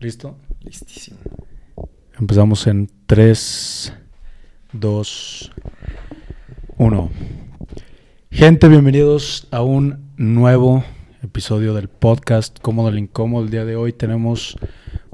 ¿Listo? 0.00 0.34
Listísimo. 0.62 1.18
Empezamos 2.18 2.66
en 2.66 2.90
3, 3.04 3.92
2, 4.72 5.52
1. 6.78 7.10
Gente, 8.30 8.68
bienvenidos 8.68 9.46
a 9.50 9.60
un 9.60 10.10
nuevo 10.16 10.82
episodio 11.22 11.74
del 11.74 11.88
podcast 11.88 12.58
Cómodo 12.60 12.88
el 12.88 12.98
Incómodo. 12.98 13.44
El 13.44 13.50
día 13.50 13.66
de 13.66 13.76
hoy 13.76 13.92
tenemos 13.92 14.56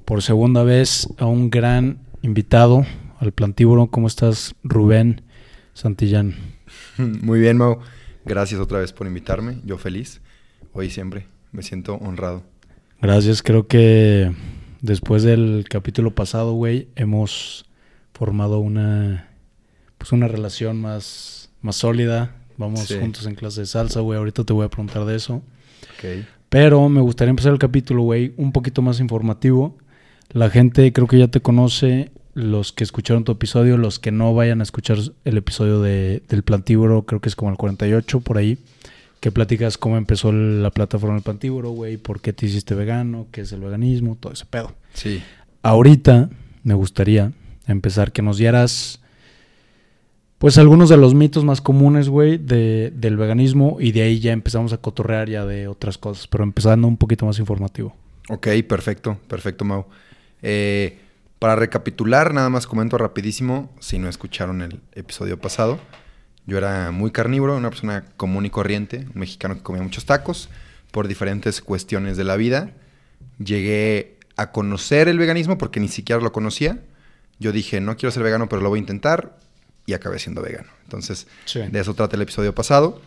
por 0.05 0.23
segunda 0.23 0.63
vez 0.63 1.09
a 1.19 1.27
un 1.27 1.51
gran 1.51 1.99
invitado 2.23 2.87
al 3.19 3.33
Plantíbulo. 3.33 3.89
¿Cómo 3.89 4.07
estás, 4.07 4.55
Rubén 4.63 5.23
Santillán? 5.75 6.37
Muy 6.97 7.41
bien, 7.41 7.57
Mau. 7.57 7.81
Gracias 8.25 8.61
otra 8.61 8.79
vez 8.79 8.93
por 8.93 9.09
invitarme. 9.09 9.59
Yo 9.65 9.79
feliz. 9.79 10.21
Hoy 10.73 10.91
siempre. 10.91 11.27
Me 11.51 11.65
siento 11.65 11.97
honrado. 11.97 12.45
Gracias. 13.01 13.43
Creo 13.43 13.67
que 13.67 14.33
después 14.81 15.23
del 15.23 15.67
capítulo 15.69 16.15
pasado, 16.15 16.53
güey, 16.53 16.89
hemos 16.97 17.67
formado 18.13 18.59
una 18.59 19.29
pues 19.99 20.13
una 20.13 20.29
relación 20.29 20.81
más, 20.81 21.51
más 21.63 21.77
sólida. 21.77 22.37
Vamos 22.59 22.81
Sí. 22.81 22.97
juntos 23.01 23.27
en 23.27 23.35
clase 23.35 23.61
de 23.61 23.67
salsa, 23.67 24.01
güey. 24.01 24.19
Ahorita 24.19 24.45
te 24.45 24.53
voy 24.53 24.65
a 24.65 24.69
preguntar 24.69 25.05
de 25.05 25.17
eso. 25.17 25.37
Ok. 25.99 26.25
Pero 26.49 26.89
me 26.89 27.01
gustaría 27.01 27.31
empezar 27.31 27.53
el 27.53 27.59
capítulo, 27.59 28.03
güey, 28.03 28.33
un 28.37 28.53
poquito 28.53 28.83
más 28.83 29.01
informativo. 29.01 29.77
La 30.31 30.49
gente 30.51 30.93
creo 30.93 31.07
que 31.07 31.19
ya 31.19 31.29
te 31.29 31.41
conoce, 31.41 32.11
los 32.35 32.73
que 32.73 32.85
escucharon 32.85 33.25
tu 33.25 33.33
episodio, 33.33 33.79
los 33.79 33.99
que 33.99 34.13
no 34.13 34.35
vayan 34.35 34.61
a 34.61 34.63
escuchar 34.63 34.99
el 35.25 35.37
episodio 35.37 35.81
de, 35.81 36.23
del 36.29 36.43
Plantíbulo, 36.43 37.05
creo 37.07 37.21
que 37.21 37.29
es 37.29 37.37
como 37.37 37.51
el 37.51 37.57
48 37.57 38.21
por 38.21 38.37
ahí, 38.39 38.59
que 39.21 39.33
platicas 39.33 39.79
cómo 39.79 39.97
empezó 39.97 40.33
la 40.33 40.71
plataforma 40.71 41.15
del 41.15 41.23
Plantíbulo, 41.23 41.71
güey, 41.71 41.97
por 41.97 42.21
qué 42.21 42.33
te 42.33 42.47
hiciste 42.47 42.75
vegano, 42.75 43.27
qué 43.33 43.43
es 43.43 43.53
el 43.53 43.61
veganismo, 43.61 44.17
todo 44.17 44.33
ese 44.33 44.45
pedo. 44.45 44.75
Sí. 44.95 45.23
Ahorita 45.63 46.29
me 46.63 46.75
gustaría 46.75 47.33
empezar 47.67 48.13
que 48.13 48.23
nos 48.23 48.39
dieras, 48.39 49.01
pues, 50.39 50.59
algunos 50.59 50.89
de 50.89 50.97
los 50.97 51.15
mitos 51.15 51.45
más 51.45 51.61
comunes, 51.61 52.09
güey, 52.09 52.39
de, 52.39 52.93
del 52.95 53.17
veganismo 53.17 53.79
y 53.81 53.93
de 53.93 54.03
ahí 54.03 54.21
ya 54.21 54.33
empezamos 54.33 54.73
a 54.73 54.79
cotorrear 54.79 55.29
ya 55.29 55.45
de 55.45 55.67
otras 55.69 55.99
cosas, 55.99 56.27
pero 56.27 56.45
empezando 56.45 56.87
un 56.87 56.97
poquito 56.97 57.27
más 57.27 57.39
informativo. 57.39 57.97
Ok, 58.29 58.49
perfecto. 58.69 59.19
Perfecto, 59.29 59.65
Mau. 59.65 59.87
Eh, 60.43 60.99
para 61.39 61.57
recapitular, 61.57 62.33
nada 62.33 62.49
más 62.49 62.67
comento 62.67 62.99
rapidísimo, 62.99 63.71
si 63.81 63.99
no 63.99 64.09
escucharon 64.09 64.63
el 64.63 64.81
episodio 64.93 65.39
pasado. 65.39 65.79
Yo 66.47 66.59
era 66.59 66.91
muy 66.93 67.11
carnívoro, 67.11 67.57
una 67.57 67.71
persona 67.71 68.05
común 68.17 68.47
y 68.47 68.51
corriente, 68.51 69.07
un 69.15 69.21
mexicano 69.21 69.57
que 69.57 69.63
comía 69.63 69.83
muchos 69.83 70.05
tacos 70.07 70.49
por 70.93 71.09
diferentes 71.09 71.61
cuestiones 71.61 72.17
de 72.17 72.25
la 72.25 72.37
vida. 72.37 72.71
Llegué 73.39 74.17
a 74.37 74.53
conocer 74.53 75.09
el 75.09 75.19
veganismo 75.19 75.59
porque 75.59 75.81
ni 75.81 75.89
siquiera 75.89 76.21
lo 76.23 76.33
conocía. 76.33 76.79
Yo 77.39 77.53
dije, 77.53 77.81
no 77.81 77.97
quiero 77.97 78.11
ser 78.13 78.23
vegano, 78.23 78.49
pero 78.49 78.63
lo 78.63 78.69
voy 78.69 78.79
a 78.79 78.81
intentar 78.81 79.39
y 79.87 79.93
acabé 79.95 80.19
siendo 80.19 80.41
vegano. 80.43 80.69
Entonces, 80.85 81.27
Sí. 81.45 81.61
de 81.61 81.81
eso 81.81 81.95
trata 81.95 82.17
el 82.17 82.23
episodio 82.23 82.55
pasado. 82.55 83.01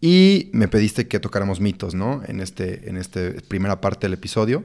Y 0.00 0.48
me 0.52 0.68
pediste 0.68 1.08
que 1.08 1.18
tocáramos 1.18 1.60
mitos, 1.60 1.94
¿no? 1.94 2.22
En 2.26 2.40
este, 2.40 2.88
en 2.88 2.96
este 2.96 3.32
primera 3.42 3.80
parte 3.80 4.06
del 4.06 4.14
episodio. 4.14 4.62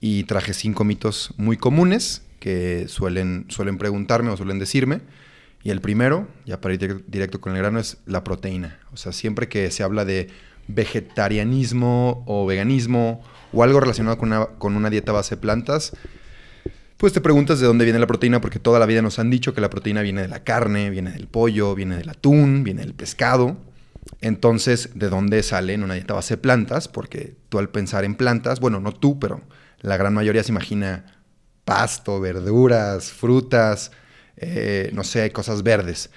Y 0.00 0.24
traje 0.24 0.54
cinco 0.54 0.84
mitos 0.84 1.34
muy 1.36 1.56
comunes 1.56 2.22
que 2.38 2.86
suelen, 2.88 3.46
suelen 3.48 3.76
preguntarme 3.78 4.30
o 4.30 4.36
suelen 4.36 4.58
decirme. 4.60 5.00
Y 5.66 5.70
el 5.72 5.80
primero, 5.80 6.28
ya 6.44 6.60
para 6.60 6.74
ir 6.74 6.80
dir- 6.80 7.04
directo 7.08 7.40
con 7.40 7.50
el 7.50 7.58
grano, 7.58 7.80
es 7.80 7.96
la 8.06 8.22
proteína. 8.22 8.78
O 8.92 8.96
sea, 8.96 9.10
siempre 9.10 9.48
que 9.48 9.68
se 9.72 9.82
habla 9.82 10.04
de 10.04 10.28
vegetarianismo 10.68 12.22
o 12.24 12.46
veganismo 12.46 13.20
o 13.52 13.64
algo 13.64 13.80
relacionado 13.80 14.16
con 14.16 14.28
una, 14.28 14.46
con 14.46 14.76
una 14.76 14.90
dieta 14.90 15.10
base 15.10 15.34
de 15.34 15.40
plantas, 15.40 15.90
pues 16.98 17.12
te 17.12 17.20
preguntas 17.20 17.58
de 17.58 17.66
dónde 17.66 17.84
viene 17.84 17.98
la 17.98 18.06
proteína, 18.06 18.40
porque 18.40 18.60
toda 18.60 18.78
la 18.78 18.86
vida 18.86 19.02
nos 19.02 19.18
han 19.18 19.28
dicho 19.28 19.54
que 19.54 19.60
la 19.60 19.68
proteína 19.68 20.02
viene 20.02 20.22
de 20.22 20.28
la 20.28 20.44
carne, 20.44 20.88
viene 20.88 21.10
del 21.10 21.26
pollo, 21.26 21.74
viene 21.74 21.96
del 21.96 22.10
atún, 22.10 22.62
viene 22.62 22.82
del 22.82 22.94
pescado. 22.94 23.56
Entonces, 24.20 24.90
¿de 24.94 25.08
dónde 25.08 25.42
sale 25.42 25.74
en 25.74 25.82
una 25.82 25.94
dieta 25.94 26.14
base 26.14 26.34
de 26.34 26.38
plantas? 26.42 26.86
Porque 26.86 27.34
tú 27.48 27.58
al 27.58 27.70
pensar 27.70 28.04
en 28.04 28.14
plantas, 28.14 28.60
bueno, 28.60 28.78
no 28.78 28.92
tú, 28.92 29.18
pero 29.18 29.40
la 29.80 29.96
gran 29.96 30.14
mayoría 30.14 30.44
se 30.44 30.52
imagina 30.52 31.06
pasto, 31.64 32.20
verduras, 32.20 33.10
frutas, 33.10 33.90
eh, 34.36 34.90
no 34.92 35.04
sé, 35.04 35.30
cosas 35.32 35.62
verdes. 35.62 36.10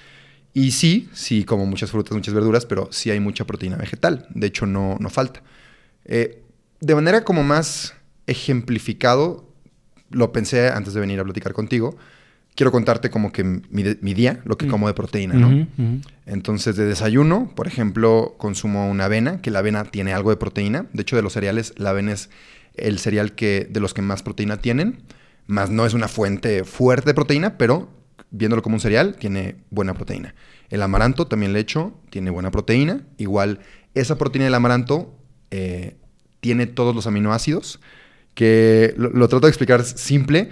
Y 0.54 0.72
sí, 0.72 1.10
sí, 1.14 1.44
como 1.44 1.66
muchas 1.66 1.92
frutas, 1.92 2.14
muchas 2.14 2.34
verduras, 2.34 2.66
pero 2.66 2.90
sí 2.92 3.12
hay 3.12 3.20
mucha 3.20 3.46
proteína 3.46 3.78
vegetal. 3.78 4.28
De 4.34 4.48
hecho, 4.48 4.66
no, 4.66 4.98
no 5.00 5.10
falta. 5.10 5.42
Eh, 6.06 6.42
de 6.80 6.96
manera 6.96 7.24
como 7.24 7.44
más 7.44 7.94
ejemplificado, 8.50 9.48
lo 10.10 10.32
pensé 10.32 10.70
antes 10.70 10.94
de 10.94 11.00
venir 11.00 11.20
a 11.20 11.24
platicar 11.24 11.54
contigo. 11.54 11.96
Quiero 12.56 12.72
contarte 12.72 13.10
como 13.10 13.32
que 13.32 13.44
mi, 13.44 13.84
de- 13.84 14.00
mi 14.02 14.14
día, 14.14 14.42
lo 14.44 14.58
que 14.58 14.66
Mm. 14.66 14.70
como 14.70 14.88
de 14.88 14.94
proteína, 14.94 15.36
¿no? 15.36 15.68
Entonces, 16.26 16.76
de 16.76 16.86
desayuno, 16.86 17.54
por 17.56 17.68
ejemplo, 17.68 18.36
consumo 18.38 18.90
una 18.90 19.06
avena, 19.06 19.42
que 19.42 19.52
la 19.52 19.60
avena 19.60 19.86
tiene 19.86 20.14
algo 20.14 20.32
de 20.32 20.38
proteína. 20.38 20.88
De 20.94 21.04
hecho, 21.04 21.16
de 21.16 21.22
los 21.22 21.34
cereales, 21.34 21.74
la 21.78 21.92
avena 21.92 22.12
es 22.14 22.30
el 22.76 22.98
cereal 23.00 23.34
que, 23.34 23.68
de 23.70 23.80
los 23.80 23.94
que 23.94 24.02
más 24.02 24.24
proteína 24.24 24.58
tienen. 24.58 25.04
Más 25.48 25.70
no 25.70 25.86
es 25.86 25.94
una 25.94 26.08
fuente 26.08 26.64
fuerte 26.64 27.10
de 27.12 27.14
proteína, 27.14 27.58
pero 27.58 27.90
viéndolo 28.32 28.62
como 28.62 28.76
un 28.76 28.80
cereal, 28.80 29.16
tiene 29.16 29.56
buena 29.70 29.94
proteína. 29.94 30.36
El 30.70 30.82
amaranto 30.82 31.28
también 31.28 31.54
le 31.54 31.60
echo, 31.60 31.94
tiene 32.10 32.30
buena 32.30 32.52
proteína. 32.52 33.02
Igual, 33.18 33.60
esa 33.96 34.18
proteína 34.18 34.46
del 34.46 34.54
amaranto 34.54 35.16
eh, 35.52 35.96
tiene 36.40 36.68
todos 36.68 36.96
los 36.96 37.08
aminoácidos, 37.08 37.80
que 38.36 38.94
lo, 38.98 39.28
trato 39.28 39.48
de 39.48 39.50
explicar 39.50 39.84
simple. 39.84 40.50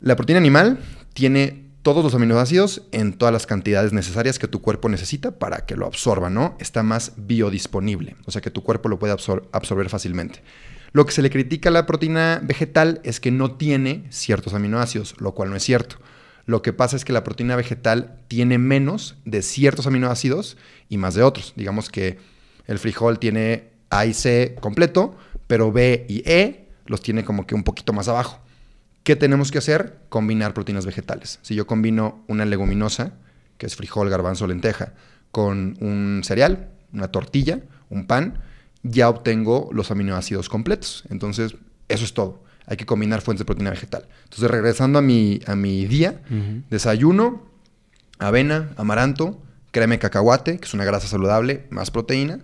La 0.00 0.16
proteína 0.16 0.38
animal 0.38 0.80
tiene 1.12 1.64
todos 1.82 2.02
los 2.02 2.14
aminoácidos 2.14 2.82
en 2.92 3.12
todas 3.12 3.32
las 3.32 3.46
cantidades 3.46 3.92
necesarias 3.92 4.38
que 4.38 4.48
tu 4.48 4.60
cuerpo 4.60 4.88
necesita 4.88 5.38
para 5.38 5.64
que 5.64 5.76
lo 5.76 5.86
absorba, 5.86 6.28
¿no? 6.30 6.56
Está 6.58 6.82
más 6.82 7.12
biodisponible, 7.16 8.16
o 8.26 8.30
sea 8.30 8.42
que 8.42 8.50
tu 8.50 8.62
cuerpo 8.62 8.88
lo 8.88 8.98
puede 8.98 9.14
absor- 9.14 9.44
absorber 9.52 9.88
fácilmente. 9.88 10.42
Lo 10.92 11.06
que 11.06 11.12
se 11.12 11.22
le 11.22 11.30
critica 11.30 11.68
a 11.68 11.72
la 11.72 11.86
proteína 11.86 12.40
vegetal 12.42 13.00
es 13.04 13.20
que 13.20 13.30
no 13.30 13.52
tiene 13.52 14.04
ciertos 14.10 14.54
aminoácidos, 14.54 15.14
lo 15.18 15.32
cual 15.32 15.50
no 15.50 15.56
es 15.56 15.62
cierto. 15.62 15.96
Lo 16.48 16.62
que 16.62 16.72
pasa 16.72 16.96
es 16.96 17.04
que 17.04 17.12
la 17.12 17.24
proteína 17.24 17.56
vegetal 17.56 18.16
tiene 18.26 18.56
menos 18.56 19.16
de 19.26 19.42
ciertos 19.42 19.86
aminoácidos 19.86 20.56
y 20.88 20.96
más 20.96 21.12
de 21.12 21.22
otros. 21.22 21.52
Digamos 21.56 21.90
que 21.90 22.16
el 22.66 22.78
frijol 22.78 23.18
tiene 23.18 23.68
A 23.90 24.06
y 24.06 24.14
C 24.14 24.56
completo, 24.58 25.14
pero 25.46 25.72
B 25.72 26.06
y 26.08 26.26
E 26.26 26.70
los 26.86 27.02
tiene 27.02 27.22
como 27.22 27.46
que 27.46 27.54
un 27.54 27.64
poquito 27.64 27.92
más 27.92 28.08
abajo. 28.08 28.40
¿Qué 29.02 29.14
tenemos 29.14 29.50
que 29.50 29.58
hacer? 29.58 29.98
Combinar 30.08 30.54
proteínas 30.54 30.86
vegetales. 30.86 31.38
Si 31.42 31.54
yo 31.54 31.66
combino 31.66 32.24
una 32.28 32.46
leguminosa, 32.46 33.12
que 33.58 33.66
es 33.66 33.76
frijol, 33.76 34.08
garbanzo, 34.08 34.46
lenteja, 34.46 34.94
con 35.30 35.76
un 35.82 36.22
cereal, 36.24 36.70
una 36.94 37.08
tortilla, 37.08 37.60
un 37.90 38.06
pan, 38.06 38.40
ya 38.82 39.10
obtengo 39.10 39.68
los 39.70 39.90
aminoácidos 39.90 40.48
completos. 40.48 41.04
Entonces, 41.10 41.56
eso 41.88 42.04
es 42.06 42.14
todo. 42.14 42.42
Hay 42.68 42.76
que 42.76 42.86
combinar 42.86 43.20
fuentes 43.22 43.40
de 43.40 43.44
proteína 43.46 43.70
vegetal. 43.70 44.06
Entonces, 44.24 44.50
regresando 44.50 44.98
a 44.98 45.02
mi, 45.02 45.40
a 45.46 45.56
mi 45.56 45.86
día, 45.86 46.20
desayuno, 46.70 47.46
avena, 48.18 48.70
amaranto, 48.76 49.40
crema 49.70 49.94
de 49.94 49.98
cacahuate, 49.98 50.58
que 50.58 50.66
es 50.66 50.74
una 50.74 50.84
grasa 50.84 51.08
saludable, 51.08 51.66
más 51.70 51.90
proteína, 51.90 52.40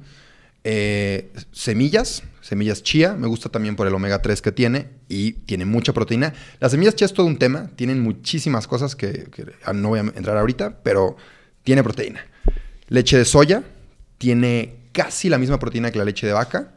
eh, 0.66 1.30
semillas, 1.52 2.22
semillas 2.40 2.82
chía, 2.82 3.14
me 3.14 3.26
gusta 3.26 3.50
también 3.50 3.76
por 3.76 3.86
el 3.86 3.94
omega 3.94 4.22
3 4.22 4.40
que 4.40 4.50
tiene 4.50 4.88
y 5.08 5.32
tiene 5.32 5.66
mucha 5.66 5.92
proteína. 5.92 6.32
Las 6.58 6.72
semillas 6.72 6.94
chía 6.94 7.06
es 7.06 7.12
todo 7.12 7.26
un 7.26 7.38
tema, 7.38 7.70
tienen 7.76 8.00
muchísimas 8.00 8.66
cosas 8.66 8.96
que, 8.96 9.28
que 9.30 9.46
no 9.74 9.90
voy 9.90 9.98
a 9.98 10.02
entrar 10.02 10.38
ahorita, 10.38 10.78
pero 10.82 11.16
tiene 11.64 11.82
proteína. 11.82 12.24
Leche 12.88 13.18
de 13.18 13.26
soya 13.26 13.62
tiene 14.16 14.76
casi 14.92 15.28
la 15.28 15.36
misma 15.36 15.58
proteína 15.58 15.90
que 15.90 15.98
la 15.98 16.04
leche 16.04 16.26
de 16.26 16.32
vaca. 16.32 16.72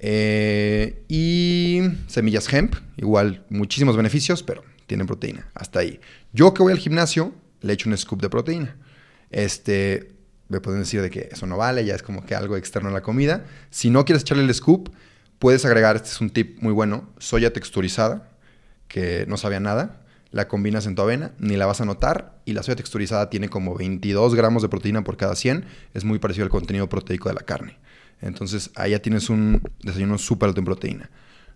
Eh, 0.00 1.04
y 1.08 1.82
semillas 2.06 2.52
hemp, 2.52 2.76
igual 2.96 3.44
muchísimos 3.50 3.96
beneficios, 3.96 4.42
pero 4.42 4.62
tienen 4.86 5.06
proteína. 5.06 5.48
Hasta 5.54 5.80
ahí. 5.80 6.00
Yo 6.32 6.54
que 6.54 6.62
voy 6.62 6.72
al 6.72 6.78
gimnasio, 6.78 7.32
le 7.60 7.72
echo 7.72 7.88
un 7.88 7.96
scoop 7.96 8.20
de 8.20 8.30
proteína. 8.30 8.76
Este, 9.30 10.12
me 10.48 10.60
pueden 10.60 10.80
decir 10.80 11.02
de 11.02 11.10
que 11.10 11.28
eso 11.30 11.46
no 11.46 11.56
vale, 11.56 11.84
ya 11.84 11.94
es 11.94 12.02
como 12.02 12.24
que 12.24 12.34
algo 12.34 12.56
externo 12.56 12.88
a 12.88 12.92
la 12.92 13.02
comida. 13.02 13.44
Si 13.70 13.90
no 13.90 14.04
quieres 14.04 14.22
echarle 14.22 14.44
el 14.44 14.54
scoop, 14.54 14.90
puedes 15.38 15.64
agregar, 15.64 15.96
este 15.96 16.08
es 16.08 16.20
un 16.20 16.30
tip 16.30 16.60
muy 16.62 16.72
bueno, 16.72 17.08
soya 17.18 17.52
texturizada, 17.52 18.28
que 18.88 19.26
no 19.28 19.36
sabía 19.36 19.60
nada. 19.60 20.02
La 20.30 20.46
combinas 20.46 20.84
en 20.86 20.94
tu 20.94 21.00
avena, 21.00 21.32
ni 21.38 21.56
la 21.56 21.64
vas 21.64 21.80
a 21.80 21.86
notar. 21.86 22.38
Y 22.44 22.52
la 22.52 22.62
soya 22.62 22.76
texturizada 22.76 23.30
tiene 23.30 23.48
como 23.48 23.74
22 23.74 24.34
gramos 24.34 24.62
de 24.62 24.68
proteína 24.68 25.02
por 25.02 25.16
cada 25.16 25.34
100. 25.34 25.64
Es 25.94 26.04
muy 26.04 26.18
parecido 26.18 26.44
al 26.44 26.50
contenido 26.50 26.88
proteico 26.88 27.30
de 27.30 27.34
la 27.34 27.40
carne. 27.40 27.78
Entonces 28.20 28.70
ahí 28.74 28.92
ya 28.92 29.00
tienes 29.00 29.30
un 29.30 29.62
desayuno 29.82 30.18
súper 30.18 30.48
alto 30.48 30.60
en 30.60 30.64
proteína. 30.64 31.10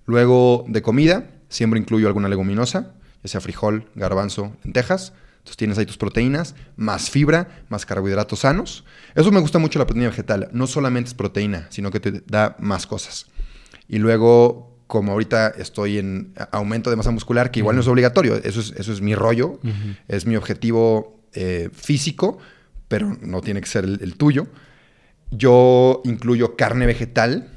Luego 0.06 0.64
de 0.68 0.82
comida, 0.82 1.30
siempre 1.48 1.78
incluyo 1.78 2.06
alguna 2.06 2.28
leguminosa, 2.28 2.94
ya 3.22 3.28
sea 3.28 3.40
frijol, 3.40 3.88
garbanzo, 3.94 4.56
lentejas. 4.64 5.12
Entonces 5.38 5.56
tienes 5.56 5.78
ahí 5.78 5.86
tus 5.86 5.98
proteínas, 5.98 6.54
más 6.76 7.10
fibra, 7.10 7.64
más 7.68 7.84
carbohidratos 7.84 8.40
sanos. 8.40 8.84
Eso 9.14 9.32
me 9.32 9.40
gusta 9.40 9.58
mucho 9.58 9.78
la 9.78 9.86
proteína 9.86 10.10
vegetal. 10.10 10.48
No 10.52 10.66
solamente 10.68 11.08
es 11.08 11.14
proteína, 11.14 11.66
sino 11.70 11.90
que 11.90 11.98
te 11.98 12.22
da 12.26 12.56
más 12.60 12.86
cosas. 12.86 13.26
Y 13.88 13.98
luego 13.98 14.72
como 14.92 15.12
ahorita 15.12 15.48
estoy 15.56 15.96
en 15.96 16.34
aumento 16.50 16.90
de 16.90 16.96
masa 16.96 17.10
muscular, 17.10 17.50
que 17.50 17.60
igual 17.60 17.76
no 17.76 17.80
es 17.80 17.88
obligatorio, 17.88 18.34
eso 18.36 18.60
es, 18.60 18.74
eso 18.76 18.92
es 18.92 19.00
mi 19.00 19.14
rollo, 19.14 19.58
es 20.06 20.26
mi 20.26 20.36
objetivo 20.36 21.18
eh, 21.32 21.70
físico, 21.72 22.36
pero 22.88 23.16
no 23.22 23.40
tiene 23.40 23.62
que 23.62 23.68
ser 23.68 23.84
el, 23.86 24.16
tuyo. 24.18 24.48
Yo 25.32 26.02
incluyo 26.05 26.56
carne 26.56 26.87
vegetal, 26.87 27.49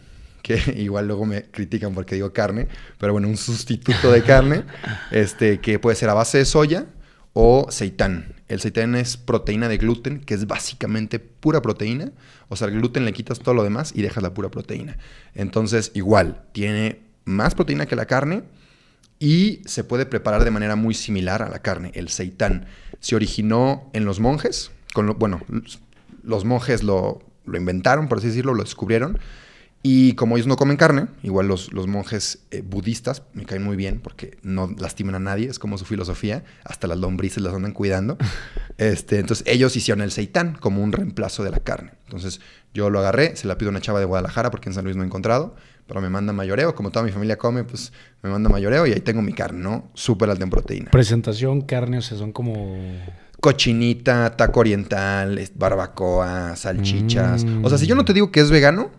que 0.42 0.60
igual 0.77 1.07
luego 1.07 1.25
me 1.25 1.44
critican 1.44 1.94
porque 1.94 2.16
digo 2.16 2.33
carne, 2.33 2.68
pero 2.98 3.13
bueno, 3.13 3.27
un 3.27 3.38
sustituto 3.38 4.12
de 4.12 4.24
carne, 4.24 4.63
este, 5.12 5.60
que 5.60 5.77
puede 5.77 5.95
ser 5.95 6.10
a 6.10 6.13
base 6.13 6.39
de 6.39 6.45
soya 6.45 6.88
o 7.33 7.68
seitán. 7.69 8.33
El 8.48 8.62
seitán 8.62 8.95
es 8.95 9.18
proteína 9.18 9.68
de 9.68 9.77
gluten, 9.77 10.22
que 10.22 10.36
es 10.36 10.48
básicamente 10.48 11.19
pura 11.19 11.62
proteína. 11.62 12.12
O 12.48 12.56
sea, 12.56 12.68
el 12.68 12.75
gluten 12.75 13.04
le 13.04 13.12
quitas 13.12 13.39
todo 13.39 13.54
lo 13.54 13.63
demás 13.63 13.92
y 13.94 14.04
dejas 14.04 14.24
la 14.24 14.33
pura 14.33 14.50
proteína. 14.50 14.98
Entonces, 15.33 15.92
igual, 15.95 16.44
tiene 16.54 17.01
más 17.25 17.56
proteína 17.56 17.88
que 17.88 17.95
la 17.95 18.06
carne 18.06 18.44
y 19.19 19.62
se 19.66 19.83
puede 19.83 20.06
preparar 20.06 20.44
de 20.44 20.51
manera 20.51 20.75
muy 20.75 20.94
similar 20.94 21.42
a 21.42 21.50
la 21.50 21.60
carne. 21.60 21.92
El 21.95 22.10
seitán 22.10 22.68
se 23.00 23.16
originó 23.16 23.89
en 23.94 24.06
los 24.06 24.19
monjes, 24.19 24.72
con 24.94 25.18
bueno, 25.18 25.42
los 26.24 26.45
monjes 26.45 26.83
lo, 26.83 27.22
lo, 27.45 27.57
inventaron, 27.57 28.07
por 28.07 28.19
así 28.19 28.27
decirlo, 28.27 28.53
lo 28.53 28.63
descubrieron. 28.63 29.19
Y 29.83 30.13
como 30.13 30.36
ellos 30.36 30.47
no 30.47 30.56
comen 30.56 30.77
carne, 30.77 31.07
igual 31.21 31.47
los, 31.47 31.71
los 31.71 31.86
monjes 31.86 32.47
eh, 32.50 32.63
budistas 32.65 33.21
me 33.33 33.45
caen 33.45 33.62
muy 33.62 33.75
bien 33.75 34.00
porque 34.00 34.39
no 34.42 34.74
lastiman 34.80 35.13
a 35.13 35.19
nadie, 35.19 35.47
es 35.47 35.59
como 35.59 35.77
su 35.77 35.86
filosofía, 35.86 36.44
hasta 36.63 36.88
las 36.88 36.97
lombrices 36.97 37.44
las 37.44 37.53
andan 37.53 37.74
cuidando. 37.74 38.18
Este, 38.77 39.19
entonces 39.19 39.47
ellos 39.47 39.74
hicieron 39.77 40.01
el 40.01 40.12
seitán 40.12 40.57
como 40.59 40.83
un 40.83 40.92
reemplazo 40.92 41.45
de 41.45 41.50
la 41.50 41.59
carne. 41.62 41.94
Entonces 42.03 42.42
yo 42.74 42.89
lo 42.89 43.00
agarré, 43.00 43.38
se 43.38 43.48
la 43.48 43.57
pido 43.57 43.69
a 43.69 43.71
una 43.71 43.80
chava 43.80 44.00
de 44.00 44.06
Guadalajara 44.06 44.51
porque 44.51 44.68
en 44.68 44.74
San 44.74 44.83
Luis 44.83 44.98
no 44.98 45.03
he 45.03 45.06
encontrado 45.06 45.56
pero 45.88 46.01
me 46.01 46.09
manda 46.09 46.33
mayoreo. 46.33 46.75
Como 46.75 46.91
toda 46.91 47.06
mi 47.06 47.12
familia 47.12 47.38
come, 47.38 47.63
pues 47.63 47.91
me 48.21 48.30
manda 48.30 48.50
mayoreo 48.50 48.86
y 48.88 48.94
ahí 48.94 49.01
tengo 49.01 49.21
mi 49.21 49.33
carne, 49.33 49.59
¿no? 49.59 49.89
Súper 49.94 50.30
alta 50.30 50.44
en 50.44 50.50
proteína. 50.50 50.91
Presentación, 50.91 51.62
carne, 51.62 52.00
o 52.00 52.01
sea, 52.01 52.18
son 52.18 52.31
como... 52.31 52.77
Cochinita, 53.45 54.36
taco 54.36 54.62
oriental, 54.62 55.39
barbacoa, 55.53 56.56
salchichas. 56.56 57.45
O 57.62 57.69
sea, 57.69 57.77
si 57.77 57.86
yo 57.86 57.94
no 57.94 58.03
te 58.03 58.12
digo 58.12 58.31
que 58.31 58.39
es 58.39 58.50
vegano, 58.50 58.89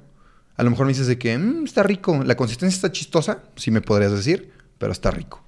a 0.56 0.62
lo 0.62 0.70
mejor 0.70 0.86
me 0.86 0.92
dices 0.92 1.08
de 1.08 1.18
que 1.18 1.36
mm, 1.36 1.64
está 1.64 1.82
rico, 1.82 2.22
la 2.22 2.36
consistencia 2.36 2.76
está 2.76 2.92
chistosa, 2.92 3.42
sí 3.56 3.72
me 3.72 3.80
podrías 3.80 4.12
decir, 4.12 4.52
pero 4.78 4.92
está 4.92 5.10
rico. 5.10 5.42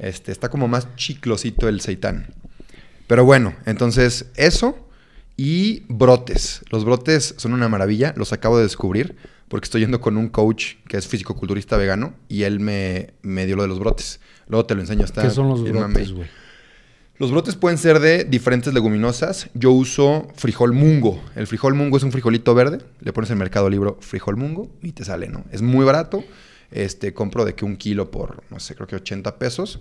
Este, 0.00 0.32
está 0.32 0.50
como 0.50 0.68
más 0.68 0.94
chiclosito 0.96 1.66
el 1.66 1.80
seitán. 1.80 2.34
Pero 3.06 3.24
bueno, 3.24 3.54
entonces 3.64 4.26
eso 4.34 4.76
y 5.38 5.84
brotes. 5.88 6.60
Los 6.68 6.84
brotes 6.84 7.36
son 7.38 7.54
una 7.54 7.70
maravilla, 7.70 8.12
los 8.18 8.34
acabo 8.34 8.58
de 8.58 8.64
descubrir 8.64 9.16
porque 9.48 9.64
estoy 9.64 9.80
yendo 9.80 10.02
con 10.02 10.18
un 10.18 10.28
coach 10.28 10.74
que 10.88 10.98
es 10.98 11.08
físico-culturista 11.08 11.78
vegano 11.78 12.12
y 12.28 12.42
él 12.42 12.60
me, 12.60 13.14
me, 13.22 13.46
dio 13.46 13.56
lo 13.56 13.62
de 13.62 13.68
los 13.68 13.78
brotes. 13.78 14.20
Luego 14.46 14.66
te 14.66 14.74
lo 14.74 14.82
enseño. 14.82 15.06
Está 15.06 15.22
¿Qué 15.22 15.30
son 15.30 15.48
los 15.48 15.64
brotes, 15.64 16.12
güey? 16.12 16.28
Los 17.20 17.32
brotes 17.32 17.54
pueden 17.54 17.76
ser 17.76 18.00
de 18.00 18.24
diferentes 18.24 18.72
leguminosas. 18.72 19.50
Yo 19.52 19.72
uso 19.72 20.26
frijol 20.36 20.72
mungo. 20.72 21.22
El 21.36 21.46
frijol 21.46 21.74
mungo 21.74 21.98
es 21.98 22.02
un 22.02 22.12
frijolito 22.12 22.54
verde. 22.54 22.78
Le 23.00 23.12
pones 23.12 23.30
en 23.30 23.36
mercado 23.36 23.68
libro 23.68 23.98
frijol 24.00 24.38
mungo 24.38 24.70
y 24.80 24.92
te 24.92 25.04
sale, 25.04 25.28
¿no? 25.28 25.44
Es 25.52 25.60
muy 25.60 25.84
barato. 25.84 26.24
Este, 26.70 27.12
compro 27.12 27.44
de 27.44 27.54
que 27.54 27.66
un 27.66 27.76
kilo 27.76 28.10
por, 28.10 28.42
no 28.48 28.58
sé, 28.58 28.74
creo 28.74 28.86
que 28.86 28.96
80 28.96 29.36
pesos. 29.36 29.80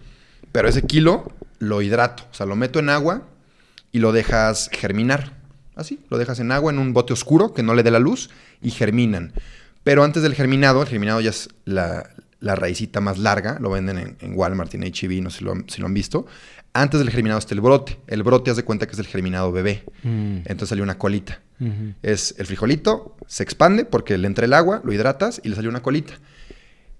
Pero 0.52 0.68
ese 0.68 0.82
kilo 0.82 1.32
lo 1.60 1.82
hidrato. 1.82 2.24
O 2.30 2.34
sea, 2.34 2.46
lo 2.46 2.58
meto 2.58 2.80
en 2.80 2.90
agua 2.90 3.22
y 3.94 4.00
lo 4.00 4.12
dejas 4.12 4.70
germinar. 4.74 5.32
Así, 5.78 6.02
lo 6.10 6.18
dejas 6.18 6.42
en 6.42 6.52
agua 6.52 6.74
en 6.74 6.78
un 6.78 6.92
bote 6.92 7.14
oscuro 7.14 7.54
que 7.54 7.64
no 7.64 7.74
le 7.74 7.84
dé 7.84 7.92
la 7.92 8.00
luz 8.00 8.30
y 8.62 8.72
germinan. 8.72 9.32
Pero 9.86 10.04
antes 10.04 10.24
del 10.24 10.36
germinado, 10.36 10.82
el 10.82 10.90
germinado 10.90 11.22
ya 11.22 11.30
es 11.30 11.48
la, 11.64 12.10
la 12.42 12.56
raicita 12.56 13.02
más 13.02 13.18
larga, 13.18 13.58
lo 13.60 13.70
venden 13.70 14.18
en, 14.20 14.34
Walmart, 14.38 14.74
en 14.76 14.84
H&B, 14.84 15.22
no 15.22 15.30
sé 15.30 15.40
si 15.40 15.44
lo, 15.82 15.88
han 15.88 15.94
visto. 15.94 16.26
Antes 16.74 17.00
del 17.00 17.10
germinado 17.10 17.40
está 17.40 17.54
el 17.54 17.62
brote. 17.62 18.00
El 18.08 18.24
brote, 18.24 18.52
haz 18.52 18.58
de 18.58 18.64
cuenta 18.64 18.86
que 18.86 18.94
es 18.94 19.00
el 19.00 19.08
germinado 19.08 19.52
bebé. 19.52 19.84
Mm. 20.04 20.40
Entonces 20.46 20.70
salió 20.70 20.84
una 20.84 20.98
colita. 20.98 21.42
Es 22.02 22.36
el 22.38 22.46
frijolito, 22.46 23.18
se 23.28 23.44
expande 23.44 23.84
porque 23.84 24.18
le 24.18 24.28
entra 24.28 24.46
el 24.46 24.54
agua, 24.54 24.82
lo 24.86 24.94
hidratas 24.94 25.42
y 25.44 25.50
le 25.50 25.56
salió 25.56 25.70
una 25.70 25.82
colita. 25.82 26.14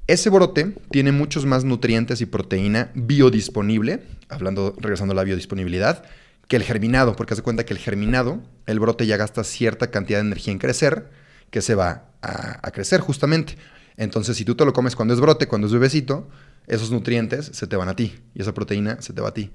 Ese 0.06 0.30
brote 0.30 0.76
tiene 0.92 1.12
muchos 1.12 1.46
más 1.46 1.64
nutrientes 1.64 2.20
y 2.20 2.26
proteína 2.26 2.92
biodisponible, 2.94 4.02
hablando, 4.28 4.76
regresando 4.78 5.14
a 5.14 5.16
la 5.16 5.24
biodisponibilidad, 5.24 6.04
que 6.50 6.56
el 6.56 6.64
germinado, 6.64 7.16
porque 7.16 7.36
haz 7.36 7.38
de 7.38 7.44
cuenta 7.44 7.64
que 7.64 7.74
el 7.74 7.80
germinado, 7.80 8.42
el 8.66 8.80
brote 8.80 9.06
ya 9.06 9.18
gasta 9.18 9.44
cierta 9.44 9.92
cantidad 9.92 10.18
de 10.18 10.26
energía 10.26 10.52
en 10.52 10.58
crecer, 10.58 11.10
que 11.52 11.62
se 11.62 11.76
va 11.76 12.10
a, 12.22 12.72
crecer 12.72 13.02
justamente. 13.02 13.56
Entonces, 13.98 14.36
si 14.36 14.46
tú 14.46 14.56
te 14.56 14.66
lo 14.66 14.74
comes 14.74 14.96
cuando 14.96 15.14
es 15.14 15.20
brote, 15.20 15.48
cuando 15.48 15.68
es 15.68 15.74
bebecito, 15.74 16.28
esos 16.70 16.92
nutrientes 16.92 17.52
se 17.54 17.68
te 17.68 17.76
van 17.76 17.90
a 17.90 17.96
ti 17.96 18.16
y 18.36 18.42
esa 18.42 18.54
proteína 18.54 19.02
se 19.02 19.12
te 19.12 19.22
va 19.22 19.30
a 19.30 19.34
ti. 19.34 19.52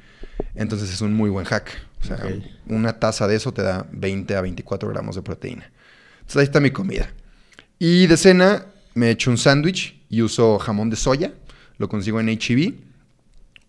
Entonces 0.54 0.92
es 0.92 1.00
un 1.00 1.14
muy 1.14 1.30
buen 1.30 1.46
hack. 1.46 1.70
O 2.02 2.04
sea, 2.04 2.18
una 2.66 2.98
taza 2.98 3.26
de 3.26 3.36
eso 3.36 3.52
te 3.52 3.62
da 3.62 3.86
20 3.92 4.36
a 4.36 4.40
24 4.40 4.88
gramos 4.88 5.16
de 5.16 5.22
proteína. 5.22 5.70
Entonces 6.16 6.36
ahí 6.36 6.44
está 6.44 6.60
mi 6.60 6.70
comida. 6.70 7.08
Y 7.78 8.06
de 8.06 8.16
cena 8.16 8.66
me 8.94 9.06
he 9.06 9.10
hecho 9.10 9.30
un 9.30 9.38
sándwich 9.38 10.00
y 10.08 10.22
uso 10.22 10.58
jamón 10.58 10.90
de 10.90 10.96
soya. 10.96 11.32
Lo 11.78 11.88
consigo 11.88 12.20
en 12.20 12.28
HEB. 12.28 12.74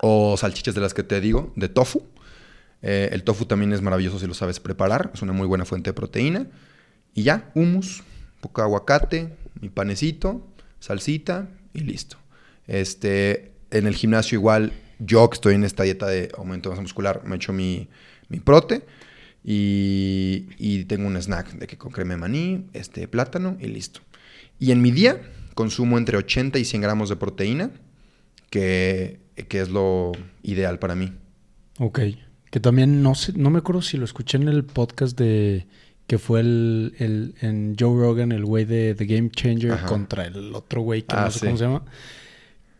O 0.01 0.35
salchichas 0.37 0.75
de 0.75 0.81
las 0.81 0.93
que 0.93 1.03
te 1.03 1.21
digo, 1.21 1.53
de 1.55 1.69
tofu. 1.69 2.03
Eh, 2.81 3.09
el 3.13 3.23
tofu 3.23 3.45
también 3.45 3.71
es 3.73 3.81
maravilloso 3.81 4.19
si 4.19 4.27
lo 4.27 4.33
sabes 4.33 4.59
preparar. 4.59 5.11
Es 5.13 5.21
una 5.21 5.33
muy 5.33 5.47
buena 5.47 5.65
fuente 5.65 5.91
de 5.91 5.93
proteína. 5.93 6.47
Y 7.13 7.23
ya, 7.23 7.51
hummus, 7.55 8.03
poco 8.41 8.61
aguacate, 8.61 9.35
mi 9.61 9.69
panecito, 9.69 10.45
salsita 10.79 11.47
y 11.73 11.79
listo. 11.79 12.17
Este, 12.67 13.51
en 13.71 13.87
el 13.87 13.95
gimnasio 13.95 14.37
igual, 14.37 14.73
yo 14.99 15.29
que 15.29 15.35
estoy 15.35 15.55
en 15.55 15.63
esta 15.63 15.83
dieta 15.83 16.07
de 16.07 16.31
aumento 16.37 16.69
de 16.69 16.73
masa 16.73 16.81
muscular, 16.81 17.21
me 17.25 17.35
echo 17.35 17.53
mi, 17.53 17.87
mi 18.29 18.39
prote 18.39 18.83
y, 19.43 20.47
y, 20.57 20.85
tengo 20.85 21.07
un 21.07 21.17
snack 21.17 21.53
de 21.53 21.67
que 21.67 21.77
con 21.77 21.91
crema 21.91 22.15
de 22.15 22.19
maní, 22.19 22.65
este, 22.73 23.07
plátano 23.07 23.57
y 23.59 23.67
listo. 23.67 24.01
Y 24.59 24.71
en 24.71 24.81
mi 24.81 24.91
día 24.91 25.21
consumo 25.53 25.97
entre 25.97 26.17
80 26.17 26.59
y 26.59 26.65
100 26.65 26.81
gramos 26.81 27.09
de 27.09 27.15
proteína, 27.15 27.71
que, 28.49 29.19
que 29.47 29.61
es 29.61 29.69
lo 29.69 30.11
ideal 30.43 30.79
para 30.79 30.95
mí. 30.95 31.11
Ok. 31.79 31.99
Que 32.49 32.59
también 32.59 33.03
no 33.03 33.15
sé, 33.15 33.33
no 33.33 33.49
me 33.49 33.59
acuerdo 33.59 33.81
si 33.81 33.97
lo 33.97 34.05
escuché 34.05 34.37
en 34.37 34.47
el 34.47 34.63
podcast 34.63 35.17
de 35.17 35.67
que 36.07 36.19
fue 36.19 36.41
el, 36.41 36.93
el, 36.99 37.35
en 37.41 37.75
Joe 37.77 37.99
Rogan, 37.99 38.31
el 38.31 38.45
güey 38.45 38.65
de 38.65 38.95
The 38.95 39.05
Game 39.05 39.29
Changer 39.31 39.81
contra 39.81 40.25
el 40.25 40.53
otro 40.53 40.81
güey 40.81 41.01
que 41.01 41.15
no 41.15 41.21
ah, 41.21 41.31
sé 41.31 41.47
cómo 41.47 41.57
se 41.57 41.63
llama. 41.63 41.83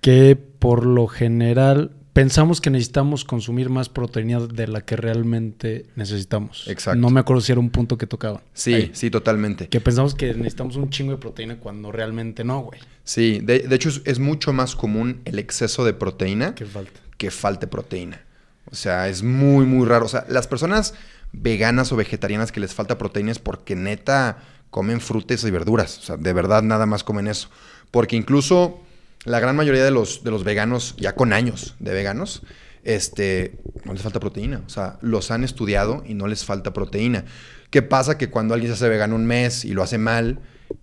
Que 0.06 0.36
por 0.36 0.86
lo 0.86 1.08
general 1.08 1.96
pensamos 2.14 2.62
que 2.62 2.70
necesitamos 2.70 3.26
consumir 3.26 3.72
más 3.72 3.90
proteína 3.90 4.40
de 4.40 4.68
la 4.68 4.82
que 4.82 4.96
realmente 4.96 5.88
necesitamos. 5.96 6.68
Exacto. 6.68 7.00
No 7.02 7.10
me 7.10 7.22
acuerdo 7.22 7.42
si 7.42 7.54
era 7.54 7.60
un 7.60 7.72
punto 7.72 7.98
que 7.98 8.06
tocaban. 8.06 8.44
Sí, 8.54 8.92
sí, 8.94 9.10
totalmente. 9.10 9.68
Que 9.68 9.82
pensamos 9.82 10.14
que 10.14 10.28
necesitamos 10.36 10.76
un 10.76 10.92
chingo 10.92 11.14
de 11.14 11.18
proteína 11.18 11.58
cuando 11.60 11.92
realmente 11.92 12.44
no, 12.44 12.60
güey. 12.60 12.80
Sí, 13.04 13.40
de, 13.42 13.62
de 13.62 13.76
hecho 13.76 13.90
es, 13.90 14.04
es, 14.06 14.20
mucho 14.20 14.54
más 14.54 14.76
común 14.76 15.22
el 15.26 15.40
exceso 15.40 15.84
de 15.84 15.94
proteína 15.94 16.54
que, 16.54 16.66
falta. 16.66 17.00
que 17.18 17.32
falte 17.32 17.66
proteína. 17.66 18.22
O 18.70 18.76
sea, 18.76 19.10
es 19.10 19.24
muy, 19.24 19.66
muy 19.66 19.88
raro. 19.88 20.06
O 20.06 20.10
sea, 20.10 20.28
las 20.30 20.46
personas 20.46 20.94
veganas 21.32 21.92
o 21.92 21.96
vegetarianas 21.96 22.52
que 22.52 22.60
les 22.60 22.76
falta 22.76 23.00
proteínas 23.00 23.40
porque 23.40 23.76
neta 23.76 24.38
comen 24.70 25.02
frutas 25.02 25.44
y 25.44 25.50
verduras. 25.50 25.98
O 25.98 26.02
sea, 26.04 26.18
de 26.18 26.32
verdad 26.32 26.62
nada 26.62 26.86
más 26.86 27.04
comen 27.04 27.28
eso. 27.28 27.50
Porque 27.90 28.16
incluso 28.16 28.85
la 29.26 29.40
gran 29.40 29.56
mayoría 29.56 29.84
de 29.84 29.92
los, 29.92 30.24
de 30.24 30.32
los 30.32 30.44
veganos, 30.44 30.96
ya 30.98 31.16
con 31.16 31.34
años 31.34 31.76
de 31.80 31.94
veganos, 31.94 32.44
este, 32.84 33.58
no 33.84 33.94
les 33.94 34.02
falta 34.02 34.20
proteína. 34.20 34.62
O 34.66 34.70
sea, 34.70 34.98
los 35.02 35.32
han 35.32 35.44
estudiado 35.44 36.04
y 36.08 36.14
no 36.14 36.28
les 36.28 36.46
falta 36.46 36.72
proteína. 36.72 37.26
¿Qué 37.72 37.82
pasa? 37.82 38.18
Que 38.18 38.30
cuando 38.30 38.54
alguien 38.54 38.72
se 38.72 38.76
hace 38.76 38.90
vegano 38.90 39.16
un 39.16 39.26
mes 39.26 39.66
y 39.66 39.74
lo 39.74 39.84
hace 39.84 39.98
mal 39.98 40.40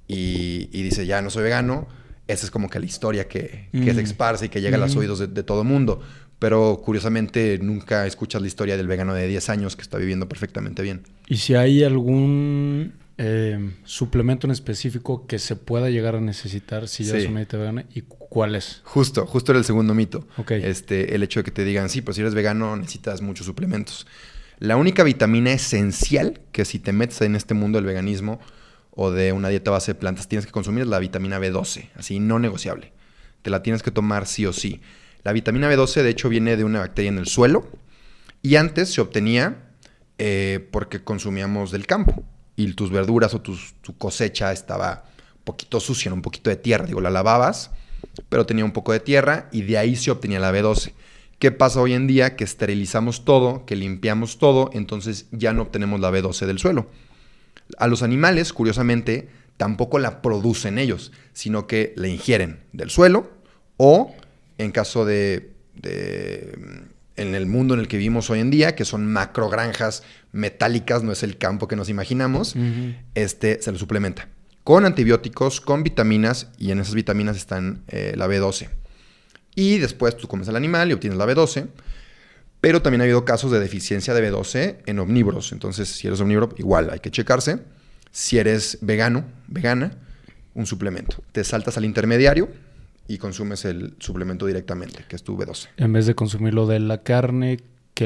y, 0.09 0.67
dice, 0.67 1.07
ya 1.07 1.23
no 1.23 1.31
soy 1.31 1.45
vegano, 1.45 1.89
esa 2.29 2.45
es 2.45 2.51
como 2.51 2.69
que 2.69 2.81
la 2.81 2.87
historia 2.87 3.29
que, 3.29 3.69
que 3.73 3.95
se 3.95 4.01
esparce 4.01 4.47
y 4.47 4.49
que 4.49 4.61
llega 4.61 4.77
a 4.77 4.81
los 4.81 4.95
oídos 4.97 5.19
de, 5.21 5.27
de 5.29 5.43
todo 5.43 5.65
mundo 5.65 6.01
pero 6.43 6.83
curiosamente 6.85 7.61
nunca 7.63 8.05
escuchas 8.05 8.43
la 8.43 8.49
historia 8.49 8.77
del 8.77 8.89
vegano 8.89 9.15
de 9.15 9.29
10 9.29 9.49
años 9.49 9.77
que 9.77 9.83
está 9.83 9.97
viviendo 9.97 10.29
perfectamente 10.29 10.83
bien. 10.83 11.05
¿Y 11.29 11.37
si 11.37 11.55
hay 11.55 11.85
algún 11.85 12.95
eh, 13.25 13.71
suplemento 13.85 14.49
en 14.49 14.51
específico 14.51 15.29
que 15.29 15.39
se 15.39 15.55
pueda 15.55 15.91
llegar 15.91 16.17
a 16.17 16.21
necesitar 16.21 16.89
si 16.89 17.05
ya 17.05 17.17
es 17.17 17.29
una 17.29 17.39
dieta 17.39 17.57
vegana? 17.57 17.85
¿Y 17.95 18.01
cuál 18.03 18.57
es? 18.57 18.81
Justo, 18.83 19.27
justo 19.27 19.53
era 19.53 19.61
el 19.61 19.65
segundo 19.65 19.95
mito. 19.95 20.27
Ok. 20.39 20.51
Este, 20.51 21.15
el 21.15 21.23
hecho 21.23 21.39
de 21.39 21.45
que 21.45 21.53
te 21.53 21.65
digan, 21.65 21.89
sí, 21.89 22.03
pero 22.03 22.15
si 22.15 22.21
eres 22.21 22.35
vegano 22.35 22.77
necesitas 22.77 23.23
muchos 23.23 23.47
suplementos. 23.47 24.09
La 24.59 24.77
única 24.77 25.05
vitamina 25.05 25.53
esencial 25.53 26.41
que 26.51 26.65
si 26.65 26.81
te 26.81 26.93
metes 26.93 27.21
en 27.21 27.37
este 27.37 27.55
mundo 27.55 27.79
del 27.79 27.87
veganismo 27.87 28.41
o 28.91 29.13
de 29.13 29.33
una 29.33 29.49
dieta 29.51 29.71
base 29.71 29.93
de 29.93 30.01
plantas 30.01 30.27
tienes 30.27 30.45
que 30.45 30.53
consumir 30.53 30.83
es 30.83 30.89
la 30.89 30.99
vitamina 30.99 31.39
B12, 31.39 31.91
así 31.95 32.19
no 32.19 32.41
negociable. 32.41 32.93
Te 33.43 33.51
la 33.51 33.63
tienes 33.63 33.85
que 33.85 33.93
tomar 33.93 34.27
sí 34.27 34.47
o 34.47 34.53
sí. 34.53 34.81
La 35.23 35.33
vitamina 35.33 35.73
B12 35.73 36.03
de 36.03 36.11
hecho 36.11 36.29
viene 36.29 36.57
de 36.57 36.65
una 36.65 36.81
bacteria 36.81 37.11
en 37.11 37.19
el 37.19 37.29
suelo 37.29 37.71
y 38.43 38.57
antes 38.57 38.93
se 38.93 39.01
obtenía 39.01 39.69
eh, 40.19 40.69
porque 40.73 41.05
consumíamos 41.05 41.71
del 41.71 41.87
campo 41.87 42.25
y 42.57 42.73
tus 42.75 42.91
verduras 42.91 43.35
o 43.35 43.41
tu 43.41 43.99
cosecha 43.99 44.53
estaba 44.53 45.05
un 45.37 45.45
poquito 45.45 45.81
sucia, 45.81 46.13
un 46.13 46.23
poquito 46.23 46.51
de 46.51 46.57
tierra. 46.57 46.87
Digo, 46.87 47.01
la 47.01 47.11
lavabas 47.11 47.71
pero 48.29 48.47
tenía 48.47 48.65
un 48.65 48.73
poco 48.73 48.93
de 48.93 49.01
tierra 49.01 49.49
y 49.53 49.63
de 49.63 49.79
ahí 49.79 49.97
se 49.97 50.11
obtenía 50.11 50.41
la 50.41 50.53
B12. 50.53 50.93
¿Qué 51.39 51.51
pasa 51.51 51.81
hoy 51.81 51.93
en 51.93 52.07
día? 52.07 52.37
Que 52.37 52.45
esterilizamos 52.45 53.25
todo, 53.25 53.67
que 53.67 53.75
limpiamos 53.77 54.39
todo, 54.39 54.71
entonces 54.73 55.27
ya 55.33 55.53
no 55.53 55.63
obtenemos 55.63 56.01
la 56.01 56.11
B12 56.11 56.47
del 56.47 56.59
suelo. 56.59 56.89
A 57.79 57.89
los 57.89 58.03
animales, 58.03 58.53
curiosamente, 58.53 59.29
tampoco 59.57 59.99
la 59.99 60.23
producen 60.23 60.79
ellos, 60.79 61.13
sino 61.33 61.67
que 61.67 61.93
la 61.97 62.09
ingieren 62.09 62.61
del 62.73 62.91
suelo 62.91 63.31
o, 63.77 64.15
en 64.59 64.71
caso 64.71 65.05
de, 65.05 65.51
en 67.17 67.35
el 67.35 67.47
mundo 67.47 67.75
en 67.75 67.81
el 67.81 67.89
que 67.89 67.97
vivimos 67.97 68.31
hoy 68.31 68.41
en 68.41 68.51
día, 68.51 68.77
que 68.77 68.85
son 68.85 69.11
macrogranjas 69.11 70.05
metálicas, 70.33 71.03
no 71.03 71.13
es 71.13 71.23
el 71.23 71.39
campo 71.39 71.69
que 71.69 71.77
nos 71.77 71.89
imaginamos, 71.89 72.55
este, 73.15 73.63
se 73.63 73.71
lo 73.73 73.79
suplementa 73.79 74.29
con 74.65 74.85
antibióticos, 74.85 75.61
con 75.61 75.83
vitaminas, 75.83 76.49
y 76.59 76.71
en 76.71 76.79
esas 76.79 76.95
vitaminas 76.95 77.37
están 77.37 77.83
eh, 77.89 78.15
la 78.17 78.29
B12. 78.29 78.69
Y 79.55 79.79
después 79.79 80.17
tú 80.17 80.29
comes 80.29 80.49
al 80.49 80.57
animal 80.57 80.91
y 80.91 80.95
obtienes 80.95 81.19
la 81.19 81.27
B12. 81.27 81.69
Pero 82.61 82.81
también 82.81 83.01
ha 83.01 83.05
habido 83.05 83.25
casos 83.25 83.51
de 83.51 83.59
deficiencia 83.59 84.15
de 84.15 84.31
B12 84.31 84.79
en 84.87 84.99
omnívoros. 85.01 85.51
Entonces, 85.51 85.89
si 85.89 86.07
eres 86.07 86.21
omnívoro, 86.21 86.51
igual 86.59 86.91
hay 86.91 87.01
que 87.01 87.11
checarse. 87.11 87.59
Si 88.13 88.39
eres 88.39 88.79
vegano, 88.81 89.25
vegana, 89.49 89.99
un 90.55 90.67
suplemento. 90.67 91.17
Te 91.33 91.43
saltas 91.43 91.77
al 91.77 91.85
intermediario 91.85 92.49
y 93.09 93.19
consumes 93.19 93.65
el 93.65 93.97
suplemento 93.99 94.47
directamente, 94.47 95.05
que 95.09 95.17
es 95.17 95.25
tu 95.25 95.37
B12. 95.37 95.71
En 95.77 95.93
vez 95.93 96.07
de 96.07 96.15
consumirlo 96.15 96.69
de 96.69 96.79
la 96.79 97.03
carne, 97.03 97.59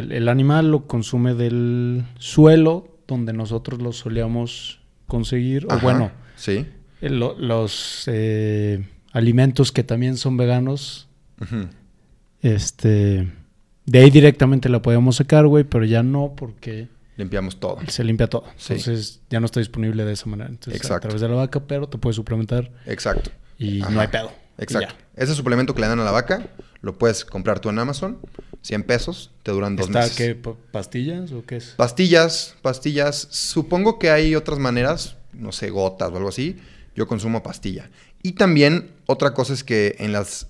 que 0.04 0.16
el 0.16 0.28
animal 0.28 0.70
lo 0.70 0.86
consume 0.86 1.34
del 1.34 2.04
suelo, 2.18 2.98
donde 3.06 3.32
nosotros 3.32 3.80
lo 3.80 3.92
solíamos 3.92 4.80
conseguir. 5.06 5.66
o 5.70 5.78
bueno, 5.78 6.10
sí. 6.36 6.66
los 7.00 8.04
eh, 8.06 8.86
alimentos 9.12 9.72
que 9.72 9.84
también 9.84 10.16
son 10.16 10.36
veganos 10.36 11.08
este. 12.42 13.32
De 13.84 14.00
ahí 14.00 14.10
directamente 14.10 14.68
la 14.68 14.82
podemos 14.82 15.16
sacar, 15.16 15.46
güey, 15.46 15.64
pero 15.64 15.84
ya 15.84 16.02
no 16.02 16.34
porque. 16.36 16.88
Limpiamos 17.16 17.58
todo. 17.58 17.78
Se 17.88 18.04
limpia 18.04 18.26
todo. 18.26 18.44
Entonces 18.68 19.22
ya 19.30 19.40
no 19.40 19.46
está 19.46 19.60
disponible 19.60 20.04
de 20.04 20.12
esa 20.12 20.26
manera. 20.26 20.50
Entonces, 20.50 20.76
Exacto. 20.76 20.96
A 20.96 21.00
través 21.00 21.20
de 21.22 21.28
la 21.28 21.34
vaca, 21.36 21.60
pero 21.60 21.88
te 21.88 21.96
puedes 21.96 22.16
suplementar. 22.16 22.70
Exacto. 22.84 23.30
Y 23.58 23.80
no 23.90 24.00
hay 24.00 24.08
pedo. 24.08 24.30
Exacto. 24.58 24.94
Ese 25.14 25.34
suplemento 25.34 25.75
que 25.75 25.80
le 25.80 25.88
dan 25.88 26.00
a 26.00 26.04
la 26.04 26.10
vaca, 26.10 26.48
lo 26.80 26.98
puedes 26.98 27.25
comprar 27.25 27.60
tú 27.60 27.68
en 27.68 27.78
Amazon. 27.78 28.18
100 28.62 28.82
pesos, 28.82 29.30
te 29.42 29.52
duran 29.52 29.76
dos 29.76 29.88
meses. 29.90 30.16
qué? 30.16 30.34
¿Pastillas 30.72 31.30
o 31.32 31.44
qué 31.44 31.56
es? 31.56 31.75
Pastillas, 31.76 32.56
pastillas. 32.62 33.28
Supongo 33.30 33.98
que 33.98 34.10
hay 34.10 34.34
otras 34.34 34.58
maneras, 34.58 35.16
no 35.32 35.52
sé, 35.52 35.70
gotas 35.70 36.10
o 36.10 36.16
algo 36.16 36.28
así. 36.28 36.56
Yo 36.96 37.06
consumo 37.06 37.42
pastilla. 37.42 37.90
Y 38.22 38.32
también 38.32 38.90
otra 39.06 39.34
cosa 39.34 39.52
es 39.52 39.62
que 39.62 39.94
en 40.00 40.12
las 40.12 40.48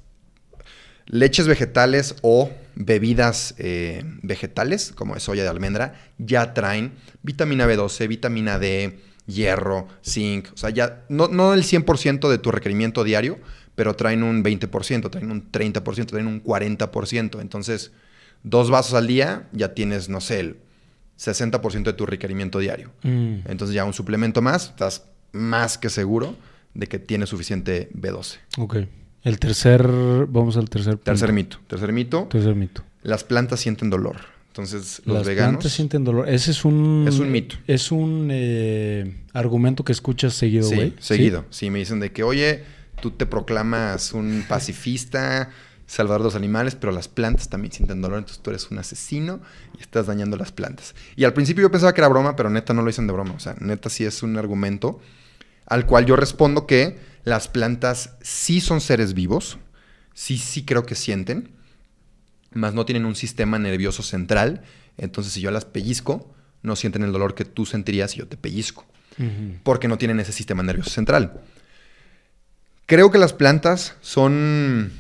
leches 1.06 1.46
vegetales 1.46 2.16
o 2.22 2.50
bebidas 2.75 3.54
eh, 3.58 4.02
vegetales, 4.22 4.92
como 4.94 5.16
es 5.16 5.22
soya 5.22 5.42
de 5.42 5.48
almendra, 5.48 5.94
ya 6.18 6.54
traen 6.54 6.94
vitamina 7.22 7.66
B12, 7.66 8.08
vitamina 8.08 8.58
D, 8.58 8.98
hierro, 9.26 9.88
zinc, 10.04 10.48
o 10.54 10.56
sea, 10.56 10.70
ya 10.70 11.04
no, 11.08 11.28
no 11.28 11.54
el 11.54 11.64
100% 11.64 12.28
de 12.28 12.38
tu 12.38 12.50
requerimiento 12.50 13.04
diario, 13.04 13.38
pero 13.76 13.95
traen 13.95 14.25
un 14.25 14.42
20%, 14.42 15.11
traen 15.11 15.30
un 15.30 15.52
30%, 15.52 16.06
traen 16.06 16.26
un 16.26 16.42
40%. 16.42 17.40
Entonces, 17.40 17.92
dos 18.42 18.71
vasos 18.71 18.95
al 18.95 19.06
día 19.06 19.49
ya 19.52 19.75
tienes, 19.75 20.09
no 20.09 20.21
sé, 20.21 20.40
el 20.40 20.56
60% 21.18 21.85
de 21.85 21.92
tu 21.92 22.06
requerimiento 22.06 22.59
diario. 22.59 22.90
Mm. 23.02 23.47
Entonces 23.47 23.75
ya 23.75 23.85
un 23.85 23.92
suplemento 23.92 24.42
más, 24.42 24.71
estás 24.71 25.04
más 25.33 25.78
que 25.78 25.90
seguro 25.90 26.35
de 26.75 26.87
que 26.88 26.99
tienes 26.99 27.28
suficiente 27.28 27.90
B12. 27.95 28.38
Ok. 28.59 28.76
El 29.23 29.38
tercer, 29.38 29.83
vamos 30.28 30.56
al 30.56 30.71
tercer 30.71 30.99
Tercer 30.99 31.33
mito. 31.33 31.59
Tercer 31.66 31.92
mito. 31.92 32.28
Tercer 32.30 32.54
mito. 32.54 32.83
Las 33.02 33.25
plantas 33.25 33.61
sienten 33.61 33.90
dolor. 33.90 34.16
Entonces, 34.49 35.02
los 35.04 35.18
Las 35.18 35.26
veganos. 35.26 35.50
plantas 35.56 35.73
sienten 35.73 36.04
dolor. 36.04 36.28
Ese 36.28 36.52
es 36.52 36.64
un. 36.64 37.04
Es 37.09 37.18
un 37.18 37.30
mito. 37.30 37.56
Es 37.66 37.92
un 37.92 38.28
eh, 38.30 39.16
argumento 39.33 39.85
que 39.85 39.92
escuchas 39.92 40.33
seguido, 40.33 40.68
güey. 40.71 40.90
Sí, 40.99 41.16
seguido. 41.16 41.45
¿Sí? 41.50 41.71
me 41.71 41.80
dicen 41.80 42.00
de 42.00 42.12
que, 42.12 42.23
oye, 42.23 42.62
tú 43.00 43.10
te 43.10 43.26
proclamas 43.26 44.12
un 44.12 44.44
pacifista, 44.48 45.50
salvador 45.86 46.22
de 46.22 46.24
los 46.24 46.34
animales, 46.34 46.74
pero 46.74 46.92
las 46.92 47.08
plantas 47.08 47.48
también 47.48 47.72
sienten 47.72 48.02
dolor, 48.02 48.18
entonces 48.18 48.42
tú 48.42 48.50
eres 48.50 48.70
un 48.70 48.78
asesino 48.78 49.40
y 49.78 49.80
estás 49.80 50.06
dañando 50.06 50.36
las 50.36 50.52
plantas. 50.52 50.94
Y 51.14 51.24
al 51.24 51.32
principio 51.32 51.62
yo 51.62 51.70
pensaba 51.70 51.94
que 51.94 52.00
era 52.00 52.08
broma, 52.08 52.36
pero 52.36 52.50
neta 52.50 52.74
no 52.74 52.82
lo 52.82 52.88
dicen 52.88 53.06
de 53.06 53.12
broma. 53.12 53.34
O 53.34 53.40
sea, 53.40 53.54
neta 53.60 53.88
sí 53.88 54.04
es 54.04 54.22
un 54.22 54.36
argumento 54.36 55.00
al 55.66 55.86
cual 55.86 56.06
yo 56.06 56.16
respondo 56.16 56.66
que 56.66 56.98
las 57.24 57.48
plantas 57.48 58.16
sí 58.20 58.60
son 58.60 58.80
seres 58.80 59.14
vivos, 59.14 59.58
sí, 60.14 60.38
sí 60.38 60.64
creo 60.64 60.86
que 60.86 60.94
sienten, 60.94 61.50
mas 62.52 62.72
no 62.72 62.86
tienen 62.86 63.04
un 63.04 63.16
sistema 63.16 63.58
nervioso 63.58 64.02
central. 64.02 64.62
Entonces, 64.96 65.32
si 65.32 65.40
yo 65.40 65.50
las 65.50 65.64
pellizco, 65.64 66.32
no 66.62 66.76
sienten 66.76 67.02
el 67.02 67.12
dolor 67.12 67.34
que 67.34 67.44
tú 67.44 67.66
sentirías 67.66 68.12
si 68.12 68.18
yo 68.18 68.28
te 68.28 68.36
pellizco, 68.36 68.86
porque 69.62 69.88
no 69.88 69.98
tienen 69.98 70.20
ese 70.20 70.32
sistema 70.32 70.62
nervioso 70.62 70.90
central. 70.90 71.40
Creo 72.87 73.11
que 73.11 73.19
las 73.19 73.33
plantas 73.33 73.95
son 74.00 74.93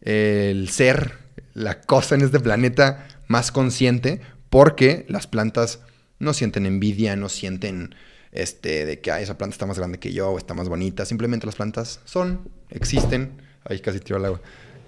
el 0.00 0.68
ser, 0.68 1.18
la 1.54 1.80
cosa 1.80 2.16
en 2.16 2.22
este 2.22 2.40
planeta 2.40 3.06
más 3.28 3.52
consciente, 3.52 4.20
porque 4.50 5.06
las 5.08 5.28
plantas 5.28 5.80
no 6.18 6.32
sienten 6.32 6.66
envidia, 6.66 7.14
no 7.14 7.28
sienten 7.28 7.94
este, 8.32 8.84
de 8.84 9.00
que 9.00 9.10
esa 9.10 9.38
planta 9.38 9.54
está 9.54 9.66
más 9.66 9.78
grande 9.78 9.98
que 9.98 10.12
yo 10.12 10.30
o 10.30 10.38
está 10.38 10.54
más 10.54 10.68
bonita. 10.68 11.04
Simplemente 11.04 11.46
las 11.46 11.54
plantas 11.54 12.00
son, 12.04 12.48
existen. 12.70 13.42
Ahí 13.64 13.78
casi 13.80 14.00
tiro 14.00 14.18
el 14.18 14.24
agua. 14.24 14.40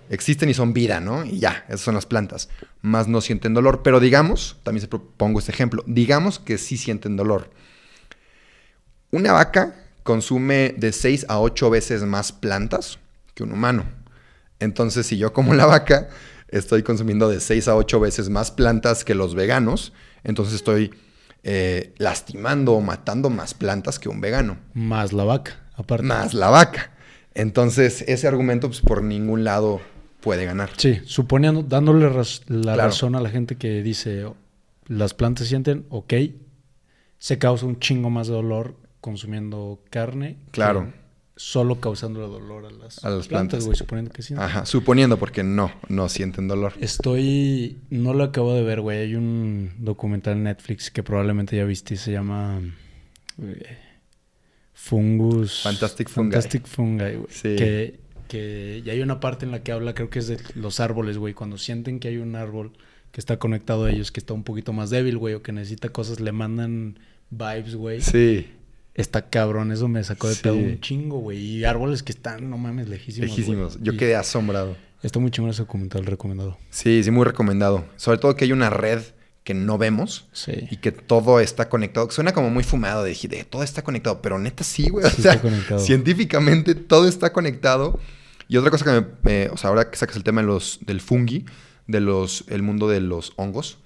Existen 0.09 0.49
y 0.49 0.55
son 0.55 0.73
vida, 0.73 0.99
¿no? 0.99 1.25
Y 1.25 1.39
ya, 1.39 1.65
esas 1.69 1.83
son 1.83 1.95
las 1.95 2.07
plantas. 2.07 2.49
Más 2.83 3.07
no 3.07 3.21
sienten 3.21 3.55
dolor. 3.55 3.83
Pero 3.85 4.01
digamos, 4.01 4.59
también 4.65 4.81
se 4.81 4.89
propongo 4.89 5.39
este 5.39 5.53
ejemplo, 5.53 5.85
digamos 5.87 6.41
que 6.41 6.59
sí 6.59 6.77
sienten 6.77 7.17
dolor. 7.17 7.51
Una 9.13 9.33
vaca 9.33 9.77
consume 10.03 10.75
de 10.77 10.93
6 10.93 11.27
a 11.29 11.41
8 11.41 11.71
veces 11.71 12.03
más 12.03 12.33
plantas 12.33 12.99
que 13.35 13.43
un 13.43 13.53
humano. 13.53 13.85
Entonces, 14.59 15.07
si 15.07 15.17
yo 15.17 15.33
como 15.33 15.55
la 15.55 15.67
vaca, 15.67 16.09
estoy 16.49 16.83
consumiendo 16.83 17.29
de 17.29 17.41
6 17.41 17.69
a 17.69 17.77
8 17.77 18.01
veces 18.01 18.29
más 18.29 18.51
plantas 18.51 19.05
que 19.05 19.15
los 19.15 19.35
veganos, 19.35 19.93
entonces 20.25 20.55
estoy 20.55 20.91
eh, 21.43 21.95
lastimando 21.99 22.73
o 22.73 22.81
matando 22.81 23.31
más 23.31 23.55
plantas 23.55 23.99
que 23.99 24.09
un 24.09 24.21
vegano. 24.21 24.59
Más 24.75 25.13
la 25.13 25.25
vaca, 25.25 25.61
aparte. 25.75 26.05
Más 26.05 26.35
la 26.35 26.51
vaca. 26.51 26.93
Entonces, 27.35 28.03
ese 28.09 28.29
argumento, 28.29 28.69
pues, 28.69 28.81
por 28.81 29.03
ningún 29.03 29.45
lado 29.45 29.81
puede 30.21 30.45
ganar. 30.45 30.71
Sí, 30.77 31.01
suponiendo, 31.05 31.63
dándole 31.63 32.11
la 32.49 32.77
razón 32.77 33.15
a 33.15 33.21
la 33.21 33.31
gente 33.31 33.57
que 33.57 33.83
dice, 33.83 34.27
las 34.87 35.15
plantas 35.15 35.49
sienten, 35.49 35.87
ok, 35.89 36.13
se 37.19 37.39
causa 37.39 37.67
un 37.67 37.79
chingo 37.79 38.11
más 38.11 38.27
de 38.27 38.35
dolor 38.35 38.77
consumiendo 39.01 39.81
carne. 39.91 40.39
Claro 40.51 40.93
solo 41.41 41.81
causando 41.81 42.29
dolor 42.29 42.67
a 42.67 42.71
las, 42.71 43.03
a 43.03 43.09
las 43.09 43.27
plantas, 43.27 43.65
güey, 43.65 43.75
suponiendo 43.75 44.13
que 44.13 44.21
sí. 44.21 44.35
Ajá, 44.37 44.67
suponiendo 44.67 45.19
porque 45.19 45.43
no, 45.43 45.73
no 45.89 46.11
sienten 46.11 46.49
dolor. 46.49 46.75
Estoy, 46.81 47.79
no 47.89 48.13
lo 48.13 48.25
acabo 48.25 48.53
de 48.53 48.63
ver, 48.63 48.83
güey. 48.83 48.99
Hay 48.99 49.15
un 49.15 49.73
documental 49.79 50.35
en 50.35 50.43
Netflix 50.45 50.91
que 50.91 51.03
probablemente 51.03 51.57
ya 51.57 51.65
viste, 51.65 51.97
se 51.97 52.13
llama 52.13 52.61
eh, 53.41 53.79
Fungus. 54.75 55.63
Fantastic 55.63 56.11
Fungi. 56.11 56.33
Fantastic 56.33 56.67
Fungi, 56.67 56.99
güey. 56.99 57.27
Sí. 57.31 57.57
Que, 57.57 58.01
que 58.29 58.83
y 58.85 58.91
hay 58.91 59.01
una 59.01 59.19
parte 59.19 59.47
en 59.47 59.51
la 59.51 59.63
que 59.63 59.73
habla, 59.73 59.95
creo 59.95 60.11
que 60.11 60.19
es 60.19 60.27
de 60.27 60.37
los 60.55 60.79
árboles, 60.79 61.17
güey. 61.17 61.33
Cuando 61.33 61.57
sienten 61.57 62.01
que 62.01 62.09
hay 62.09 62.19
un 62.19 62.37
árbol 62.37 62.73
que 63.13 63.21
está 63.21 63.39
conectado 63.39 63.87
a 63.87 63.91
ellos, 63.91 64.13
que 64.13 64.21
está 64.21 64.35
un 64.35 64.45
poquito 64.45 64.75
más 64.75 64.91
débil, 64.91 65.17
güey, 65.17 65.33
o 65.33 65.43
que 65.43 65.53
necesita 65.53 65.89
cosas, 65.89 66.21
le 66.21 66.33
mandan 66.33 66.99
vibes, 67.31 67.77
güey. 67.77 68.03
Sí. 68.03 68.47
Está 68.95 69.31
cabrón, 69.31 69.73
eso 69.73 69.89
me 69.89 70.03
sacó 70.03 70.29
de 70.29 70.37
pedo 70.37 70.55
un 70.55 70.81
chingo, 70.81 71.19
güey. 71.19 71.39
Y 71.39 71.65
árboles 71.65 72.03
que 72.03 72.13
están, 72.13 72.51
no 72.51 72.59
mames, 72.59 72.89
lejísimos. 72.89 73.31
Lejísimos. 73.31 73.79
Yo 73.81 73.97
quedé 73.97 74.17
asombrado. 74.17 74.77
Está 75.03 75.19
muy 75.19 75.31
chingón 75.31 75.51
ese 75.51 75.63
documental 75.63 76.05
recomendado. 76.05 76.59
Sí, 76.71 77.03
sí, 77.03 77.11
muy 77.11 77.25
recomendado. 77.25 77.87
Sobre 77.97 78.19
todo 78.19 78.37
que 78.37 78.45
hay 78.45 78.53
una 78.53 78.69
red 78.69 79.01
que 79.45 79.55
no 79.55 79.79
vemos 79.79 80.29
sí. 80.33 80.53
y 80.71 80.77
que 80.77 80.93
todo 80.93 81.41
está 81.41 81.69
conectado. 81.69 82.11
Suena 82.11 82.33
como 82.33 82.51
muy 82.51 82.63
fumado 82.63 83.05
de, 83.05 83.15
de 83.15 83.45
todo 83.45 83.63
está 83.63 83.83
conectado, 83.83 84.21
pero 84.21 84.39
neta 84.39 84.65
sí, 84.65 84.91
güey. 84.91 85.07
o 85.07 85.11
sea, 85.11 85.41
científicamente 85.79 86.75
todo 86.75 87.09
está 87.09 87.33
conectado. 87.33 87.99
Y 88.49 88.57
otra 88.57 88.71
cosa 88.71 88.85
que 88.85 89.07
me, 89.23 89.49
o 89.49 89.57
sea, 89.57 89.71
ahora 89.71 89.91
que 89.91 89.97
sacas 89.97 90.17
el 90.17 90.25
tema 90.25 90.43
de 90.43 90.49
los, 90.49 90.81
del 90.83 91.01
fungi, 91.01 91.47
de 91.87 92.01
los, 92.01 92.45
el 92.49 92.63
mundo 92.63 92.89
de 92.89 93.01
los 93.01 93.33
hongos, 93.37 93.79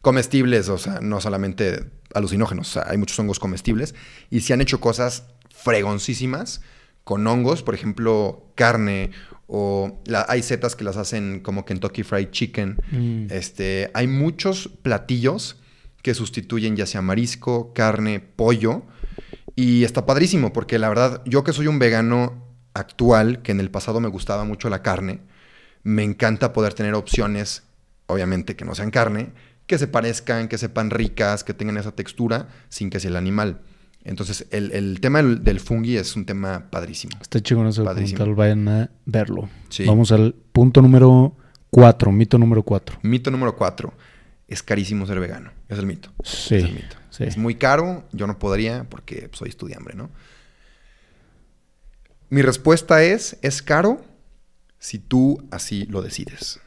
comestibles, 0.00 0.68
o 0.68 0.78
sea, 0.78 1.00
no 1.00 1.20
solamente 1.20 1.84
alucinógenos, 2.14 2.68
o 2.68 2.72
sea, 2.72 2.84
hay 2.88 2.98
muchos 2.98 3.18
hongos 3.18 3.38
comestibles 3.38 3.94
y 4.30 4.40
se 4.40 4.52
han 4.52 4.60
hecho 4.60 4.80
cosas 4.80 5.24
fregoncísimas 5.50 6.60
con 7.04 7.26
hongos, 7.26 7.62
por 7.62 7.74
ejemplo, 7.74 8.46
carne 8.54 9.10
o 9.46 10.00
hay 10.28 10.42
setas 10.42 10.76
que 10.76 10.84
las 10.84 10.96
hacen 10.96 11.40
como 11.40 11.64
Kentucky 11.64 12.04
Fried 12.04 12.30
Chicken. 12.30 12.78
Mm. 12.90 13.26
Este, 13.30 13.90
hay 13.92 14.06
muchos 14.06 14.68
platillos 14.82 15.56
que 16.02 16.14
sustituyen 16.14 16.76
ya 16.76 16.86
sea 16.86 17.02
marisco, 17.02 17.72
carne, 17.74 18.20
pollo 18.20 18.82
y 19.54 19.84
está 19.84 20.06
padrísimo 20.06 20.52
porque 20.52 20.78
la 20.78 20.88
verdad 20.88 21.22
yo 21.26 21.44
que 21.44 21.52
soy 21.52 21.66
un 21.66 21.78
vegano 21.78 22.42
actual, 22.74 23.42
que 23.42 23.52
en 23.52 23.60
el 23.60 23.70
pasado 23.70 24.00
me 24.00 24.08
gustaba 24.08 24.44
mucho 24.44 24.70
la 24.70 24.82
carne, 24.82 25.20
me 25.82 26.02
encanta 26.02 26.52
poder 26.52 26.74
tener 26.74 26.94
opciones, 26.94 27.64
obviamente 28.06 28.56
que 28.56 28.64
no 28.64 28.74
sean 28.74 28.90
carne, 28.90 29.32
que 29.72 29.78
se 29.78 29.88
parezcan, 29.88 30.48
que 30.48 30.58
sepan 30.58 30.90
ricas, 30.90 31.44
que 31.44 31.54
tengan 31.54 31.78
esa 31.78 31.92
textura, 31.92 32.46
sin 32.68 32.90
que 32.90 33.00
sea 33.00 33.08
el 33.08 33.16
animal. 33.16 33.62
Entonces, 34.04 34.46
el, 34.50 35.00
tema 35.00 35.22
del, 35.22 35.60
fungi 35.60 35.96
es 35.96 36.14
un 36.14 36.26
tema 36.26 36.68
padrísimo. 36.68 37.16
Está 37.22 37.40
chico 37.40 37.66
ese 37.66 37.80
documental, 37.80 38.34
vayan 38.34 38.68
a 38.68 38.90
verlo. 39.06 39.48
Vamos 39.86 40.12
al 40.12 40.34
punto 40.34 40.82
número 40.82 41.34
cuatro, 41.70 42.12
mito 42.12 42.36
número 42.36 42.62
cuatro. 42.62 42.98
Mito 43.00 43.30
número 43.30 43.56
cuatro. 43.56 43.94
Es 44.46 44.62
carísimo 44.62 45.06
ser 45.06 45.18
vegano. 45.20 45.52
Es 45.70 45.78
el 45.78 45.86
mito. 45.86 46.10
Sí. 46.22 46.56
Es 46.56 46.64
el 46.64 46.72
mito. 46.74 46.96
Es 47.18 47.38
muy 47.38 47.54
caro, 47.54 48.04
yo 48.12 48.26
no 48.26 48.38
podría 48.38 48.84
porque 48.90 49.30
soy 49.32 49.48
estudiante, 49.48 49.94
¿no? 49.94 50.10
Mi 52.28 52.42
respuesta 52.42 53.02
es, 53.02 53.38
es 53.40 53.62
caro 53.62 54.04
si 54.78 54.98
tú 54.98 55.42
así 55.50 55.86
lo 55.86 56.02
decides. 56.02 56.60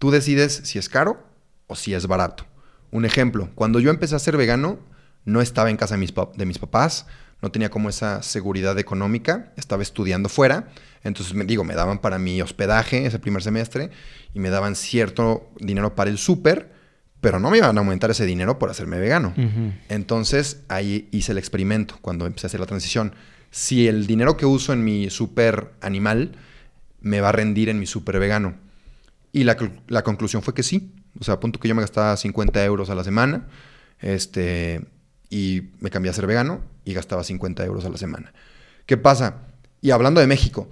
Tú 0.00 0.10
decides 0.10 0.62
si 0.64 0.80
es 0.80 0.88
caro 0.88 1.30
o 1.72 1.74
si 1.74 1.94
es 1.94 2.06
barato. 2.06 2.46
Un 2.90 3.04
ejemplo, 3.04 3.50
cuando 3.54 3.80
yo 3.80 3.90
empecé 3.90 4.14
a 4.14 4.18
ser 4.18 4.36
vegano, 4.36 4.78
no 5.24 5.40
estaba 5.40 5.70
en 5.70 5.76
casa 5.76 5.94
de 5.94 6.00
mis, 6.00 6.12
de 6.36 6.46
mis 6.46 6.58
papás, 6.58 7.06
no 7.40 7.50
tenía 7.50 7.70
como 7.70 7.88
esa 7.88 8.22
seguridad 8.22 8.78
económica, 8.78 9.52
estaba 9.56 9.82
estudiando 9.82 10.28
fuera, 10.28 10.68
entonces 11.02 11.34
me 11.34 11.44
digo, 11.44 11.64
me 11.64 11.74
daban 11.74 11.98
para 11.98 12.18
mi 12.18 12.40
hospedaje 12.40 13.06
ese 13.06 13.18
primer 13.18 13.42
semestre 13.42 13.90
y 14.32 14.38
me 14.38 14.50
daban 14.50 14.76
cierto 14.76 15.50
dinero 15.58 15.94
para 15.94 16.10
el 16.10 16.18
súper, 16.18 16.70
pero 17.20 17.40
no 17.40 17.50
me 17.50 17.58
iban 17.58 17.76
a 17.76 17.80
aumentar 17.80 18.10
ese 18.10 18.26
dinero 18.26 18.58
por 18.58 18.70
hacerme 18.70 18.98
vegano. 18.98 19.34
Entonces 19.88 20.62
ahí 20.68 21.08
hice 21.10 21.32
el 21.32 21.38
experimento 21.38 21.98
cuando 22.00 22.26
empecé 22.26 22.46
a 22.46 22.48
hacer 22.48 22.60
la 22.60 22.66
transición. 22.66 23.14
Si 23.50 23.88
el 23.88 24.06
dinero 24.06 24.36
que 24.36 24.46
uso 24.46 24.72
en 24.72 24.84
mi 24.84 25.10
súper 25.10 25.72
animal 25.80 26.36
me 27.00 27.20
va 27.20 27.30
a 27.30 27.32
rendir 27.32 27.68
en 27.68 27.78
mi 27.78 27.86
súper 27.86 28.18
vegano. 28.18 28.54
Y 29.32 29.44
la, 29.44 29.56
la, 29.88 30.02
conclusión 30.02 30.42
fue 30.42 30.54
que 30.54 30.62
sí. 30.62 30.92
O 31.20 31.24
sea, 31.24 31.34
a 31.34 31.40
punto 31.40 31.58
que 31.58 31.68
yo 31.68 31.74
me 31.74 31.82
gastaba 31.82 32.16
50 32.16 32.64
euros 32.64 32.90
a 32.90 32.94
la 32.94 33.04
semana. 33.04 33.46
Este, 34.00 34.84
y 35.30 35.70
me 35.80 35.90
cambié 35.90 36.10
a 36.10 36.14
ser 36.14 36.26
vegano 36.26 36.60
y 36.84 36.92
gastaba 36.94 37.24
50 37.24 37.64
euros 37.64 37.84
a 37.84 37.88
la 37.88 37.96
semana. 37.96 38.32
¿Qué 38.86 38.96
pasa? 38.96 39.36
Y 39.80 39.90
hablando 39.90 40.20
de 40.20 40.26
México, 40.26 40.68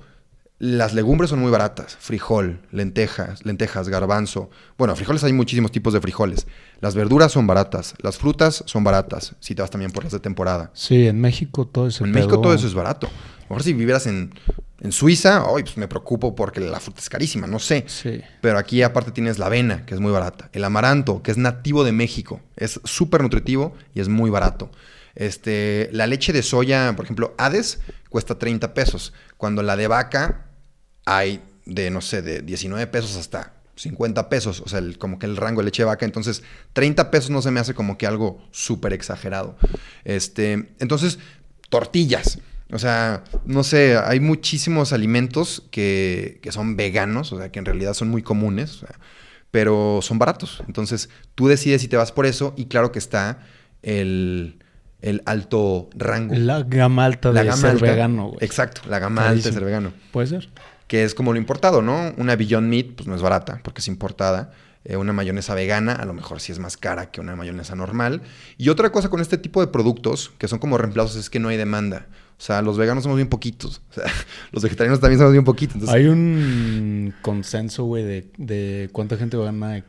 las 0.60 0.92
legumbres 0.92 1.30
son 1.30 1.38
muy 1.38 1.50
baratas. 1.50 1.96
Frijol, 1.98 2.60
lentejas, 2.70 3.46
lentejas, 3.46 3.88
garbanzo. 3.88 4.50
Bueno, 4.76 4.94
frijoles 4.94 5.24
hay 5.24 5.32
muchísimos 5.32 5.72
tipos 5.72 5.94
de 5.94 6.02
frijoles. 6.02 6.46
Las 6.80 6.94
verduras 6.94 7.32
son 7.32 7.46
baratas. 7.46 7.94
Las 8.02 8.18
frutas 8.18 8.62
son 8.66 8.84
baratas. 8.84 9.34
Si 9.40 9.54
te 9.54 9.62
vas 9.62 9.70
también 9.70 9.90
por 9.90 10.04
las 10.04 10.12
de 10.12 10.20
temporada. 10.20 10.70
Sí, 10.74 11.06
en 11.06 11.18
México 11.18 11.66
todo 11.66 11.86
eso. 11.88 12.04
En 12.04 12.10
México 12.10 12.40
todo 12.40 12.52
eso 12.52 12.66
es 12.66 12.74
barato. 12.74 13.06
A 13.06 13.42
lo 13.44 13.48
mejor 13.48 13.62
si 13.62 13.72
vivieras 13.72 14.06
en, 14.06 14.34
en 14.80 14.92
Suiza, 14.92 15.44
hoy 15.44 15.62
pues 15.62 15.76
me 15.76 15.88
preocupo 15.88 16.34
porque 16.34 16.60
la 16.60 16.80
fruta 16.80 17.00
es 17.00 17.08
carísima, 17.08 17.46
no 17.46 17.58
sé. 17.58 17.84
Sí. 17.86 18.22
Pero 18.40 18.58
aquí 18.58 18.82
aparte 18.82 19.12
tienes 19.12 19.38
la 19.38 19.46
avena, 19.46 19.84
que 19.84 19.94
es 19.94 20.00
muy 20.00 20.10
barata. 20.10 20.48
El 20.52 20.64
amaranto, 20.64 21.22
que 21.22 21.30
es 21.30 21.36
nativo 21.36 21.84
de 21.84 21.92
México. 21.92 22.40
Es 22.56 22.80
súper 22.84 23.22
nutritivo 23.22 23.74
y 23.94 24.00
es 24.00 24.08
muy 24.08 24.30
barato. 24.30 24.70
Este, 25.14 25.90
la 25.92 26.06
leche 26.06 26.32
de 26.32 26.42
soya, 26.42 26.94
por 26.96 27.04
ejemplo, 27.04 27.34
Hades, 27.36 27.80
cuesta 28.08 28.38
30 28.38 28.72
pesos. 28.72 29.12
Cuando 29.36 29.62
la 29.62 29.76
de 29.76 29.86
vaca 29.86 30.46
hay 31.04 31.42
de, 31.66 31.90
no 31.90 32.00
sé, 32.00 32.22
de 32.22 32.40
19 32.40 32.86
pesos 32.86 33.16
hasta 33.16 33.54
50 33.76 34.28
pesos, 34.28 34.60
o 34.60 34.68
sea, 34.68 34.80
como 34.98 35.18
que 35.18 35.26
el 35.26 35.36
rango 35.36 35.60
de 35.60 35.66
leche 35.66 35.82
de 35.82 35.86
vaca, 35.86 36.04
entonces 36.04 36.42
30 36.74 37.10
pesos 37.10 37.30
no 37.30 37.40
se 37.42 37.50
me 37.50 37.60
hace 37.60 37.74
como 37.74 37.96
que 37.98 38.06
algo 38.06 38.42
súper 38.50 38.92
exagerado. 38.92 39.56
Este, 40.04 40.52
entonces, 40.78 41.18
tortillas. 41.68 42.38
O 42.72 42.78
sea, 42.78 43.24
no 43.44 43.64
sé, 43.64 43.96
hay 43.96 44.20
muchísimos 44.20 44.92
alimentos 44.92 45.64
que, 45.70 46.38
que 46.42 46.52
son 46.52 46.76
veganos, 46.76 47.32
o 47.32 47.38
sea, 47.38 47.50
que 47.50 47.58
en 47.58 47.64
realidad 47.64 47.94
son 47.94 48.08
muy 48.08 48.22
comunes, 48.22 48.84
pero 49.50 50.00
son 50.02 50.18
baratos. 50.18 50.62
Entonces, 50.66 51.10
tú 51.34 51.48
decides 51.48 51.82
si 51.82 51.88
te 51.88 51.96
vas 51.96 52.12
por 52.12 52.26
eso 52.26 52.54
y 52.56 52.66
claro 52.66 52.92
que 52.92 52.98
está 52.98 53.40
el, 53.82 54.58
el 55.00 55.22
alto 55.26 55.90
rango. 55.94 56.34
La 56.34 56.62
gama 56.62 57.04
alta 57.04 57.32
de 57.32 57.52
ser 57.52 57.78
vegano, 57.78 58.32
Exacto, 58.40 58.82
la 58.88 58.98
gama 58.98 59.28
alta 59.28 59.48
de 59.48 59.52
ser 59.54 59.64
vegano. 59.64 59.92
Puede 60.12 60.28
ser 60.28 60.48
que 60.90 61.04
es 61.04 61.14
como 61.14 61.32
lo 61.32 61.38
importado, 61.38 61.82
¿no? 61.82 62.12
Una 62.16 62.34
Beyond 62.34 62.68
Meat, 62.68 62.86
pues 62.96 63.06
no 63.06 63.14
es 63.14 63.22
barata 63.22 63.60
porque 63.62 63.78
es 63.78 63.86
importada. 63.86 64.50
Eh, 64.84 64.96
una 64.96 65.12
mayonesa 65.12 65.54
vegana 65.54 65.92
a 65.92 66.06
lo 66.06 66.14
mejor 66.14 66.40
sí 66.40 66.52
es 66.52 66.58
más 66.58 66.78
cara 66.78 67.10
que 67.10 67.20
una 67.20 67.36
mayonesa 67.36 67.74
normal. 67.74 68.22
Y 68.56 68.70
otra 68.70 68.90
cosa 68.90 69.10
con 69.10 69.20
este 69.20 69.36
tipo 69.36 69.60
de 69.60 69.66
productos, 69.66 70.32
que 70.38 70.48
son 70.48 70.58
como 70.58 70.78
reemplazos, 70.78 71.16
es 71.16 71.30
que 71.30 71.38
no 71.38 71.48
hay 71.48 71.56
demanda. 71.56 72.06
O 72.38 72.42
sea, 72.42 72.62
los 72.62 72.78
veganos 72.78 73.02
somos 73.02 73.16
bien 73.16 73.28
poquitos. 73.28 73.82
O 73.90 73.94
sea, 73.94 74.04
los 74.52 74.62
vegetarianos 74.62 75.00
también 75.00 75.18
somos 75.18 75.32
bien 75.32 75.44
poquitos. 75.44 75.88
Hay 75.90 76.06
un 76.06 77.12
consenso, 77.20 77.84
güey, 77.84 78.30
de, 78.36 78.88
cuánta 78.92 79.18
gente 79.18 79.36
vegana 79.36 79.84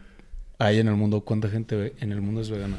hay 0.57 0.79
en 0.79 0.87
el 0.89 0.95
mundo, 0.95 1.21
cuánta 1.21 1.47
gente 1.47 1.93
en 1.99 2.11
el 2.11 2.21
mundo 2.21 2.41
es 2.41 2.49
vegana. 2.49 2.77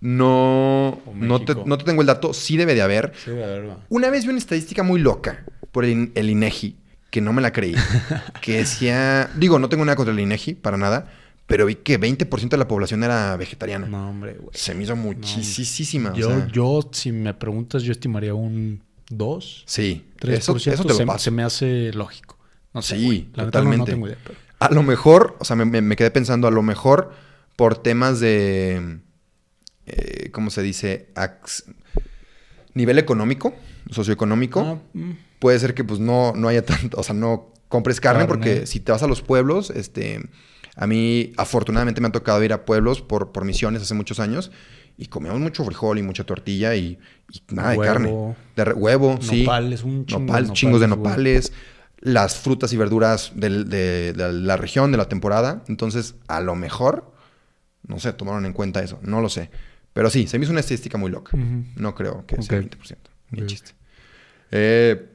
No, 0.00 1.00
no 1.14 1.40
te, 1.40 1.54
no 1.64 1.78
te, 1.78 1.84
tengo 1.84 2.02
el 2.02 2.06
dato. 2.06 2.34
Sí 2.34 2.58
debe 2.58 2.74
de 2.74 2.82
haber. 2.82 3.12
Sí 3.24 3.30
debe 3.30 3.46
de 3.46 3.56
haber. 3.56 3.76
Una 3.88 4.10
vez 4.10 4.24
vi 4.24 4.30
una 4.30 4.38
estadística 4.38 4.82
muy 4.82 5.00
loca 5.00 5.44
por 5.72 5.86
el, 5.86 6.12
el 6.14 6.28
INEGI 6.28 6.76
que 7.10 7.22
no 7.22 7.32
me 7.32 7.40
la 7.40 7.50
creí. 7.50 7.74
que 8.42 8.58
decía, 8.58 9.30
digo, 9.36 9.58
no 9.58 9.70
tengo 9.70 9.86
nada 9.86 9.96
contra 9.96 10.12
el 10.12 10.20
INEGI, 10.20 10.54
para 10.54 10.76
nada, 10.76 11.10
pero 11.46 11.66
vi 11.66 11.76
que 11.76 12.00
20% 12.00 12.48
de 12.48 12.56
la 12.56 12.68
población 12.68 13.04
era 13.04 13.36
vegetariana. 13.36 13.86
No, 13.86 14.10
hombre, 14.10 14.34
güey. 14.34 14.50
Se 14.52 14.74
me 14.74 14.84
hizo 14.84 14.96
muchísima. 14.96 16.12
yo, 16.14 16.46
yo, 16.48 16.88
si 16.92 17.12
me 17.12 17.34
preguntas, 17.34 17.82
yo 17.82 17.92
estimaría 17.92 18.34
un 18.34 18.82
2. 19.10 19.64
Sí, 19.66 20.06
3%. 20.20 20.32
Eso, 20.32 20.56
eso 20.56 20.84
te 20.84 21.04
lo 21.04 21.12
se, 21.12 21.24
se, 21.24 21.30
me 21.30 21.42
hace 21.42 21.92
lógico. 21.92 22.38
No 22.74 22.82
sé, 22.82 22.98
sí, 22.98 23.30
totalmente. 23.34 23.78
No, 23.78 23.84
tengo 23.84 24.06
idea, 24.08 24.18
A 24.58 24.72
lo 24.72 24.82
mejor, 24.82 25.36
o 25.38 25.44
sea, 25.44 25.56
me, 25.56 25.96
quedé 25.96 26.10
pensando, 26.10 26.48
a 26.48 26.50
lo 26.50 26.62
mejor 26.62 27.12
por 27.56 27.78
temas 27.78 28.20
de, 28.20 28.98
eh, 29.86 30.30
¿cómo 30.32 30.50
se 30.50 30.62
dice? 30.62 31.08
nivel 32.74 32.98
económico, 32.98 33.54
socioeconómico. 33.90 34.60
Ah, 34.60 34.78
mm 34.92 35.12
puede 35.38 35.58
ser 35.58 35.74
que 35.74 35.84
pues 35.84 36.00
no, 36.00 36.32
no 36.34 36.48
haya 36.48 36.64
tanto, 36.64 36.98
o 36.98 37.02
sea, 37.02 37.14
no 37.14 37.52
compres 37.68 38.00
carne, 38.00 38.26
porque 38.26 38.66
si 38.66 38.80
te 38.80 38.92
vas 38.92 39.02
a 39.02 39.06
los 39.06 39.22
pueblos, 39.22 39.70
este, 39.70 40.22
a 40.76 40.86
mí 40.86 41.32
afortunadamente 41.36 42.00
me 42.00 42.08
ha 42.08 42.12
tocado 42.12 42.44
ir 42.44 42.52
a 42.52 42.64
pueblos 42.64 43.00
por, 43.00 43.32
por 43.32 43.44
misiones 43.44 43.82
hace 43.82 43.94
muchos 43.94 44.20
años 44.20 44.52
y 44.98 45.06
comíamos 45.06 45.40
mucho 45.40 45.64
frijol 45.64 45.98
y 45.98 46.02
mucha 46.02 46.24
tortilla 46.24 46.74
y, 46.74 46.98
nada 47.50 47.70
de 47.70 47.78
carne. 47.78 48.36
De 48.54 48.72
huevo, 48.72 49.18
sí. 49.20 49.42
Nopales, 49.42 49.82
un 49.82 50.06
chingo 50.06 50.20
Nopal, 50.20 50.52
chingos 50.52 50.80
de 50.80 50.88
nopales. 50.88 51.52
Las 52.00 52.36
frutas 52.36 52.72
y 52.72 52.76
verduras 52.76 53.32
de, 53.34 54.14
la 54.16 54.56
región, 54.56 54.92
de 54.92 54.98
la 54.98 55.08
temporada. 55.08 55.64
Entonces, 55.66 56.14
a 56.28 56.40
lo 56.40 56.54
mejor, 56.54 57.12
no 57.86 57.98
sé, 57.98 58.12
tomaron 58.12 58.46
en 58.46 58.52
cuenta 58.52 58.82
eso. 58.82 58.98
No 59.02 59.20
lo 59.20 59.28
sé. 59.28 59.50
Pero 59.92 60.10
sí, 60.10 60.26
se 60.26 60.38
me 60.38 60.44
hizo 60.44 60.52
una 60.52 60.60
estadística 60.60 60.98
muy 60.98 61.10
loca. 61.10 61.36
No 61.76 61.94
creo 61.94 62.24
que 62.26 62.40
sea 62.42 62.60
20%. 62.60 62.96
Ni 63.30 63.46
chiste. 63.46 63.72
Eh, 64.50 65.08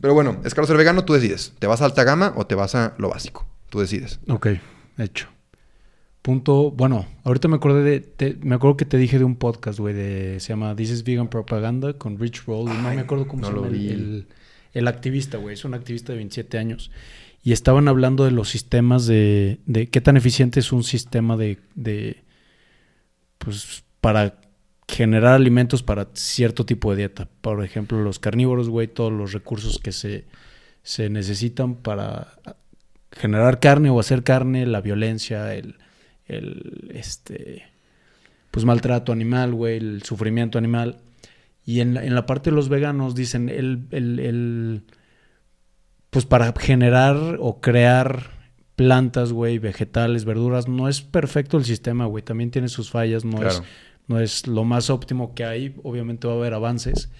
pero 0.00 0.12
bueno, 0.12 0.40
es 0.44 0.54
caro 0.54 0.66
ser 0.66 0.76
vegano, 0.76 1.04
tú 1.04 1.14
decides. 1.14 1.54
¿Te 1.58 1.66
vas 1.66 1.80
a 1.80 1.86
alta 1.86 2.04
gama 2.04 2.34
o 2.36 2.46
te 2.46 2.54
vas 2.54 2.74
a 2.74 2.94
lo 2.98 3.08
básico? 3.08 3.46
Tú 3.70 3.80
decides. 3.80 4.20
Ok, 4.28 4.48
hecho. 4.98 5.28
Punto, 6.22 6.70
bueno, 6.70 7.06
ahorita 7.24 7.48
me 7.48 7.56
acordé 7.56 8.00
de, 8.00 8.38
me 8.40 8.54
acuerdo 8.54 8.78
que 8.78 8.86
te 8.86 8.96
dije 8.96 9.18
de 9.18 9.24
un 9.24 9.36
podcast, 9.36 9.78
güey, 9.78 9.94
de, 9.94 10.40
se 10.40 10.48
llama 10.48 10.74
This 10.74 10.90
is 10.90 11.04
Vegan 11.04 11.28
Propaganda 11.28 11.92
con 11.98 12.18
Rich 12.18 12.44
Roll, 12.46 12.70
y 12.70 12.74
no 12.74 12.94
me 12.94 13.00
acuerdo 13.00 13.28
cómo 13.28 13.44
se 13.44 13.52
llama 13.52 13.66
el, 13.66 14.26
el, 14.72 14.88
activista, 14.88 15.36
güey, 15.36 15.52
es 15.52 15.66
un 15.66 15.74
activista 15.74 16.12
de 16.12 16.16
27 16.16 16.56
años. 16.56 16.90
Y 17.42 17.52
estaban 17.52 17.88
hablando 17.88 18.24
de 18.24 18.30
los 18.30 18.48
sistemas 18.48 19.06
de, 19.06 19.60
de 19.66 19.88
qué 19.88 20.00
tan 20.00 20.16
eficiente 20.16 20.60
es 20.60 20.72
un 20.72 20.82
sistema 20.82 21.36
de, 21.36 21.58
de 21.74 22.24
pues, 23.36 23.84
para 24.00 24.40
generar 24.88 25.34
alimentos 25.34 25.82
para 25.82 26.08
cierto 26.14 26.64
tipo 26.64 26.90
de 26.90 26.96
dieta. 26.96 27.28
Por 27.42 27.62
ejemplo, 27.62 28.02
los 28.02 28.18
carnívoros, 28.18 28.70
güey, 28.70 28.88
todos 28.88 29.12
los 29.12 29.34
recursos 29.34 29.78
que 29.78 29.92
se, 29.92 30.24
se 30.82 31.10
necesitan 31.10 31.74
para 31.74 32.38
generar 33.16 33.60
carne 33.60 33.90
o 33.90 34.00
hacer 34.00 34.22
carne, 34.22 34.66
la 34.66 34.80
violencia, 34.80 35.54
el, 35.54 35.76
el 36.26 36.90
este, 36.94 37.64
pues 38.50 38.64
maltrato 38.64 39.12
animal, 39.12 39.54
güey, 39.54 39.76
el 39.76 40.02
sufrimiento 40.02 40.58
animal. 40.58 40.98
Y 41.64 41.80
en 41.80 41.94
la, 41.94 42.04
en 42.04 42.14
la 42.14 42.26
parte 42.26 42.50
de 42.50 42.56
los 42.56 42.68
veganos 42.68 43.14
dicen 43.14 43.48
el, 43.48 43.86
el, 43.90 44.18
el, 44.18 44.82
pues 46.10 46.26
para 46.26 46.52
generar 46.58 47.16
o 47.40 47.60
crear 47.60 48.30
plantas, 48.76 49.32
güey, 49.32 49.58
vegetales, 49.58 50.24
verduras, 50.24 50.68
no 50.68 50.88
es 50.88 51.00
perfecto 51.00 51.56
el 51.56 51.64
sistema, 51.64 52.06
güey, 52.06 52.22
también 52.22 52.50
tiene 52.50 52.68
sus 52.68 52.90
fallas, 52.90 53.24
no 53.24 53.46
es 53.46 53.62
no 54.06 54.20
es 54.20 54.46
lo 54.46 54.64
más 54.64 54.90
óptimo 54.90 55.34
que 55.34 55.44
hay, 55.44 55.74
obviamente 55.82 56.26
va 56.26 56.34
a 56.34 56.36
haber 56.36 56.54
avances. 56.54 57.10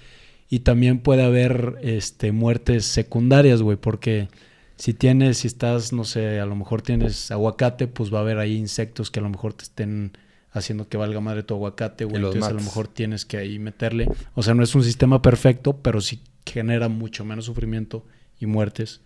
Y 0.48 0.60
también 0.60 1.00
puede 1.00 1.24
haber 1.24 1.78
este, 1.82 2.32
muertes 2.32 2.84
secundarias, 2.84 3.62
güey, 3.62 3.76
porque 3.76 4.28
si 4.76 4.94
tienes, 4.94 5.38
si 5.38 5.46
estás, 5.48 5.92
no 5.92 6.04
sé, 6.04 6.40
a 6.40 6.46
lo 6.46 6.56
mejor 6.56 6.82
tienes 6.82 7.30
aguacate, 7.30 7.86
pues 7.86 8.12
va 8.12 8.18
a 8.18 8.22
haber 8.22 8.38
ahí 8.38 8.56
insectos 8.56 9.10
que 9.10 9.20
a 9.20 9.22
lo 9.22 9.28
mejor 9.30 9.54
te 9.54 9.64
estén 9.64 10.16
haciendo 10.50 10.88
que 10.88 10.96
valga 10.96 11.20
madre 11.20 11.42
tu 11.42 11.54
aguacate, 11.54 12.04
güey, 12.04 12.16
entonces 12.16 12.44
a 12.44 12.52
lo 12.52 12.60
mejor 12.60 12.86
tienes 12.88 13.24
que 13.24 13.36
ahí 13.36 13.58
meterle, 13.58 14.08
o 14.34 14.42
sea, 14.42 14.54
no 14.54 14.62
es 14.62 14.74
un 14.74 14.84
sistema 14.84 15.20
perfecto, 15.20 15.78
pero 15.82 16.00
sí 16.00 16.20
genera 16.46 16.88
mucho 16.88 17.24
menos 17.24 17.46
sufrimiento 17.46 18.04
y 18.38 18.46
muertes 18.46 19.00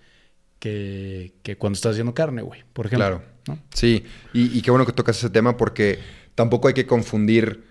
que, 0.59 1.33
que 1.43 1.57
cuando 1.57 1.77
estás 1.77 1.93
haciendo 1.93 2.15
carne, 2.15 2.43
güey, 2.43 2.65
por 2.73 2.87
ejemplo. 2.87 3.07
Claro. 3.07 3.23
¿no? 3.47 3.59
Sí, 3.73 4.05
y, 4.35 4.59
y 4.59 4.63
qué 4.63 4.71
bueno 4.71 4.85
que 4.85 4.93
tocas 4.93 5.17
ese 5.17 5.31
tema 5.31 5.57
porque 5.57 5.99
tampoco 6.35 6.69
hay 6.69 6.75
que 6.75 6.87
confundir 6.87 7.65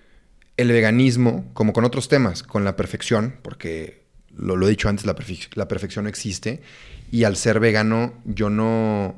el 0.55 0.69
veganismo 0.69 1.45
como 1.53 1.73
con 1.73 1.85
otros 1.85 2.07
temas, 2.07 2.41
con 2.41 2.63
la 2.63 2.75
perfección, 2.75 3.35
porque 3.43 4.05
lo, 4.35 4.55
lo 4.55 4.65
he 4.65 4.69
dicho 4.71 4.89
antes, 4.89 5.05
la, 5.05 5.15
perfe- 5.15 5.49
la 5.53 5.67
perfección 5.67 6.05
no 6.05 6.09
existe. 6.09 6.61
Y 7.11 7.23
al 7.23 7.35
ser 7.35 7.59
vegano, 7.59 8.13
yo 8.25 8.49
no, 8.49 9.15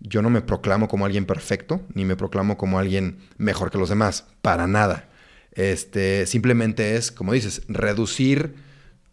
yo 0.00 0.22
no 0.22 0.30
me 0.30 0.42
proclamo 0.42 0.88
como 0.88 1.06
alguien 1.06 1.24
perfecto, 1.24 1.82
ni 1.94 2.04
me 2.04 2.16
proclamo 2.16 2.56
como 2.56 2.78
alguien 2.78 3.18
mejor 3.38 3.70
que 3.70 3.78
los 3.78 3.88
demás, 3.88 4.26
para 4.42 4.66
nada. 4.66 5.08
Este, 5.52 6.26
simplemente 6.26 6.96
es, 6.96 7.10
como 7.10 7.32
dices, 7.32 7.62
reducir 7.68 8.54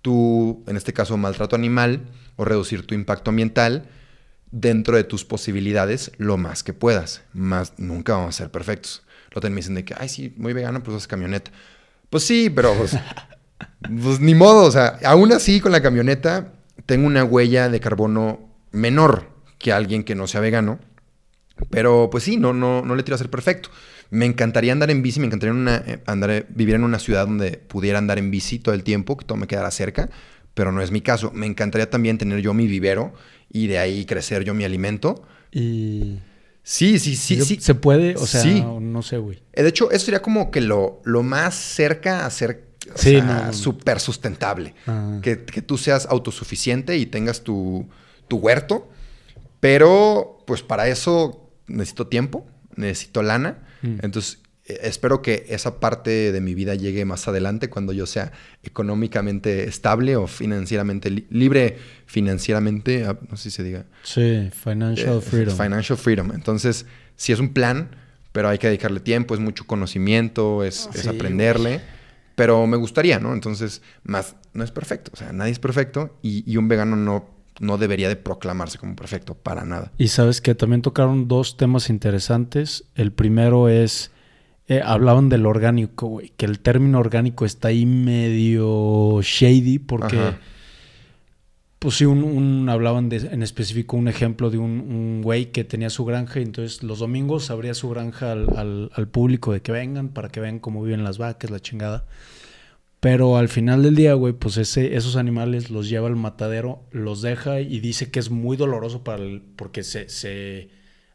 tu, 0.01 0.63
en 0.67 0.77
este 0.77 0.93
caso, 0.93 1.17
maltrato 1.17 1.55
animal 1.55 2.07
o 2.35 2.45
reducir 2.45 2.85
tu 2.85 2.95
impacto 2.95 3.31
ambiental 3.31 3.89
dentro 4.51 4.95
de 4.95 5.03
tus 5.03 5.25
posibilidades 5.25 6.11
lo 6.17 6.37
más 6.37 6.63
que 6.63 6.73
puedas. 6.73 7.21
Más 7.33 7.73
nunca 7.77 8.13
vamos 8.13 8.35
a 8.35 8.43
ser 8.43 8.51
perfectos. 8.51 9.03
Lo 9.31 9.41
me 9.49 9.57
dicen 9.57 9.75
de 9.75 9.85
que, 9.85 9.93
ay, 9.97 10.09
sí, 10.09 10.33
muy 10.37 10.53
vegano, 10.53 10.81
pues 10.81 10.97
haces 10.97 11.07
camioneta. 11.07 11.51
Pues 12.09 12.23
sí, 12.23 12.49
pero 12.49 12.73
pues, 12.73 12.97
pues 14.01 14.19
ni 14.19 14.33
modo. 14.33 14.63
O 14.63 14.71
sea, 14.71 14.97
aún 15.05 15.31
así 15.31 15.59
con 15.59 15.71
la 15.71 15.81
camioneta 15.81 16.53
tengo 16.89 17.05
una 17.05 17.23
huella 17.23 17.69
de 17.69 17.79
carbono 17.79 18.49
menor 18.71 19.29
que 19.59 19.71
alguien 19.71 20.03
que 20.03 20.15
no 20.15 20.25
sea 20.27 20.41
vegano. 20.41 20.79
Pero 21.69 22.09
pues 22.09 22.23
sí, 22.23 22.37
no, 22.37 22.51
no, 22.53 22.81
no 22.83 22.95
le 22.95 23.03
tiro 23.03 23.13
a 23.15 23.17
ser 23.19 23.29
perfecto. 23.29 23.69
Me 24.09 24.25
encantaría 24.25 24.71
andar 24.71 24.89
en 24.89 25.03
bici, 25.03 25.19
me 25.19 25.27
encantaría 25.27 25.53
una, 25.53 25.83
eh, 25.85 26.01
andar, 26.07 26.47
vivir 26.49 26.73
en 26.75 26.83
una 26.83 26.97
ciudad 26.97 27.27
donde 27.27 27.51
pudiera 27.57 27.99
andar 27.99 28.17
en 28.17 28.31
bici 28.31 28.57
todo 28.57 28.73
el 28.73 28.83
tiempo, 28.83 29.17
que 29.17 29.25
todo 29.25 29.37
me 29.37 29.45
quedara 29.45 29.69
cerca, 29.69 30.09
pero 30.55 30.71
no 30.71 30.81
es 30.81 30.89
mi 30.89 31.01
caso. 31.01 31.31
Me 31.33 31.45
encantaría 31.45 31.89
también 31.91 32.17
tener 32.17 32.39
yo 32.41 32.53
mi 32.55 32.65
vivero 32.65 33.13
y 33.51 33.67
de 33.67 33.77
ahí 33.77 34.05
crecer 34.05 34.43
yo 34.43 34.53
mi 34.55 34.63
alimento. 34.63 35.21
Y... 35.51 36.17
Sí, 36.63 36.97
sí, 36.99 37.15
sí, 37.15 37.35
¿Se- 37.37 37.45
sí. 37.45 37.57
¿Se 37.61 37.75
puede? 37.75 38.15
O 38.15 38.25
sea, 38.25 38.41
Sí. 38.41 38.63
no 38.81 39.01
sé, 39.03 39.17
güey. 39.17 39.43
Eh, 39.53 39.61
De 39.63 39.69
hecho, 39.69 39.91
eso 39.91 40.05
sería 40.05 40.21
como 40.21 40.49
que 40.51 40.61
lo, 40.61 41.01
lo 41.03 41.21
más 41.23 41.53
cerca 41.55 42.25
a 42.25 42.29
ser 42.31 42.68
o 42.93 42.97
Sí, 42.97 43.11
sea, 43.19 43.23
no, 43.47 43.53
súper 43.53 43.99
sustentable. 43.99 44.73
Ah. 44.87 45.19
Que, 45.21 45.43
que 45.45 45.61
tú 45.61 45.77
seas 45.77 46.05
autosuficiente 46.07 46.97
y 46.97 47.05
tengas 47.05 47.43
tu, 47.43 47.87
tu 48.27 48.37
huerto. 48.37 48.89
Pero, 49.59 50.43
pues 50.47 50.61
para 50.61 50.87
eso 50.87 51.51
necesito 51.67 52.07
tiempo, 52.07 52.47
necesito 52.75 53.21
lana. 53.23 53.59
Mm. 53.81 53.97
Entonces, 54.03 54.39
eh, 54.65 54.79
espero 54.83 55.21
que 55.21 55.45
esa 55.49 55.79
parte 55.79 56.31
de 56.31 56.41
mi 56.41 56.53
vida 56.55 56.75
llegue 56.75 57.03
más 57.05 57.27
adelante 57.27 57.69
cuando 57.69 57.91
yo 57.91 58.05
sea 58.05 58.31
económicamente 58.63 59.67
estable 59.67 60.15
o 60.15 60.27
financieramente 60.27 61.09
li- 61.09 61.27
libre 61.29 61.77
financieramente, 62.05 63.05
ah, 63.05 63.17
no 63.29 63.35
sé 63.37 63.49
si 63.49 63.57
se 63.57 63.63
diga. 63.63 63.85
Sí, 64.03 64.49
financial 64.53 65.17
Eh, 65.17 65.21
freedom. 65.21 65.57
Financial 65.57 65.97
freedom. 65.97 66.31
Entonces, 66.33 66.85
sí 67.15 67.33
es 67.33 67.39
un 67.39 67.49
plan, 67.53 67.95
pero 68.31 68.47
hay 68.47 68.57
que 68.59 68.67
dedicarle 68.67 68.99
tiempo, 69.01 69.33
es 69.33 69.39
mucho 69.41 69.65
conocimiento, 69.67 70.63
es, 70.63 70.87
Ah, 70.87 70.91
es 70.95 71.01
sí, 71.01 71.09
aprenderle. 71.09 71.81
Pero 72.39 72.65
me 72.67 72.77
gustaría, 72.77 73.19
¿no? 73.19 73.33
Entonces, 73.33 73.81
más, 74.03 74.37
no 74.53 74.63
es 74.63 74.71
perfecto. 74.71 75.11
O 75.13 75.17
sea, 75.17 75.33
nadie 75.33 75.51
es 75.51 75.59
perfecto 75.59 76.17
y, 76.21 76.49
y 76.49 76.55
un 76.55 76.69
vegano 76.69 76.95
no, 76.95 77.25
no 77.59 77.77
debería 77.77 78.07
de 78.07 78.15
proclamarse 78.15 78.77
como 78.77 78.95
perfecto 78.95 79.35
para 79.35 79.65
nada. 79.65 79.91
Y 79.97 80.07
sabes 80.07 80.39
que 80.39 80.55
también 80.55 80.81
tocaron 80.81 81.27
dos 81.27 81.57
temas 81.57 81.89
interesantes. 81.89 82.85
El 82.95 83.11
primero 83.11 83.67
es, 83.67 84.11
eh, 84.69 84.81
hablaban 84.81 85.27
del 85.27 85.45
orgánico, 85.45 86.07
güey, 86.07 86.31
que 86.37 86.45
el 86.45 86.61
término 86.61 86.99
orgánico 86.99 87.43
está 87.43 87.67
ahí 87.67 87.85
medio 87.85 89.19
shady 89.21 89.79
porque, 89.79 90.17
Ajá. 90.17 90.39
Pues 91.79 91.95
sí, 91.95 92.05
un, 92.05 92.23
un- 92.23 92.67
hablaban 92.69 93.07
de, 93.09 93.17
en 93.31 93.41
específico 93.41 93.95
un 93.95 94.07
ejemplo 94.09 94.49
de 94.49 94.57
un, 94.57 94.79
un 94.81 95.21
güey 95.21 95.51
que 95.51 95.63
tenía 95.63 95.89
su 95.89 96.03
granja 96.05 96.39
y 96.39 96.43
entonces 96.43 96.83
los 96.83 96.99
domingos 96.99 97.49
abría 97.51 97.73
su 97.73 97.89
granja 97.89 98.33
al, 98.33 98.47
al- 98.57 98.91
al 98.93 99.07
público 99.07 99.53
de 99.53 99.61
que 99.61 99.71
vengan 99.71 100.09
para 100.09 100.27
que 100.29 100.39
vean 100.41 100.59
cómo 100.59 100.83
viven 100.83 101.03
las 101.05 101.17
vacas, 101.17 101.49
la 101.51 101.59
chingada. 101.61 102.05
Pero 102.99 103.37
al 103.37 103.47
final 103.47 103.81
del 103.81 103.95
día, 103.95 104.13
güey, 104.13 104.33
pues 104.33 104.57
ese, 104.57 104.97
esos 104.97 105.15
animales 105.15 105.69
los 105.69 105.87
lleva 105.87 106.07
al 106.07 106.17
matadero, 106.17 106.83
los 106.91 107.21
deja 107.21 107.61
y 107.61 107.79
dice 107.79 108.11
que 108.11 108.19
es 108.19 108.29
muy 108.29 108.57
doloroso 108.57 109.05
para 109.05 109.23
el, 109.23 109.41
porque 109.55 109.83
se, 109.83 110.09
se 110.09 110.67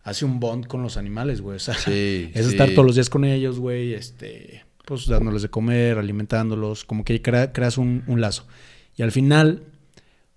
hace 0.02 0.24
un 0.24 0.40
bond 0.40 0.66
con 0.66 0.82
los 0.82 0.96
animales, 0.96 1.42
güey. 1.42 1.56
O 1.56 1.60
sea, 1.60 1.74
Sí, 1.74 2.30
es 2.34 2.46
sí. 2.46 2.52
estar 2.52 2.70
todos 2.70 2.86
los 2.86 2.94
días 2.94 3.10
con 3.10 3.26
ellos, 3.26 3.58
güey, 3.58 3.92
este, 3.92 4.64
pues 4.86 5.06
dándoles 5.06 5.42
de 5.42 5.50
comer, 5.50 5.98
alimentándolos, 5.98 6.86
como 6.86 7.04
que 7.04 7.20
crea- 7.20 7.52
creas 7.52 7.76
un, 7.76 8.02
un 8.06 8.22
lazo. 8.22 8.46
Y 8.96 9.02
al 9.02 9.12
final 9.12 9.64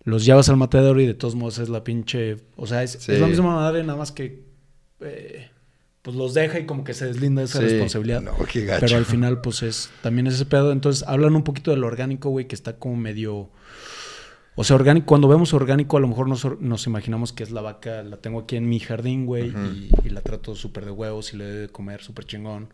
los 0.07 0.25
llevas 0.25 0.47
al 0.49 0.55
matadero 0.57 0.99
y 1.01 1.05
de 1.05 1.13
todos 1.13 1.35
modos 1.35 1.59
es 1.59 1.67
la 1.69 1.83
pinche, 1.83 2.37
o 2.55 2.65
sea, 2.65 2.81
es, 2.83 2.91
Sí. 2.99 3.11
es 3.11 3.19
la 3.19 3.27
misma 3.27 3.53
madre, 3.55 3.83
nada 3.83 3.97
más 3.99 4.11
que 4.13 4.41
eh, 5.01 5.49
pues 6.01 6.15
los 6.15 6.33
deja 6.33 6.59
y 6.59 6.65
como 6.65 6.83
que 6.85 6.93
se 6.93 7.05
deslinda 7.05 7.41
de 7.41 7.45
esa 7.47 7.59
Sí. 7.59 7.65
responsabilidad. 7.65 8.21
No, 8.21 8.31
qué 8.51 8.63
gacho. 8.65 8.85
Pero 8.85 8.97
al 8.97 9.05
final, 9.05 9.41
pues 9.41 9.61
es 9.63 9.89
también 10.01 10.27
es 10.27 10.35
ese 10.35 10.45
pedo. 10.45 10.71
Entonces, 10.71 11.03
hablan 11.07 11.35
un 11.35 11.43
poquito 11.43 11.71
del 11.71 11.83
orgánico, 11.83 12.29
güey, 12.29 12.47
que 12.47 12.55
está 12.55 12.77
como 12.77 12.95
medio. 12.95 13.49
O 14.55 14.63
sea, 14.63 14.75
orgánico, 14.77 15.05
cuando 15.05 15.27
vemos 15.27 15.53
orgánico, 15.53 15.97
a 15.97 15.99
lo 15.99 16.07
mejor 16.07 16.27
nos, 16.29 16.47
nos 16.61 16.87
imaginamos 16.87 17.33
que 17.33 17.43
es 17.43 17.51
la 17.51 17.61
vaca, 17.61 18.01
la 18.03 18.17
tengo 18.17 18.39
aquí 18.39 18.55
en 18.55 18.67
mi 18.69 18.79
jardín, 18.79 19.25
güey, 19.25 19.49
y, 19.49 19.89
y 20.05 20.09
la 20.09 20.21
trato 20.21 20.55
súper 20.55 20.85
de 20.85 20.91
huevos 20.91 21.33
y 21.33 21.37
le 21.37 21.43
doy 21.47 21.57
de 21.63 21.67
comer 21.69 22.01
súper 22.01 22.25
chingón. 22.25 22.69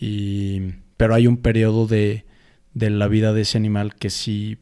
Y, 0.00 0.72
pero 0.96 1.14
hay 1.14 1.26
un 1.26 1.36
periodo 1.36 1.86
de, 1.86 2.24
de 2.74 2.90
la 2.90 3.06
vida 3.08 3.32
de 3.32 3.42
ese 3.42 3.56
animal 3.58 3.94
que 3.94 4.10
sí, 4.10 4.58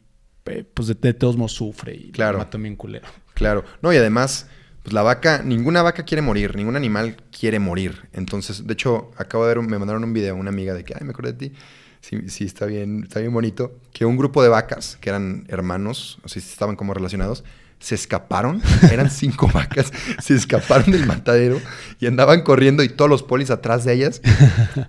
pues 0.74 0.88
de, 0.88 0.94
de 0.94 1.14
todos 1.14 1.37
modos 1.37 1.52
sufre 1.52 1.94
y 1.94 2.11
Claro. 2.12 2.38
mata 2.38 2.59
bien 2.59 2.76
culero. 2.76 3.09
Claro. 3.35 3.64
No, 3.83 3.92
y 3.92 3.96
además, 3.96 4.46
pues 4.83 4.92
la 4.92 5.02
vaca, 5.02 5.42
ninguna 5.42 5.83
vaca 5.83 6.04
quiere 6.04 6.22
morir, 6.22 6.54
ningún 6.57 6.76
animal 6.76 7.16
quiere 7.37 7.59
morir. 7.59 8.02
Entonces, 8.12 8.66
de 8.66 8.72
hecho, 8.74 9.11
acabo 9.16 9.46
de 9.46 9.54
ver, 9.54 9.64
me 9.66 9.78
mandaron 9.78 10.04
un 10.04 10.12
video, 10.12 10.37
una 10.37 10.50
amiga 10.50 10.74
de 10.74 10.85
que, 10.85 10.94
ay, 10.94 11.04
me 11.04 11.11
acordé 11.11 11.33
de 11.33 11.48
ti. 11.48 11.54
Sí, 12.00 12.28
sí, 12.28 12.44
está 12.44 12.66
bien, 12.66 13.04
está 13.04 13.20
bien 13.20 13.33
bonito. 13.33 13.78
Que 13.92 14.04
un 14.04 14.16
grupo 14.18 14.42
de 14.42 14.50
vacas, 14.50 14.98
que 15.00 15.09
eran 15.09 15.46
hermanos, 15.48 16.18
o 16.22 16.28
sea, 16.28 16.40
estaban 16.42 16.76
como 16.76 16.92
relacionados, 16.92 17.44
se 17.78 17.94
escaparon, 17.94 18.61
eran 18.92 19.11
cinco 19.11 19.48
vacas, 19.52 19.90
se 20.22 20.35
escaparon 20.35 20.90
del 20.92 21.07
matadero 21.07 21.61
y 22.00 22.07
andaban 22.07 22.42
corriendo 22.42 22.83
y 22.83 22.90
todos 22.90 23.11
los 23.11 23.22
polis 23.22 23.50
atrás 23.50 23.85
de 23.87 23.94
ellas. 23.94 24.20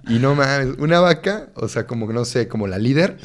Y 0.10 0.20
no 0.20 0.36
mames, 0.36 0.76
una 0.78 1.00
vaca, 1.00 1.48
o 1.56 1.70
sea, 1.70 1.88
como 1.88 2.12
no 2.12 2.26
sé, 2.26 2.50
como 2.50 2.68
la 2.68 2.78
líder, 2.78 3.18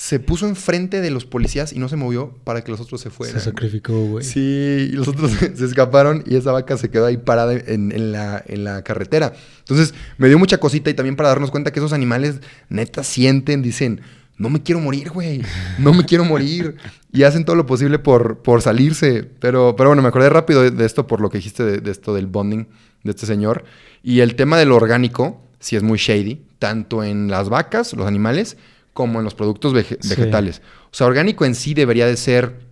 se 0.00 0.18
puso 0.18 0.48
enfrente 0.48 1.02
de 1.02 1.10
los 1.10 1.26
policías 1.26 1.74
y 1.74 1.78
no 1.78 1.86
se 1.86 1.96
movió 1.96 2.34
para 2.44 2.64
que 2.64 2.70
los 2.70 2.80
otros 2.80 3.02
se 3.02 3.10
fueran. 3.10 3.38
Se 3.38 3.44
sacrificó, 3.44 3.92
güey. 4.06 4.24
Sí, 4.24 4.88
y 4.90 4.92
los 4.92 5.06
otros 5.08 5.30
se 5.54 5.62
escaparon 5.62 6.24
y 6.26 6.36
esa 6.36 6.52
vaca 6.52 6.78
se 6.78 6.88
quedó 6.88 7.04
ahí 7.04 7.18
parada 7.18 7.52
en, 7.52 7.92
en 7.92 8.10
la, 8.10 8.42
en 8.46 8.64
la 8.64 8.82
carretera. 8.82 9.34
Entonces 9.58 9.92
me 10.16 10.28
dio 10.28 10.38
mucha 10.38 10.56
cosita 10.56 10.88
y 10.88 10.94
también 10.94 11.16
para 11.16 11.28
darnos 11.28 11.50
cuenta 11.50 11.70
que 11.70 11.80
esos 11.80 11.92
animales 11.92 12.40
neta 12.70 13.04
sienten, 13.04 13.60
dicen, 13.60 14.00
no 14.38 14.48
me 14.48 14.62
quiero 14.62 14.80
morir, 14.80 15.10
güey, 15.10 15.42
no 15.78 15.92
me 15.92 16.06
quiero 16.06 16.24
morir. 16.24 16.76
Y 17.12 17.24
hacen 17.24 17.44
todo 17.44 17.56
lo 17.56 17.66
posible 17.66 17.98
por, 17.98 18.38
por 18.38 18.62
salirse. 18.62 19.28
Pero, 19.40 19.74
pero 19.76 19.88
bueno, 19.90 20.00
me 20.00 20.06
acordé 20.06 20.30
rápido 20.30 20.62
de, 20.62 20.70
de 20.70 20.86
esto 20.86 21.08
por 21.08 21.20
lo 21.20 21.28
que 21.28 21.38
dijiste 21.38 21.64
de, 21.64 21.78
de 21.78 21.90
esto 21.90 22.14
del 22.14 22.28
bonding 22.28 22.66
de 23.02 23.10
este 23.10 23.26
señor. 23.26 23.64
Y 24.04 24.20
el 24.20 24.36
tema 24.36 24.56
de 24.56 24.64
lo 24.64 24.76
orgánico, 24.76 25.42
sí 25.58 25.74
es 25.74 25.82
muy 25.82 25.98
shady, 25.98 26.40
tanto 26.60 27.02
en 27.02 27.28
las 27.28 27.48
vacas, 27.48 27.94
los 27.94 28.06
animales, 28.06 28.56
como 28.92 29.18
en 29.18 29.24
los 29.24 29.34
productos 29.34 29.72
vege- 29.74 29.98
Sí. 30.00 30.08
vegetales. 30.10 30.62
O 30.86 30.94
sea, 30.94 31.06
orgánico 31.06 31.44
en 31.44 31.54
sí 31.54 31.74
debería 31.74 32.06
de 32.06 32.16
ser 32.16 32.66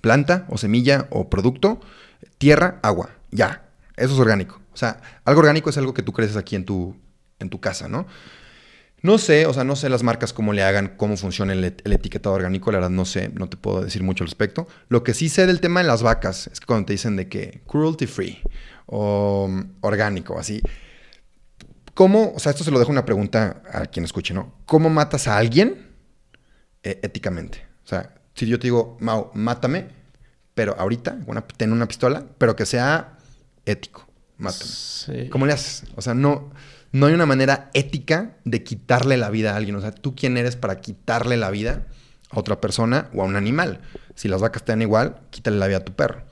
planta 0.00 0.46
o 0.48 0.58
semilla 0.58 1.06
o 1.10 1.28
producto, 1.30 1.80
tierra, 2.38 2.78
agua. 2.82 3.10
Ya. 3.30 3.64
Eso 3.96 4.14
es 4.14 4.20
orgánico. 4.20 4.60
O 4.72 4.76
sea, 4.76 5.00
algo 5.24 5.40
orgánico 5.40 5.70
es 5.70 5.78
algo 5.78 5.94
que 5.94 6.02
tú 6.02 6.12
creces 6.12 6.36
aquí 6.36 6.54
en 6.56 6.64
tu, 6.64 6.96
en 7.40 7.50
tu 7.50 7.60
casa, 7.60 7.88
¿no? 7.88 8.06
No 9.00 9.16
sé, 9.18 9.46
o 9.46 9.54
sea, 9.54 9.62
no 9.62 9.76
sé 9.76 9.88
las 9.88 10.02
marcas 10.02 10.32
cómo 10.32 10.52
le 10.52 10.62
hagan, 10.62 10.94
cómo 10.96 11.16
funciona 11.16 11.52
el 11.52 11.64
etiquetado 11.64 12.34
orgánico, 12.34 12.72
la 12.72 12.78
verdad 12.78 12.90
no 12.90 13.04
sé, 13.04 13.28
no 13.32 13.48
te 13.48 13.56
puedo 13.56 13.82
decir 13.82 14.02
mucho 14.02 14.24
al 14.24 14.28
respecto. 14.28 14.66
Lo 14.88 15.04
que 15.04 15.14
sí 15.14 15.28
sé 15.28 15.46
del 15.46 15.60
tema 15.60 15.80
de 15.80 15.86
las 15.86 16.02
vacas 16.02 16.48
es 16.52 16.58
que 16.58 16.66
cuando 16.66 16.86
te 16.86 16.94
dicen 16.94 17.14
de 17.16 17.28
que 17.28 17.60
cruelty 17.66 18.06
free 18.06 18.38
o 18.86 19.46
mm, 19.48 19.62
orgánico, 19.82 20.38
así, 20.38 20.60
¿cómo, 21.98 22.32
o 22.32 22.38
sea, 22.38 22.50
esto 22.50 22.62
se 22.62 22.70
lo 22.70 22.78
dejo 22.78 22.92
una 22.92 23.04
pregunta 23.04 23.60
a 23.72 23.86
quien 23.86 24.04
escuche, 24.04 24.32
¿no? 24.32 24.54
¿Cómo 24.66 24.88
matas 24.88 25.26
a 25.26 25.36
alguien 25.36 25.88
eh, 26.84 27.00
éticamente? 27.02 27.66
O 27.84 27.88
sea, 27.88 28.14
si 28.36 28.46
yo 28.46 28.60
te 28.60 28.68
digo, 28.68 28.96
Mau, 29.00 29.32
mátame, 29.34 29.88
pero 30.54 30.76
ahorita, 30.78 31.18
una, 31.26 31.40
ten 31.40 31.72
una 31.72 31.88
pistola, 31.88 32.24
pero 32.38 32.54
que 32.54 32.66
sea 32.66 33.18
ético, 33.66 34.06
mátame. 34.36 34.70
Sí. 34.70 35.28
¿Cómo 35.28 35.44
le 35.44 35.54
haces? 35.54 35.90
O 35.96 36.00
sea, 36.00 36.14
no, 36.14 36.52
no 36.92 37.06
hay 37.06 37.14
una 37.14 37.26
manera 37.26 37.68
ética 37.74 38.36
de 38.44 38.62
quitarle 38.62 39.16
la 39.16 39.28
vida 39.28 39.54
a 39.54 39.56
alguien. 39.56 39.74
O 39.74 39.80
sea, 39.80 39.90
¿tú 39.90 40.14
quién 40.14 40.36
eres 40.36 40.54
para 40.54 40.80
quitarle 40.80 41.36
la 41.36 41.50
vida 41.50 41.88
a 42.30 42.38
otra 42.38 42.60
persona 42.60 43.10
o 43.12 43.22
a 43.22 43.24
un 43.24 43.34
animal? 43.34 43.80
Si 44.14 44.28
las 44.28 44.40
vacas 44.40 44.64
te 44.64 44.70
dan 44.70 44.82
igual, 44.82 45.22
quítale 45.30 45.58
la 45.58 45.66
vida 45.66 45.78
a 45.78 45.84
tu 45.84 45.94
perro. 45.94 46.22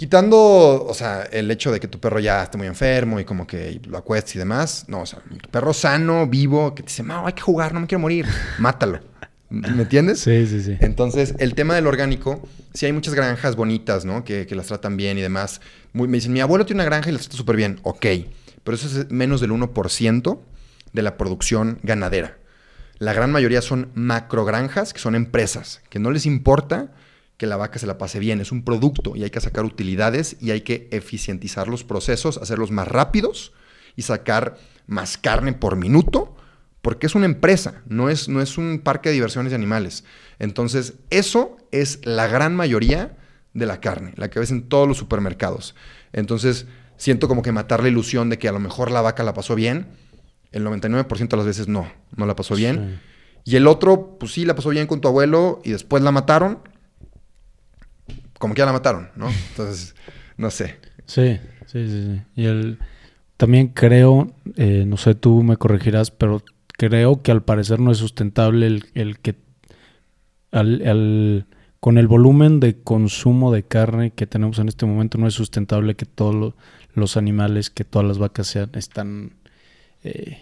Quitando, 0.00 0.86
o 0.88 0.94
sea, 0.94 1.24
el 1.30 1.50
hecho 1.50 1.70
de 1.70 1.78
que 1.78 1.86
tu 1.86 2.00
perro 2.00 2.20
ya 2.20 2.42
esté 2.42 2.56
muy 2.56 2.66
enfermo 2.66 3.20
y 3.20 3.26
como 3.26 3.46
que 3.46 3.82
lo 3.86 3.98
acuestes 3.98 4.34
y 4.36 4.38
demás. 4.38 4.86
No, 4.88 5.02
o 5.02 5.04
sea, 5.04 5.18
tu 5.18 5.50
perro 5.50 5.74
sano, 5.74 6.26
vivo, 6.26 6.74
que 6.74 6.82
te 6.82 6.86
dice, 6.88 7.02
Mau, 7.02 7.26
hay 7.26 7.34
que 7.34 7.42
jugar, 7.42 7.74
no 7.74 7.80
me 7.80 7.86
quiero 7.86 8.00
morir. 8.00 8.24
Mátalo. 8.58 9.00
¿Me 9.50 9.82
entiendes? 9.82 10.20
Sí, 10.20 10.46
sí, 10.46 10.62
sí. 10.62 10.78
Entonces, 10.80 11.34
el 11.38 11.54
tema 11.54 11.74
del 11.74 11.86
orgánico 11.86 12.48
sí 12.72 12.86
hay 12.86 12.94
muchas 12.94 13.12
granjas 13.12 13.56
bonitas, 13.56 14.06
¿no? 14.06 14.24
Que, 14.24 14.46
que 14.46 14.54
las 14.54 14.68
tratan 14.68 14.96
bien 14.96 15.18
y 15.18 15.20
demás. 15.20 15.60
Muy- 15.92 16.08
me 16.08 16.16
dicen, 16.16 16.32
mi 16.32 16.40
abuelo 16.40 16.64
tiene 16.64 16.80
una 16.80 16.86
granja 16.86 17.10
y 17.10 17.12
las 17.12 17.24
trata 17.24 17.36
súper 17.36 17.56
bien. 17.56 17.78
Ok, 17.82 18.06
pero 18.64 18.76
eso 18.76 18.86
es 18.86 19.10
menos 19.10 19.42
del 19.42 19.50
1% 19.50 20.40
de 20.94 21.02
la 21.02 21.18
producción 21.18 21.78
ganadera. 21.82 22.38
La 22.98 23.12
gran 23.12 23.30
mayoría 23.32 23.60
son 23.60 23.90
macrogranjas, 23.92 24.94
que 24.94 24.98
son 24.98 25.14
empresas, 25.14 25.82
que 25.90 25.98
no 25.98 26.10
les 26.10 26.24
importa 26.24 26.90
que 27.40 27.46
la 27.46 27.56
vaca 27.56 27.78
se 27.78 27.86
la 27.86 27.96
pase 27.96 28.18
bien. 28.18 28.42
Es 28.42 28.52
un 28.52 28.64
producto 28.64 29.16
y 29.16 29.24
hay 29.24 29.30
que 29.30 29.40
sacar 29.40 29.64
utilidades 29.64 30.36
y 30.40 30.50
hay 30.50 30.60
que 30.60 30.88
eficientizar 30.90 31.68
los 31.68 31.84
procesos, 31.84 32.36
hacerlos 32.36 32.70
más 32.70 32.86
rápidos 32.86 33.54
y 33.96 34.02
sacar 34.02 34.58
más 34.86 35.16
carne 35.16 35.54
por 35.54 35.76
minuto, 35.76 36.36
porque 36.82 37.06
es 37.06 37.14
una 37.14 37.24
empresa, 37.24 37.80
no 37.86 38.10
es, 38.10 38.28
no 38.28 38.42
es 38.42 38.58
un 38.58 38.80
parque 38.80 39.08
de 39.08 39.14
diversiones 39.14 39.52
de 39.52 39.56
animales. 39.56 40.04
Entonces, 40.38 40.96
eso 41.08 41.56
es 41.72 42.04
la 42.04 42.26
gran 42.26 42.54
mayoría 42.54 43.16
de 43.54 43.64
la 43.64 43.80
carne, 43.80 44.12
la 44.16 44.28
que 44.28 44.38
ves 44.38 44.50
en 44.50 44.68
todos 44.68 44.86
los 44.86 44.98
supermercados. 44.98 45.74
Entonces, 46.12 46.66
siento 46.98 47.26
como 47.26 47.40
que 47.40 47.52
matar 47.52 47.82
la 47.82 47.88
ilusión 47.88 48.28
de 48.28 48.38
que 48.38 48.48
a 48.48 48.52
lo 48.52 48.60
mejor 48.60 48.90
la 48.90 49.00
vaca 49.00 49.22
la 49.22 49.32
pasó 49.32 49.54
bien, 49.54 49.86
el 50.52 50.62
99% 50.62 51.26
de 51.26 51.36
las 51.38 51.46
veces 51.46 51.68
no, 51.68 51.90
no 52.14 52.26
la 52.26 52.36
pasó 52.36 52.54
bien. 52.54 53.00
Y 53.46 53.56
el 53.56 53.66
otro, 53.66 54.18
pues 54.18 54.32
sí, 54.32 54.44
la 54.44 54.54
pasó 54.54 54.68
bien 54.68 54.86
con 54.86 55.00
tu 55.00 55.08
abuelo 55.08 55.62
y 55.64 55.70
después 55.70 56.02
la 56.02 56.12
mataron. 56.12 56.58
Como 58.40 58.54
que 58.54 58.58
ya 58.58 58.66
la 58.66 58.72
mataron, 58.72 59.10
¿no? 59.14 59.28
Entonces, 59.50 59.94
no 60.36 60.50
sé. 60.50 60.78
Sí, 61.06 61.38
sí, 61.66 61.86
sí, 61.88 62.04
sí. 62.06 62.22
Y 62.34 62.46
el 62.46 62.78
también 63.36 63.68
creo, 63.68 64.32
eh, 64.56 64.84
no 64.86 64.96
sé, 64.96 65.14
tú 65.14 65.42
me 65.44 65.56
corregirás, 65.56 66.10
pero 66.10 66.42
creo 66.76 67.22
que 67.22 67.30
al 67.30 67.42
parecer 67.44 67.78
no 67.78 67.92
es 67.92 67.98
sustentable 67.98 68.66
el, 68.66 68.86
el 68.94 69.18
que 69.20 69.36
al, 70.52 70.82
al- 70.86 71.46
con 71.80 71.96
el 71.96 72.06
volumen 72.08 72.60
de 72.60 72.78
consumo 72.82 73.52
de 73.52 73.62
carne 73.62 74.10
que 74.10 74.26
tenemos 74.26 74.58
en 74.58 74.68
este 74.68 74.84
momento 74.84 75.16
no 75.16 75.26
es 75.26 75.34
sustentable 75.34 75.94
que 75.94 76.04
todos 76.06 76.34
lo- 76.34 76.56
los 76.94 77.16
animales, 77.16 77.70
que 77.70 77.84
todas 77.84 78.06
las 78.06 78.18
vacas 78.18 78.46
sean 78.48 78.70
están 78.74 79.32
eh, 80.02 80.38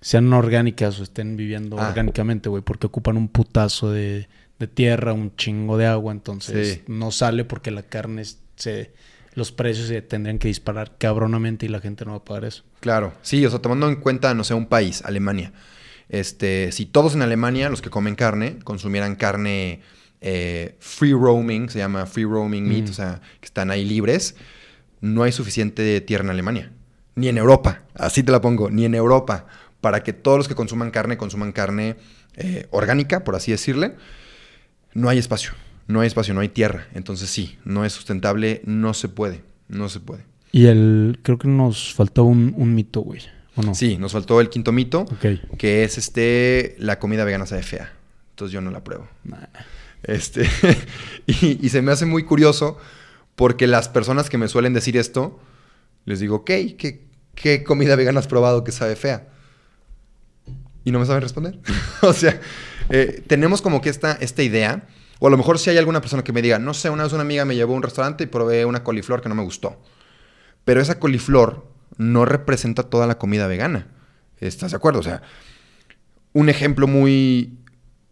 sean 0.00 0.32
orgánicas 0.32 0.98
o 1.00 1.02
estén 1.02 1.36
viviendo 1.36 1.78
Ah. 1.78 1.88
orgánicamente, 1.88 2.48
güey, 2.48 2.62
porque 2.62 2.86
ocupan 2.86 3.16
un 3.16 3.28
putazo 3.28 3.90
de, 3.90 4.28
de 4.62 4.68
tierra, 4.68 5.12
un 5.12 5.34
chingo 5.36 5.76
de 5.76 5.86
agua, 5.86 6.12
entonces 6.12 6.74
Sí. 6.74 6.82
no 6.88 7.10
sale 7.10 7.44
porque 7.44 7.70
la 7.70 7.82
carne 7.82 8.22
se 8.56 8.92
los 9.34 9.50
precios 9.50 9.88
se 9.88 10.02
tendrían 10.02 10.38
que 10.38 10.48
disparar 10.48 10.92
cabronamente 10.98 11.64
y 11.64 11.70
la 11.70 11.80
gente 11.80 12.04
no 12.04 12.10
va 12.10 12.16
a 12.18 12.24
pagar 12.24 12.44
eso. 12.44 12.64
Claro, 12.80 13.14
sí, 13.22 13.44
o 13.46 13.48
sea, 13.50 13.60
tomando 13.60 13.88
en 13.88 13.96
cuenta, 13.96 14.34
no 14.34 14.44
sé, 14.44 14.52
un 14.52 14.66
país, 14.66 15.02
Alemania. 15.06 15.52
Este, 16.10 16.70
si 16.72 16.84
todos 16.84 17.14
en 17.14 17.22
Alemania, 17.22 17.70
los 17.70 17.80
que 17.80 17.88
comen 17.88 18.14
carne, 18.14 18.58
consumieran 18.64 19.16
carne 19.16 19.80
eh, 20.24 20.76
free 20.78 21.14
roaming, 21.14 21.68
se 21.70 21.78
llama 21.78 22.06
free 22.06 22.24
roaming 22.24 22.68
meat, 22.68 22.88
Mm. 22.88 22.90
o 22.90 22.92
sea, 22.92 23.20
que 23.40 23.46
están 23.46 23.70
ahí 23.72 23.84
libres, 23.84 24.36
no 25.00 25.22
hay 25.24 25.32
suficiente 25.32 26.00
tierra 26.02 26.24
en 26.24 26.30
Alemania. 26.30 26.70
Ni 27.16 27.28
en 27.28 27.38
Europa, 27.38 27.82
así 27.94 28.22
te 28.22 28.30
la 28.30 28.40
pongo, 28.40 28.70
ni 28.70 28.84
en 28.84 28.94
Europa, 28.94 29.46
para 29.80 30.02
que 30.04 30.12
todos 30.12 30.38
los 30.38 30.46
que 30.46 30.54
consuman 30.54 30.90
carne 30.92 31.16
consuman 31.16 31.50
carne 31.52 31.96
eh, 32.36 32.66
orgánica, 32.70 33.24
por 33.24 33.34
así 33.34 33.50
decirle. 33.50 33.94
No 34.94 35.08
hay 35.08 35.18
espacio, 35.18 35.52
no 35.86 36.00
hay 36.00 36.06
espacio, 36.06 36.34
no 36.34 36.40
hay 36.40 36.48
tierra. 36.48 36.86
Entonces 36.94 37.30
sí, 37.30 37.58
no 37.64 37.84
es 37.84 37.92
sustentable, 37.92 38.62
no 38.64 38.94
se 38.94 39.08
puede, 39.08 39.42
no 39.68 39.88
se 39.88 40.00
puede. 40.00 40.24
Y 40.52 40.66
el 40.66 41.18
creo 41.22 41.38
que 41.38 41.48
nos 41.48 41.94
faltó 41.94 42.24
un, 42.24 42.54
un 42.56 42.74
mito, 42.74 43.00
güey, 43.00 43.22
¿o 43.56 43.62
no? 43.62 43.74
Sí, 43.74 43.96
nos 43.96 44.12
faltó 44.12 44.40
el 44.40 44.50
quinto 44.50 44.72
mito, 44.72 45.06
que 45.58 45.84
es 45.84 45.98
este, 45.98 46.76
la 46.78 46.98
comida 46.98 47.24
vegana 47.24 47.46
sabe 47.46 47.62
fea. 47.62 47.92
Entonces 48.30 48.52
yo 48.52 48.60
no 48.60 48.70
la 48.70 48.84
pruebo. 48.84 49.08
Nah. 49.24 49.46
Este, 50.02 50.48
y, 51.26 51.64
y 51.64 51.68
se 51.68 51.80
me 51.80 51.92
hace 51.92 52.06
muy 52.06 52.24
curioso 52.24 52.78
porque 53.34 53.66
las 53.66 53.88
personas 53.88 54.28
que 54.28 54.38
me 54.38 54.48
suelen 54.48 54.74
decir 54.74 54.96
esto, 54.96 55.40
les 56.04 56.20
digo, 56.20 56.36
ok, 56.36 56.50
¿qué, 56.76 57.06
qué 57.34 57.64
comida 57.64 57.96
vegana 57.96 58.20
has 58.20 58.26
probado 58.26 58.64
que 58.64 58.72
sabe 58.72 58.96
fea? 58.96 59.28
Y 60.84 60.90
no 60.90 60.98
me 60.98 61.06
saben 61.06 61.22
responder. 61.22 61.58
o 62.02 62.12
sea, 62.12 62.40
eh, 62.90 63.22
tenemos 63.26 63.62
como 63.62 63.80
que 63.80 63.90
esta, 63.90 64.12
esta 64.12 64.42
idea, 64.42 64.86
o 65.18 65.26
a 65.26 65.30
lo 65.30 65.36
mejor 65.36 65.58
si 65.58 65.70
hay 65.70 65.78
alguna 65.78 66.00
persona 66.00 66.24
que 66.24 66.32
me 66.32 66.42
diga, 66.42 66.58
no 66.58 66.74
sé, 66.74 66.90
una 66.90 67.04
vez 67.04 67.12
una 67.12 67.22
amiga 67.22 67.44
me 67.44 67.54
llevó 67.54 67.74
a 67.74 67.76
un 67.76 67.82
restaurante 67.82 68.24
y 68.24 68.26
probé 68.26 68.64
una 68.64 68.82
coliflor 68.82 69.22
que 69.22 69.28
no 69.28 69.34
me 69.34 69.42
gustó. 69.42 69.80
Pero 70.64 70.80
esa 70.80 70.98
coliflor 70.98 71.66
no 71.96 72.24
representa 72.24 72.84
toda 72.84 73.06
la 73.06 73.18
comida 73.18 73.46
vegana. 73.46 73.88
¿Estás 74.38 74.72
de 74.72 74.76
acuerdo? 74.76 75.00
O 75.00 75.02
sea, 75.02 75.22
un 76.32 76.48
ejemplo 76.48 76.86
muy, 76.86 77.58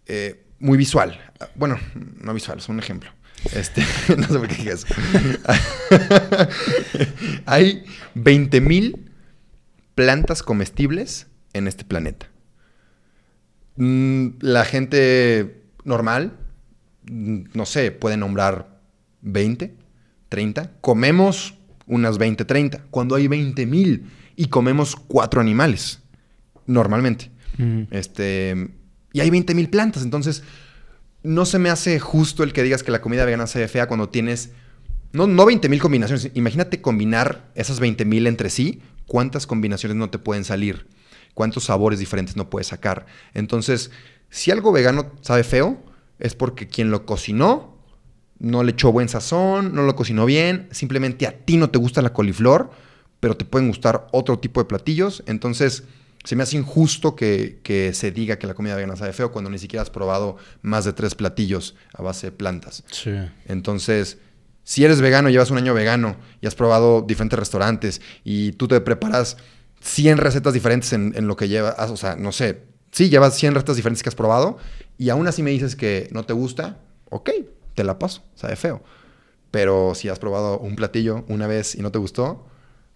eh, 0.06 0.44
muy 0.58 0.78
visual. 0.78 1.20
Bueno, 1.54 1.78
no 1.94 2.34
visual, 2.34 2.58
es 2.58 2.68
un 2.68 2.78
ejemplo. 2.78 3.10
Este, 3.52 3.84
no 4.16 4.26
sé 4.26 4.38
por 4.38 4.48
qué 4.48 4.54
dije 4.54 4.72
eso. 4.72 4.86
Hay 7.46 7.84
20.000 8.14 9.10
plantas 9.94 10.42
comestibles 10.42 11.26
en 11.52 11.66
este 11.66 11.84
planeta. 11.84 12.29
Mm, 13.80 14.36
La 14.40 14.66
gente 14.66 15.62
normal, 15.84 16.36
mm, 17.10 17.38
no 17.54 17.64
sé, 17.64 17.90
puede 17.90 18.18
nombrar 18.18 18.78
20, 19.22 19.74
30. 20.28 20.72
Comemos 20.82 21.54
unas 21.86 22.18
20, 22.18 22.44
30. 22.44 22.84
Cuando 22.90 23.14
hay 23.14 23.26
20.000 23.26 24.04
y 24.36 24.46
comemos 24.48 24.96
cuatro 24.96 25.40
animales, 25.40 26.00
normalmente. 26.66 27.30
Mm. 27.56 27.84
Este, 27.90 28.68
y 29.14 29.20
hay 29.20 29.30
20 29.30 29.54
mil 29.54 29.70
plantas, 29.70 30.02
entonces 30.02 30.42
no 31.22 31.46
se 31.46 31.58
me 31.58 31.70
hace 31.70 31.98
justo 32.00 32.42
el 32.42 32.52
que 32.52 32.62
digas 32.62 32.82
que 32.82 32.90
la 32.90 33.00
comida 33.00 33.24
vegana 33.24 33.46
se 33.46 33.60
ve 33.60 33.68
fea 33.68 33.88
cuando 33.88 34.10
tienes, 34.10 34.50
no, 35.12 35.26
no 35.26 35.46
20 35.46 35.68
mil 35.70 35.80
combinaciones, 35.80 36.30
imagínate 36.34 36.80
combinar 36.82 37.50
esas 37.54 37.80
20 37.80 38.04
mil 38.04 38.26
entre 38.26 38.50
sí, 38.50 38.80
cuántas 39.06 39.46
combinaciones 39.46 39.96
no 39.96 40.10
te 40.10 40.18
pueden 40.18 40.44
salir, 40.44 40.86
cuántos 41.34 41.64
sabores 41.64 41.98
diferentes 41.98 42.36
no 42.36 42.50
puedes 42.50 42.68
sacar. 42.68 43.06
Entonces, 43.34 43.90
si 44.28 44.50
algo 44.50 44.72
vegano 44.72 45.12
sabe 45.20 45.44
feo, 45.44 45.82
es 46.18 46.34
porque 46.34 46.68
quien 46.68 46.90
lo 46.90 47.06
cocinó 47.06 47.78
no 48.38 48.62
le 48.62 48.72
echó 48.72 48.90
buen 48.90 49.08
sazón, 49.08 49.74
no 49.74 49.82
lo 49.82 49.94
cocinó 49.94 50.24
bien, 50.24 50.68
simplemente 50.70 51.26
a 51.26 51.32
ti 51.32 51.56
no 51.56 51.70
te 51.70 51.78
gusta 51.78 52.00
la 52.00 52.12
coliflor, 52.12 52.70
pero 53.20 53.36
te 53.36 53.44
pueden 53.44 53.68
gustar 53.68 54.06
otro 54.12 54.38
tipo 54.38 54.60
de 54.60 54.64
platillos, 54.64 55.22
entonces 55.26 55.84
se 56.24 56.36
me 56.36 56.42
hace 56.42 56.56
injusto 56.56 57.16
que, 57.16 57.60
que 57.62 57.92
se 57.92 58.10
diga 58.10 58.38
que 58.38 58.46
la 58.46 58.54
comida 58.54 58.76
vegana 58.76 58.96
sabe 58.96 59.12
feo 59.12 59.30
cuando 59.30 59.50
ni 59.50 59.58
siquiera 59.58 59.82
has 59.82 59.90
probado 59.90 60.36
más 60.62 60.84
de 60.84 60.92
tres 60.92 61.14
platillos 61.14 61.74
a 61.94 62.02
base 62.02 62.28
de 62.28 62.32
plantas. 62.32 62.84
Sí. 62.90 63.12
Entonces, 63.46 64.18
si 64.64 64.84
eres 64.84 65.00
vegano, 65.00 65.30
llevas 65.30 65.50
un 65.50 65.58
año 65.58 65.72
vegano 65.72 66.16
y 66.40 66.46
has 66.46 66.54
probado 66.54 67.02
diferentes 67.02 67.38
restaurantes 67.38 68.00
y 68.22 68.52
tú 68.52 68.68
te 68.68 68.80
preparas 68.80 69.38
100 69.80 70.18
recetas 70.18 70.52
diferentes 70.54 70.92
en, 70.92 71.12
en 71.16 71.26
lo 71.26 71.36
que 71.36 71.48
llevas, 71.48 71.90
o 71.90 71.96
sea, 71.96 72.16
no 72.16 72.32
sé, 72.32 72.62
sí, 72.92 73.08
llevas 73.08 73.34
100 73.36 73.54
recetas 73.54 73.76
diferentes 73.76 74.02
que 74.02 74.08
has 74.08 74.14
probado 74.14 74.58
y 74.98 75.08
aún 75.10 75.26
así 75.26 75.42
me 75.42 75.50
dices 75.50 75.76
que 75.76 76.08
no 76.12 76.24
te 76.24 76.32
gusta, 76.32 76.78
ok, 77.10 77.30
te 77.74 77.84
la 77.84 77.98
paso, 77.98 78.22
sabe 78.34 78.56
feo. 78.56 78.82
Pero 79.50 79.94
si 79.94 80.08
has 80.08 80.18
probado 80.18 80.58
un 80.58 80.76
platillo 80.76 81.24
una 81.28 81.46
vez 81.46 81.74
y 81.74 81.82
no 81.82 81.90
te 81.90 81.98
gustó, 81.98 82.46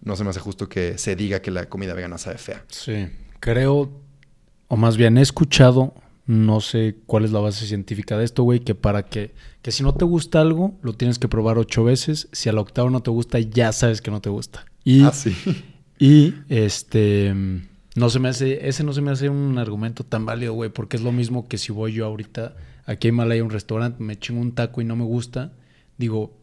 no 0.01 0.15
se 0.15 0.23
me 0.23 0.29
hace 0.29 0.39
justo 0.39 0.69
que 0.69 0.97
se 0.97 1.15
diga 1.15 1.41
que 1.41 1.51
la 1.51 1.67
comida 1.67 1.93
vegana 1.93 2.17
sabe 2.17 2.37
fea. 2.37 2.63
Sí, 2.69 3.07
creo, 3.39 3.91
o 4.67 4.77
más 4.77 4.95
bien 4.95 5.17
he 5.17 5.21
escuchado, 5.21 5.93
no 6.27 6.61
sé 6.61 6.95
cuál 7.07 7.25
es 7.25 7.31
la 7.31 7.39
base 7.39 7.65
científica 7.65 8.17
de 8.17 8.23
esto, 8.25 8.43
güey, 8.43 8.61
que 8.61 8.73
para 8.73 9.03
que, 9.03 9.33
que 9.61 9.71
si 9.71 9.83
no 9.83 9.93
te 9.95 10.05
gusta 10.05 10.39
algo, 10.39 10.77
lo 10.81 10.93
tienes 10.93 11.19
que 11.19 11.27
probar 11.27 11.57
ocho 11.57 11.83
veces, 11.83 12.29
si 12.31 12.47
a 12.47 12.53
la 12.53 12.61
octava 12.61 12.89
no 12.89 13.01
te 13.03 13.11
gusta, 13.11 13.39
ya 13.39 13.71
sabes 13.73 14.01
que 14.01 14.11
no 14.11 14.21
te 14.21 14.29
gusta. 14.29 14.65
Y, 14.83 15.03
Ah, 15.03 15.11
sí. 15.11 15.35
Y 15.99 16.33
este, 16.49 17.33
no 17.95 18.09
se 18.09 18.19
me 18.19 18.29
hace, 18.29 18.67
ese 18.67 18.83
no 18.83 18.93
se 18.93 19.01
me 19.01 19.11
hace 19.11 19.29
un 19.29 19.57
argumento 19.57 20.03
tan 20.03 20.25
válido, 20.25 20.53
güey, 20.53 20.69
porque 20.69 20.97
es 20.97 21.03
lo 21.03 21.11
mismo 21.11 21.47
que 21.47 21.57
si 21.57 21.71
voy 21.71 21.93
yo 21.93 22.05
ahorita, 22.05 22.55
aquí 22.85 23.07
en 23.09 23.15
Malaya, 23.15 23.41
a 23.41 23.45
un 23.45 23.49
restaurante, 23.51 24.03
me 24.03 24.17
chingo 24.19 24.41
un 24.41 24.53
taco 24.53 24.81
y 24.81 24.85
no 24.85 24.95
me 24.95 25.05
gusta, 25.05 25.53
digo, 25.97 26.33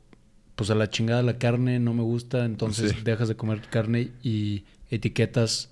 pues 0.55 0.71
a 0.71 0.75
la 0.75 0.91
chingada 0.91 1.23
la 1.23 1.39
carne 1.39 1.79
no 1.81 1.95
me 1.95 2.03
gusta, 2.03 2.45
entonces 2.45 2.93
Sí. 2.93 2.99
dejas 3.05 3.29
de 3.29 3.37
comer 3.37 3.61
carne 3.71 4.11
y 4.23 4.65
etiquetas 4.91 5.71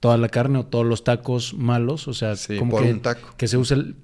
toda 0.00 0.18
la 0.18 0.28
carne 0.28 0.58
o 0.58 0.66
todos 0.66 0.86
los 0.86 1.04
tacos 1.04 1.54
malos, 1.54 2.06
o 2.08 2.14
sea, 2.14 2.36
Sí, 2.36 2.58
como 2.58 2.72
por 2.72 2.82
que, 2.84 2.92
un 2.92 3.00
taco. 3.00 3.34
que 3.36 3.48
se 3.48 3.56
use 3.56 3.74
el... 3.74 3.96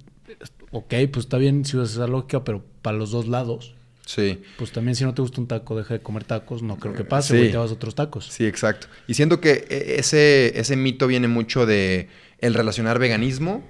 Ok, 0.71 0.95
pues 1.13 1.27
está 1.27 1.37
bien 1.37 1.65
si 1.65 1.77
usas 1.77 1.93
esa 1.93 2.07
lógica, 2.07 2.45
pero 2.45 2.65
para 2.81 2.97
los 2.97 3.11
dos 3.11 3.29
lados, 3.29 3.75
Sí. 4.05 4.43
pues 4.59 4.73
también 4.73 4.97
si 4.97 5.05
no 5.05 5.15
te 5.15 5.23
gusta 5.23 5.41
un 5.41 5.47
taco, 5.47 5.77
deja 5.77 5.95
de 5.95 6.01
comer 6.01 6.25
tacos, 6.25 6.63
no 6.63 6.77
creo 6.77 6.93
que 6.93 7.05
pase, 7.05 7.47
sí. 7.47 7.51
te 7.53 7.57
vas 7.57 7.71
a 7.71 7.75
otros 7.75 7.95
tacos. 7.95 8.27
Sí, 8.27 8.45
exacto. 8.47 8.89
Y 9.07 9.15
siento 9.15 9.41
que 9.41 9.65
e- 9.69 9.97
ese, 9.99 10.59
ese 10.59 10.77
mito 10.77 11.07
viene 11.07 11.29
mucho 11.29 11.67
de 11.67 12.09
el 12.39 12.55
relacionar 12.55 12.99
veganismo 12.99 13.65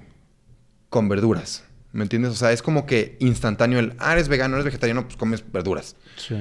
con 0.89 1.07
verduras. 1.07 1.65
¿Me 1.91 2.01
entiendes? 2.03 2.31
O 2.31 2.35
sea, 2.35 2.51
es 2.51 2.63
como 2.63 2.87
que 2.87 3.17
instantáneo 3.19 3.77
el, 3.77 3.93
ah, 3.99 4.13
eres 4.13 4.27
vegano, 4.27 4.55
eres 4.55 4.65
vegetariano, 4.65 5.03
pues 5.03 5.15
comes 5.15 5.43
verduras. 5.51 5.95
Sí. 6.17 6.35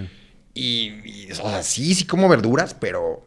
Y, 0.54 0.92
y, 1.04 1.28
o 1.30 1.34
sea, 1.34 1.62
sí, 1.62 1.94
sí 1.94 2.06
como 2.06 2.28
verduras, 2.28 2.74
pero 2.74 3.26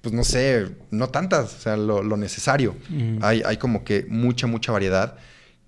pues 0.00 0.14
no 0.14 0.22
sé, 0.22 0.68
no 0.92 1.08
tantas, 1.08 1.54
o 1.56 1.60
sea, 1.60 1.76
lo, 1.76 2.04
lo 2.04 2.16
necesario. 2.16 2.76
Mm. 2.88 3.18
Hay, 3.22 3.42
hay 3.44 3.56
como 3.56 3.82
que 3.82 4.06
mucha, 4.08 4.46
mucha 4.46 4.70
variedad 4.70 5.18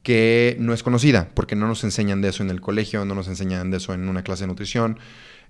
que 0.03 0.57
no 0.59 0.73
es 0.73 0.83
conocida, 0.83 1.31
porque 1.35 1.57
no 1.57 1.67
nos 1.67 1.85
enseñan 1.85 2.23
de 2.23 2.29
eso 2.29 2.43
en 2.43 2.51
el 2.51 2.61
colegio, 2.61 3.05
no 3.05 3.15
nos 3.15 3.29
enseñan 3.29 3.71
de 3.71 3.77
eso 3.77 3.93
en 3.95 4.09
una 4.09 4.23
clase 4.23 4.45
de 4.45 4.49
nutrición. 4.49 4.99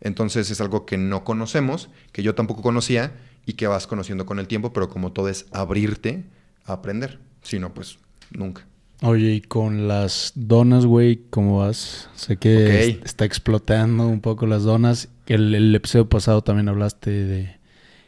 Entonces 0.01 0.51
es 0.51 0.61
algo 0.61 0.87
que 0.87 0.99
no 0.99 1.25
conocemos, 1.25 1.91
que 2.13 2.23
yo 2.23 2.35
tampoco 2.35 2.63
conocía 2.63 3.13
y 3.47 3.55
que 3.55 3.67
vas 3.67 3.87
conociendo 3.87 4.27
con 4.27 4.39
el 4.39 4.49
tiempo, 4.49 4.73
pero 4.73 4.89
como 4.89 5.13
todo 5.13 5.29
es 5.29 5.47
abrirte 5.53 6.25
a 6.65 6.73
aprender. 6.73 7.19
Si 7.43 7.59
no, 7.59 7.73
pues 7.73 7.99
nunca. 8.31 8.67
Oye, 9.03 9.33
y 9.33 9.41
con 9.41 9.89
las 9.89 10.33
donas, 10.35 10.85
güey, 10.85 11.23
¿cómo 11.31 11.59
vas? 11.59 12.11
Sé 12.15 12.37
que 12.37 13.01
está 13.03 13.25
explotando 13.25 14.07
un 14.07 14.21
poco 14.21 14.47
las 14.47 14.65
donas. 14.65 15.09
El, 15.27 15.55
el 15.55 15.75
episodio 15.75 16.09
pasado 16.09 16.43
también 16.43 16.69
hablaste 16.69 17.11
de... 17.11 17.57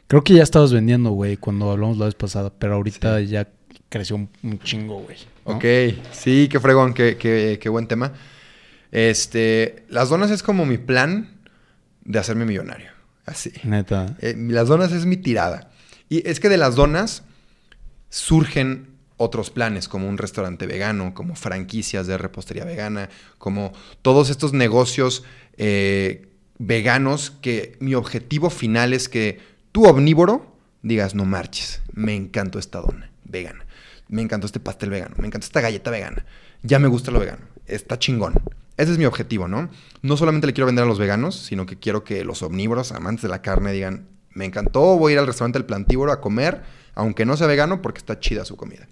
Creo 0.06 0.22
que 0.22 0.34
ya 0.34 0.42
estabas 0.42 0.72
vendiendo, 0.72 1.10
güey, 1.12 1.38
cuando 1.38 1.70
hablamos 1.70 1.96
la 1.96 2.04
vez 2.04 2.14
pasada, 2.14 2.52
pero 2.58 2.74
ahorita 2.74 3.20
ya 3.22 3.48
creció 3.88 4.16
un, 4.16 4.28
un 4.42 4.58
chingo, 4.58 5.00
güey. 5.00 5.16
¿No? 5.46 5.56
Ok, 5.56 5.64
sí, 6.12 6.48
qué 6.50 6.60
fregón, 6.60 6.94
qué, 6.94 7.16
qué- 7.16 7.58
qué 7.60 7.68
buen 7.68 7.86
tema. 7.88 8.12
Este, 8.90 9.84
las 9.88 10.08
donas 10.10 10.30
es 10.30 10.42
como 10.42 10.66
mi 10.66 10.78
plan 10.78 11.40
de 12.04 12.18
hacerme 12.18 12.44
millonario. 12.44 12.90
Así. 13.24 13.52
Neta. 13.64 14.16
Eh, 14.20 14.34
las 14.36 14.68
donas 14.68 14.92
es 14.92 15.06
mi 15.06 15.16
tirada. 15.16 15.70
Y 16.08 16.28
es 16.28 16.40
que 16.40 16.48
de 16.48 16.56
las 16.58 16.74
donas 16.74 17.22
surgen 18.10 18.88
otros 19.16 19.50
planes, 19.50 19.88
como 19.88 20.08
un 20.08 20.18
restaurante 20.18 20.66
vegano, 20.66 21.14
como 21.14 21.36
franquicias 21.36 22.06
de 22.06 22.18
repostería 22.18 22.64
vegana, 22.64 23.08
como 23.38 23.72
todos 24.02 24.30
estos 24.30 24.52
negocios 24.52 25.22
eh, 25.56 26.28
veganos 26.58 27.30
que 27.30 27.76
mi 27.80 27.94
objetivo 27.94 28.50
final 28.50 28.92
es 28.92 29.08
que 29.08 29.40
tú 29.70 29.84
omnívoro 29.86 30.56
digas, 30.82 31.14
no 31.14 31.24
marches, 31.24 31.80
me 31.92 32.14
encantó 32.16 32.58
esta 32.58 32.80
dona 32.80 33.10
vegana, 33.24 33.64
me 34.08 34.22
encantó 34.22 34.46
este 34.46 34.60
pastel 34.60 34.90
vegano, 34.90 35.14
me 35.18 35.26
encantó 35.26 35.46
esta 35.46 35.60
galleta 35.60 35.90
vegana, 35.90 36.24
ya 36.62 36.78
me 36.78 36.88
gusta 36.88 37.10
lo 37.10 37.20
vegano, 37.20 37.44
está 37.66 37.98
chingón. 37.98 38.34
Ese 38.76 38.92
es 38.92 38.98
mi 38.98 39.04
objetivo, 39.04 39.48
¿no? 39.48 39.68
No 40.00 40.16
solamente 40.16 40.46
le 40.46 40.54
quiero 40.54 40.66
vender 40.66 40.84
a 40.84 40.88
los 40.88 40.98
veganos, 40.98 41.36
sino 41.36 41.66
que 41.66 41.78
quiero 41.78 42.04
que 42.04 42.24
los 42.24 42.42
omnívoros, 42.42 42.92
amantes 42.92 43.22
de 43.22 43.28
la 43.28 43.42
carne, 43.42 43.72
digan, 43.72 44.08
me 44.34 44.44
encantó, 44.44 44.96
voy 44.96 45.12
a 45.12 45.14
ir 45.14 45.18
al 45.18 45.26
restaurante 45.26 45.58
del 45.58 45.66
plantívoro 45.66 46.10
a 46.10 46.20
comer, 46.20 46.62
aunque 46.94 47.24
no 47.26 47.36
sea 47.36 47.46
vegano, 47.46 47.82
porque 47.82 47.98
está 47.98 48.18
chida 48.18 48.44
su 48.44 48.56
comida. 48.56 48.88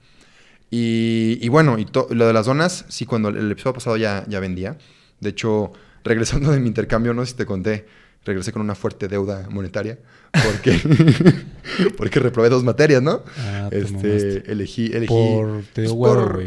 Y, 0.71 1.49
bueno, 1.49 1.79
y 1.79 1.87
lo 2.11 2.27
de 2.27 2.33
las 2.33 2.47
donas, 2.47 2.85
sí, 2.89 3.05
cuando 3.05 3.31
el 3.31 3.51
episodio 3.51 3.75
pasado 3.75 3.97
ya, 3.97 4.25
ya 4.29 4.39
vendía. 4.39 4.79
De 5.19 5.31
hecho, 5.31 5.73
regresando 6.05 6.53
de 6.53 6.61
mi 6.61 6.69
intercambio, 6.69 7.13
no 7.13 7.25
sé 7.25 7.33
si 7.33 7.39
te 7.39 7.47
conté, 7.47 7.87
regresé 8.25 8.53
con 8.53 8.63
una 8.63 8.75
fuerte 8.75 9.09
deuda 9.09 9.49
monetaria 9.51 9.99
porque, 10.45 10.79
porque 11.97 12.21
reprobé 12.21 12.49
dos 12.49 12.65
materias, 12.65 13.03
¿no? 13.03 13.23
Ah, 13.39 13.69
te 13.71 13.81
este, 13.81 14.53
elegí, 14.53 14.87
elegí... 14.87 15.07
Por... 15.09 15.63
Te 15.73 15.85
pues, 15.85 15.93
por- 15.93 16.45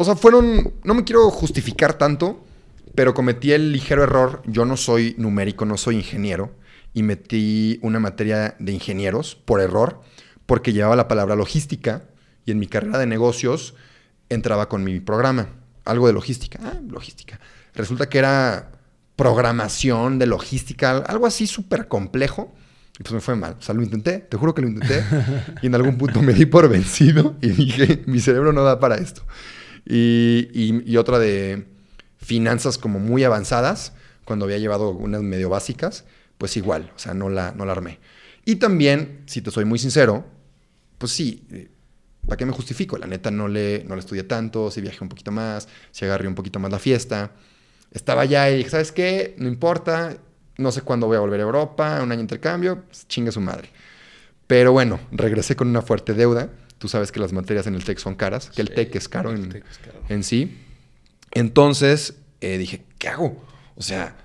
o 0.00 0.04
sea, 0.04 0.14
fueron. 0.14 0.74
No 0.84 0.94
me 0.94 1.02
quiero 1.02 1.28
justificar 1.30 1.98
tanto, 1.98 2.44
pero 2.94 3.14
cometí 3.14 3.50
el 3.50 3.72
ligero 3.72 4.04
error. 4.04 4.42
Yo 4.46 4.64
no 4.64 4.76
soy 4.76 5.16
numérico, 5.18 5.64
no 5.64 5.76
soy 5.76 5.96
ingeniero. 5.96 6.52
Y 6.94 7.02
metí 7.02 7.80
una 7.82 7.98
materia 7.98 8.54
de 8.60 8.72
ingenieros 8.72 9.34
por 9.34 9.60
error, 9.60 10.00
porque 10.46 10.72
llevaba 10.72 10.94
la 10.94 11.08
palabra 11.08 11.34
logística. 11.34 12.04
Y 12.44 12.52
en 12.52 12.60
mi 12.60 12.68
carrera 12.68 12.96
de 12.96 13.06
negocios 13.06 13.74
entraba 14.28 14.68
con 14.68 14.84
mi 14.84 15.00
programa. 15.00 15.48
Algo 15.84 16.06
de 16.06 16.12
logística. 16.12 16.60
Ah, 16.62 16.78
logística. 16.88 17.40
Resulta 17.74 18.08
que 18.08 18.18
era 18.18 18.70
programación 19.18 20.18
de 20.20 20.26
logística, 20.26 20.96
algo 20.98 21.26
así 21.26 21.46
súper 21.46 21.88
complejo. 21.88 22.54
Y 22.98 23.02
pues 23.02 23.12
me 23.12 23.20
fue 23.20 23.34
mal. 23.36 23.56
O 23.58 23.62
sea, 23.62 23.74
lo 23.74 23.82
intenté, 23.82 24.18
te 24.20 24.36
juro 24.36 24.54
que 24.54 24.62
lo 24.62 24.68
intenté. 24.68 25.04
y 25.62 25.66
en 25.66 25.74
algún 25.74 25.98
punto 25.98 26.22
me 26.22 26.32
di 26.32 26.46
por 26.46 26.68
vencido 26.68 27.36
y 27.42 27.48
dije, 27.48 28.02
mi 28.06 28.20
cerebro 28.20 28.52
no 28.52 28.62
da 28.62 28.80
para 28.80 28.94
esto. 28.96 29.22
Y, 29.84 30.48
y- 30.54 30.82
y 30.90 30.96
otra 30.96 31.18
de 31.18 31.66
finanzas 32.16 32.78
como 32.78 32.98
muy 33.00 33.24
avanzadas, 33.24 33.92
cuando 34.24 34.44
había 34.44 34.58
llevado 34.58 34.90
unas 34.90 35.22
medio 35.22 35.48
básicas, 35.48 36.04
pues 36.38 36.56
igual, 36.56 36.92
o 36.94 36.98
sea, 36.98 37.14
no 37.14 37.28
la, 37.28 37.52
no 37.52 37.64
la 37.64 37.72
armé. 37.72 37.98
Y 38.44 38.56
también, 38.56 39.22
si 39.26 39.42
te 39.42 39.50
soy 39.50 39.64
muy 39.64 39.78
sincero, 39.78 40.26
pues 40.98 41.12
sí, 41.12 41.44
eh, 41.50 41.68
¿para 42.26 42.36
qué 42.36 42.46
me 42.46 42.52
justifico? 42.52 42.98
La 42.98 43.06
neta 43.06 43.30
no 43.30 43.48
le, 43.48 43.84
no 43.88 43.94
le 43.94 44.00
estudié 44.00 44.22
tanto, 44.24 44.70
si 44.70 44.80
viajé 44.80 44.98
un 45.02 45.08
poquito 45.08 45.32
más, 45.32 45.68
si 45.90 46.04
agarré 46.04 46.28
un 46.28 46.34
poquito 46.34 46.58
más 46.58 46.70
la 46.70 46.78
fiesta. 46.78 47.32
Estaba 47.92 48.22
allá 48.22 48.50
y 48.50 48.58
dije, 48.58 48.70
¿sabes 48.70 48.92
qué? 48.92 49.34
No 49.38 49.48
importa, 49.48 50.16
no 50.56 50.72
sé 50.72 50.82
cuándo 50.82 51.06
voy 51.06 51.16
a 51.16 51.20
volver 51.20 51.40
a 51.40 51.44
Europa, 51.44 52.00
un 52.02 52.10
año 52.12 52.18
de 52.18 52.22
intercambio, 52.22 52.82
pues, 52.86 53.06
chingue 53.08 53.32
su 53.32 53.40
madre. 53.40 53.70
Pero 54.46 54.72
bueno, 54.72 55.00
regresé 55.10 55.56
con 55.56 55.68
una 55.68 55.82
fuerte 55.82 56.14
deuda. 56.14 56.50
Tú 56.78 56.88
sabes 56.88 57.12
que 57.12 57.20
las 57.20 57.32
materias 57.32 57.66
en 57.66 57.74
el 57.74 57.84
TEC 57.84 57.98
son 57.98 58.14
caras, 58.14 58.50
que 58.50 58.62
el 58.62 58.68
Sí, 58.68 58.74
TEC 58.74 58.94
es 58.96 59.08
caro 59.08 59.30
el 59.32 59.44
en, 59.44 59.52
es 59.70 59.78
caro. 59.78 60.00
en 60.08 60.22
sí. 60.22 60.58
Entonces 61.32 62.14
eh, 62.40 62.58
dije, 62.58 62.84
¿qué 62.98 63.08
hago? 63.08 63.44
O 63.76 63.82
sea, 63.82 64.16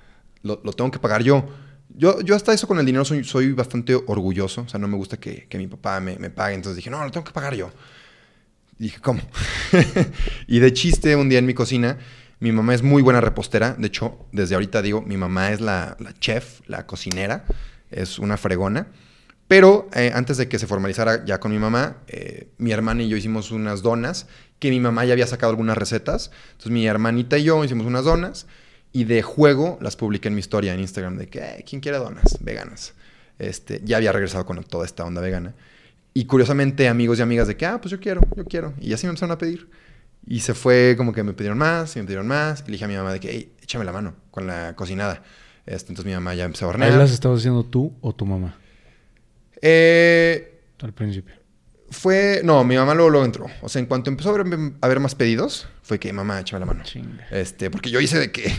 lo, 0.44 0.62
lo 0.64 0.74
tengo 0.74 0.92
que 0.92 1.00
pagar 1.00 1.24
yo. 1.24 1.48
Yo, 1.96 2.22
yo 2.22 2.36
hasta 2.36 2.54
eso 2.54 2.68
con 2.68 2.80
el 2.80 2.86
dinero 2.86 3.06
soy, 3.06 3.24
soy 3.24 3.52
bastante 3.54 3.96
orgulloso. 3.96 4.62
O 4.62 4.68
sea, 4.70 4.80
no 4.80 4.88
me 4.88 4.96
gusta 4.98 5.18
que, 5.18 5.48
que 5.48 5.58
mi 5.58 5.68
papá 5.68 6.00
me, 6.00 6.18
me 6.18 6.30
pague. 6.30 6.56
Entonces 6.56 6.78
dije, 6.78 6.90
no, 6.90 7.04
lo 7.04 7.12
tengo 7.12 7.24
que 7.24 7.32
pagar 7.34 7.56
yo. 7.56 7.72
Y 8.80 8.84
dije, 8.86 9.00
¿cómo? 9.02 9.22
y 10.48 10.60
de 10.60 10.74
chiste, 10.74 11.16
un 11.16 11.30
día 11.30 11.40
en 11.40 11.46
mi 11.46 11.54
cocina, 11.54 11.98
mi 12.40 12.52
mamá 12.52 12.74
es 12.74 12.84
muy 12.84 13.02
buena 13.02 13.22
repostera. 13.22 13.76
De 13.78 13.88
hecho, 13.88 14.26
desde 14.32 14.56
ahorita 14.56 14.82
digo, 14.82 15.02
mi 15.02 15.18
mamá 15.18 15.52
es 15.52 15.62
la, 15.62 15.98
chef, 16.20 16.62
la 16.68 16.86
cocinera. 16.86 17.46
Es 17.92 18.20
una 18.20 18.38
fregona. 18.38 18.88
Pero 19.48 19.90
eh, 19.94 20.12
antes 20.14 20.38
de 20.38 20.48
que 20.48 20.58
se 20.58 20.68
formalizara 20.68 21.26
ya 21.26 21.40
con 21.40 21.52
mi 21.52 21.60
mamá, 21.60 21.98
eh, 22.08 22.50
mi 22.58 22.72
hermana 22.72 23.04
y 23.04 23.10
yo 23.10 23.18
hicimos 23.18 23.52
unas 23.52 23.82
donas 23.82 24.28
que 24.60 24.70
mi 24.70 24.80
mamá 24.80 25.06
ya 25.06 25.14
había 25.14 25.28
sacado 25.28 25.52
algunas 25.52 25.78
recetas. 25.78 26.32
Entonces 26.52 26.72
mi 26.72 26.88
hermanita 26.88 27.38
y 27.38 27.44
yo 27.44 27.64
hicimos 27.64 27.86
unas 27.86 28.06
donas 28.06 28.48
y 28.92 29.04
de 29.04 29.22
juego 29.22 29.78
las 29.82 29.96
publiqué 29.96 30.30
en 30.30 30.36
mi 30.36 30.40
historia 30.40 30.74
en 30.74 30.80
Instagram 30.80 31.18
de 31.18 31.28
que, 31.28 31.40
"Eh, 31.40 31.66
¿quién 31.68 31.82
quiere 31.82 31.98
donas 31.98 32.38
veganas? 32.42 32.94
Este, 33.40 33.82
ya 33.84 33.98
había 33.98 34.12
regresado 34.12 34.46
con 34.46 34.64
toda 34.64 34.86
esta 34.86 35.04
onda 35.04 35.22
vegana. 35.22 35.54
Y 36.14 36.26
curiosamente 36.26 36.88
amigos 36.88 37.20
y 37.20 37.22
amigas 37.24 37.48
de 37.48 37.58
que, 37.58 37.66
ah, 37.66 37.82
pues 37.82 37.92
yo 37.92 38.00
quiero, 38.00 38.22
yo 38.36 38.46
quiero. 38.46 38.74
Y 38.80 38.94
así 38.94 39.06
me 39.06 39.10
empezaron 39.10 39.32
a 39.34 39.38
pedir. 39.38 39.68
Y 40.26 40.40
se 40.40 40.54
fue 40.54 40.96
como 40.98 41.12
que 41.14 41.24
me 41.24 41.34
pidieron 41.34 41.58
más, 41.58 41.96
y 41.96 42.00
me 42.00 42.06
pidieron 42.06 42.28
más. 42.28 42.62
Y 42.62 42.66
le 42.68 42.72
dije 42.74 42.86
a 42.86 42.88
mi 42.88 42.96
mamá 42.96 43.12
de 43.14 43.20
que, 43.20 43.30
hey, 43.32 43.54
échame 43.62 43.84
la 43.86 43.92
mano 43.92 44.16
con 44.32 44.48
la 44.48 44.74
cocinada. 44.76 45.22
Este, 45.66 45.92
entonces 45.92 46.06
mi 46.06 46.14
mamá 46.14 46.34
ya 46.36 46.46
empezó 46.46 46.66
a 46.66 46.70
hornear. 46.70 46.92
¿Ahí 46.92 46.98
las 46.98 47.12
estabas 47.12 47.40
haciendo 47.40 47.64
tú 47.64 47.94
o 48.02 48.14
tu 48.14 48.26
mamá? 48.26 48.58
Eh, 49.62 50.60
Al 50.82 50.94
principio. 50.94 51.34
fue, 51.90 52.42
no, 52.44 52.64
mi 52.64 52.76
mamá 52.76 52.94
luego, 52.94 53.10
luego 53.10 53.26
entró. 53.26 53.46
O 53.62 53.70
sea, 53.70 53.80
en 53.80 53.86
cuanto 53.86 54.10
empezó 54.10 54.30
a 54.30 54.34
haber, 54.34 54.48
a 54.82 54.86
haber 54.86 55.00
más 55.00 55.16
pedidos, 55.16 55.68
fue 55.82 56.00
que 56.00 56.12
mamá, 56.12 56.40
échame 56.40 56.60
la 56.62 56.66
mano. 56.66 56.84
Chinga. 56.84 57.26
Este, 57.32 57.70
porque 57.70 57.90
yo 57.90 58.00
hice 58.02 58.20
de 58.20 58.32
que 58.32 58.52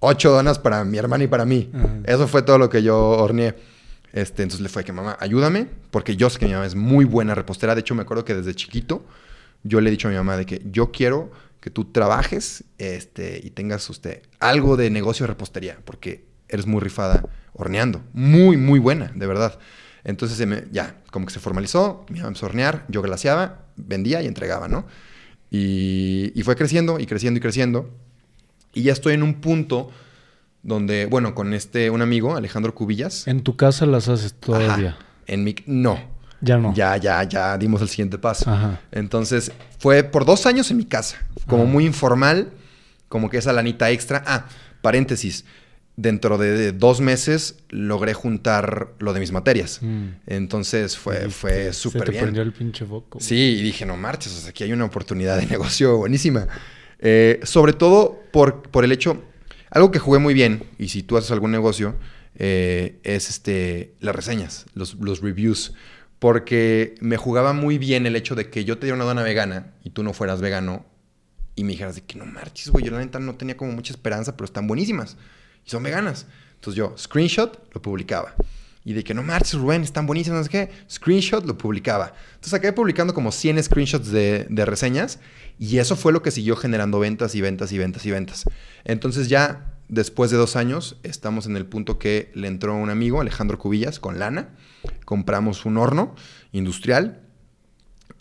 ocho 0.00 0.30
donas 0.30 0.58
para 0.58 0.84
mi 0.84 0.98
hermana 0.98 1.24
y 1.24 1.28
para 1.28 1.44
mí. 1.44 1.70
Ajá. 1.74 1.88
Eso 2.04 2.26
fue 2.28 2.42
todo 2.42 2.58
lo 2.58 2.68
que 2.70 2.82
yo 2.82 2.96
horneé. 2.98 3.54
Este, 4.12 4.42
entonces 4.42 4.60
le 4.62 4.68
fue 4.68 4.84
que 4.84 4.92
mamá, 4.92 5.16
ayúdame, 5.20 5.68
porque 5.90 6.16
yo 6.16 6.30
sé 6.30 6.38
que 6.38 6.46
mi 6.46 6.52
mamá 6.52 6.66
es 6.66 6.74
muy 6.74 7.04
buena 7.04 7.34
repostera. 7.34 7.74
De 7.74 7.82
hecho, 7.82 7.94
me 7.94 8.02
acuerdo 8.02 8.24
que 8.24 8.34
desde 8.34 8.54
chiquito 8.54 9.04
yo 9.62 9.80
le 9.80 9.88
he 9.88 9.90
dicho 9.90 10.08
a 10.08 10.10
mi 10.10 10.16
mamá 10.16 10.36
de 10.36 10.46
que 10.46 10.62
yo 10.70 10.92
quiero 10.92 11.30
que 11.60 11.70
tú 11.70 11.86
trabajes 11.86 12.64
este, 12.78 13.40
y 13.42 13.50
tengas 13.50 13.88
usted 13.90 14.22
algo 14.38 14.76
de 14.76 14.90
negocio 14.90 15.24
de 15.24 15.28
repostería, 15.28 15.78
porque 15.84 16.24
eres 16.48 16.66
muy 16.66 16.80
rifada 16.80 17.24
horneando. 17.52 18.02
Muy, 18.12 18.56
muy 18.56 18.78
buena, 18.78 19.12
de 19.14 19.26
verdad. 19.26 19.58
Entonces 20.04 20.46
ya, 20.70 20.96
como 21.10 21.26
que 21.26 21.32
se 21.32 21.40
formalizó, 21.40 22.06
mi 22.08 22.18
mamá 22.18 22.28
empezó 22.28 22.46
a 22.46 22.48
hornear, 22.50 22.86
yo 22.88 23.02
glaseaba, 23.02 23.66
vendía 23.76 24.22
y 24.22 24.26
entregaba, 24.26 24.68
¿no? 24.68 24.86
Y, 25.50 26.32
y 26.34 26.42
fue 26.42 26.56
creciendo 26.56 26.98
y 27.00 27.06
creciendo 27.06 27.38
y 27.38 27.40
creciendo. 27.40 27.90
Y 28.72 28.82
ya 28.82 28.92
estoy 28.92 29.14
en 29.14 29.22
un 29.22 29.40
punto 29.40 29.90
donde, 30.62 31.06
bueno, 31.06 31.34
con 31.34 31.52
este, 31.54 31.90
un 31.90 32.02
amigo, 32.02 32.36
Alejandro 32.36 32.74
Cubillas. 32.74 33.26
¿En 33.26 33.42
tu 33.42 33.56
casa 33.56 33.86
las 33.86 34.08
haces 34.08 34.34
todavía? 34.34 34.90
Ajá, 34.90 34.98
en 35.26 35.44
mi... 35.44 35.56
No. 35.66 35.98
Ya 36.40 36.56
no. 36.58 36.72
Ya, 36.74 36.96
ya, 36.96 37.22
ya 37.24 37.58
dimos 37.58 37.82
el 37.82 37.88
siguiente 37.88 38.18
paso. 38.18 38.50
Ajá. 38.50 38.80
Entonces, 38.92 39.52
fue 39.78 40.04
por 40.04 40.24
dos 40.24 40.46
años 40.46 40.70
en 40.70 40.76
mi 40.76 40.84
casa. 40.84 41.16
Como 41.46 41.64
Ajá. 41.64 41.72
muy 41.72 41.84
informal, 41.86 42.50
como 43.08 43.28
que 43.30 43.38
esa 43.38 43.52
lanita 43.52 43.90
extra. 43.90 44.22
Ah, 44.26 44.46
paréntesis. 44.82 45.44
Dentro 45.96 46.38
de, 46.38 46.52
de 46.52 46.70
dos 46.70 47.00
meses 47.00 47.56
logré 47.70 48.14
juntar 48.14 48.90
lo 49.00 49.12
de 49.12 49.18
mis 49.18 49.32
materias. 49.32 49.80
Mm. 49.82 50.06
Entonces 50.28 50.96
fue, 50.96 51.28
fue 51.28 51.64
Se 51.64 51.72
súper 51.72 52.04
te 52.04 52.10
bien. 52.12 52.22
prendió 52.22 52.42
el 52.42 52.52
pinche 52.52 52.84
foco. 52.86 53.18
Sí, 53.20 53.56
y 53.58 53.62
dije, 53.62 53.84
no 53.84 53.96
marches, 53.96 54.32
o 54.36 54.40
sea, 54.40 54.50
aquí 54.50 54.62
hay 54.62 54.72
una 54.72 54.84
oportunidad 54.84 55.36
de 55.38 55.46
negocio 55.50 55.96
buenísima. 55.96 56.46
Eh, 57.00 57.40
sobre 57.42 57.72
todo 57.72 58.20
por, 58.30 58.62
por 58.62 58.84
el 58.84 58.92
hecho, 58.92 59.20
algo 59.70 59.90
que 59.90 59.98
jugué 59.98 60.20
muy 60.20 60.34
bien, 60.34 60.62
y 60.78 60.88
si 60.88 61.02
tú 61.02 61.16
haces 61.16 61.32
algún 61.32 61.50
negocio, 61.50 61.96
eh, 62.36 63.00
es 63.02 63.28
este, 63.28 63.94
las 63.98 64.14
reseñas, 64.14 64.66
los, 64.74 64.94
los 65.00 65.20
reviews. 65.20 65.74
Porque 66.18 66.96
me 67.00 67.16
jugaba 67.16 67.52
muy 67.52 67.78
bien 67.78 68.06
el 68.06 68.16
hecho 68.16 68.34
de 68.34 68.50
que 68.50 68.64
yo 68.64 68.78
te 68.78 68.86
diera 68.86 68.96
una 68.96 69.04
dona 69.04 69.22
vegana 69.22 69.74
y 69.84 69.90
tú 69.90 70.02
no 70.02 70.12
fueras 70.12 70.40
vegano 70.40 70.84
y 71.54 71.64
me 71.64 71.72
dijeras 71.72 71.96
de 71.96 72.02
que 72.02 72.18
no 72.18 72.24
marches, 72.24 72.70
güey, 72.70 72.84
yo 72.84 72.92
la 72.92 72.98
neta 72.98 73.18
no 73.18 73.34
tenía 73.34 73.56
como 73.56 73.72
mucha 73.72 73.92
esperanza, 73.92 74.36
pero 74.36 74.44
están 74.44 74.66
buenísimas 74.66 75.16
y 75.64 75.70
son 75.70 75.82
veganas. 75.82 76.26
Entonces 76.54 76.76
yo, 76.76 76.94
screenshot, 76.96 77.72
lo 77.72 77.82
publicaba. 77.82 78.34
Y 78.84 78.94
de 78.94 79.04
que 79.04 79.12
no 79.12 79.22
marches, 79.22 79.54
Rubén, 79.54 79.82
están 79.82 80.06
buenísimos, 80.06 80.38
no 80.38 80.44
sé 80.44 80.50
qué. 80.50 80.70
Screenshot 80.90 81.44
lo 81.44 81.58
publicaba. 81.58 82.14
Entonces 82.30 82.54
acabé 82.54 82.72
publicando 82.72 83.12
como 83.12 83.32
100 83.32 83.62
screenshots 83.62 84.10
de, 84.10 84.46
de 84.48 84.64
reseñas. 84.64 85.18
Y 85.58 85.78
eso 85.78 85.94
fue 85.94 86.12
lo 86.12 86.22
que 86.22 86.30
siguió 86.30 86.56
generando 86.56 86.98
ventas 86.98 87.34
y 87.34 87.40
ventas 87.40 87.70
y 87.72 87.78
ventas 87.78 88.06
y 88.06 88.10
ventas. 88.10 88.44
Entonces 88.84 89.28
ya 89.28 89.77
después 89.88 90.30
de 90.30 90.36
dos 90.36 90.56
años 90.56 90.96
estamos 91.02 91.46
en 91.46 91.56
el 91.56 91.66
punto 91.66 91.98
que 91.98 92.30
le 92.34 92.48
entró 92.48 92.74
un 92.74 92.90
amigo, 92.90 93.20
Alejandro 93.20 93.58
Cubillas, 93.58 93.98
con 93.98 94.18
lana. 94.18 94.50
Compramos 95.04 95.64
un 95.64 95.76
horno 95.76 96.14
industrial. 96.52 97.22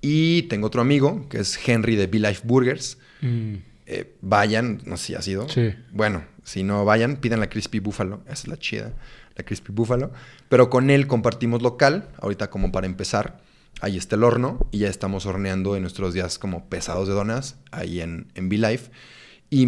Y 0.01 0.43
tengo 0.43 0.67
otro 0.67 0.81
amigo, 0.81 1.27
que 1.29 1.39
es 1.39 1.59
Henry 1.67 1.95
de 1.95 2.07
Be 2.07 2.19
Life 2.19 2.41
Burgers. 2.45 2.97
Mm. 3.21 3.55
Eh, 3.87 4.15
vayan, 4.21 4.81
no 4.85 4.97
sé 4.97 5.07
si 5.07 5.15
ha 5.15 5.21
sido. 5.21 5.49
Sí. 5.49 5.73
Bueno, 5.91 6.23
si 6.43 6.63
no 6.63 6.85
vayan, 6.85 7.17
pidan 7.17 7.39
la 7.39 7.49
Crispy 7.49 7.79
Buffalo. 7.79 8.21
Esa 8.25 8.33
es 8.33 8.47
la 8.47 8.57
chida, 8.57 8.93
la 9.35 9.43
Crispy 9.43 9.71
Buffalo. 9.71 10.11
Pero 10.49 10.69
con 10.69 10.89
él 10.89 11.07
compartimos 11.07 11.61
local, 11.61 12.09
ahorita 12.19 12.49
como 12.49 12.71
para 12.71 12.85
empezar. 12.85 13.41
Ahí 13.79 13.95
está 13.95 14.15
el 14.15 14.23
horno 14.23 14.67
y 14.71 14.79
ya 14.79 14.89
estamos 14.89 15.25
horneando 15.27 15.75
en 15.75 15.83
nuestros 15.83 16.13
días 16.13 16.39
como 16.39 16.67
pesados 16.67 17.07
de 17.07 17.13
donas 17.13 17.57
ahí 17.71 18.01
en, 18.01 18.31
en 18.33 18.49
Life. 18.49 18.89
Y 19.49 19.63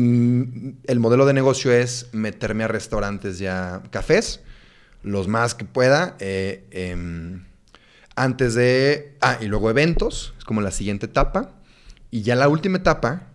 el 0.88 1.00
modelo 1.00 1.26
de 1.26 1.34
negocio 1.34 1.72
es 1.72 2.08
meterme 2.12 2.66
a 2.66 2.68
restaurantes 2.68 3.40
ya 3.40 3.82
cafés, 3.92 4.42
los 5.04 5.28
más 5.28 5.56
que 5.56 5.64
pueda, 5.64 6.18
eh, 6.20 6.68
em, 6.72 7.46
antes 8.16 8.54
de... 8.56 9.16
Ah, 9.22 9.38
y 9.40 9.46
luego 9.46 9.70
eventos, 9.70 10.34
es 10.38 10.44
como 10.44 10.62
la 10.62 10.72
siguiente 10.72 11.06
etapa. 11.06 11.56
Y 12.12 12.24
ya 12.24 12.36
la 12.36 12.50
última 12.50 12.78
etapa, 12.78 13.28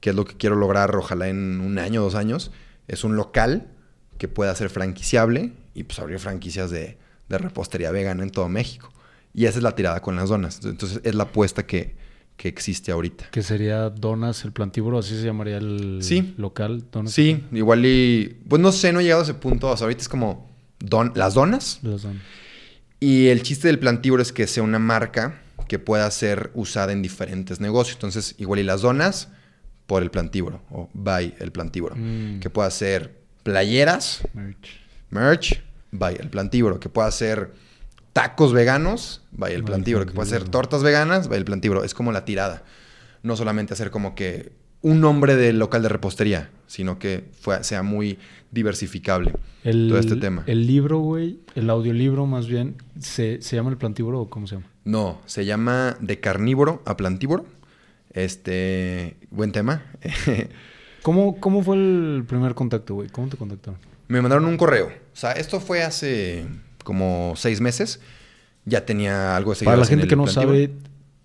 que 0.00 0.10
es 0.10 0.16
lo 0.16 0.24
que 0.24 0.36
quiero 0.36 0.56
lograr, 0.56 0.94
ojalá 0.96 1.28
en 1.28 1.60
un 1.60 1.78
año, 1.78 2.00
dos 2.00 2.14
años, 2.14 2.52
es 2.88 3.04
un 3.04 3.16
local 3.16 3.68
que 4.16 4.28
pueda 4.28 4.54
ser 4.54 4.70
franquiciable 4.70 5.52
y 5.74 5.84
pues 5.84 5.98
abrir 5.98 6.18
franquicias 6.18 6.70
de, 6.70 6.96
de 7.28 7.38
repostería 7.38 7.90
vegana 7.90 8.22
en 8.22 8.30
todo 8.30 8.48
México. 8.48 8.90
Y 9.34 9.44
esa 9.44 9.58
es 9.58 9.62
la 9.62 9.74
tirada 9.74 10.00
con 10.00 10.16
las 10.16 10.30
donas. 10.30 10.60
Entonces 10.64 11.00
es 11.04 11.14
la 11.14 11.24
apuesta 11.24 11.66
que, 11.66 11.96
que 12.36 12.48
existe 12.48 12.92
ahorita. 12.92 13.28
Que 13.30 13.42
sería 13.42 13.88
Donas 13.90 14.44
el 14.44 14.52
Plantíbulo, 14.52 14.98
así 14.98 15.16
se 15.16 15.24
llamaría 15.24 15.56
el 15.58 15.98
Sí. 16.02 16.34
local. 16.36 16.84
Donas 16.92 17.12
Sí, 17.12 17.44
igual 17.52 17.84
y... 17.86 18.38
Pues 18.48 18.60
no 18.60 18.72
sé, 18.72 18.92
no 18.92 19.00
he 19.00 19.04
llegado 19.04 19.22
a 19.22 19.24
ese 19.24 19.34
punto. 19.34 19.70
O 19.70 19.76
sea, 19.76 19.86
ahorita 19.86 20.02
es 20.02 20.08
como 20.08 20.50
don, 20.78 21.12
las 21.14 21.34
donas. 21.34 21.78
Las 21.82 22.02
donas. 22.02 22.22
Y 23.00 23.28
el 23.28 23.42
chiste 23.42 23.68
del 23.68 23.78
plantívoro 23.78 24.22
es 24.22 24.32
que 24.32 24.46
sea 24.46 24.62
una 24.62 24.78
marca 24.78 25.40
que 25.68 25.78
pueda 25.78 26.10
ser 26.10 26.50
usada 26.54 26.92
en 26.92 27.02
diferentes 27.02 27.60
negocios. 27.60 27.96
Entonces, 27.96 28.34
igual 28.38 28.60
y 28.60 28.62
las 28.62 28.82
donas 28.82 29.28
por 29.86 30.02
el 30.02 30.10
plantívoro 30.10 30.62
o 30.70 30.88
by 30.94 31.34
el 31.38 31.52
plantívoro. 31.52 31.94
Mm. 31.96 32.40
Que 32.40 32.50
pueda 32.50 32.70
ser 32.70 33.18
playeras, 33.42 34.22
Merch. 34.34 34.68
merch, 35.10 35.62
by 35.92 36.16
el 36.20 36.28
plantívoro. 36.28 36.80
Que 36.80 36.88
pueda 36.88 37.10
ser 37.10 37.52
tacos 38.16 38.54
veganos, 38.54 39.20
by 39.32 39.52
el 39.52 39.62
plantívoro. 39.62 40.06
Que 40.06 40.12
pueda 40.12 40.26
ser 40.26 40.38
plantívoro. 40.38 40.50
tortas 40.62 40.82
veganas, 40.82 41.28
by 41.28 41.36
el 41.36 41.44
plantívoro. 41.44 41.84
Es 41.84 41.92
como 41.92 42.12
la 42.12 42.24
tirada. 42.24 42.62
No 43.22 43.36
solamente 43.36 43.74
hacer 43.74 43.90
como 43.90 44.14
que 44.14 44.52
un 44.80 45.00
nombre 45.02 45.36
del 45.36 45.58
local 45.58 45.82
de 45.82 45.90
repostería, 45.90 46.48
sino 46.66 46.98
que 46.98 47.24
fue- 47.38 47.62
sea 47.62 47.82
muy 47.82 48.18
diversificable 48.52 49.34
El, 49.64 49.88
todo 49.88 49.98
este 49.98 50.16
tema. 50.16 50.44
El 50.46 50.66
libro, 50.66 50.98
güey, 51.00 51.40
el 51.56 51.68
audiolibro 51.68 52.24
más 52.24 52.46
bien, 52.46 52.76
¿se, 52.98 53.42
se 53.42 53.56
llama 53.56 53.68
El 53.70 53.76
Plantíbulo 53.76 54.20
o 54.22 54.30
cómo 54.30 54.46
se 54.46 54.54
llama? 54.54 54.66
No, 54.84 55.20
se 55.26 55.44
llama 55.44 55.96
de 56.00 56.18
carnívoro 56.18 56.82
a 56.86 56.96
plantívoro. 56.96 57.44
Este, 58.14 59.16
buen 59.30 59.52
tema. 59.52 59.82
¿Cómo, 61.02 61.38
¿Cómo 61.38 61.62
fue 61.62 61.76
el 61.76 62.24
primer 62.26 62.54
contacto, 62.54 62.94
güey? 62.94 63.08
¿Cómo 63.10 63.28
te 63.28 63.36
contactaron? 63.36 63.78
Me 64.08 64.22
mandaron 64.22 64.46
un 64.46 64.56
correo. 64.56 64.86
O 64.86 65.16
sea, 65.16 65.32
esto 65.32 65.60
fue 65.60 65.82
hace 65.82 66.46
como 66.86 67.34
seis 67.34 67.60
meses. 67.60 68.00
Ya 68.64 68.86
tenía 68.86 69.36
algo 69.36 69.54
de 69.54 69.64
Para 69.64 69.76
la 69.76 69.86
gente 69.86 70.06
que 70.06 70.14
no 70.14 70.28
sabe, 70.28 70.70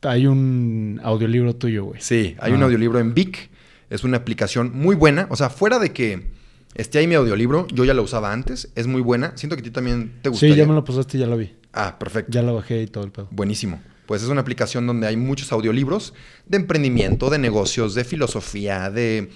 hay 0.02 0.26
un 0.26 1.00
audiolibro 1.04 1.56
tuyo, 1.56 1.86
güey. 1.86 2.02
Sí, 2.02 2.36
hay 2.40 2.52
un 2.54 2.64
audiolibro 2.64 2.98
en 3.00 3.14
Vic. 3.14 3.52
Es 3.92 4.04
una 4.04 4.18
aplicación 4.18 4.72
muy 4.74 4.96
buena. 4.96 5.28
O 5.30 5.36
sea, 5.36 5.52
fuera 5.52 5.78
de 5.78 5.94
que 5.94 6.32
esté 6.74 6.98
ahí 6.98 7.08
mi 7.08 7.14
audiolibro, 7.14 7.68
yo 7.72 7.86
ya 7.86 7.94
lo 7.94 8.02
usaba 8.02 8.34
antes. 8.34 8.70
Es 8.76 8.88
muy 8.88 9.02
buena. 9.02 9.34
Siento 9.36 9.56
que 9.56 9.62
a 9.62 9.64
ti 9.64 9.70
también 9.70 10.20
te 10.24 10.30
gustaría. 10.30 10.56
Sí, 10.56 10.60
ya 10.60 10.66
me 10.66 10.74
lo 10.74 10.84
pasaste 10.84 11.18
y 11.18 11.20
ya 11.20 11.28
la 11.28 11.36
vi. 11.36 11.54
Ah, 11.74 12.00
perfecto. 12.00 12.32
Ya 12.32 12.42
la 12.42 12.54
bajé 12.54 12.82
y 12.82 12.88
todo 12.88 13.04
el 13.04 13.12
pedo. 13.12 13.28
Buenísimo. 13.30 13.80
Pues 14.08 14.24
es 14.24 14.30
una 14.30 14.42
aplicación 14.42 14.88
donde 14.88 15.06
hay 15.06 15.16
muchos 15.16 15.52
audiolibros 15.52 16.16
de 16.48 16.58
emprendimiento, 16.58 17.30
de 17.30 17.38
negocios, 17.38 17.94
de 17.94 18.04
filosofía, 18.04 18.90
de, 18.90 19.30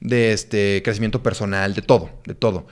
de 0.00 0.32
este, 0.32 0.82
crecimiento 0.84 1.22
personal, 1.22 1.74
de 1.74 1.82
todo, 1.82 2.10
de 2.26 2.34
todo. 2.34 2.68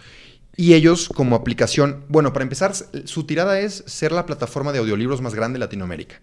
Y 0.56 0.74
ellos 0.74 1.08
como 1.08 1.34
aplicación, 1.36 2.04
bueno, 2.08 2.32
para 2.32 2.42
empezar, 2.42 2.72
su 2.74 3.24
tirada 3.24 3.60
es 3.60 3.84
ser 3.86 4.12
la 4.12 4.26
plataforma 4.26 4.72
de 4.72 4.78
audiolibros 4.80 5.22
más 5.22 5.34
grande 5.34 5.54
de 5.54 5.60
Latinoamérica. 5.60 6.20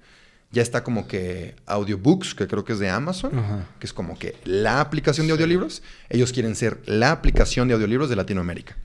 Ya 0.52 0.62
está 0.62 0.84
como 0.84 1.08
que 1.08 1.56
Audiobooks, 1.68 2.34
que 2.34 2.48
creo 2.48 2.64
que 2.64 2.74
es 2.74 2.80
de 2.80 2.90
Amazon, 2.90 3.38
Ajá. 3.38 3.68
que 3.80 3.86
es 3.86 3.94
como 3.94 4.18
que 4.18 4.36
la 4.46 4.82
aplicación 4.82 5.28
de 5.28 5.34
audiolibros. 5.34 5.84
Ellos 6.10 6.32
quieren 6.34 6.56
ser 6.56 6.80
la 6.86 7.12
aplicación 7.12 7.68
de 7.68 7.76
audiolibros 7.76 8.10
de 8.10 8.16
Latinoamérica. 8.16 8.76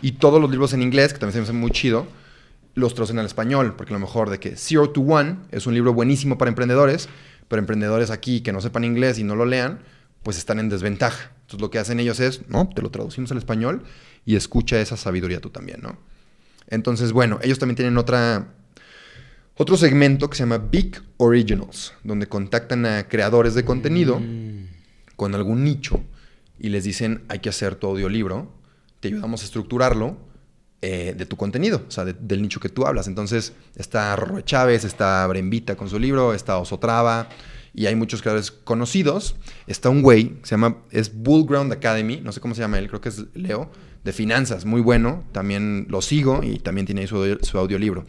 Y 0.00 0.12
todos 0.12 0.40
los 0.40 0.50
libros 0.50 0.72
en 0.74 0.82
inglés, 0.82 1.12
que 1.12 1.18
también 1.18 1.32
se 1.32 1.38
me 1.40 1.44
hace 1.44 1.52
muy 1.52 1.70
chido, 1.72 2.06
los 2.74 2.94
traducen 2.94 3.18
al 3.18 3.26
español, 3.26 3.74
porque 3.76 3.92
a 3.92 3.98
lo 3.98 4.00
mejor 4.00 4.30
de 4.30 4.38
que 4.38 4.56
Zero 4.56 4.90
to 4.90 5.00
One 5.00 5.38
es 5.50 5.66
un 5.66 5.74
libro 5.74 5.92
buenísimo 5.92 6.38
para 6.38 6.48
emprendedores, 6.50 7.08
pero 7.48 7.58
emprendedores 7.60 8.10
aquí 8.10 8.40
que 8.40 8.52
no 8.52 8.60
sepan 8.60 8.84
inglés 8.84 9.18
y 9.18 9.24
no 9.24 9.34
lo 9.34 9.44
lean, 9.44 9.80
pues 10.22 10.38
están 10.38 10.60
en 10.60 10.68
desventaja. 10.68 11.32
Entonces 11.42 11.60
lo 11.60 11.70
que 11.70 11.78
hacen 11.78 11.98
ellos 11.98 12.20
es, 12.20 12.48
no, 12.48 12.68
te 12.72 12.82
lo 12.82 12.90
traducimos 12.90 13.32
al 13.32 13.38
español 13.38 13.82
y 14.28 14.36
escucha 14.36 14.78
esa 14.78 14.98
sabiduría 14.98 15.40
tú 15.40 15.48
también, 15.48 15.80
¿no? 15.80 15.96
Entonces, 16.68 17.12
bueno, 17.12 17.38
ellos 17.42 17.58
también 17.58 17.76
tienen 17.76 17.96
otra, 17.96 18.48
otro 19.56 19.76
segmento 19.78 20.28
que 20.28 20.36
se 20.36 20.42
llama 20.42 20.58
Big 20.58 21.00
Originals, 21.16 21.94
donde 22.04 22.26
contactan 22.26 22.84
a 22.84 23.08
creadores 23.08 23.54
de 23.54 23.64
contenido 23.64 24.20
Mm. 24.20 24.66
con 25.16 25.34
algún 25.34 25.64
nicho 25.64 26.00
y 26.60 26.68
les 26.68 26.84
dicen 26.84 27.22
hay 27.28 27.38
que 27.38 27.48
hacer 27.48 27.76
tu 27.76 27.86
audiolibro, 27.86 28.52
te 29.00 29.08
ayudamos 29.08 29.40
a 29.40 29.44
estructurarlo 29.46 30.18
eh, 30.82 31.14
de 31.16 31.26
tu 31.26 31.36
contenido, 31.36 31.82
o 31.88 31.90
sea, 31.90 32.04
de- 32.04 32.12
del 32.12 32.40
nicho 32.42 32.60
que 32.60 32.68
tú 32.68 32.86
hablas. 32.86 33.08
Entonces 33.08 33.52
está 33.76 34.14
Roy 34.14 34.42
Chávez, 34.44 34.84
está 34.84 35.26
Brembita 35.26 35.74
con 35.74 35.88
su 35.88 35.98
libro, 35.98 36.34
está 36.34 36.58
Osotrava 36.58 37.28
y 37.74 37.86
hay 37.86 37.96
muchos 37.96 38.20
creadores 38.22 38.50
conocidos. 38.52 39.34
Está 39.66 39.88
un 39.88 40.02
güey, 40.02 40.36
se 40.44 40.50
llama, 40.50 40.76
es 40.92 41.12
Bullground 41.12 41.72
Academy, 41.72 42.20
no 42.22 42.30
sé 42.30 42.40
cómo 42.40 42.54
se 42.54 42.60
llama 42.60 42.78
él, 42.78 42.86
creo 42.88 43.00
que 43.00 43.08
es 43.08 43.24
Leo, 43.34 43.70
de 44.04 44.12
finanzas, 44.12 44.64
muy 44.64 44.80
bueno, 44.80 45.24
también 45.32 45.86
lo 45.88 46.02
sigo 46.02 46.42
y 46.42 46.58
también 46.58 46.86
tiene 46.86 47.02
ahí 47.02 47.06
su, 47.06 47.38
su 47.42 47.58
audiolibro. 47.58 48.04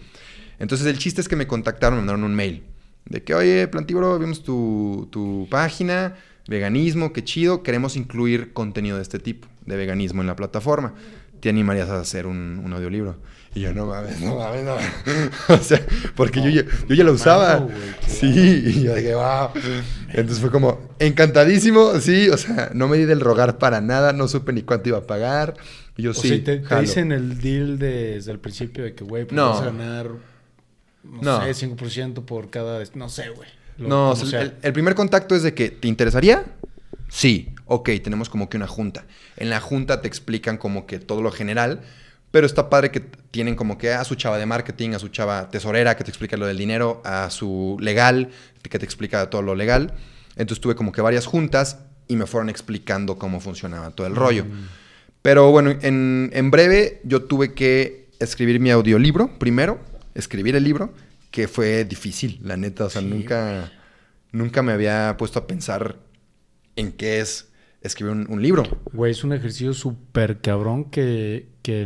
Entonces 0.59 0.87
el 0.87 0.97
chiste 0.97 1.21
es 1.21 1.27
que 1.27 1.35
me 1.35 1.47
contactaron, 1.47 1.95
me 1.95 2.01
mandaron 2.01 2.23
un 2.23 2.35
mail. 2.35 2.63
De 3.05 3.23
que, 3.23 3.33
oye, 3.33 3.67
Plantívoro, 3.67 4.19
vimos 4.19 4.43
tu, 4.43 5.07
tu 5.09 5.47
página, 5.49 6.15
veganismo, 6.47 7.11
qué 7.11 7.23
chido, 7.23 7.63
queremos 7.63 7.95
incluir 7.95 8.53
contenido 8.53 8.97
de 8.97 9.03
este 9.03 9.19
tipo, 9.19 9.47
de 9.65 9.77
veganismo 9.77 10.21
en 10.21 10.27
la 10.27 10.35
plataforma. 10.35 10.93
¿Te 11.39 11.49
animarías 11.49 11.89
a 11.89 11.99
hacer 11.99 12.27
un, 12.27 12.61
un 12.63 12.73
audiolibro? 12.73 13.17
Y 13.55 13.61
yo, 13.61 13.73
no 13.73 13.87
mames, 13.87 14.19
no 14.21 14.35
mames, 14.35 14.63
no. 14.63 14.75
o 15.53 15.57
sea, 15.57 15.81
porque 16.15 16.41
yo, 16.41 16.49
ya- 16.49 16.65
yo 16.87 16.95
ya 16.95 17.03
lo 17.03 17.13
usaba. 17.13 17.67
sí, 18.07 18.27
y 18.65 18.83
yo 18.83 18.93
dije, 18.95 19.15
wow. 19.15 19.49
Entonces 20.09 20.39
fue 20.39 20.51
como, 20.51 20.79
encantadísimo, 20.99 21.99
sí, 21.99 22.29
o 22.29 22.37
sea, 22.37 22.69
no 22.73 22.87
me 22.87 22.97
di 22.97 23.05
del 23.05 23.19
rogar 23.21 23.57
para 23.57 23.81
nada, 23.81 24.13
no 24.13 24.27
supe 24.27 24.53
ni 24.53 24.61
cuánto 24.61 24.89
iba 24.89 24.99
a 24.99 25.07
pagar. 25.07 25.55
Y 25.97 26.03
yo, 26.03 26.11
O 26.11 26.13
sí, 26.13 26.29
sea, 26.29 26.43
te, 26.43 26.57
te 26.59 26.63
jalo". 26.65 26.81
dicen 26.81 27.11
el 27.11 27.41
deal 27.41 27.79
desde 27.79 28.31
el 28.31 28.39
principio 28.39 28.83
de 28.83 28.93
que, 28.93 29.03
güey, 29.03 29.25
pues 29.25 29.35
No. 29.35 29.49
vas 29.49 29.61
a 29.61 29.65
ganar, 29.65 30.07
no, 31.03 31.21
No. 31.21 31.53
sé, 31.53 31.67
5% 31.67 32.25
por 32.25 32.49
cada... 32.51 32.81
No 32.93 33.09
sé, 33.09 33.29
güey. 33.29 33.49
No, 33.79 34.11
o 34.11 34.15
sea. 34.15 34.41
el, 34.41 34.53
el 34.61 34.73
primer 34.73 34.93
contacto 34.93 35.35
es 35.35 35.41
de 35.43 35.53
que, 35.53 35.69
¿te 35.71 35.87
interesaría? 35.87 36.43
Sí, 37.07 37.49
ok, 37.65 37.89
tenemos 38.03 38.29
como 38.29 38.47
que 38.49 38.57
una 38.57 38.67
junta. 38.67 39.05
En 39.37 39.49
la 39.49 39.59
junta 39.59 40.01
te 40.01 40.07
explican 40.07 40.57
como 40.57 40.85
que 40.85 40.99
todo 40.99 41.21
lo 41.21 41.31
general, 41.31 41.81
pero 42.32 42.45
está 42.45 42.69
padre 42.69 42.91
que 42.91 42.99
tienen 42.99 43.55
como 43.55 43.77
que 43.77 43.91
a 43.91 44.03
su 44.03 44.15
chava 44.15 44.38
de 44.38 44.45
marketing, 44.45 44.91
a 44.91 44.99
su 44.99 45.09
chava 45.09 45.49
tesorera 45.49 45.95
que 45.95 46.03
te 46.03 46.11
explica 46.11 46.38
lo 46.38 46.45
del 46.45 46.57
dinero, 46.57 47.01
a 47.03 47.30
su 47.30 47.77
legal 47.80 48.30
que 48.61 48.77
te 48.77 48.86
explica 48.86 49.30
todo 49.30 49.41
lo 49.41 49.55
legal. 49.55 49.93
Entonces 50.36 50.61
tuve 50.61 50.75
como 50.75 50.91
que 50.91 51.01
varias 51.01 51.25
juntas 51.25 51.80
y 52.07 52.15
me 52.15 52.25
fueron 52.25 52.49
explicando 52.49 53.17
cómo 53.17 53.39
funcionaba 53.39 53.91
todo 53.91 54.07
el 54.07 54.15
rollo. 54.15 54.45
Mm. 54.45 54.67
Pero 55.21 55.51
bueno, 55.51 55.71
en, 55.82 56.30
en 56.34 56.51
breve 56.51 57.01
yo 57.03 57.23
tuve 57.23 57.53
que 57.53 58.09
escribir 58.19 58.59
mi 58.59 58.71
audiolibro 58.71 59.38
primero, 59.39 59.80
escribir 60.13 60.55
el 60.55 60.63
libro, 60.63 60.93
que 61.32 61.47
fue 61.47 61.86
difícil, 61.86 62.39
la 62.43 62.57
neta. 62.57 62.86
O 62.86 62.89
sea, 62.89 63.01
Sí, 63.01 63.07
nunca, 63.07 63.71
nunca 64.32 64.61
me 64.61 64.71
había 64.71 65.15
puesto 65.17 65.39
a 65.39 65.47
pensar 65.47 65.97
en 66.75 66.91
qué 66.91 67.19
es 67.19 67.48
escribir 67.82 68.13
un, 68.13 68.27
un 68.30 68.41
libro. 68.41 68.63
Güey, 68.93 69.11
es 69.11 69.23
un 69.23 69.34
ejercicio 69.34 69.73
súper 69.73 70.41
cabrón 70.41 70.86
que, 70.86 71.47
que 71.61 71.86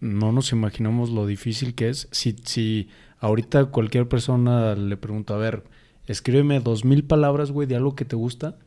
no 0.00 0.32
nos 0.32 0.52
imaginamos 0.52 1.10
lo 1.10 1.26
difícil 1.26 1.74
que 1.74 1.88
es. 1.88 2.08
Si, 2.10 2.36
si 2.44 2.88
ahorita 3.18 3.66
cualquier 3.66 4.08
persona 4.08 4.74
le 4.74 4.96
pregunta, 4.96 5.34
a 5.34 5.38
ver, 5.38 5.64
escríbeme 6.06 6.60
dos 6.60 6.84
mil 6.84 7.04
palabras, 7.04 7.50
güey, 7.50 7.66
de 7.66 7.76
algo 7.76 7.94
que 7.94 8.04
te 8.04 8.16
gusta. 8.16 8.58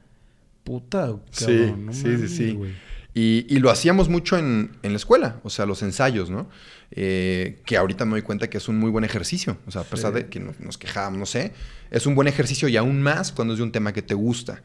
Puta, 0.64 1.16
Sí, 1.32 1.46
cabrón. 1.46 1.86
no 1.88 1.94
sí, 1.94 2.18
sí, 2.18 2.28
sí. 2.28 2.54
güey. 2.54 2.72
Y, 3.16 3.46
y 3.50 3.60
lo 3.60 3.72
hacíamos 3.72 4.08
mucho 4.08 4.38
en, 4.38 4.78
en, 4.84 4.92
la 4.92 4.98
escuela, 4.98 5.40
o 5.44 5.50
sea, 5.50 5.66
los 5.66 5.82
ensayos, 5.82 6.30
¿no? 6.30 6.48
Eh, 6.92 7.60
que 7.66 7.76
ahorita 7.76 8.06
me 8.06 8.12
doy 8.12 8.22
cuenta 8.22 8.50
que 8.50 8.60
es 8.60 8.68
un 8.70 8.78
muy 8.78 8.92
buen 8.92 9.04
ejercicio. 9.04 9.58
O 9.66 9.72
sea, 9.72 9.82
a 9.82 9.84
pesar 9.84 10.14
sí. 10.14 10.20
de 10.20 10.30
que 10.30 10.40
nos, 10.40 10.60
nos 10.60 10.78
quejábamos, 10.78 11.20
no 11.20 11.26
sé, 11.26 11.54
es 11.90 12.06
un 12.06 12.14
buen 12.14 12.28
ejercicio 12.28 12.68
y 12.68 12.78
aún 12.78 13.02
más 13.02 13.32
cuando 13.32 13.54
es 13.54 13.58
de 13.58 13.64
un 13.64 13.72
tema 13.72 13.94
que 13.94 14.04
te 14.04 14.14
gusta. 14.14 14.62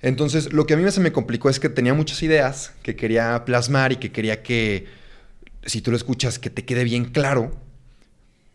Entonces, 0.00 0.52
lo 0.52 0.66
que 0.66 0.74
a 0.74 0.76
mí 0.76 0.90
se 0.90 1.00
me 1.00 1.12
complicó 1.12 1.50
es 1.50 1.58
que 1.58 1.68
tenía 1.68 1.94
muchas 1.94 2.22
ideas 2.22 2.72
que 2.82 2.94
quería 2.94 3.44
plasmar 3.44 3.92
y 3.92 3.96
que 3.96 4.12
quería 4.12 4.42
que, 4.42 4.86
si 5.64 5.80
tú 5.80 5.90
lo 5.90 5.96
escuchas, 5.96 6.38
que 6.38 6.50
te 6.50 6.64
quede 6.64 6.84
bien 6.84 7.06
claro, 7.06 7.50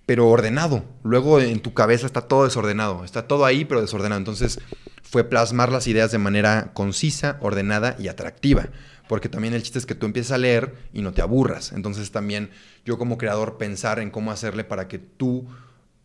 pero 0.06 0.30
ordenado. 0.30 0.86
Luego 1.04 1.39
en 1.41 1.60
tu 1.60 1.74
cabeza 1.74 2.06
está 2.06 2.22
todo 2.22 2.46
desordenado, 2.46 3.04
está 3.04 3.28
todo 3.28 3.46
ahí, 3.46 3.66
pero 3.66 3.82
desordenado. 3.82 4.20
Entonces, 4.20 4.60
fue 5.02 5.26
plasmar 5.26 5.72
las 5.72 5.88
ideas 5.88 6.12
de 6.12 6.18
manera 6.18 6.72
concisa, 6.74 7.38
ordenada 7.41 7.96
y 8.00 8.08
atractiva. 8.08 8.70
Porque 9.10 9.28
también 9.28 9.54
el 9.54 9.64
chiste 9.64 9.80
es 9.80 9.86
que 9.86 9.96
tú 9.96 10.06
empieces 10.06 10.32
a 10.32 10.38
leer 10.38 10.76
y 10.94 11.02
no 11.02 11.12
te 11.12 11.22
aburras. 11.22 11.74
Entonces, 11.74 12.12
también 12.12 12.52
yo 12.86 12.98
como 12.98 13.18
creador 13.18 13.58
pensar 13.58 14.00
en 14.00 14.12
cómo 14.12 14.32
hacerle 14.32 14.64
para 14.64 14.88
que 14.88 14.98
tú 14.98 15.46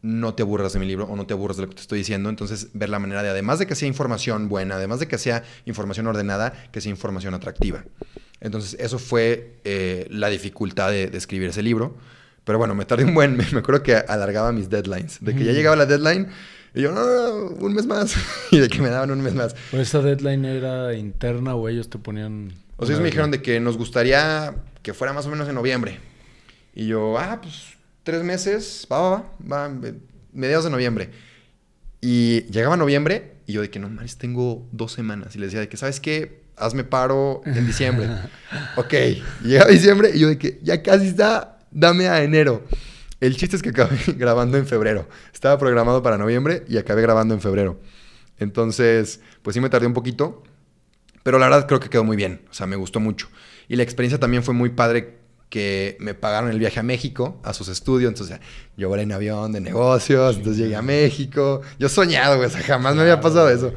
no 0.03 0.35
te 0.35 0.43
aburras 0.43 0.73
de 0.73 0.79
mi 0.79 0.87
libro 0.87 1.07
o 1.07 1.17
no 1.17 1.27
te 1.27 1.35
aburras 1.35 1.57
de 1.57 1.65
lo 1.65 1.69
que 1.69 1.75
te 1.75 1.83
estoy 1.83 1.99
diciendo. 1.99 2.29
Entonces, 2.29 2.69
ver 2.75 2.89
la 2.89 2.99
manera 2.99 3.23
de, 3.23 3.31
además 3.31 3.59
de 3.59 3.67
que 3.67 3.75
sea 3.75 3.89
información 3.89 4.49
buena, 4.49 4.77
además 4.77 5.01
de 5.01 5.09
que 5.09 5.19
sea 5.19 5.43
información 5.67 6.07
ordenada, 6.07 6.53
que 6.71 6.81
sea 6.81 6.91
información 6.91 7.35
atractiva. 7.35 7.85
Entonces, 8.41 8.77
eso 8.81 8.99
fue 8.99 9.57
eh, 9.65 10.07
la 10.11 10.29
dificultad 10.29 10.91
de, 10.91 11.09
de, 11.09 11.19
escribir 11.19 11.49
ese 11.49 11.63
libro. 11.63 11.97
Pero 12.45 12.59
bueno, 12.59 12.75
me 12.75 12.85
tardé 12.85 13.05
un 13.05 13.15
buen, 13.15 13.37
me, 13.37 13.45
me 13.51 13.59
acuerdo 13.59 13.83
que 13.83 13.97
alargaba 13.97 14.53
mis 14.53 14.71
deadlines. 14.71 15.19
De 15.21 15.35
que 15.35 15.41
mm. 15.41 15.47
ya 15.47 15.53
llegaba 15.53 15.77
la 15.77 15.87
deadline 15.87 16.29
y 16.75 16.83
yo, 16.83 16.93
no, 16.93 17.57
un 17.59 17.75
mes 17.75 17.87
más. 17.87 18.15
y 18.51 18.59
de 18.59 18.69
que 18.69 18.81
me 18.81 18.89
daban 18.89 19.11
un 19.11 19.21
mes 19.21 19.35
más. 19.35 19.57
¿Pero 19.71 19.83
esa 19.83 20.01
deadline 20.01 20.45
era 20.45 20.95
interna 20.95 21.55
o 21.55 21.69
ellos 21.69 21.91
te 21.91 21.99
ponían...? 21.99 22.53
O 22.77 22.87
sea, 22.87 22.95
ellos 22.95 23.03
me 23.03 23.07
dijeron 23.07 23.33
de 23.33 23.43
que 23.43 23.59
nos 23.59 23.77
gustaría 23.77 24.55
que 24.83 24.95
fuera 24.95 25.13
más 25.13 25.27
o 25.27 25.31
menos 25.31 25.49
en 25.49 25.57
noviembre. 25.57 25.99
Y 26.75 26.87
yo, 26.87 27.19
ah, 27.19 27.41
pues 27.43 27.78
tres 28.09 28.25
meses, 28.25 28.89
va, 28.91 29.01
va, 29.01 29.11
va, 29.53 29.69
va, 29.69 29.93
mediados 30.33 30.65
de 30.65 30.71
noviembre. 30.71 31.11
Y 32.01 32.45
llegaba 32.45 32.75
noviembre 32.75 33.35
y 33.45 33.53
yo 33.53 33.61
de 33.61 33.69
que 33.69 33.79
no 33.79 33.91
mames, 33.91 34.17
tengo 34.17 34.67
dos 34.73 34.93
semanas. 34.93 35.37
Y 35.37 35.39
les 35.39 35.49
decía 35.49 35.61
de 35.61 35.69
que, 35.69 35.77
¿sabes 35.77 36.01
qué? 36.01 36.41
Hazme 36.57 36.85
paro 36.85 37.43
en 37.45 37.67
diciembre. 37.67 38.09
ok, 38.77 38.95
llegaba 39.45 39.71
diciembre 39.71 40.13
y 40.15 40.21
yo 40.21 40.29
de 40.29 40.39
que 40.39 40.59
ya 40.63 40.83
casi 40.83 41.09
está, 41.09 41.59
dame 41.71 42.09
a 42.09 42.23
enero. 42.23 42.65
El 43.21 43.37
chiste 43.37 43.57
es 43.57 43.63
que 43.63 43.69
acabé 43.69 43.99
grabando 44.17 44.57
en 44.57 44.67
febrero. 44.67 45.07
Estaba 45.35 45.59
programado 45.59 46.03
para 46.03 46.17
noviembre 46.17 46.65
y 46.67 46.79
acabé 46.79 47.03
grabando 47.03 47.35
en 47.35 47.43
febrero. 47.43 47.79
Entonces, 48.39 49.21
pues 49.43 49.53
sí 49.53 49.61
me 49.61 49.69
tardé 49.69 49.87
un 49.87 49.93
poquito, 49.93 50.45
pero 51.25 51.39
la 51.39 51.51
verdad 51.51 51.67
creo 51.67 51.79
que 51.79 51.91
quedó 51.91 52.05
muy 52.05 52.17
bien. 52.17 52.41
O 52.51 52.55
sea, 52.55 52.67
me 52.67 52.77
gustó 52.77 53.01
mucho. 53.01 53.29
Y 53.69 53.77
la 53.77 53.83
experiencia 53.83 54.19
también 54.19 54.43
fue 54.43 54.55
muy 54.55 54.71
padre 54.71 55.18
que 55.49 55.97
me 56.01 56.15
pagaron 56.15 56.51
el 56.51 56.59
viaje 56.59 56.81
a 56.81 56.83
México, 56.83 57.41
a 57.43 57.55
sus 57.55 57.69
estudios. 57.69 58.11
Entonces, 58.11 58.39
yo 58.77 58.89
volé 58.89 59.03
en 59.03 59.13
avión 59.13 59.53
de 59.53 59.61
negocios, 59.61 60.37
entonces 60.37 60.63
llegué 60.63 60.77
a 60.77 60.83
México. 60.83 61.63
Yo 61.79 61.89
soñado, 61.89 62.37
güey, 62.37 62.49
o 62.49 62.51
sea, 62.51 62.63
jamás 62.63 62.95
me 62.95 63.03
había 63.03 63.21
pasado 63.21 63.49
eso. 63.49 63.73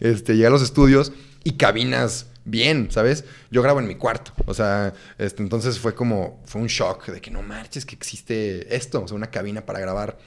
Este, 0.00 0.34
llegué 0.34 0.46
a 0.46 0.50
los 0.50 0.62
estudios 0.62 1.12
y 1.44 1.52
cabinas 1.52 2.26
bien, 2.44 2.88
¿sabes? 2.90 3.24
Yo 3.50 3.62
grabo 3.62 3.80
en 3.80 3.86
mi 3.86 3.94
cuarto. 3.94 4.32
O 4.46 4.54
sea, 4.54 4.92
este, 5.18 5.42
entonces 5.42 5.78
fue 5.78 5.94
como, 5.94 6.42
fue 6.44 6.60
un 6.60 6.68
shock 6.68 7.06
de 7.06 7.20
que 7.20 7.30
no 7.30 7.42
marches 7.42 7.86
que 7.86 7.94
existe 7.94 8.74
esto, 8.74 9.02
o 9.02 9.08
sea, 9.08 9.16
una 9.16 9.30
cabina 9.30 9.64
para 9.64 9.80
grabar. 9.80 10.18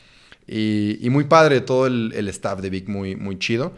Y, 0.48 0.98
y 1.06 1.10
muy 1.10 1.26
padre 1.26 1.62
todo 1.62 1.88
el, 1.88 2.14
el, 2.16 2.28
staff 2.30 2.60
de 2.62 2.70
Vic, 2.70 2.88
muy, 2.88 3.16
muy 3.16 3.38
chido. 3.38 3.74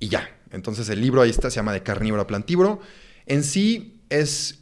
Y 0.00 0.08
ya, 0.08 0.28
entonces 0.50 0.88
el 0.88 1.00
libro 1.00 1.20
ahí 1.20 1.30
está, 1.30 1.50
se 1.50 1.56
llama 1.56 1.72
De 1.72 1.82
carnívoro 1.82 2.22
a 2.22 2.26
plantívoro. 2.26 2.80
En 3.26 3.44
sí 3.44 4.00
es 4.08 4.60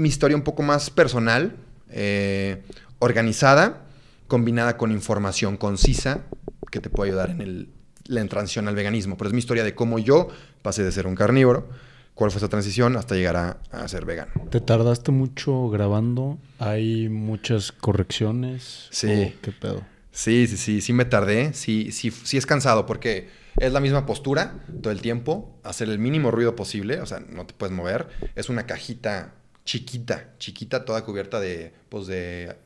mi 0.00 0.08
historia 0.08 0.36
un 0.36 0.42
poco 0.42 0.62
más 0.62 0.90
personal, 0.90 1.56
eh, 1.90 2.62
organizada, 2.98 3.82
combinada 4.26 4.76
con 4.76 4.92
información 4.92 5.56
concisa 5.56 6.24
que 6.70 6.80
te 6.80 6.88
puede 6.88 7.10
ayudar 7.10 7.30
en 7.30 7.40
el, 7.40 7.68
la 8.06 8.24
transición 8.26 8.68
al 8.68 8.74
veganismo. 8.74 9.16
Pero 9.16 9.28
es 9.28 9.34
mi 9.34 9.40
historia 9.40 9.62
de 9.62 9.74
cómo 9.74 9.98
yo 9.98 10.28
pasé 10.62 10.82
de 10.82 10.92
ser 10.92 11.06
un 11.06 11.14
carnívoro, 11.14 11.68
cuál 12.14 12.30
fue 12.30 12.38
esa 12.38 12.48
transición 12.48 12.96
hasta 12.96 13.14
llegar 13.14 13.36
a, 13.36 13.58
a, 13.72 13.88
ser 13.88 14.04
vegano. 14.04 14.32
¿Te 14.50 14.60
tardaste 14.60 15.10
mucho 15.10 15.68
grabando? 15.68 16.38
¿Hay 16.58 17.08
muchas 17.08 17.72
correcciones? 17.72 18.88
Sí. 18.90 19.34
¿Qué 19.42 19.52
pedo? 19.52 19.82
Sí, 20.12 20.46
sí, 20.46 20.56
sí, 20.56 20.80
sí 20.80 20.92
me 20.92 21.04
tardé. 21.04 21.52
Sí, 21.52 21.92
sí, 21.92 22.10
sí 22.10 22.36
es 22.36 22.46
cansado 22.46 22.86
porque 22.86 23.28
es 23.58 23.72
la 23.72 23.80
misma 23.80 24.06
postura 24.06 24.64
todo 24.80 24.92
el 24.92 25.00
tiempo, 25.00 25.58
hacer 25.64 25.88
el 25.88 25.98
mínimo 25.98 26.30
ruido 26.30 26.56
posible, 26.56 27.00
o 27.00 27.06
sea, 27.06 27.20
no 27.20 27.46
te 27.46 27.54
puedes 27.54 27.74
mover. 27.74 28.08
Es 28.34 28.48
una 28.48 28.66
cajita 28.66 29.34
chiquita, 29.70 30.34
chiquita, 30.38 30.84
toda 30.84 31.04
cubierta 31.04 31.38
de, 31.38 31.72
pues, 31.88 32.08
de, 32.08 32.56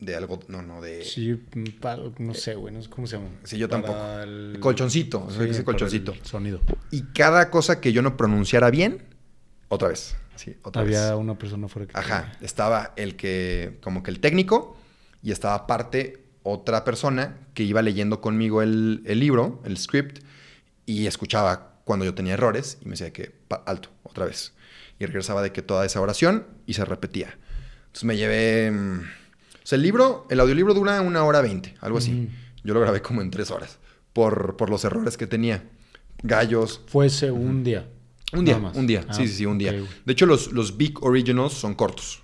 de 0.00 0.16
algo, 0.16 0.40
no, 0.48 0.60
no, 0.60 0.80
de... 0.82 1.04
Sí, 1.04 1.40
no 2.18 2.34
sé, 2.34 2.56
güey, 2.56 2.74
no 2.74 2.82
sé 2.82 2.90
cómo 2.90 3.06
se 3.06 3.16
llama. 3.16 3.28
Sí, 3.44 3.58
yo 3.58 3.68
tampoco. 3.68 3.96
El... 4.20 4.56
Colchoncito, 4.58 5.28
sí, 5.30 5.44
ese 5.48 5.62
colchoncito. 5.62 6.16
sonido. 6.24 6.60
Y 6.90 7.02
cada 7.14 7.50
cosa 7.50 7.80
que 7.80 7.92
yo 7.92 8.02
no 8.02 8.16
pronunciara 8.16 8.70
bien, 8.70 9.04
otra 9.68 9.86
vez. 9.86 10.16
Sí, 10.34 10.56
otra 10.64 10.82
Había 10.82 11.12
vez. 11.12 11.20
una 11.20 11.38
persona 11.38 11.68
fuera 11.68 11.86
que... 11.86 11.96
Ajá, 11.96 12.32
estaba 12.40 12.92
el 12.96 13.14
que, 13.14 13.78
como 13.80 14.02
que 14.02 14.10
el 14.10 14.18
técnico, 14.18 14.76
y 15.22 15.30
estaba 15.30 15.54
aparte 15.54 16.24
otra 16.42 16.84
persona 16.84 17.38
que 17.54 17.62
iba 17.62 17.82
leyendo 17.82 18.20
conmigo 18.20 18.62
el, 18.62 19.02
el 19.06 19.20
libro, 19.20 19.62
el 19.64 19.78
script, 19.78 20.24
y 20.86 21.06
escuchaba 21.06 21.82
cuando 21.84 22.04
yo 22.04 22.16
tenía 22.16 22.34
errores, 22.34 22.78
y 22.80 22.86
me 22.86 22.92
decía 22.92 23.12
que, 23.12 23.32
alto, 23.64 23.90
otra 24.02 24.26
vez 24.26 24.54
y 24.98 25.06
regresaba 25.06 25.42
de 25.42 25.52
que 25.52 25.62
toda 25.62 25.86
esa 25.86 26.00
oración 26.00 26.46
y 26.66 26.74
se 26.74 26.84
repetía. 26.84 27.38
Entonces 27.86 28.04
me 28.04 28.16
llevé... 28.16 28.70
O 28.70 29.66
sea, 29.68 29.76
el 29.76 29.82
libro, 29.82 30.26
el 30.30 30.40
audiolibro 30.40 30.74
dura 30.74 31.00
una 31.00 31.24
hora 31.24 31.40
veinte, 31.40 31.74
algo 31.80 31.98
así. 31.98 32.12
Mm. 32.12 32.28
Yo 32.64 32.74
lo 32.74 32.80
grabé 32.80 33.02
como 33.02 33.22
en 33.22 33.30
tres 33.30 33.50
horas 33.50 33.78
por, 34.12 34.56
por 34.56 34.70
los 34.70 34.84
errores 34.84 35.16
que 35.16 35.26
tenía. 35.26 35.64
Gallos. 36.22 36.80
Fue 36.86 37.06
ese 37.06 37.30
un 37.30 37.62
día. 37.62 37.86
Un 38.32 38.44
día, 38.44 38.56
un 38.56 38.86
día. 38.86 39.04
Ah, 39.08 39.14
sí, 39.14 39.26
sí, 39.26 39.34
sí, 39.34 39.46
un 39.46 39.56
día. 39.56 39.70
Okay. 39.70 39.88
De 40.04 40.12
hecho, 40.12 40.26
los, 40.26 40.52
los 40.52 40.76
Big 40.76 41.02
Originals 41.02 41.54
son 41.54 41.74
cortos. 41.74 42.22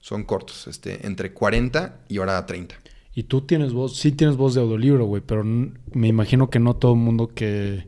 Son 0.00 0.24
cortos, 0.24 0.66
este, 0.66 1.06
entre 1.06 1.32
40 1.32 2.00
y 2.08 2.18
hora 2.18 2.44
30. 2.46 2.76
Y 3.14 3.24
tú 3.24 3.42
tienes 3.42 3.72
voz, 3.72 3.96
sí 3.96 4.12
tienes 4.12 4.36
voz 4.36 4.54
de 4.54 4.60
audiolibro, 4.60 5.04
güey, 5.04 5.22
pero 5.24 5.42
me 5.44 6.08
imagino 6.08 6.50
que 6.50 6.58
no 6.58 6.76
todo 6.76 6.92
el 6.92 7.00
mundo 7.00 7.28
que... 7.34 7.86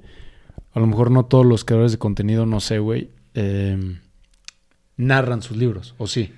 A 0.72 0.80
lo 0.80 0.86
mejor 0.86 1.10
no 1.10 1.26
todos 1.26 1.46
los 1.46 1.64
creadores 1.64 1.92
de 1.92 1.98
contenido, 1.98 2.46
no 2.46 2.58
sé, 2.60 2.78
güey. 2.78 3.10
Eh, 3.34 3.98
narran 5.02 5.42
sus 5.42 5.56
libros, 5.56 5.94
¿o 5.98 6.06
sí? 6.06 6.32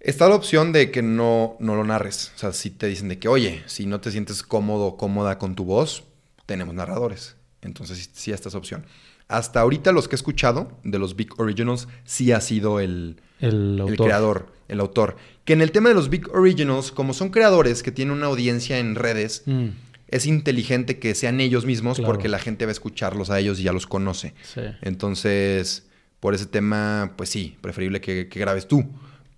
Está 0.00 0.28
la 0.28 0.34
opción 0.34 0.72
de 0.72 0.90
que 0.90 1.02
no, 1.02 1.56
no 1.60 1.74
lo 1.74 1.84
narres. 1.84 2.32
O 2.34 2.38
sea, 2.38 2.52
si 2.52 2.70
te 2.70 2.86
dicen 2.86 3.08
de 3.08 3.18
que, 3.18 3.28
oye, 3.28 3.62
si 3.66 3.84
no 3.84 4.00
te 4.00 4.10
sientes 4.10 4.42
cómodo 4.42 4.86
o 4.86 4.96
cómoda 4.96 5.38
con 5.38 5.54
tu 5.54 5.64
voz, 5.64 6.04
tenemos 6.46 6.74
narradores. 6.74 7.36
Entonces, 7.60 8.08
sí, 8.14 8.32
esta 8.32 8.48
es 8.48 8.54
opción. 8.54 8.86
Hasta 9.28 9.60
ahorita 9.60 9.92
los 9.92 10.08
que 10.08 10.14
he 10.14 10.16
escuchado 10.16 10.72
de 10.82 10.98
los 10.98 11.16
Big 11.16 11.38
Originals 11.38 11.86
sí 12.04 12.32
ha 12.32 12.40
sido 12.40 12.80
el, 12.80 13.20
el, 13.40 13.80
el 13.86 13.96
creador, 13.96 14.52
el 14.68 14.80
autor. 14.80 15.16
Que 15.44 15.52
en 15.52 15.60
el 15.60 15.70
tema 15.70 15.90
de 15.90 15.94
los 15.94 16.08
Big 16.08 16.28
Originals, 16.34 16.90
como 16.90 17.12
son 17.12 17.28
creadores 17.28 17.82
que 17.82 17.92
tienen 17.92 18.14
una 18.14 18.26
audiencia 18.26 18.78
en 18.78 18.94
redes, 18.94 19.42
mm. 19.44 19.68
es 20.08 20.26
inteligente 20.26 20.98
que 20.98 21.14
sean 21.14 21.40
ellos 21.40 21.66
mismos 21.66 21.98
claro. 21.98 22.12
porque 22.12 22.28
la 22.28 22.38
gente 22.38 22.64
va 22.64 22.70
a 22.70 22.72
escucharlos 22.72 23.28
a 23.30 23.38
ellos 23.38 23.60
y 23.60 23.64
ya 23.64 23.72
los 23.72 23.86
conoce. 23.86 24.34
Sí. 24.42 24.62
Entonces, 24.80 25.89
por 26.20 26.34
ese 26.34 26.46
tema, 26.46 27.14
pues 27.16 27.30
sí, 27.30 27.56
preferible 27.60 28.00
que, 28.00 28.28
que, 28.28 28.40
grabes 28.40 28.68
tú. 28.68 28.84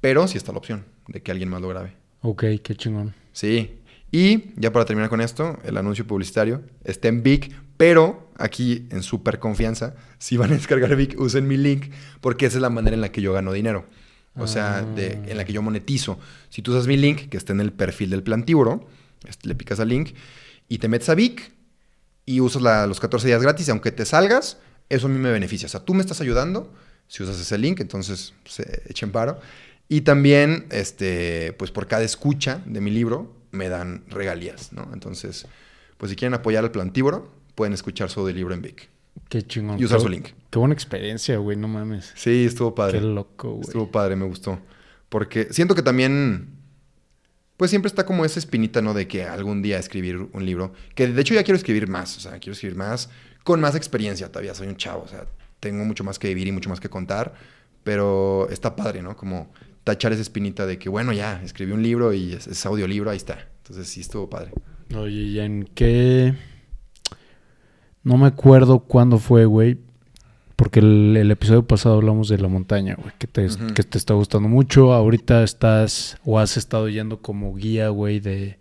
Pero 0.00 0.26
sí 0.26 0.36
está 0.36 0.52
la 0.52 0.58
opción 0.58 0.84
de 1.08 1.22
que 1.22 1.30
alguien 1.30 1.48
más 1.48 1.62
lo 1.62 1.68
grabe. 1.68 1.94
Ok, 2.22 2.44
qué 2.62 2.74
chingón. 2.74 3.14
Sí. 3.32 3.78
Y 4.10 4.50
ya 4.56 4.72
para 4.72 4.84
terminar 4.84 5.08
con 5.08 5.20
esto, 5.20 5.58
el 5.64 5.76
anuncio 5.76 6.06
publicitario 6.06 6.62
está 6.84 7.08
en 7.08 7.22
Big, 7.22 7.56
pero 7.76 8.30
aquí 8.36 8.86
en 8.90 9.02
super 9.02 9.38
confianza, 9.38 9.94
si 10.18 10.36
van 10.36 10.50
a 10.50 10.54
descargar 10.54 10.94
Big, 10.96 11.18
usen 11.18 11.46
mi 11.48 11.56
link, 11.56 11.86
porque 12.20 12.46
esa 12.46 12.58
es 12.58 12.62
la 12.62 12.70
manera 12.70 12.94
en 12.94 13.00
la 13.00 13.10
que 13.10 13.22
yo 13.22 13.32
gano 13.32 13.52
dinero. 13.52 13.86
O 14.36 14.44
ah. 14.44 14.46
sea, 14.46 14.82
de, 14.82 15.12
en 15.26 15.36
la 15.36 15.44
que 15.44 15.52
yo 15.52 15.62
monetizo. 15.62 16.18
Si 16.48 16.62
tú 16.62 16.72
usas 16.72 16.86
mi 16.86 16.96
link, 16.96 17.28
que 17.28 17.36
está 17.36 17.52
en 17.52 17.60
el 17.60 17.72
perfil 17.72 18.10
del 18.10 18.22
plantívoro, 18.22 18.86
este, 19.28 19.48
le 19.48 19.54
picas 19.54 19.78
al 19.78 19.88
link 19.88 20.14
y 20.68 20.78
te 20.78 20.88
metes 20.88 21.08
a 21.08 21.14
Big 21.14 21.52
y 22.24 22.40
usas 22.40 22.62
la, 22.62 22.86
los 22.86 23.00
14 23.00 23.26
días 23.26 23.42
gratis, 23.42 23.68
aunque 23.68 23.92
te 23.92 24.04
salgas, 24.04 24.58
eso 24.88 25.06
a 25.06 25.10
mí 25.10 25.18
me 25.18 25.30
beneficia. 25.30 25.66
O 25.66 25.68
sea, 25.68 25.80
tú 25.80 25.94
me 25.94 26.00
estás 26.00 26.20
ayudando 26.20 26.72
si 27.12 27.22
usas 27.22 27.38
ese 27.38 27.58
link, 27.58 27.80
entonces 27.80 28.32
se 28.46 28.64
pues, 28.64 28.80
echen 28.88 29.12
paro. 29.12 29.38
Y 29.88 30.00
también, 30.00 30.66
este, 30.70 31.52
pues 31.58 31.70
por 31.70 31.86
cada 31.86 32.02
escucha 32.02 32.62
de 32.64 32.80
mi 32.80 32.90
libro, 32.90 33.36
me 33.50 33.68
dan 33.68 34.04
regalías, 34.08 34.72
¿no? 34.72 34.88
Entonces, 34.94 35.46
pues 35.98 36.08
si 36.08 36.16
quieren 36.16 36.32
apoyar 36.32 36.64
al 36.64 36.70
plantívoro, 36.70 37.30
pueden 37.54 37.74
escuchar 37.74 38.08
su 38.08 38.26
libro 38.28 38.54
en 38.54 38.62
Vic. 38.62 38.88
Qué 39.28 39.42
chingón. 39.42 39.78
Y 39.78 39.84
usar 39.84 39.98
qué, 39.98 40.02
su 40.02 40.08
link. 40.08 40.28
Qué 40.48 40.58
buena 40.58 40.72
experiencia, 40.72 41.36
güey, 41.36 41.58
no 41.58 41.68
mames. 41.68 42.12
Sí, 42.16 42.46
estuvo 42.46 42.74
padre. 42.74 43.00
Qué 43.00 43.04
loco, 43.04 43.50
güey. 43.50 43.62
Estuvo 43.62 43.90
padre, 43.90 44.16
me 44.16 44.24
gustó. 44.24 44.58
Porque 45.10 45.48
siento 45.50 45.74
que 45.74 45.82
también, 45.82 46.48
pues 47.58 47.70
siempre 47.70 47.88
está 47.88 48.06
como 48.06 48.24
esa 48.24 48.38
espinita, 48.38 48.80
¿no? 48.80 48.94
De 48.94 49.06
que 49.06 49.24
algún 49.24 49.60
día 49.60 49.78
escribir 49.78 50.16
un 50.32 50.46
libro. 50.46 50.72
Que 50.94 51.08
de 51.08 51.20
hecho 51.20 51.34
ya 51.34 51.42
quiero 51.42 51.58
escribir 51.58 51.88
más, 51.88 52.16
o 52.16 52.20
sea, 52.20 52.38
quiero 52.38 52.52
escribir 52.52 52.78
más 52.78 53.10
con 53.44 53.60
más 53.60 53.74
experiencia 53.74 54.28
todavía. 54.28 54.54
Soy 54.54 54.68
un 54.68 54.76
chavo, 54.76 55.02
o 55.04 55.08
sea, 55.08 55.26
tengo 55.60 55.84
mucho 55.84 56.04
más 56.04 56.18
que 56.18 56.28
vivir 56.28 56.48
y 56.48 56.52
mucho 56.52 56.70
más 56.70 56.80
que 56.80 56.88
contar. 56.88 57.34
pero 57.82 58.48
está 58.50 58.76
padre, 58.76 59.02
¿no? 59.02 59.16
Como 59.16 59.50
tachar 59.84 60.12
esa 60.12 60.22
espinita 60.22 60.66
de 60.66 60.78
que, 60.78 60.88
bueno, 60.88 61.12
ya, 61.12 61.42
escribí 61.42 61.72
un 61.72 61.82
libro 61.82 62.12
y 62.12 62.32
es, 62.34 62.46
es 62.46 62.64
audiolibro, 62.66 63.10
ahí 63.10 63.16
está. 63.16 63.48
Entonces 63.58 63.88
sí 63.88 64.00
estuvo 64.00 64.28
padre. 64.30 64.52
Oye, 64.94 65.22
¿y 65.22 65.40
en 65.40 65.64
qué? 65.74 66.34
No 68.04 68.16
me 68.16 68.26
acuerdo 68.26 68.80
cuándo 68.80 69.18
fue, 69.18 69.44
güey. 69.46 69.78
Porque 70.56 70.80
el, 70.80 71.16
el 71.16 71.30
episodio 71.30 71.66
pasado 71.66 71.96
hablamos 71.96 72.28
de 72.28 72.38
la 72.38 72.46
montaña, 72.46 72.94
güey. 72.94 73.12
Que 73.18 73.26
te, 73.26 73.48
que 73.74 73.82
te 73.82 73.98
está 73.98 74.14
gustando 74.14 74.48
mucho. 74.48 74.92
Ahorita 74.92 75.42
estás 75.42 76.18
o 76.24 76.38
has 76.38 76.56
estado 76.56 76.88
yendo 76.88 77.20
como 77.20 77.54
guía, 77.54 77.88
güey, 77.88 78.20
de, 78.20 78.58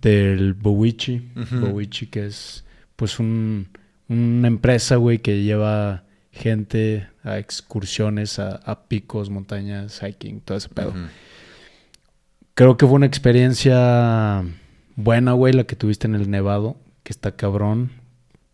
del 0.00 0.54
Bowichi. 0.54 1.28
Ujú. 1.36 1.66
Bowichi, 1.66 2.06
que 2.06 2.26
es 2.26 2.64
pues 2.96 3.18
un, 3.18 3.68
una 4.08 4.48
empresa, 4.48 4.96
güey, 4.96 5.18
que 5.18 5.42
lleva 5.42 6.04
gente 6.32 7.08
a 7.22 7.38
excursiones, 7.38 8.38
a, 8.38 8.56
a 8.56 8.84
picos, 8.84 9.30
montañas, 9.30 10.00
hiking, 10.00 10.40
todo 10.40 10.58
ese 10.58 10.68
pedo. 10.68 10.94
Creo 12.54 12.76
que 12.76 12.86
fue 12.86 12.96
una 12.96 13.06
experiencia 13.06 14.44
buena, 14.96 15.32
güey, 15.32 15.52
la 15.52 15.64
que 15.64 15.76
tuviste 15.76 16.06
en 16.06 16.14
el 16.14 16.30
Nevado, 16.30 16.76
que 17.02 17.12
está 17.12 17.36
cabrón. 17.36 17.90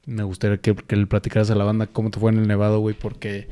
Me 0.06 0.22
gustaría 0.22 0.58
que, 0.58 0.74
que 0.74 0.96
le 0.96 1.06
platicaras 1.06 1.50
a 1.50 1.54
la 1.54 1.64
banda 1.64 1.86
cómo 1.86 2.10
te 2.10 2.20
fue 2.20 2.30
en 2.30 2.38
el 2.38 2.48
Nevado, 2.48 2.80
güey, 2.80 2.94
porque 2.94 3.48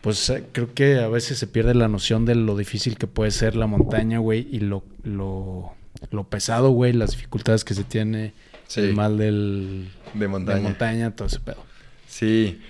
pues 0.00 0.28
eh, 0.30 0.44
creo 0.50 0.74
que 0.74 0.98
a 0.98 1.08
veces 1.08 1.38
se 1.38 1.46
pierde 1.46 1.74
la 1.74 1.88
noción 1.88 2.26
de 2.26 2.34
lo 2.34 2.56
difícil 2.56 2.98
que 2.98 3.06
puede 3.06 3.30
ser 3.30 3.54
la 3.54 3.68
montaña, 3.68 4.18
güey, 4.18 4.48
y 4.50 4.58
lo, 4.58 4.82
lo, 5.04 5.74
lo 6.10 6.24
pesado, 6.24 6.70
güey, 6.70 6.92
las 6.92 7.12
dificultades 7.12 7.64
que 7.64 7.74
se 7.74 7.84
tiene, 7.84 8.34
Sí. 8.72 8.80
el 8.80 8.94
mal 8.94 9.18
del, 9.18 9.90
De 10.14 10.28
montaña. 10.28 10.56
de 10.56 10.62
montaña, 10.62 11.10
todo 11.14 11.28
ese 11.28 11.40
pedo. 11.40 11.62
Sí. 12.06 12.60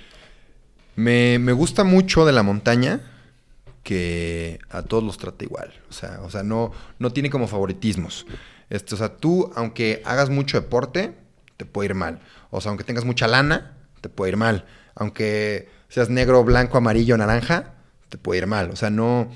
Me, 0.97 1.39
me 1.39 1.53
gusta 1.53 1.85
mucho 1.85 2.27
de 2.27 2.33
la 2.33 2.43
montaña 2.43 3.01
que 3.85 4.59
a 4.71 4.83
todos 4.83 5.05
los 5.05 5.17
trata 5.19 5.45
igual. 5.45 5.73
O 5.89 5.93
sea, 5.93 6.21
o 6.23 6.31
sea 6.31 6.43
no, 6.43 6.73
no 6.99 7.13
tiene 7.13 7.31
como 7.31 7.47
favoritismos. 7.47 8.27
Este, 8.69 8.95
o 8.95 8.99
sea, 8.99 9.17
tú, 9.17 9.53
aunque 9.55 10.03
hagas 10.05 10.29
mucho 10.29 10.61
deporte, 10.61 11.15
te 11.57 11.67
puede 11.67 11.91
ir 11.91 11.95
mal. 11.95 12.21
O 12.51 12.61
sea, 12.61 12.71
aunque 12.71 12.85
tengas 12.85 13.05
mucha 13.05 13.29
lana, 13.29 13.77
te 14.01 14.09
puede 14.09 14.33
ir 14.33 14.37
mal. 14.37 14.65
Aunque 14.97 15.69
seas 15.89 16.11
negro, 16.11 16.43
blanco, 16.43 16.79
amarillo, 16.79 17.17
naranja, 17.17 17.75
te 18.09 18.19
puede 18.19 18.39
ir 18.39 18.47
mal. 18.49 18.71
O 18.71 18.77
sea, 18.77 18.91
no, 18.91 19.31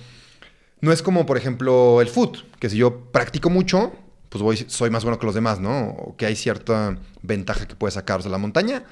no 0.81 0.93
es 0.93 1.01
como, 1.03 1.27
por 1.27 1.37
ejemplo, 1.37 2.01
el 2.01 2.09
foot, 2.09 2.39
que 2.59 2.71
si 2.71 2.77
yo 2.79 3.13
practico 3.13 3.51
mucho, 3.51 3.93
pues 4.39 4.61
voy, 4.61 4.67
soy 4.69 4.91
más 4.91 5.05
bueno 5.05 5.19
que 5.19 5.27
los 5.27 5.35
demás, 5.35 5.61
¿no? 5.61 5.89
O 5.91 6.17
que 6.17 6.27
hay 6.27 6.37
cierta 6.37 6.97
ventaja 7.23 7.67
que 7.67 7.75
puedes 7.75 7.95
sacar. 7.95 8.19
O 8.21 8.23
sea, 8.23 8.31
la 8.31 8.39
montaña 8.39 8.85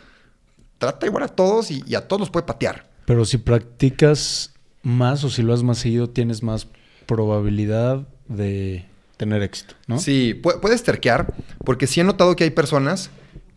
trata 0.79 1.07
igual 1.07 1.25
a 1.25 1.29
todos 1.29 1.71
y, 1.71 1.83
y 1.87 1.95
a 1.95 2.07
todos 2.09 2.21
los 2.21 2.31
puede 2.31 2.47
patear. 2.47 2.89
Pero 3.07 3.25
si 3.25 3.39
practicas 3.39 4.53
más 4.83 5.25
o 5.25 5.31
si 5.31 5.43
lo 5.43 5.53
has 5.55 5.63
más 5.63 5.79
seguido, 5.79 6.11
tienes 6.11 6.43
más 6.43 6.67
probabilidad 7.07 8.07
de 8.29 8.87
tener 9.17 9.43
éxito, 9.43 9.75
¿no? 9.87 9.99
Sí, 9.99 10.41
pu- 10.43 10.59
puedes 10.61 10.83
terquear, 10.83 11.33
porque 11.65 11.87
sí 11.87 12.01
he 12.01 12.05
notado 12.05 12.35
que 12.37 12.45
hay 12.45 12.51
personas 12.51 13.11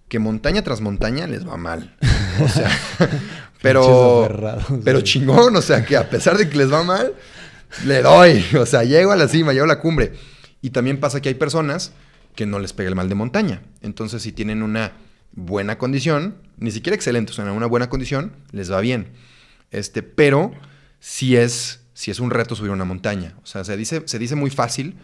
que 0.10 0.20
montaña 0.20 0.62
tras 0.64 0.82
montaña 0.82 1.28
les 1.28 1.48
va 1.48 1.58
mal. 1.58 1.96
O 2.44 2.48
sea, 2.48 2.70
pero, 3.62 3.84
pero 4.84 5.02
chingón, 5.02 5.56
o 5.56 5.62
sea, 5.62 5.84
que 5.86 5.98
a 5.98 6.10
pesar 6.10 6.38
de 6.38 6.48
que 6.50 6.58
les 6.58 6.72
va 6.72 6.84
mal, 6.84 7.14
le 7.86 8.02
doy. 8.02 8.46
O 8.60 8.66
sea, 8.66 8.84
llego 8.84 9.12
a 9.12 9.16
la 9.16 9.28
cima, 9.28 9.52
llego 9.54 9.66
a 9.66 9.70
la 9.70 9.80
cumbre. 9.80 10.14
Y 10.62 10.72
también 10.72 11.00
pasa 11.00 11.22
que 11.22 11.30
hay 11.30 11.36
personas 11.36 11.94
que 12.36 12.46
no 12.46 12.60
les 12.60 12.74
pega 12.74 12.90
el 12.90 12.96
mal 12.96 13.10
de 13.10 13.16
montaña. 13.16 13.62
Entonces, 13.82 14.22
si 14.22 14.32
tienen 14.32 14.64
una 14.64 14.94
buena 15.32 15.78
condición, 15.78 16.38
ni 16.58 16.72
siquiera 16.72 16.96
excelente, 16.96 17.32
o 17.32 17.36
sea, 17.36 17.52
una 17.52 17.66
buena 17.66 17.90
condición, 17.90 18.34
les 18.52 18.72
va 18.72 18.82
bien. 18.82 19.10
Este, 19.72 20.04
pero 20.04 20.52
si 21.00 21.36
es, 21.36 21.82
si 21.94 22.12
es 22.12 22.20
un 22.20 22.32
reto 22.32 22.56
subir 22.56 22.72
una 22.72 22.86
montaña. 22.86 23.36
O 23.44 23.46
sea, 23.46 23.64
se 23.64 23.78
dice, 23.78 24.04
se 24.06 24.20
dice 24.20 24.36
muy 24.36 24.50
fácil, 24.50 24.96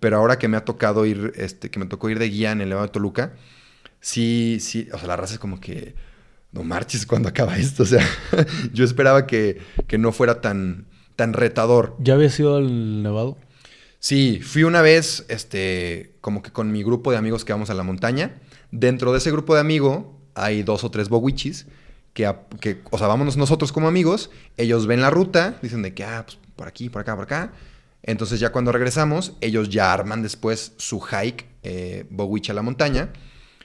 pero 0.00 0.16
ahora 0.16 0.38
que 0.38 0.48
me 0.48 0.56
ha 0.56 0.64
tocado 0.64 1.06
ir, 1.06 1.32
este, 1.36 1.70
que 1.70 1.78
me 1.78 1.86
tocó 1.86 2.10
ir 2.10 2.18
de 2.18 2.28
guía 2.28 2.52
en 2.52 2.60
el 2.60 2.68
Nevado 2.68 2.86
de 2.86 2.92
Toluca, 2.92 3.34
sí, 4.00 4.58
sí, 4.60 4.88
o 4.92 4.98
sea, 4.98 5.08
la 5.08 5.16
raza 5.16 5.34
es 5.34 5.38
como 5.38 5.60
que, 5.60 5.94
no 6.52 6.64
marches 6.64 7.06
cuando 7.06 7.28
acaba 7.28 7.56
esto. 7.56 7.82
O 7.82 7.86
sea, 7.86 8.06
yo 8.72 8.84
esperaba 8.84 9.26
que, 9.26 9.60
que 9.88 9.98
no 9.98 10.12
fuera 10.12 10.40
tan, 10.40 10.86
tan 11.16 11.32
retador. 11.32 11.96
¿Ya 11.98 12.14
habías 12.14 12.38
ido 12.38 12.56
al 12.56 13.02
Nevado? 13.02 13.36
Sí, 14.04 14.40
fui 14.42 14.64
una 14.64 14.82
vez, 14.82 15.24
este, 15.28 16.16
como 16.20 16.42
que 16.42 16.50
con 16.50 16.72
mi 16.72 16.82
grupo 16.82 17.12
de 17.12 17.18
amigos 17.18 17.44
que 17.44 17.52
vamos 17.52 17.70
a 17.70 17.74
la 17.74 17.84
montaña. 17.84 18.40
Dentro 18.72 19.12
de 19.12 19.18
ese 19.18 19.30
grupo 19.30 19.54
de 19.54 19.60
amigos 19.60 20.04
hay 20.34 20.62
dos 20.64 20.82
o 20.82 20.90
tres 20.90 21.08
bowichis 21.08 21.66
que, 22.12 22.34
que, 22.60 22.80
o 22.90 22.98
sea, 22.98 23.06
vámonos 23.06 23.36
nosotros 23.36 23.70
como 23.70 23.86
amigos, 23.86 24.30
ellos 24.56 24.86
ven 24.88 25.00
la 25.02 25.10
ruta, 25.10 25.56
dicen 25.62 25.82
de 25.82 25.94
que, 25.94 26.02
ah, 26.04 26.24
pues 26.26 26.36
por 26.56 26.66
aquí, 26.66 26.88
por 26.90 27.00
acá, 27.02 27.14
por 27.14 27.24
acá. 27.24 27.52
Entonces 28.02 28.40
ya 28.40 28.50
cuando 28.50 28.72
regresamos, 28.72 29.34
ellos 29.40 29.68
ya 29.68 29.92
arman 29.92 30.20
después 30.22 30.72
su 30.78 31.00
hike 31.00 31.46
eh, 31.62 32.04
Bowich 32.10 32.50
a 32.50 32.54
la 32.54 32.62
montaña. 32.62 33.12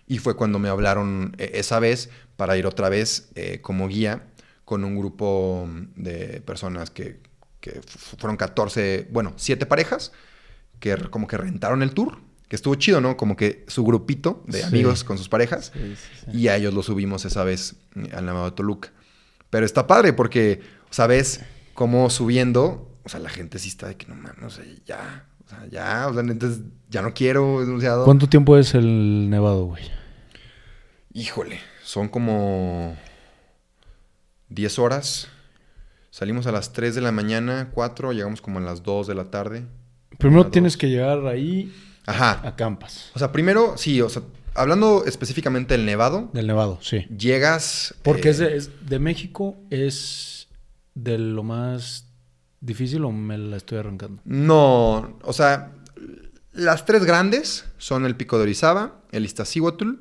Y 0.07 0.19
fue 0.19 0.35
cuando 0.35 0.59
me 0.59 0.69
hablaron 0.69 1.35
eh, 1.39 1.51
esa 1.55 1.79
vez 1.79 2.09
para 2.37 2.55
ir 2.57 2.67
otra 2.67 2.89
vez 2.89 3.29
eh, 3.35 3.59
como 3.61 3.87
guía 3.87 4.27
con 4.65 4.83
un 4.83 4.97
grupo 4.97 5.67
de 5.95 6.41
personas 6.41 6.91
que, 6.91 7.19
que 7.59 7.81
fu- 7.85 8.17
fueron 8.17 8.37
14, 8.37 9.07
bueno, 9.11 9.33
7 9.37 9.65
parejas 9.65 10.11
que 10.79 10.95
como 11.09 11.27
que 11.27 11.37
rentaron 11.37 11.81
el 11.83 11.91
tour, 11.93 12.19
que 12.47 12.55
estuvo 12.55 12.75
chido, 12.75 13.01
¿no? 13.01 13.17
Como 13.17 13.35
que 13.35 13.65
su 13.67 13.83
grupito 13.83 14.43
de 14.47 14.59
Sí. 14.59 14.63
amigos 14.65 15.03
con 15.03 15.17
sus 15.17 15.27
parejas 15.29 15.71
Sí, 15.73 15.95
sí, 15.95 16.25
sí. 16.31 16.37
y 16.37 16.47
a 16.47 16.55
ellos 16.55 16.73
lo 16.73 16.81
subimos 16.83 17.25
esa 17.25 17.43
vez 17.43 17.75
al 18.13 18.25
Nevado 18.25 18.45
de 18.45 18.51
Toluca. 18.51 18.91
Pero 19.49 19.65
está 19.65 19.87
padre 19.87 20.13
porque, 20.13 20.61
¿sabes? 20.89 21.41
Como 21.73 22.09
subiendo, 22.09 22.91
o 23.03 23.09
sea, 23.09 23.19
la 23.19 23.29
gente 23.29 23.59
sí 23.59 23.69
está 23.69 23.87
de 23.87 23.95
que 23.97 24.07
no 24.07 24.15
mames, 24.15 24.43
o 24.43 24.49
sea, 24.49 24.65
ya, 24.85 25.27
o 25.45 25.49
sea, 25.49 25.65
ya, 25.69 26.07
o 26.07 26.13
sea, 26.13 26.21
entonces 26.21 26.61
ya 26.89 27.01
no 27.01 27.13
quiero, 27.13 27.59
denunciado. 27.61 28.05
¿Cuánto 28.05 28.27
tiempo 28.27 28.57
es 28.57 28.73
el 28.73 29.29
Nevado, 29.29 29.65
güey? 29.65 29.83
Híjole, 31.13 31.59
son 31.83 32.07
como 32.09 32.95
10 34.49 34.79
horas. 34.79 35.27
Salimos 36.11 36.47
a 36.47 36.51
las 36.51 36.73
3 36.73 36.95
de 36.95 37.01
la 37.01 37.11
mañana, 37.11 37.69
4, 37.73 38.11
llegamos 38.13 38.41
como 38.41 38.59
a 38.59 38.61
las 38.61 38.83
2 38.83 39.07
de 39.07 39.15
la 39.15 39.25
tarde. 39.31 39.65
Primero 40.17 40.41
Una, 40.41 40.51
tienes 40.51 40.77
que 40.77 40.87
llegar 40.89 41.25
ahí, 41.27 41.73
Ajá. 42.05 42.41
acampas. 42.47 43.11
O 43.15 43.19
sea, 43.19 43.31
primero, 43.31 43.75
sí, 43.77 44.01
o 44.01 44.09
sea, 44.09 44.23
hablando 44.55 45.03
específicamente 45.05 45.75
del 45.75 45.85
Nevado, 45.85 46.29
Del 46.33 46.47
Nevado, 46.47 46.79
sí. 46.81 47.05
llegas... 47.15 47.93
Porque 48.03 48.29
eh, 48.29 48.31
es, 48.31 48.37
de, 48.39 48.57
es 48.57 48.69
de 48.89 48.99
México, 48.99 49.55
es 49.69 50.47
de 50.95 51.17
lo 51.17 51.43
más 51.43 52.05
difícil 52.61 53.03
o 53.05 53.11
me 53.11 53.37
la 53.37 53.57
estoy 53.57 53.77
arrancando. 53.77 54.21
No, 54.25 55.17
o 55.21 55.33
sea, 55.33 55.71
las 56.53 56.85
tres 56.85 57.03
grandes 57.05 57.65
son 57.77 58.05
el 58.05 58.15
Pico 58.15 58.37
de 58.37 58.43
Orizaba, 58.43 59.01
el 59.11 59.25
Iztaccíhuatl 59.25 59.91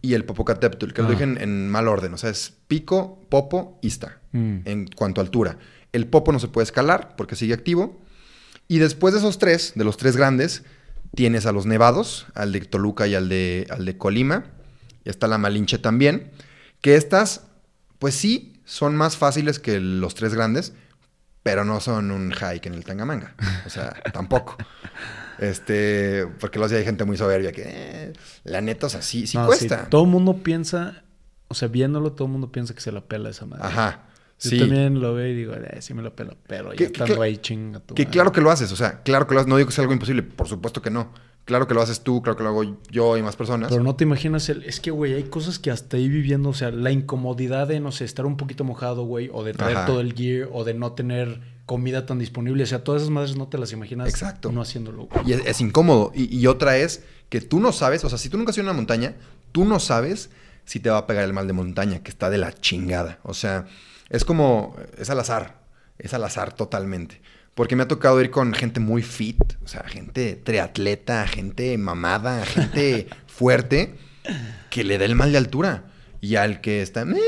y 0.00 0.14
el 0.14 0.24
Popocatépetl, 0.24 0.92
que 0.92 1.02
lo 1.02 1.08
Ah. 1.08 1.10
dije 1.10 1.24
en, 1.24 1.40
en 1.40 1.68
mal 1.68 1.86
orden. 1.88 2.14
O 2.14 2.18
sea, 2.18 2.30
es 2.30 2.54
Pico, 2.68 3.20
Popo, 3.28 3.78
Ista, 3.82 4.18
Mm. 4.32 4.60
en 4.64 4.86
cuanto 4.86 5.20
a 5.20 5.24
altura. 5.24 5.58
El 5.92 6.06
Popo 6.06 6.32
no 6.32 6.38
se 6.38 6.48
puede 6.48 6.62
escalar 6.64 7.14
porque 7.16 7.36
sigue 7.36 7.52
activo. 7.52 8.00
Y 8.72 8.78
después 8.78 9.12
de 9.12 9.20
esos 9.20 9.36
tres, 9.36 9.72
de 9.74 9.84
los 9.84 9.98
tres 9.98 10.16
grandes, 10.16 10.62
tienes 11.14 11.44
a 11.44 11.52
los 11.52 11.66
nevados, 11.66 12.26
al 12.34 12.52
de 12.52 12.62
Toluca 12.62 13.06
y 13.06 13.14
al 13.14 13.28
de, 13.28 13.66
al 13.68 13.84
de 13.84 13.98
Colima. 13.98 14.44
Y 15.04 15.10
está 15.10 15.28
la 15.28 15.36
Malinche 15.36 15.76
también. 15.76 16.30
Que 16.80 16.96
estas, 16.96 17.42
pues 17.98 18.14
sí, 18.14 18.62
son 18.64 18.96
más 18.96 19.18
fáciles 19.18 19.58
que 19.58 19.78
los 19.78 20.14
tres 20.14 20.32
grandes, 20.32 20.72
pero 21.42 21.66
no 21.66 21.80
son 21.80 22.10
un 22.10 22.32
hike 22.32 22.64
en 22.64 22.72
el 22.72 22.86
Tangamanga. 22.86 23.34
O 23.66 23.68
sea, 23.68 23.92
tampoco. 24.14 24.56
Este, 25.38 26.26
porque 26.40 26.58
luego 26.58 26.74
hay 26.74 26.82
gente 26.82 27.04
muy 27.04 27.18
soberbia 27.18 27.52
que, 27.52 27.64
eh, 27.66 28.12
la 28.44 28.62
neta, 28.62 28.86
o 28.86 28.88
sea, 28.88 29.02
sí, 29.02 29.26
sí 29.26 29.36
No, 29.36 29.44
cuesta. 29.44 29.90
Todo 29.90 30.04
el 30.04 30.08
mundo 30.08 30.42
piensa, 30.42 31.04
o 31.48 31.54
sea, 31.54 31.68
viéndolo, 31.68 32.12
todo 32.12 32.24
el 32.24 32.32
mundo 32.32 32.50
piensa 32.50 32.72
que 32.72 32.80
se 32.80 32.90
la 32.90 33.02
pela 33.02 33.28
esa 33.28 33.44
madre. 33.44 33.66
Ajá. 33.66 34.06
Yo 34.42 34.50
Sí. 34.50 34.58
también 34.58 35.00
lo 35.00 35.14
veo 35.14 35.28
y 35.28 35.34
digo, 35.34 35.54
eh, 35.54 35.78
sí 35.80 35.94
me 35.94 36.02
la 36.02 36.10
pela, 36.10 36.34
pero 36.48 36.72
ya 36.74 36.86
estando 36.86 37.14
que- 37.16 37.22
ahí 37.22 37.36
chinga 37.38 37.80
tu 37.80 37.94
Que 37.94 38.02
madre. 38.02 38.12
claro 38.12 38.32
que 38.32 38.40
lo 38.40 38.50
haces, 38.50 38.72
o 38.72 38.76
sea, 38.76 39.02
claro 39.02 39.26
que 39.26 39.34
lo 39.34 39.40
haces. 39.40 39.48
No 39.48 39.56
digo 39.56 39.68
que 39.68 39.74
sea 39.74 39.82
algo 39.82 39.92
imposible, 39.92 40.22
por 40.22 40.48
supuesto 40.48 40.82
que 40.82 40.90
no. 40.90 41.10
Claro 41.44 41.66
que 41.66 41.74
lo 41.74 41.82
haces 41.82 42.02
tú, 42.02 42.22
claro 42.22 42.36
que 42.36 42.44
lo 42.44 42.50
hago 42.50 42.76
yo 42.90 43.16
y 43.16 43.22
más 43.22 43.34
personas. 43.34 43.68
Pero 43.70 43.82
no 43.82 43.96
te 43.96 44.04
imaginas 44.04 44.48
el... 44.48 44.62
Es 44.62 44.78
que, 44.78 44.92
güey, 44.92 45.14
hay 45.14 45.24
cosas 45.24 45.58
que 45.58 45.72
hasta 45.72 45.96
ahí 45.96 46.08
viviendo, 46.08 46.50
o 46.50 46.54
sea, 46.54 46.70
la 46.70 46.92
incomodidad 46.92 47.66
de, 47.66 47.80
no 47.80 47.90
sé, 47.90 48.04
estar 48.04 48.26
un 48.26 48.36
poquito 48.36 48.62
mojado, 48.62 49.04
güey, 49.04 49.28
o 49.32 49.42
de 49.42 49.52
traer 49.52 49.76
Ajá. 49.78 49.86
todo 49.86 50.00
el 50.00 50.12
gear, 50.14 50.48
o 50.52 50.62
de 50.62 50.74
no 50.74 50.92
tener 50.92 51.40
comida 51.66 52.06
tan 52.06 52.20
disponible. 52.20 52.62
O 52.62 52.66
sea, 52.66 52.84
todas 52.84 53.02
esas 53.02 53.10
madres 53.12 53.36
no 53.36 53.48
te 53.48 53.58
las 53.58 53.72
imaginas 53.72 54.08
Exacto. 54.08 54.52
no 54.52 54.60
haciéndolo, 54.62 55.06
güey. 55.06 55.30
Y 55.30 55.32
es, 55.32 55.42
es 55.46 55.60
incómodo. 55.60 56.12
Y, 56.14 56.36
y 56.36 56.46
otra 56.46 56.76
es 56.76 57.02
que 57.28 57.40
tú 57.40 57.58
no 57.58 57.72
sabes, 57.72 58.04
o 58.04 58.08
sea, 58.08 58.18
si 58.18 58.28
tú 58.28 58.38
nunca 58.38 58.50
has 58.50 58.56
ido 58.58 58.66
a 58.66 58.70
una 58.70 58.76
montaña, 58.76 59.14
tú 59.50 59.64
no 59.64 59.80
sabes 59.80 60.30
si 60.64 60.78
te 60.78 60.90
va 60.90 60.98
a 60.98 61.06
pegar 61.08 61.24
el 61.24 61.32
mal 61.32 61.48
de 61.48 61.54
montaña, 61.54 62.04
que 62.04 62.10
está 62.12 62.30
de 62.30 62.38
la 62.38 62.52
chingada. 62.52 63.18
O 63.24 63.34
sea, 63.34 63.66
es 64.12 64.24
como, 64.24 64.76
es 64.98 65.08
al 65.10 65.18
azar, 65.18 65.62
es 65.98 66.12
al 66.14 66.22
azar 66.22 66.54
totalmente. 66.54 67.20
Porque 67.54 67.76
me 67.76 67.82
ha 67.82 67.88
tocado 67.88 68.20
ir 68.20 68.30
con 68.30 68.54
gente 68.54 68.78
muy 68.78 69.02
fit, 69.02 69.38
o 69.64 69.68
sea, 69.68 69.82
gente 69.84 70.36
triatleta, 70.36 71.26
gente 71.26 71.76
mamada, 71.78 72.44
gente 72.46 73.08
fuerte, 73.26 73.96
que 74.70 74.84
le 74.84 74.98
da 74.98 75.06
el 75.06 75.14
mal 75.16 75.32
de 75.32 75.38
altura. 75.38 75.84
Y 76.20 76.36
al 76.36 76.60
que 76.60 76.82
está, 76.82 77.04
"Meh", 77.04 77.18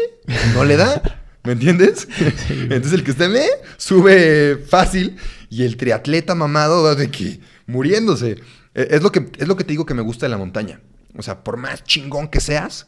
no 0.54 0.64
le 0.64 0.76
da. 0.76 1.02
¿Me 1.42 1.52
entiendes? 1.52 2.06
Entonces 2.48 2.92
el 2.92 3.04
que 3.04 3.10
está 3.10 3.28
me 3.28 3.44
sube 3.76 4.56
fácil 4.68 5.16
y 5.50 5.64
el 5.64 5.76
triatleta 5.76 6.34
mamado 6.34 6.82
va 6.82 6.94
de 6.94 7.10
que 7.10 7.40
muriéndose. 7.66 8.36
E, 8.74 8.88
Es 8.90 9.02
lo, 9.02 9.10
que, 9.12 9.30
es 9.38 9.48
lo 9.48 9.56
que 9.56 9.64
te 9.64 9.72
digo 9.72 9.84
que 9.84 9.94
me 9.94 10.00
gusta 10.02 10.26
de 10.26 10.30
la 10.30 10.38
montaña. 10.38 10.80
O 11.16 11.22
sea, 11.22 11.44
por 11.44 11.56
más 11.58 11.84
chingón 11.84 12.28
que 12.28 12.40
seas, 12.40 12.86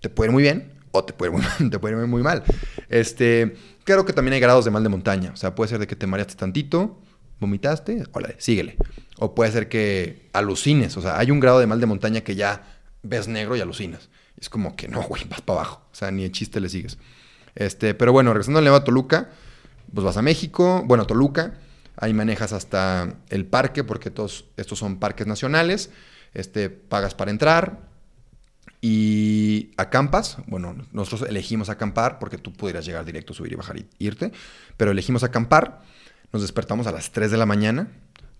te 0.00 0.08
puede 0.08 0.28
ir 0.28 0.32
muy 0.32 0.42
bien 0.42 0.75
te 1.04 1.12
puede. 1.12 1.32
Te 1.70 1.78
puede 1.78 2.00
ir 2.00 2.06
muy 2.06 2.22
mal. 2.22 2.42
Este, 2.88 3.56
claro 3.84 4.04
que 4.04 4.12
también 4.12 4.34
hay 4.34 4.40
grados 4.40 4.64
de 4.64 4.70
mal 4.70 4.82
de 4.82 4.88
montaña. 4.88 5.30
O 5.32 5.36
sea, 5.36 5.54
puede 5.54 5.68
ser 5.68 5.78
de 5.78 5.86
que 5.86 5.96
te 5.96 6.06
mareaste 6.06 6.34
tantito, 6.34 7.00
vomitaste, 7.40 8.04
hola, 8.12 8.30
síguele. 8.38 8.76
O 9.18 9.34
puede 9.34 9.52
ser 9.52 9.68
que 9.68 10.28
alucines. 10.32 10.96
O 10.96 11.02
sea, 11.02 11.18
hay 11.18 11.30
un 11.30 11.40
grado 11.40 11.58
de 11.58 11.66
mal 11.66 11.80
de 11.80 11.86
montaña 11.86 12.20
que 12.22 12.34
ya 12.34 12.80
ves 13.02 13.28
negro 13.28 13.56
y 13.56 13.60
alucinas. 13.60 14.08
Es 14.38 14.48
como 14.48 14.76
que 14.76 14.88
no, 14.88 15.02
güey, 15.02 15.24
vas 15.28 15.40
para 15.40 15.60
abajo. 15.60 15.82
O 15.92 15.94
sea, 15.94 16.10
ni 16.10 16.24
el 16.24 16.32
chiste 16.32 16.60
le 16.60 16.68
sigues. 16.68 16.98
Este, 17.54 17.94
pero 17.94 18.12
bueno, 18.12 18.32
regresando 18.32 18.58
al 18.58 18.64
Nevado 18.64 18.84
Toluca, 18.84 19.30
pues 19.92 20.04
vas 20.04 20.16
a 20.16 20.22
México, 20.22 20.82
bueno, 20.84 21.04
a 21.04 21.06
Toluca, 21.06 21.54
ahí 21.96 22.12
manejas 22.12 22.52
hasta 22.52 23.16
el 23.30 23.46
parque, 23.46 23.82
porque 23.82 24.10
todos 24.10 24.44
estos 24.56 24.78
son 24.78 24.98
parques 24.98 25.26
nacionales, 25.26 25.90
este, 26.34 26.68
pagas 26.68 27.14
para 27.14 27.30
entrar 27.30 27.85
y 28.80 29.70
acampas, 29.76 30.38
bueno, 30.46 30.76
nosotros 30.92 31.28
elegimos 31.28 31.68
acampar 31.68 32.18
porque 32.18 32.38
tú 32.38 32.52
pudieras 32.52 32.84
llegar 32.84 33.04
directo, 33.04 33.34
subir 33.34 33.52
y 33.52 33.56
bajar 33.56 33.78
y 33.78 33.86
irte, 33.98 34.32
pero 34.76 34.90
elegimos 34.90 35.24
acampar, 35.24 35.82
nos 36.32 36.42
despertamos 36.42 36.86
a 36.86 36.92
las 36.92 37.10
3 37.12 37.30
de 37.30 37.36
la 37.36 37.46
mañana, 37.46 37.88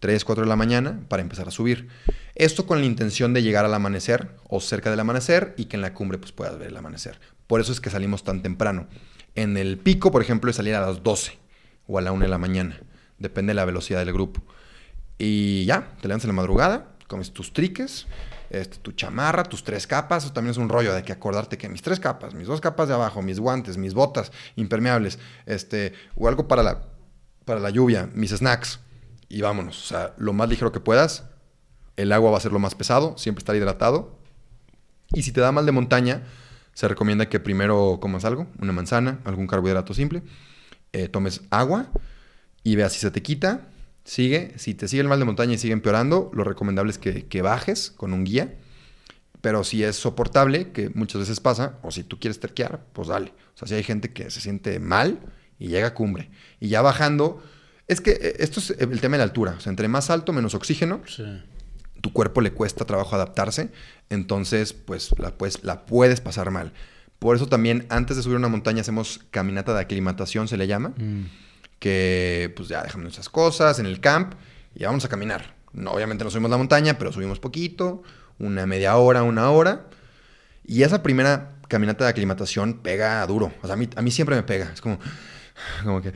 3, 0.00 0.24
4 0.24 0.44
de 0.44 0.48
la 0.48 0.56
mañana, 0.56 1.00
para 1.08 1.22
empezar 1.22 1.48
a 1.48 1.50
subir. 1.50 1.88
Esto 2.34 2.66
con 2.66 2.80
la 2.80 2.86
intención 2.86 3.32
de 3.32 3.42
llegar 3.42 3.64
al 3.64 3.74
amanecer 3.74 4.36
o 4.48 4.60
cerca 4.60 4.90
del 4.90 5.00
amanecer 5.00 5.54
y 5.56 5.66
que 5.66 5.76
en 5.76 5.82
la 5.82 5.94
cumbre 5.94 6.18
pues 6.18 6.32
puedas 6.32 6.58
ver 6.58 6.68
el 6.68 6.76
amanecer. 6.76 7.18
Por 7.46 7.60
eso 7.60 7.72
es 7.72 7.80
que 7.80 7.90
salimos 7.90 8.24
tan 8.24 8.42
temprano. 8.42 8.88
En 9.34 9.56
el 9.56 9.78
pico, 9.78 10.10
por 10.10 10.22
ejemplo, 10.22 10.50
es 10.50 10.56
salir 10.56 10.74
a 10.74 10.80
las 10.80 11.02
12 11.02 11.38
o 11.86 11.98
a 11.98 12.02
la 12.02 12.12
1 12.12 12.24
de 12.24 12.28
la 12.28 12.38
mañana. 12.38 12.80
Depende 13.18 13.50
de 13.50 13.54
la 13.54 13.64
velocidad 13.64 14.00
del 14.04 14.12
grupo. 14.12 14.42
Y 15.18 15.64
ya, 15.64 15.92
te 16.00 16.08
levantas 16.08 16.24
en 16.24 16.28
la 16.28 16.34
madrugada, 16.34 16.88
comes 17.06 17.32
tus 17.32 17.52
triques, 17.52 18.06
este, 18.50 18.78
tu 18.78 18.92
chamarra, 18.92 19.44
tus 19.44 19.64
tres 19.64 19.86
capas. 19.86 20.24
Eso 20.24 20.32
también 20.32 20.52
es 20.52 20.56
un 20.56 20.68
rollo 20.68 20.94
de 20.94 21.02
que 21.02 21.12
acordarte 21.12 21.58
que 21.58 21.68
mis 21.68 21.82
tres 21.82 22.00
capas, 22.00 22.34
mis 22.34 22.46
dos 22.46 22.60
capas 22.60 22.88
de 22.88 22.94
abajo, 22.94 23.22
mis 23.22 23.40
guantes, 23.40 23.76
mis 23.76 23.94
botas 23.94 24.32
impermeables, 24.56 25.18
este, 25.46 25.92
o 26.14 26.28
algo 26.28 26.48
para 26.48 26.62
la, 26.62 26.82
para 27.44 27.60
la 27.60 27.70
lluvia, 27.70 28.08
mis 28.14 28.30
snacks. 28.30 28.80
Y 29.28 29.40
vámonos. 29.40 29.84
O 29.84 29.86
sea, 29.86 30.14
lo 30.18 30.32
más 30.32 30.48
ligero 30.48 30.72
que 30.72 30.80
puedas. 30.80 31.24
El 31.96 32.12
agua 32.12 32.30
va 32.30 32.36
a 32.36 32.40
ser 32.40 32.52
lo 32.52 32.58
más 32.58 32.74
pesado, 32.74 33.16
siempre 33.16 33.40
estar 33.40 33.56
hidratado. 33.56 34.18
Y 35.12 35.22
si 35.22 35.32
te 35.32 35.40
da 35.40 35.52
mal 35.52 35.66
de 35.66 35.72
montaña, 35.72 36.22
se 36.76 36.88
recomienda 36.88 37.28
que 37.28 37.40
primero 37.40 37.98
comas 38.00 38.26
algo, 38.26 38.46
una 38.60 38.72
manzana, 38.72 39.20
algún 39.24 39.46
carbohidrato 39.46 39.94
simple, 39.94 40.22
eh, 40.92 41.08
tomes 41.08 41.40
agua 41.50 41.86
y 42.62 42.76
veas 42.76 42.92
si 42.92 43.00
se 43.00 43.10
te 43.10 43.22
quita, 43.22 43.62
sigue. 44.06 44.52
Si 44.56 44.74
te 44.74 44.88
sigue 44.88 45.02
el 45.02 45.08
mal 45.08 45.18
de 45.18 45.24
montaña 45.26 45.52
y 45.54 45.58
sigue 45.58 45.72
empeorando, 45.74 46.30
lo 46.32 46.44
recomendable 46.44 46.90
es 46.90 46.98
que, 46.98 47.26
que 47.26 47.42
bajes 47.42 47.90
con 47.90 48.12
un 48.12 48.24
guía. 48.24 48.54
Pero 49.42 49.62
si 49.64 49.84
es 49.84 49.96
soportable, 49.96 50.72
que 50.72 50.90
muchas 50.94 51.20
veces 51.20 51.40
pasa, 51.40 51.78
o 51.82 51.90
si 51.90 52.02
tú 52.02 52.18
quieres 52.18 52.40
terquear, 52.40 52.84
pues 52.92 53.08
dale. 53.08 53.32
O 53.54 53.58
sea, 53.58 53.68
si 53.68 53.74
hay 53.74 53.82
gente 53.82 54.12
que 54.12 54.30
se 54.30 54.40
siente 54.40 54.80
mal 54.80 55.20
y 55.58 55.68
llega 55.68 55.88
a 55.88 55.94
cumbre. 55.94 56.30
Y 56.58 56.68
ya 56.68 56.82
bajando, 56.82 57.42
es 57.86 58.00
que 58.00 58.12
eh, 58.12 58.36
esto 58.38 58.60
es 58.60 58.70
el 58.78 59.00
tema 59.00 59.12
de 59.14 59.18
la 59.18 59.24
altura. 59.24 59.54
O 59.58 59.60
sea, 59.60 59.70
entre 59.70 59.88
más 59.88 60.10
alto, 60.10 60.32
menos 60.32 60.54
oxígeno 60.54 61.02
Sí. 61.06 61.22
tu 62.00 62.12
cuerpo 62.12 62.40
le 62.40 62.52
cuesta 62.52 62.84
trabajo 62.84 63.14
adaptarse, 63.14 63.70
entonces 64.10 64.72
pues 64.72 65.10
la, 65.18 65.36
pues 65.36 65.64
la 65.64 65.86
puedes 65.86 66.20
pasar 66.20 66.50
mal. 66.50 66.72
Por 67.18 67.34
eso 67.36 67.46
también 67.46 67.86
antes 67.88 68.16
de 68.16 68.22
subir 68.22 68.36
una 68.36 68.48
montaña 68.48 68.80
hacemos 68.82 69.20
caminata 69.30 69.72
de 69.74 69.80
aclimatación, 69.80 70.48
se 70.48 70.56
le 70.56 70.66
llama, 70.66 70.90
Mm. 70.96 71.24
Que 71.78 72.52
pues 72.56 72.68
ya 72.68 72.82
dejamos 72.82 73.02
nuestras 73.04 73.28
cosas 73.28 73.78
en 73.78 73.86
el 73.86 74.00
camp 74.00 74.34
y 74.74 74.80
ya 74.80 74.88
vamos 74.88 75.04
a 75.04 75.08
caminar. 75.08 75.54
No, 75.72 75.92
obviamente 75.92 76.24
no 76.24 76.30
subimos 76.30 76.50
la 76.50 76.56
montaña, 76.56 76.96
pero 76.98 77.12
subimos 77.12 77.38
poquito, 77.38 78.02
una 78.38 78.66
media 78.66 78.96
hora, 78.96 79.22
una 79.22 79.50
hora. 79.50 79.86
Y 80.64 80.82
esa 80.82 81.02
primera 81.02 81.52
caminata 81.68 82.04
de 82.04 82.10
aclimatación 82.10 82.78
pega 82.80 83.24
duro. 83.26 83.52
O 83.62 83.66
sea, 83.66 83.74
a 83.74 83.76
mí, 83.76 83.88
a 83.94 84.02
mí 84.02 84.10
siempre 84.10 84.36
me 84.36 84.42
pega. 84.42 84.70
Es 84.72 84.80
como, 84.80 84.98
como 85.84 86.00
que... 86.02 86.12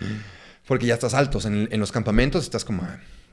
Porque 0.66 0.86
ya 0.86 0.94
estás 0.94 1.14
altos. 1.14 1.44
En, 1.46 1.68
en 1.70 1.80
los 1.80 1.92
campamentos 1.92 2.44
estás 2.44 2.64
como 2.64 2.86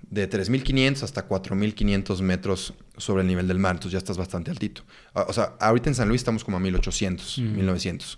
de 0.09 0.29
3.500 0.29 1.03
hasta 1.03 1.27
4.500 1.27 2.21
metros 2.21 2.73
sobre 2.97 3.21
el 3.21 3.27
nivel 3.27 3.47
del 3.47 3.59
mar. 3.59 3.73
Entonces 3.75 3.91
ya 3.93 3.97
estás 3.99 4.17
bastante 4.17 4.51
altito. 4.51 4.83
Ah, 5.13 5.25
O 5.27 5.33
sea, 5.33 5.53
ahorita 5.59 5.89
en 5.89 5.95
San 5.95 6.07
Luis 6.07 6.21
estamos 6.21 6.43
como 6.43 6.57
a 6.57 6.59
1.800, 6.59 7.41
Mm. 7.41 7.59
1.900. 7.69 8.17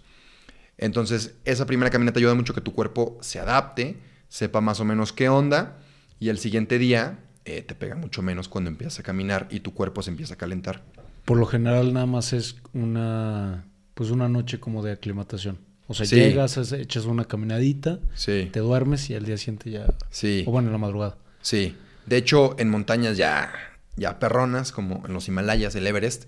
Entonces, 0.80 1.36
esa 1.46 1.66
primera 1.66 1.92
caminata 1.92 2.20
ayuda 2.20 2.34
mucho 2.34 2.54
que 2.54 2.62
tu 2.62 2.74
cuerpo 2.74 3.18
se 3.22 3.40
adapte, 3.40 3.98
sepa 4.30 4.62
más 4.62 4.80
o 4.80 4.86
menos 4.86 5.14
qué 5.14 5.30
onda. 5.30 5.78
Y 6.20 6.30
el 6.30 6.38
siguiente 6.40 6.80
día 6.80 7.20
eh, 7.46 7.62
te 7.62 7.76
pega 7.76 7.96
mucho 7.96 8.22
menos 8.22 8.48
cuando 8.50 8.70
empiezas 8.70 9.00
a 9.00 9.04
caminar 9.04 9.48
y 9.52 9.60
tu 9.60 9.74
cuerpo 9.74 10.02
se 10.02 10.10
empieza 10.12 10.34
a 10.34 10.38
calentar. 10.38 10.82
Por 11.26 11.38
lo 11.38 11.46
general 11.46 11.94
nada 11.94 12.06
más 12.06 12.34
es 12.34 12.56
una 12.74 13.66
pues 13.94 14.12
una 14.12 14.30
noche 14.30 14.60
como 14.60 14.82
de 14.84 14.94
aclimatación. 14.94 15.58
O 15.88 15.94
sea, 15.94 16.06
Sí. 16.06 16.16
llegas, 16.16 16.58
echas 16.72 17.06
una 17.06 17.26
caminadita, 17.26 18.00
Sí, 18.16 18.50
te 18.54 18.60
duermes 18.60 19.10
y 19.10 19.16
al 19.16 19.26
día 19.26 19.36
siguiente 19.38 19.72
ya 19.72 19.88
sí. 20.10 20.44
o 20.48 20.52
bueno, 20.52 20.70
en 20.70 20.72
la 20.74 20.78
madrugada. 20.78 21.18
Sí. 21.42 21.76
De 22.06 22.16
hecho, 22.18 22.56
en 22.60 22.70
montañas 22.70 23.18
ya, 23.18 23.52
ya 23.98 24.18
perronas, 24.20 24.72
como 24.72 25.04
en 25.06 25.14
los 25.14 25.28
Himalayas, 25.28 25.76
el 25.76 25.86
Everest, 25.88 26.26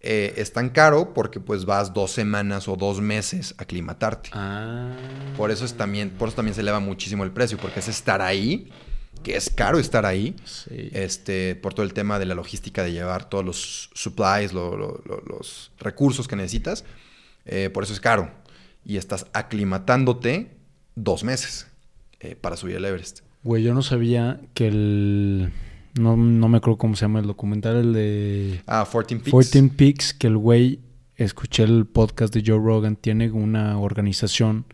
eh, 0.00 0.34
es 0.36 0.52
tan 0.52 0.70
caro 0.70 1.12
porque 1.12 1.40
pues 1.40 1.64
vas 1.66 1.92
dos 1.92 2.10
semanas 2.12 2.68
o 2.68 2.76
dos 2.76 3.00
meses 3.00 3.54
a 3.58 3.62
aclimatarte. 3.64 4.30
Ah. 4.32 4.92
Por 5.36 5.50
eso 5.50 5.64
es 5.64 5.74
también, 5.74 6.10
por 6.10 6.28
eso 6.28 6.36
también 6.36 6.54
se 6.54 6.62
eleva 6.62 6.80
muchísimo 6.80 7.22
el 7.24 7.30
precio, 7.32 7.58
porque 7.58 7.80
es 7.80 7.88
estar 7.88 8.22
ahí, 8.22 8.70
que 9.22 9.36
es 9.36 9.50
caro 9.50 9.78
estar 9.78 10.06
ahí, 10.06 10.34
Sí. 10.44 10.88
este, 10.94 11.54
por 11.54 11.74
todo 11.74 11.84
el 11.84 11.92
tema 11.92 12.18
de 12.18 12.24
la 12.24 12.34
logística 12.34 12.82
de 12.82 12.92
llevar 12.92 13.28
todos 13.28 13.44
los 13.44 13.90
supplies, 13.94 14.52
lo- 14.54 14.76
lo- 14.78 15.02
lo- 15.04 15.22
los 15.26 15.70
recursos 15.78 16.26
que 16.28 16.36
necesitas. 16.36 16.84
eh, 17.46 17.68
por 17.70 17.82
eso 17.84 17.92
es 17.94 18.00
caro. 18.00 18.30
Y 18.84 18.96
estás 18.98 19.26
aclimatándote 19.32 20.56
dos 20.94 21.24
meses 21.24 21.66
eh, 22.20 22.36
para 22.36 22.56
subir 22.56 22.76
el 22.76 22.84
Everest. 22.84 23.20
Güey, 23.42 23.62
yo 23.62 23.72
no 23.74 23.82
sabía 23.82 24.40
que 24.54 24.68
el 24.68 25.52
no, 25.98 26.16
no 26.16 26.48
me 26.48 26.58
acuerdo 26.58 26.78
cómo 26.78 26.96
se 26.96 27.02
llama 27.02 27.20
el 27.20 27.26
documental, 27.26 27.76
el 27.76 27.92
de 27.92 28.60
Ah, 28.66 28.84
14 28.84 29.16
Peaks. 29.16 29.30
14 29.30 29.68
Peaks, 29.76 30.14
que 30.14 30.26
el 30.26 30.36
güey, 30.36 30.80
escuché 31.16 31.62
el 31.64 31.86
podcast 31.86 32.32
de 32.34 32.42
Joe 32.46 32.58
Rogan, 32.58 32.96
tiene 32.96 33.30
una 33.30 33.78
organización 33.78 34.64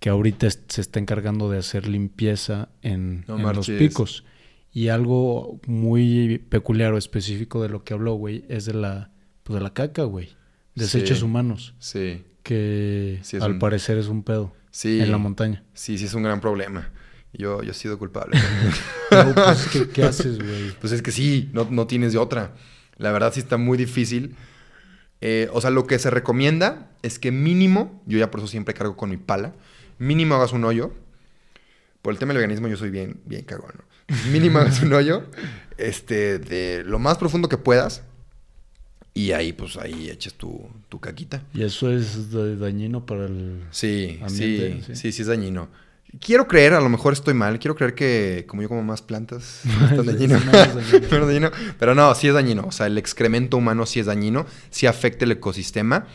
que 0.00 0.08
ahorita 0.10 0.48
se 0.50 0.80
está 0.80 0.98
encargando 1.00 1.50
de 1.50 1.58
hacer 1.58 1.88
limpieza 1.88 2.68
en, 2.82 3.24
No 3.28 3.38
en 3.50 3.56
los 3.56 3.66
picos. 3.68 4.24
Y 4.72 4.88
algo 4.88 5.58
muy 5.66 6.38
peculiar 6.50 6.92
o 6.92 6.98
específico 6.98 7.62
de 7.62 7.70
lo 7.70 7.82
que 7.82 7.94
habló, 7.94 8.14
güey, 8.14 8.44
es 8.48 8.66
de 8.66 8.74
la, 8.74 9.10
pues 9.42 9.54
de 9.58 9.62
la 9.62 9.72
caca, 9.72 10.02
güey. 10.04 10.28
Desechos 10.74 11.18
Sí. 11.20 11.24
humanos, 11.24 11.74
Sí, 11.78 12.22
que 12.42 13.18
Sí, 13.22 13.38
al 13.40 13.52
un- 13.52 13.58
parecer 13.58 13.96
es 13.96 14.08
un 14.08 14.22
pedo 14.22 14.52
sí. 14.70 15.00
en 15.00 15.10
la 15.10 15.16
montaña. 15.16 15.64
Sí, 15.72 15.96
sí, 15.96 16.04
es 16.04 16.12
un 16.14 16.22
gran 16.24 16.40
problema. 16.42 16.90
Yo, 17.38 17.62
yo 17.62 17.70
he 17.70 17.74
sido 17.74 17.98
culpable. 17.98 18.38
No, 19.10 19.34
pues, 19.34 19.68
¿qué, 19.72 19.88
qué 19.88 20.02
haces, 20.02 20.36
güey? 20.38 20.72
pues 20.80 20.92
es 20.92 21.00
que 21.00 21.12
sí, 21.12 21.48
no, 21.52 21.68
no 21.70 21.86
tienes 21.86 22.12
de 22.12 22.18
otra. 22.18 22.54
La 22.96 23.12
verdad 23.12 23.32
sí 23.32 23.38
está 23.40 23.56
muy 23.56 23.78
difícil. 23.78 24.34
Eh, 25.20 25.48
o 25.52 25.60
sea, 25.60 25.70
lo 25.70 25.86
que 25.86 25.98
se 26.00 26.10
recomienda 26.10 26.90
es 27.02 27.18
que 27.20 27.30
mínimo, 27.30 28.02
yo 28.06 28.18
ya 28.18 28.30
por 28.32 28.40
eso 28.40 28.48
siempre 28.48 28.74
cargo 28.74 28.96
con 28.96 29.10
mi 29.10 29.16
pala, 29.16 29.54
mínimo 29.98 30.34
hagas 30.34 30.52
un 30.52 30.64
hoyo. 30.64 30.92
Por 32.02 32.12
el 32.12 32.18
tema 32.18 32.32
del 32.32 32.38
veganismo 32.38 32.66
yo 32.68 32.76
soy 32.76 32.90
bien, 32.90 33.20
bien 33.26 33.44
cagón, 33.44 33.72
¿no? 33.78 33.84
Mínimo 34.32 34.58
hagas 34.58 34.82
un 34.82 34.92
hoyo, 34.92 35.24
este, 35.78 36.38
de 36.38 36.82
lo 36.84 36.98
más 36.98 37.16
profundo 37.18 37.48
que 37.48 37.58
puedas. 37.58 38.02
Y 39.14 39.32
ahí, 39.32 39.52
pues, 39.52 39.76
ahí 39.78 40.10
eches 40.10 40.34
tu, 40.34 40.68
tu 40.88 41.00
caquita. 41.00 41.42
Y 41.54 41.62
eso 41.62 41.90
es 41.90 42.30
da- 42.32 42.54
dañino 42.56 43.06
para 43.06 43.24
el... 43.26 43.62
Sí, 43.70 44.18
Ambiente, 44.22 44.74
sí, 44.80 44.82
sí. 44.88 44.96
sí, 44.96 45.12
sí 45.12 45.22
es 45.22 45.28
dañino. 45.28 45.68
Quiero 46.20 46.46
creer, 46.46 46.74
a 46.74 46.80
lo 46.80 46.88
mejor 46.88 47.12
estoy 47.12 47.34
mal, 47.34 47.58
quiero 47.58 47.74
creer 47.74 47.94
que 47.94 48.44
como 48.46 48.62
yo 48.62 48.68
como 48.68 48.82
más 48.82 49.02
plantas, 49.02 49.60
no 49.92 50.00
es 50.00 50.06
dañino. 50.06 50.38
Menos 50.40 51.10
dañino. 51.26 51.50
Pero 51.78 51.94
no, 51.94 52.14
sí 52.14 52.28
es 52.28 52.34
dañino. 52.34 52.64
O 52.66 52.72
sea, 52.72 52.86
el 52.86 52.98
excremento 52.98 53.56
humano 53.56 53.86
sí 53.86 54.00
es 54.00 54.06
dañino, 54.06 54.46
sí 54.70 54.86
afecta 54.86 55.24
el 55.24 55.32
ecosistema. 55.32 56.06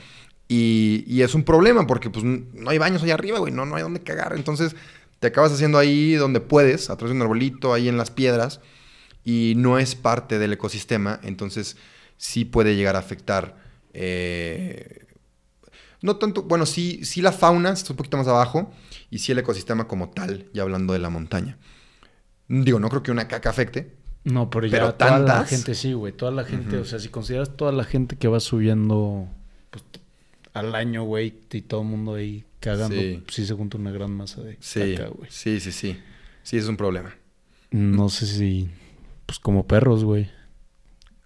Y, 0.47 1.04
y 1.08 1.22
es 1.22 1.34
un 1.34 1.43
problema 1.43 1.88
porque 1.88 2.10
pues 2.10 2.26
no 2.26 2.70
hay 2.70 2.78
baños 2.78 3.04
allá 3.04 3.14
arriba, 3.14 3.39
güey, 3.39 3.54
no, 3.54 3.66
no 3.66 3.76
hay 3.76 3.84
donde 3.84 4.02
cagar. 4.02 4.34
Entonces 4.36 4.76
te 5.20 5.28
acabas 5.28 5.52
haciendo 5.54 5.78
ahí 5.78 6.14
donde 6.14 6.41
puedes, 6.41 6.89
atrás 6.89 7.10
de 7.10 7.16
un 7.16 7.22
arbolito, 7.22 7.74
ahí 7.74 7.88
en 7.88 7.97
las 7.97 8.12
piedras, 8.12 8.60
y 9.24 9.54
no 9.56 9.80
es 9.80 9.95
parte 9.95 10.39
del 10.39 10.54
ecosistema. 10.54 11.20
Entonces 11.24 11.78
sí 12.18 12.45
puede 12.45 12.76
llegar 12.76 12.95
a 12.95 12.99
afectar... 12.99 13.58
eh, 13.93 15.06
no 16.02 16.16
tanto, 16.18 16.43
bueno, 16.43 16.66
sí, 16.66 17.04
sí 17.06 17.22
la 17.22 17.32
fauna, 17.32 17.72
está 17.72 17.93
un 17.93 17.97
poquito 17.97 18.18
más 18.18 18.28
abajo, 18.28 18.72
y 19.10 19.20
sí 19.20 19.32
el 19.32 19.38
ecosistema 19.39 19.88
como 19.88 20.10
tal, 20.10 20.47
ya 20.54 20.64
hablando 20.64 20.93
de 20.93 20.99
la 20.99 21.10
montaña. 21.10 21.58
Digo, 22.47 22.80
no 22.80 22.89
creo 22.89 23.04
que 23.04 23.12
una 23.12 23.28
caca 23.28 23.49
afecte. 23.49 23.95
No, 24.24 24.49
pero 24.49 24.68
ya 24.68 24.72
Pero 24.72 24.93
toda 24.95 25.20
la 25.20 25.45
gente 25.45 25.74
sí, 25.74 25.93
güey. 25.93 26.14
Toda 26.14 26.32
la 26.32 26.43
gente, 26.43 26.78
o 26.78 26.86
sea, 26.86 26.99
si 26.99 27.10
consideras 27.10 27.56
toda 27.58 27.72
la 27.72 27.84
gente 27.86 28.18
que 28.18 28.28
va 28.28 28.39
subiendo 28.39 29.28
pues, 29.72 29.84
al 30.54 30.76
año, 30.76 31.04
güey, 31.04 31.34
y 31.52 31.62
todo 31.62 31.82
el 31.82 31.88
mundo 31.88 32.16
ahí 32.16 32.45
cagando, 32.60 32.95
Sí. 32.95 33.24
sí, 33.30 33.45
se 33.45 33.54
junta 33.56 33.78
una 33.78 33.91
gran 33.91 34.12
masa 34.12 34.41
de 34.41 34.58
Sí, 34.60 34.95
caca, 34.95 35.10
güey. 35.10 35.30
sí, 35.32 35.60
sí, 35.60 35.72
sí. 35.72 35.99
Sí, 36.43 36.58
es 36.58 36.68
un 36.68 36.78
problema. 36.78 37.16
No 37.72 38.10
sé 38.10 38.26
si, 38.28 38.70
pues 39.26 39.39
como 39.39 39.66
perros, 39.66 40.04
güey, 40.04 40.30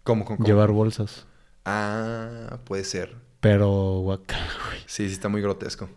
¿Cómo, 0.03 0.23
cómo, 0.25 0.37
cómo? 0.37 0.47
llevar 0.47 0.71
bolsas. 0.71 1.25
Ah, 1.65 2.59
puede 2.65 2.83
ser. 2.83 3.15
Pero, 3.45 3.99
guacala, 4.01 4.47
güey. 4.69 4.79
Sí, 4.87 5.07
sí, 5.07 5.13
está 5.13 5.29
muy 5.29 5.41
grotesco. 5.41 5.87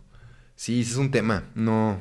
Sí, 0.54 0.84
sí 0.84 0.90
es 0.92 0.96
un 0.98 1.10
tema. 1.10 1.44
No. 1.54 1.98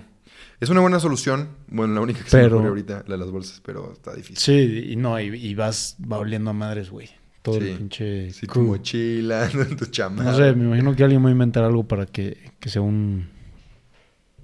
Es 0.59 0.69
una 0.69 0.81
buena 0.81 0.99
solución. 0.99 1.49
Bueno, 1.67 1.93
la 1.93 2.01
única 2.01 2.23
que 2.23 2.29
se 2.29 2.37
me 2.37 2.47
ocurre 2.47 2.67
ahorita, 2.67 3.03
la 3.07 3.13
de 3.15 3.17
las 3.17 3.31
bolsas, 3.31 3.61
pero 3.63 3.93
está 3.93 4.13
difícil. 4.13 4.37
Sí, 4.37 4.89
y 4.91 4.95
no, 4.95 5.19
y, 5.21 5.27
y 5.35 5.55
vas 5.55 5.95
va 6.01 6.17
oliendo 6.17 6.49
a 6.49 6.53
madres, 6.53 6.89
güey. 6.89 7.09
Todo 7.43 7.61
Sí. 7.61 7.67
el 7.69 7.77
pinche 7.77 8.31
Sí, 8.33 8.45
tu 8.47 8.53
crew. 8.53 8.63
mochila, 8.65 9.49
tu 9.77 9.85
chamarra. 9.85 10.31
No 10.31 10.37
sé, 10.37 10.53
me 10.53 10.65
imagino 10.65 10.95
que 10.95 11.03
alguien 11.03 11.23
va 11.23 11.29
a 11.29 11.31
inventar 11.31 11.63
algo 11.63 11.87
para 11.87 12.05
que, 12.07 12.51
que 12.59 12.69
sea 12.69 12.81
un 12.81 13.29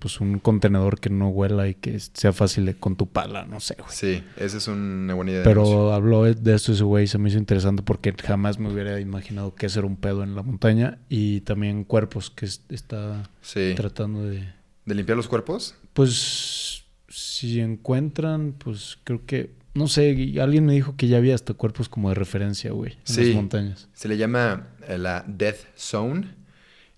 pues 0.03 0.19
un 0.19 0.37
contenedor 0.39 0.99
que 0.99 1.09
no 1.09 1.29
huela 1.29 1.65
y 1.69 1.75
que 1.75 1.97
sea 1.97 2.33
fácil 2.33 2.65
de 2.65 2.75
con 2.75 2.97
tu 2.97 3.07
pala, 3.07 3.45
no 3.45 3.61
sé, 3.61 3.75
güey. 3.79 3.89
Sí, 3.89 4.21
esa 4.35 4.57
es 4.57 4.67
una 4.67 5.13
buena 5.13 5.31
idea. 5.31 5.43
Pero 5.43 5.93
habló 5.93 6.23
de 6.25 6.53
esto 6.53 6.73
ese 6.73 6.83
güey, 6.83 7.07
se 7.07 7.17
me 7.17 7.29
hizo 7.29 7.37
interesante 7.37 7.83
porque 7.83 8.13
jamás 8.21 8.59
me 8.59 8.69
hubiera 8.69 8.99
imaginado 8.99 9.55
que 9.55 9.65
hacer 9.67 9.85
un 9.85 9.95
pedo 9.95 10.21
en 10.23 10.35
la 10.35 10.43
montaña 10.43 10.99
y 11.07 11.39
también 11.41 11.85
cuerpos 11.85 12.29
que 12.29 12.45
es- 12.47 12.63
está 12.67 13.29
Sí. 13.41 13.71
tratando 13.77 14.25
de 14.25 14.45
¿De 14.85 14.93
limpiar 14.93 15.15
los 15.15 15.29
cuerpos? 15.29 15.75
pues 15.93 16.83
si 17.07 17.61
encuentran, 17.61 18.53
pues 18.57 18.97
creo 19.05 19.25
que 19.25 19.51
no 19.73 19.87
sé, 19.87 20.11
y 20.11 20.37
alguien 20.39 20.65
me 20.65 20.73
dijo 20.73 20.95
que 20.97 21.07
ya 21.07 21.17
había 21.17 21.33
hasta 21.33 21.53
cuerpos 21.53 21.87
como 21.87 22.09
de 22.09 22.15
referencia, 22.15 22.71
güey, 22.73 22.91
en 22.91 22.97
Sí. 23.05 23.25
las 23.27 23.35
montañas. 23.35 23.87
Se 23.93 24.07
le 24.09 24.17
llama 24.17 24.67
eh, 24.87 24.97
la 24.97 25.23
Death 25.27 25.65
Zone. 25.77 26.27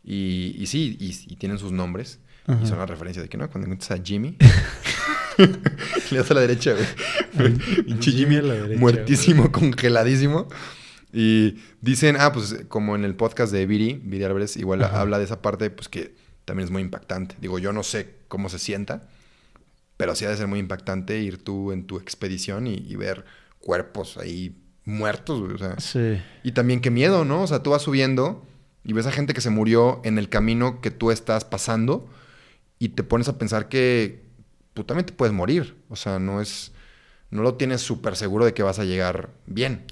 Y, 0.08 0.56
y 0.60 0.68
sí, 0.68 0.98
y, 1.00 1.34
y 1.34 1.36
tienen 1.38 1.58
sus 1.58 1.72
nombres. 1.72 2.20
Ajá. 2.48 2.60
Y 2.64 2.68
son 2.68 2.78
la 2.78 2.86
referencia 2.86 3.22
de 3.22 3.30
que 3.30 3.38
no, 3.38 3.50
cuando 3.50 3.66
encuentras 3.68 4.00
a 4.00 4.04
Jimmy. 4.04 4.38
le 6.12 6.18
das 6.18 6.32
a 6.32 6.34
la 6.34 6.42
derecha, 6.42 6.74
güey. 6.74 7.54
Pinche 7.86 8.12
Jimmy 8.12 8.36
derecha, 8.36 8.80
muertísimo, 8.80 9.52
congeladísimo. 9.52 10.48
Y 11.12 11.56
dicen, 11.82 12.18
ah, 12.20 12.32
pues 12.34 12.66
como 12.68 12.96
en 12.96 13.06
el 13.06 13.16
podcast 13.16 13.52
de 13.54 13.66
Viri, 13.66 14.02
Viri 14.04 14.24
Álvarez, 14.26 14.58
igual 14.58 14.84
Ajá. 14.84 15.02
habla 15.02 15.18
de 15.18 15.24
esa 15.26 15.42
parte, 15.42 15.70
pues 15.70 15.88
que 15.88 16.16
también 16.46 16.66
es 16.66 16.72
muy 16.72 16.82
impactante. 16.82 17.36
Digo, 17.40 17.58
yo 17.60 17.72
no 17.74 17.84
sé 17.84 18.16
cómo 18.28 18.50
se 18.50 18.60
sienta, 18.60 19.08
pero 19.98 20.14
sí 20.16 20.26
ha 20.26 20.30
de 20.30 20.38
ser 20.38 20.48
muy 20.48 20.60
impactante 20.60 21.20
ir 21.22 21.44
tú 21.44 21.72
en 21.72 21.86
tu 21.88 21.98
expedición 21.98 22.68
y, 22.68 22.74
y 22.76 22.96
ver 22.98 23.24
cuerpos 23.60 24.18
ahí 24.18 24.58
muertos, 24.84 25.40
güey. 25.40 25.54
O 25.54 25.58
sea, 25.58 25.80
Sí. 25.80 26.22
y 26.44 26.52
también 26.52 26.82
qué 26.82 26.92
miedo, 26.92 27.24
¿no? 27.26 27.44
O 27.44 27.48
sea, 27.48 27.64
tú 27.64 27.72
vas 27.72 27.82
subiendo 27.82 28.46
y 28.84 28.92
ves 28.94 29.06
a 29.08 29.12
gente 29.12 29.34
que 29.34 29.42
se 29.42 29.50
murió 29.50 30.02
en 30.04 30.18
el 30.20 30.28
camino 30.30 30.82
que 30.82 30.92
tú 30.92 31.12
estás 31.12 31.46
pasando 31.46 32.10
y 32.80 32.90
te 32.90 33.04
pones 33.04 33.28
a 33.28 33.38
pensar 33.38 33.70
que 33.70 34.26
tú 34.74 34.84
también 34.84 35.06
te 35.06 35.14
puedes 35.14 35.34
morir. 35.34 35.76
O 35.90 35.96
sea, 35.96 36.20
no 36.20 36.42
es... 36.42 36.72
No 37.32 37.42
lo 37.42 37.56
tienes 37.56 37.82
súper 37.82 38.16
seguro 38.16 38.46
de 38.46 38.54
que 38.54 38.64
vas 38.64 38.80
a 38.80 38.86
llegar 38.86 39.32
bien. 39.48 39.86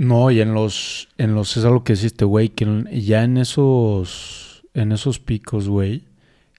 No, 0.00 0.30
y 0.30 0.40
en 0.40 0.54
los, 0.54 1.08
en 1.18 1.34
los, 1.34 1.58
es 1.58 1.64
algo 1.66 1.84
que 1.84 1.92
hiciste, 1.92 2.24
güey, 2.24 2.48
que 2.48 2.84
ya 2.90 3.22
en 3.22 3.36
esos, 3.36 4.64
en 4.72 4.92
esos 4.92 5.18
picos, 5.18 5.68
güey, 5.68 6.06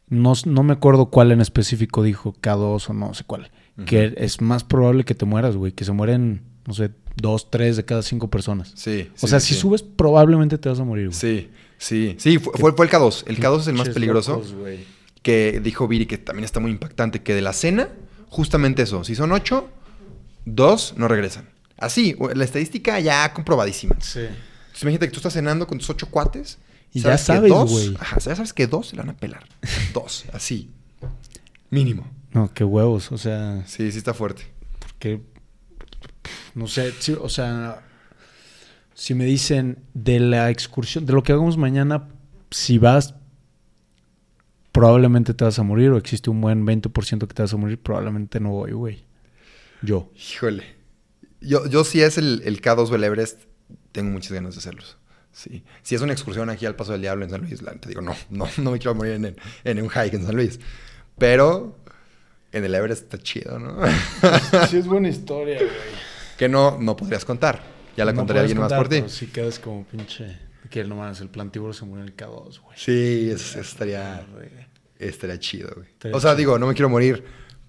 no, 0.08 0.34
no 0.46 0.62
me 0.62 0.74
acuerdo 0.74 1.08
cuál 1.08 1.32
en 1.32 1.42
específico 1.42 2.04
dijo, 2.04 2.36
K2 2.40 2.90
o 2.90 2.94
no 2.94 3.16
sé 3.16 3.24
cuál, 3.24 3.50
que 3.88 4.14
es 4.18 4.42
más 4.42 4.64
probable 4.64 5.06
que 5.06 5.16
te 5.16 5.26
mueras, 5.26 5.56
güey, 5.56 5.72
que 5.72 5.86
se 5.86 5.92
mueren, 5.92 6.44
no 6.68 6.76
sé, 6.76 6.92
dos, 7.16 7.50
tres 7.50 7.78
de 7.78 7.84
cada 7.84 8.04
cinco 8.04 8.30
personas. 8.30 8.74
Sí. 8.76 9.10
o 9.20 9.26
sea, 9.26 9.40
si 9.40 9.56
subes, 9.56 9.82
probablemente 9.82 10.60
te 10.60 10.70
vas 10.70 10.80
a 10.80 10.84
morir, 10.84 11.08
güey. 11.08 11.20
Sí, 11.20 11.50
sí. 11.80 12.16
Sí, 12.20 12.38
fue, 12.38 12.54
fue, 12.60 12.74
fue 12.74 12.86
el 12.86 12.92
K2. 12.92 13.24
El 13.26 13.40
K2 13.40 13.60
es 13.62 13.68
el 13.70 13.74
más 13.74 13.90
peligroso. 13.90 14.34
locos, 14.34 14.54
güey. 14.54 14.86
Que 15.22 15.60
dijo 15.64 15.88
Viri, 15.88 16.06
que 16.06 16.18
también 16.18 16.46
está 16.46 16.60
muy 16.60 16.72
impactante, 16.72 17.22
que 17.22 17.34
de 17.36 17.42
la 17.42 17.54
cena, 17.54 17.90
justamente 18.30 18.82
eso. 18.84 19.04
Si 19.04 19.16
son 19.16 19.32
ocho, 19.32 19.70
dos 20.46 20.94
no 20.98 21.08
regresan. 21.08 21.48
Así, 21.78 22.16
la 22.36 22.44
estadística 22.44 23.00
ya 23.00 23.32
comprobadísima. 23.34 23.96
Sí. 24.02 24.20
Entonces, 24.20 24.82
imagínate 24.84 25.08
que 25.08 25.12
tú 25.12 25.18
estás 25.20 25.34
cenando 25.34 25.68
con 25.68 25.78
tus 25.78 25.90
ocho 25.90 26.08
cuates. 26.10 26.58
Y 26.94 27.00
ya 27.02 27.18
sabes, 27.18 27.50
dos- 27.52 27.72
güey. 27.72 27.96
Ajá, 28.00 28.18
ya 28.20 28.36
sabes 28.36 28.52
que 28.54 28.68
dos 28.68 28.88
se 28.90 28.96
la 28.96 29.04
van 29.04 29.12
a 29.16 29.18
pelar. 29.18 29.46
dos, 29.94 30.26
así. 30.34 30.70
Mínimo. 31.70 32.06
No, 32.34 32.52
qué 32.54 32.64
huevos, 32.64 33.12
o 33.12 33.18
sea, 33.18 33.64
Sí, 33.66 33.92
sí 33.92 33.98
está 33.98 34.14
fuerte. 34.14 34.44
porque, 34.80 35.22
no 36.56 36.68
sé, 36.68 36.94
sí, 37.00 37.16
o 37.20 37.30
sea, 37.30 37.82
si 38.94 39.14
me 39.16 39.26
dicen 39.26 39.80
de 39.94 40.20
la 40.20 40.50
excursión, 40.50 41.06
de 41.06 41.14
lo 41.14 41.24
que 41.24 41.32
hagamos 41.32 41.58
mañana, 41.58 42.08
si 42.52 42.78
vas, 42.78 43.16
probablemente 44.72 45.34
te 45.34 45.44
vas 45.44 45.60
a 45.60 45.64
morir, 45.64 45.90
o 45.92 45.98
existe 45.98 46.30
un 46.30 46.42
buen 46.42 46.66
20% 46.66 47.28
que 47.28 47.34
te 47.34 47.42
vas 47.42 47.54
a 47.54 47.58
morir, 47.58 47.80
probablemente 47.80 48.40
no 48.40 48.50
voy, 48.52 48.72
güey. 48.72 49.04
Yo. 49.82 50.10
Híjole. 50.16 50.64
Yo, 51.42 51.66
yo 51.68 51.84
si 51.84 52.02
es 52.02 52.18
el, 52.18 52.42
el 52.46 52.62
K2 52.62 52.90
o 52.92 52.96
el 52.96 53.04
Everest, 53.04 53.42
tengo 53.92 54.12
muchas 54.12 54.32
ganas 54.34 54.54
de 54.56 54.60
hacerlos. 54.60 54.98
Sí. 55.32 55.64
Si 55.82 55.96
es 55.96 56.02
una 56.02 56.14
excursión 56.14 56.50
aquí 56.50 56.66
al 56.66 56.76
Paso 56.76 56.92
del 56.92 57.02
Diablo 57.02 57.24
en 57.26 57.32
San 57.32 57.42
Luis, 57.42 57.62
te 57.80 57.90
digo, 57.90 58.02
no, 58.02 58.16
no, 58.30 58.48
no 58.58 58.72
me 58.72 58.78
quiero 58.80 58.96
morir 58.96 59.14
en, 59.14 59.26
el- 59.26 59.36
en 59.64 59.82
un 59.82 59.90
hike 59.90 60.14
en 60.14 60.26
San 60.26 60.36
Luis. 60.36 60.60
Pero 61.18 61.78
en 62.52 62.64
el 62.66 62.76
Everest 62.76 63.04
está 63.04 63.18
chido, 63.18 63.58
¿no? 63.60 63.78
Sí, 64.70 64.78
es 64.78 64.88
buena 64.88 65.10
historia, 65.10 65.58
güey. 65.58 65.70
que 66.38 66.48
no, 66.50 66.78
no 66.80 66.96
podrías 66.96 67.26
contar. 67.26 67.64
Ya 67.98 68.06
la 68.06 68.12
No 68.14 68.20
contaría 68.20 68.42
alguien 68.42 68.60
más 68.60 68.72
contar, 68.72 68.88
por 68.88 68.90
ti. 68.90 69.04
Sí, 69.10 69.28
quedas 69.28 69.58
como 69.60 69.84
pinche. 69.86 70.38
Que 70.72 70.84
no 70.86 70.96
mames, 70.96 71.22
el 71.22 71.30
plantívoro 71.30 71.74
se 71.74 71.86
murió 71.86 72.04
en 72.04 72.10
el 72.10 72.16
K2, 72.16 72.62
güey. 72.62 72.78
Sí, 72.78 73.30
eso, 73.30 73.60
eso 73.60 73.62
estaría, 73.62 74.26
estaría 74.98 75.38
chido, 75.38 75.70
güey. 75.76 75.88
Estaría 75.88 76.18
o 76.18 76.20
sea, 76.20 76.32
chido. 76.32 76.38
digo, 76.38 76.60
no 76.60 76.66
me 76.68 76.74
quiero 76.74 76.90
morir, 76.90 77.24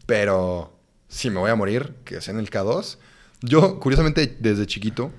pero 0.07 0.79
si 1.09 1.29
me 1.29 1.39
voy 1.41 1.51
a 1.51 1.55
morir, 1.55 1.95
que 2.05 2.21
sea 2.21 2.33
en 2.33 2.41
el 2.41 2.49
K2. 2.51 2.97
Yo, 3.43 3.81
curiosamente, 3.81 4.37
desde 4.39 4.67
chiquito, 4.67 5.11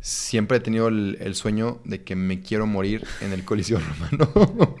siempre 0.00 0.56
he 0.56 0.60
tenido 0.60 0.88
el, 0.88 1.18
el 1.20 1.34
sueño 1.34 1.80
de 1.84 2.02
que 2.02 2.16
me 2.16 2.40
quiero 2.40 2.66
morir 2.66 3.06
en 3.20 3.32
el 3.32 3.44
Coliseo 3.44 3.78
Romano. 4.10 4.76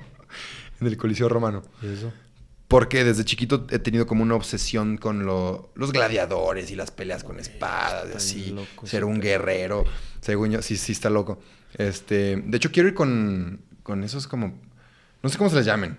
en 0.80 0.86
el 0.86 0.96
Coliseo 0.96 1.28
Romano. 1.28 1.62
¿Y 1.82 1.88
eso? 1.88 2.12
Porque 2.68 3.04
desde 3.04 3.24
chiquito 3.24 3.66
he 3.70 3.78
tenido 3.78 4.06
como 4.08 4.22
una 4.24 4.34
obsesión 4.34 4.96
con 4.96 5.24
lo- 5.24 5.70
los 5.76 5.92
gladiadores 5.92 6.70
y 6.72 6.74
las 6.74 6.90
peleas 6.90 7.22
con 7.22 7.38
espadas 7.38 8.08
y 8.12 8.16
así. 8.16 8.50
loco 8.50 8.86
Ser 8.86 9.04
un 9.04 9.20
guerrero. 9.20 9.84
Según 10.20 10.50
yo, 10.50 10.62
sí, 10.62 10.76
sí 10.76 10.90
está 10.92 11.08
loco. 11.10 11.38
Este, 11.74 12.36
de 12.36 12.56
hecho, 12.56 12.70
quiero 12.72 12.88
ir 12.88 12.94
con, 12.94 13.60
con 13.82 14.02
esos 14.04 14.26
como... 14.26 14.58
No 15.22 15.28
sé 15.28 15.38
cómo 15.38 15.50
se 15.50 15.56
les 15.56 15.66
llamen. 15.66 15.96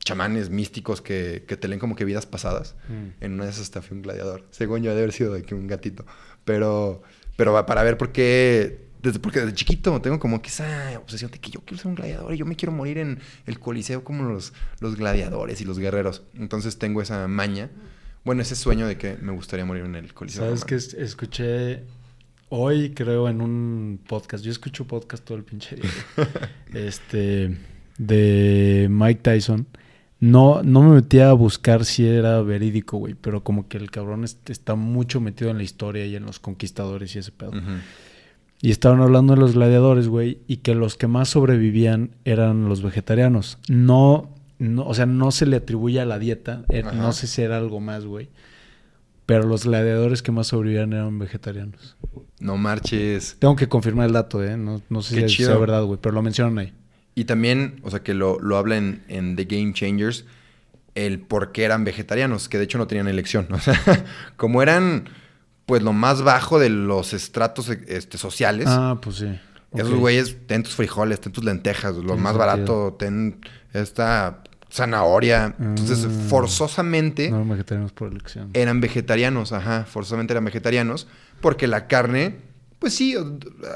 Chamanes 0.00 0.48
místicos 0.50 1.02
que, 1.02 1.44
que 1.46 1.56
te 1.56 1.68
leen 1.68 1.80
como 1.80 1.96
que 1.96 2.04
vidas 2.04 2.26
pasadas. 2.26 2.76
Mm. 2.88 3.24
En 3.24 3.32
una 3.34 3.44
de 3.44 3.50
esas 3.50 3.62
hasta 3.64 3.82
fui 3.82 3.96
un 3.96 4.02
gladiador. 4.02 4.46
Según 4.50 4.82
yo, 4.82 4.90
debe 4.90 5.02
haber 5.02 5.12
sido 5.12 5.34
de 5.34 5.42
que 5.42 5.54
un 5.54 5.66
gatito. 5.66 6.06
Pero, 6.44 7.02
pero 7.36 7.66
para 7.66 7.82
ver 7.82 7.98
por 7.98 8.12
qué... 8.12 8.86
Desde, 9.02 9.20
porque 9.20 9.38
desde 9.40 9.54
chiquito 9.54 10.00
tengo 10.00 10.18
como 10.18 10.42
que 10.42 10.48
esa 10.48 10.98
obsesión 10.98 11.30
de 11.30 11.38
que 11.38 11.50
yo 11.52 11.60
quiero 11.60 11.76
ser 11.80 11.86
un 11.86 11.94
gladiador 11.94 12.34
y 12.34 12.36
yo 12.36 12.44
me 12.44 12.56
quiero 12.56 12.72
morir 12.72 12.98
en 12.98 13.20
el 13.46 13.60
coliseo 13.60 14.02
como 14.02 14.24
los, 14.24 14.52
los 14.80 14.96
gladiadores 14.96 15.60
y 15.60 15.64
los 15.64 15.78
guerreros. 15.78 16.22
Entonces 16.34 16.78
tengo 16.80 17.00
esa 17.00 17.28
maña, 17.28 17.70
bueno, 18.24 18.42
ese 18.42 18.56
sueño 18.56 18.88
de 18.88 18.98
que 18.98 19.16
me 19.22 19.30
gustaría 19.30 19.64
morir 19.64 19.84
en 19.84 19.94
el 19.94 20.12
coliseo. 20.14 20.44
¿Sabes 20.46 20.64
que 20.64 20.74
es- 20.74 20.94
escuché 20.94 21.84
hoy, 22.50 22.90
creo, 22.90 23.28
en 23.28 23.40
un 23.40 24.00
podcast? 24.06 24.44
Yo 24.44 24.50
escucho 24.50 24.86
podcast 24.86 25.24
todo 25.24 25.36
el 25.38 25.44
pinche 25.44 25.76
día. 25.76 25.90
este, 26.74 27.56
de 27.98 28.88
Mike 28.90 29.20
Tyson. 29.22 29.66
No, 30.20 30.62
no 30.64 30.82
me 30.82 30.96
metí 30.96 31.20
a 31.20 31.32
buscar 31.32 31.84
si 31.84 32.04
era 32.06 32.40
verídico, 32.42 32.96
güey, 32.98 33.14
pero 33.14 33.44
como 33.44 33.68
que 33.68 33.76
el 33.78 33.90
cabrón 33.90 34.24
es- 34.24 34.38
está 34.48 34.74
mucho 34.74 35.20
metido 35.20 35.50
en 35.50 35.58
la 35.58 35.62
historia 35.62 36.06
y 36.06 36.16
en 36.16 36.26
los 36.26 36.40
conquistadores 36.40 37.14
y 37.14 37.20
ese 37.20 37.30
pedo. 37.30 37.52
Y 38.60 38.72
estaban 38.72 39.00
hablando 39.00 39.34
de 39.34 39.40
los 39.40 39.54
gladiadores, 39.54 40.08
güey, 40.08 40.38
y 40.48 40.56
que 40.56 40.74
los 40.74 40.96
que 40.96 41.06
más 41.06 41.28
sobrevivían 41.28 42.10
eran 42.24 42.68
los 42.68 42.82
vegetarianos. 42.82 43.58
No, 43.68 44.34
no 44.58 44.84
o 44.88 44.94
sea, 44.94 45.06
no 45.06 45.30
se 45.30 45.46
le 45.46 45.54
atribuye 45.58 46.00
a 46.00 46.04
la 46.04 46.18
dieta, 46.18 46.64
eh, 46.68 46.82
no 46.82 47.12
sé 47.12 47.28
si 47.28 47.42
era 47.42 47.56
algo 47.56 47.78
más, 47.78 48.04
güey. 48.04 48.28
Pero 49.28 49.46
los 49.46 49.64
gladiadores 49.66 50.22
que 50.22 50.32
más 50.32 50.46
sobrevivían 50.46 50.94
eran 50.94 51.18
vegetarianos. 51.18 51.98
No 52.40 52.56
marches. 52.56 53.36
Tengo 53.38 53.56
que 53.56 53.68
confirmar 53.68 54.06
el 54.06 54.14
dato, 54.14 54.42
¿eh? 54.42 54.56
No, 54.56 54.80
no 54.88 55.02
sé 55.02 55.16
Qué 55.16 55.28
si 55.28 55.36
chido. 55.36 55.50
sea 55.50 55.58
verdad, 55.58 55.82
güey, 55.84 55.98
pero 56.00 56.14
lo 56.14 56.22
mencionan 56.22 56.56
ahí. 56.58 56.72
Y 57.14 57.24
también, 57.24 57.78
o 57.82 57.90
sea, 57.90 58.02
que 58.02 58.14
lo, 58.14 58.38
lo 58.40 58.56
habla 58.56 58.78
en, 58.78 59.04
en 59.08 59.36
The 59.36 59.44
Game 59.44 59.74
Changers, 59.74 60.24
el 60.94 61.18
por 61.20 61.52
qué 61.52 61.64
eran 61.64 61.84
vegetarianos, 61.84 62.48
que 62.48 62.56
de 62.56 62.64
hecho 62.64 62.78
no 62.78 62.86
tenían 62.86 63.06
elección. 63.06 63.48
O 63.52 63.58
sea, 63.60 63.78
como 64.38 64.62
eran, 64.62 65.10
pues, 65.66 65.82
lo 65.82 65.92
más 65.92 66.22
bajo 66.22 66.58
de 66.58 66.70
los 66.70 67.12
estratos 67.12 67.68
este, 67.68 68.16
sociales, 68.16 68.64
Ah, 68.70 68.98
pues 69.02 69.16
sí. 69.16 69.38
esos 69.74 69.92
güeyes, 69.94 70.38
ten 70.46 70.62
tus 70.62 70.74
frijoles, 70.74 71.20
ten 71.20 71.32
tus 71.32 71.44
lentejas, 71.44 71.96
lo 71.96 72.16
más 72.16 72.32
sentido. 72.32 72.38
barato, 72.38 72.96
ten 72.98 73.40
esta 73.74 74.42
zanahoria. 74.72 75.54
Entonces, 75.58 76.06
Mm. 76.06 76.28
forzosamente 76.28 77.30
No 77.30 77.36
eran 77.36 77.48
vegetarianos 77.50 77.92
por 77.92 78.08
elección. 78.10 78.50
eran 78.54 78.80
vegetarianos, 78.80 79.52
ajá, 79.52 79.84
forzosamente 79.84 80.32
eran 80.32 80.44
vegetarianos, 80.44 81.06
porque 81.40 81.66
la 81.66 81.86
carne, 81.86 82.36
pues 82.78 82.94
sí, 82.94 83.14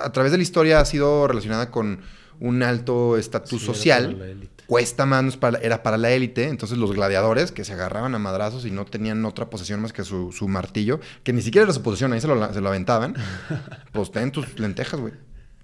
a 0.03 0.13
través 0.13 0.33
de 0.33 0.39
la 0.39 0.43
historia 0.43 0.81
ha 0.81 0.85
sido 0.85 1.27
relacionada 1.29 1.71
con 1.71 2.01
un 2.41 2.63
alto 2.63 3.17
estatus 3.17 3.61
Sí, 3.61 3.67
social 3.67 4.39
cuesta 4.67 5.05
más, 5.07 5.23
no 5.23 5.29
es 5.29 5.37
para- 5.37 5.59
era 5.59 5.83
para 5.83 5.99
la 5.99 6.11
élite. 6.13 6.49
Entonces 6.49 6.79
los 6.79 6.93
gladiadores 6.93 7.53
que 7.53 7.63
se 7.65 7.73
agarraban 7.75 8.15
a 8.15 8.19
madrazos 8.19 8.65
y 8.65 8.71
no 8.71 8.85
tenían 8.87 9.25
otra 9.27 9.51
posesión 9.51 9.81
más 9.83 9.93
que 9.93 10.03
su, 10.03 10.33
su 10.33 10.49
martillo, 10.49 10.99
que 11.25 11.33
ni 11.33 11.43
siquiera 11.43 11.65
era 11.65 11.73
su 11.75 11.83
posesión, 11.83 12.13
ahí 12.13 12.21
se 12.21 12.27
lo, 12.29 12.53
se 12.53 12.61
lo 12.61 12.69
aventaban. 12.69 13.15
pues 13.93 14.11
ten 14.11 14.31
tus 14.33 14.59
lentejas, 14.59 14.99
güey. 14.99 15.13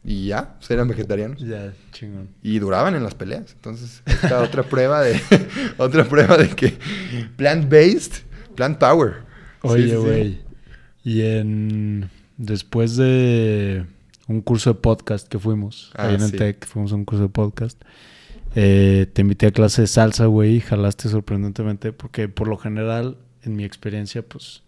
Y 0.04 0.26
ya, 0.28 0.54
pues, 0.58 0.70
eran 0.70 0.88
vegetarianos. 0.88 1.40
Ya, 1.40 1.72
chingón. 1.92 2.28
Y 2.42 2.58
duraban 2.60 2.94
en 2.94 3.02
las 3.02 3.14
peleas. 3.14 3.52
Entonces, 3.54 4.02
esta 4.06 4.40
otra 4.42 4.62
prueba 4.62 5.02
de. 5.02 5.20
otra 5.78 6.04
prueba 6.04 6.36
de 6.36 6.48
que. 6.50 6.78
Plant-based, 7.36 8.22
plant 8.54 8.78
power. 8.78 9.14
Sí, 9.62 9.68
sí, 9.68 9.68
Oye, 9.68 9.88
sí. 9.90 9.96
güey. 9.96 10.40
Y 11.04 11.22
en. 11.22 12.10
Después 12.36 12.96
de 12.96 13.84
un 14.28 14.40
curso 14.42 14.72
de 14.72 14.78
podcast 14.80 15.26
que 15.28 15.38
fuimos, 15.38 15.90
Ah, 15.96 16.06
ahí 16.08 16.14
en 16.14 16.22
el 16.22 16.30
sí. 16.30 16.36
TEC, 16.36 16.64
fuimos 16.66 16.92
a 16.92 16.94
un 16.94 17.04
curso 17.04 17.24
de 17.24 17.28
podcast. 17.30 17.80
eh, 18.54 19.06
te 19.12 19.22
invité 19.22 19.46
a 19.46 19.50
clase 19.50 19.82
de 19.82 19.86
salsa, 19.88 20.26
güey, 20.26 20.56
y 20.56 20.60
jalaste 20.60 21.08
sorprendentemente, 21.08 21.92
porque 21.92 22.28
por 22.28 22.46
lo 22.48 22.56
general, 22.56 23.16
en 23.42 23.56
mi 23.56 23.64
experiencia, 23.64 24.22
pues, 24.22 24.62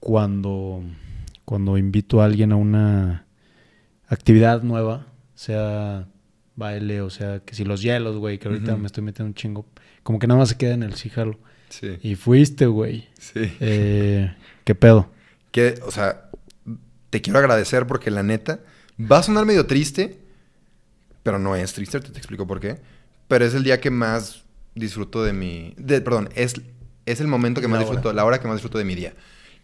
cuando, 0.00 0.82
cuando 1.44 1.78
invito 1.78 2.20
a 2.20 2.26
alguien 2.26 2.52
a 2.52 2.56
una 2.56 3.23
actividad 4.08 4.62
nueva, 4.62 5.06
sea 5.34 6.06
baile, 6.56 7.00
o 7.00 7.10
sea, 7.10 7.40
que 7.40 7.54
si 7.54 7.64
los 7.64 7.82
hielos, 7.82 8.16
güey, 8.16 8.38
que 8.38 8.48
ahorita 8.48 8.76
me 8.76 8.86
estoy 8.86 9.02
metiendo 9.02 9.28
un 9.28 9.34
chingo, 9.34 9.66
como 10.02 10.18
que 10.18 10.26
nada 10.26 10.38
más 10.40 10.50
se 10.50 10.56
queda 10.56 10.74
en 10.74 10.82
el 10.82 10.94
sí 10.94 11.10
jalo. 11.10 11.38
Sí. 11.68 11.98
Y 12.02 12.14
fuiste, 12.14 12.66
güey. 12.66 13.08
Sí. 13.18 13.52
Eh, 13.60 14.32
¿Qué 14.64 14.74
pedo? 14.76 15.10
Que, 15.50 15.80
o 15.84 15.90
sea, 15.90 16.30
te 17.10 17.20
quiero 17.20 17.38
agradecer 17.38 17.86
porque 17.86 18.10
la 18.10 18.22
neta. 18.22 18.60
Va 19.00 19.18
a 19.18 19.22
sonar 19.24 19.44
medio 19.44 19.66
triste, 19.66 20.18
pero 21.24 21.38
no 21.40 21.56
es 21.56 21.72
triste, 21.72 21.98
te, 22.00 22.10
te 22.10 22.18
explico 22.18 22.46
por 22.46 22.60
qué. 22.60 22.78
Pero 23.26 23.44
es 23.44 23.54
el 23.54 23.64
día 23.64 23.80
que 23.80 23.90
más 23.90 24.44
disfruto 24.76 25.24
de 25.24 25.32
mi. 25.32 25.74
de- 25.76 26.00
perdón, 26.00 26.28
es, 26.36 26.54
es 27.06 27.20
el 27.20 27.26
momento 27.26 27.60
que 27.60 27.66
La 27.66 27.70
más 27.72 27.78
hora. 27.80 27.90
disfruto, 27.90 28.12
la 28.12 28.24
hora 28.24 28.38
que 28.40 28.46
más 28.46 28.56
disfruto 28.56 28.78
de 28.78 28.84
mi 28.84 28.94
día. 28.94 29.14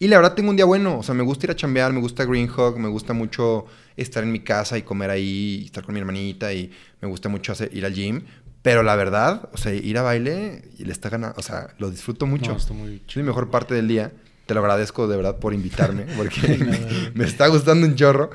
Y 0.00 0.08
la 0.08 0.16
verdad 0.16 0.34
tengo 0.34 0.48
un 0.48 0.56
día 0.56 0.64
bueno, 0.64 0.98
o 0.98 1.02
sea, 1.02 1.14
me 1.14 1.22
gusta 1.22 1.46
ir 1.46 1.50
a 1.50 1.56
chambear, 1.56 1.92
me 1.92 2.00
gusta 2.00 2.24
Green 2.24 2.50
Hog, 2.56 2.78
me 2.78 2.88
gusta 2.88 3.12
mucho 3.12 3.66
estar 3.98 4.24
en 4.24 4.32
mi 4.32 4.40
casa 4.40 4.78
y 4.78 4.82
comer 4.82 5.10
ahí, 5.10 5.60
y 5.60 5.64
estar 5.66 5.84
con 5.84 5.92
mi 5.92 6.00
hermanita 6.00 6.54
y 6.54 6.72
me 7.02 7.08
gusta 7.08 7.28
mucho 7.28 7.52
hacer, 7.52 7.70
ir 7.74 7.84
al 7.84 7.92
gym. 7.92 8.22
Pero 8.62 8.82
la 8.82 8.96
verdad, 8.96 9.50
o 9.52 9.58
sea, 9.58 9.74
ir 9.74 9.98
a 9.98 10.02
baile 10.02 10.64
y 10.78 10.84
le 10.84 10.92
está 10.92 11.10
ganando, 11.10 11.38
o 11.38 11.42
sea, 11.42 11.74
lo 11.78 11.90
disfruto 11.90 12.26
mucho. 12.26 12.50
No, 12.50 12.56
está 12.56 12.72
muy 12.72 13.02
Es 13.06 13.16
mi 13.16 13.22
mejor 13.22 13.50
parte 13.50 13.74
del 13.74 13.88
día. 13.88 14.10
Te 14.46 14.54
lo 14.54 14.60
agradezco 14.60 15.06
de 15.06 15.16
verdad 15.16 15.38
por 15.38 15.52
invitarme, 15.52 16.06
porque 16.16 16.40
me, 16.58 17.10
me 17.12 17.24
está 17.24 17.46
gustando 17.48 17.86
un 17.86 17.94
chorro. 17.94 18.30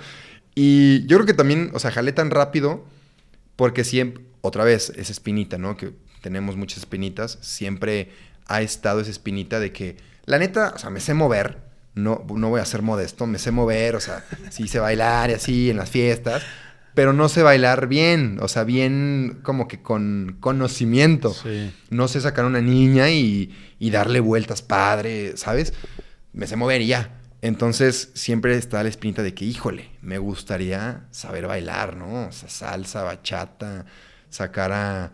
Y 0.54 1.06
yo 1.08 1.18
creo 1.18 1.26
que 1.26 1.34
también, 1.34 1.72
o 1.74 1.80
sea, 1.80 1.90
jalé 1.90 2.14
tan 2.14 2.30
rápido 2.30 2.86
porque 3.56 3.84
siempre, 3.84 4.24
otra 4.42 4.64
vez, 4.64 4.92
esa 4.96 5.12
espinita, 5.12 5.58
¿no? 5.58 5.78
Que 5.78 5.94
tenemos 6.22 6.58
muchas 6.58 6.80
espinitas. 6.80 7.40
Siempre 7.42 8.12
ha 8.46 8.62
estado 8.62 9.00
esa 9.00 9.12
espinita 9.12 9.60
de 9.60 9.72
que, 9.72 9.98
la 10.26 10.40
neta, 10.40 10.74
o 10.76 10.80
sea, 10.80 10.90
me 10.90 11.00
sé 11.00 11.14
mover. 11.14 11.64
No, 11.94 12.26
no 12.36 12.50
voy 12.50 12.60
a 12.60 12.66
ser 12.66 12.82
modesto, 12.82 13.26
me 13.26 13.40
sé 13.40 13.52
mover, 13.52 13.96
o 13.96 14.00
sea, 14.02 14.26
sí 14.50 14.68
sé 14.68 14.80
bailar 14.80 15.30
y 15.30 15.34
así 15.34 15.70
en 15.70 15.78
las 15.78 15.90
fiestas. 15.90 16.44
Pero 16.94 17.12
no 17.14 17.28
sé 17.28 17.44
bailar 17.44 17.88
bien, 17.88 18.38
o 18.42 18.48
sea, 18.48 18.64
bien 18.64 19.40
como 19.44 19.68
que 19.68 19.82
con 19.82 20.38
conocimiento 20.40 21.34
Sí. 21.34 21.74
no 21.90 22.08
sé 22.08 22.22
sacar 22.22 22.46
a 22.46 22.48
una 22.48 22.62
niña 22.62 23.10
y, 23.10 23.54
y 23.80 23.90
darle 23.92 24.22
vueltas 24.22 24.62
padre, 24.62 25.36
¿sabes? 25.36 25.74
Me 26.32 26.48
sé 26.48 26.56
mover 26.56 26.82
y 26.82 26.88
ya. 26.88 27.20
Entonces 27.42 28.12
siempre 28.16 28.58
está 28.58 28.82
la 28.82 28.90
espinita 28.90 29.24
de 29.24 29.34
que, 29.34 29.44
híjole, 29.46 29.92
me 30.02 30.18
gustaría 30.18 31.02
saber 31.12 31.48
bailar, 31.48 31.96
¿no? 31.98 32.28
O 32.28 32.32
sea, 32.32 32.50
salsa, 32.50 33.04
bachata, 33.04 33.86
sacar 34.30 34.72
a, 34.72 35.12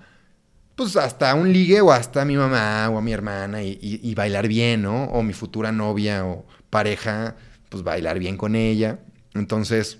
pues 0.76 0.95
hasta 0.97 1.34
un 1.36 1.51
ligue 1.53 1.82
o 1.82 1.91
hasta 1.91 2.26
mi 2.26 2.36
mamá 2.38 2.89
o 2.89 2.97
a 2.97 3.01
mi 3.01 3.13
hermana 3.13 3.63
y, 3.63 3.78
y- 3.82 3.99
y 4.09 4.15
bailar 4.15 4.47
bien, 4.47 4.82
¿no? 4.84 5.05
O 5.05 5.24
mi 5.24 5.34
futura 5.34 5.72
novia 5.72 6.26
o 6.26 6.45
pareja, 6.69 7.36
pues 7.69 7.84
bailar 7.84 8.19
bien 8.19 8.38
con 8.38 8.55
ella. 8.55 8.99
Entonces, 9.34 9.99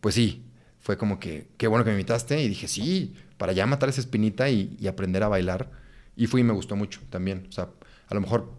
pues 0.00 0.14
sí, 0.14 0.44
fue 0.80 0.96
como 0.98 1.18
que, 1.20 1.48
qué 1.58 1.66
bueno 1.68 1.84
que 1.84 1.90
me 1.90 1.96
invitaste 1.96 2.42
y 2.42 2.48
dije, 2.48 2.68
sí, 2.68 3.14
para 3.36 3.52
ya 3.52 3.66
matar 3.66 3.88
esa 3.88 4.00
espinita 4.00 4.48
y, 4.50 4.76
y 4.80 4.86
aprender 4.88 5.22
a 5.22 5.28
bailar. 5.28 5.70
Y 6.16 6.26
fui 6.26 6.40
y 6.40 6.44
me 6.44 6.52
gustó 6.52 6.76
mucho 6.76 7.00
también. 7.10 7.46
O 7.48 7.52
sea, 7.52 7.68
a 8.08 8.14
lo 8.14 8.20
mejor 8.20 8.52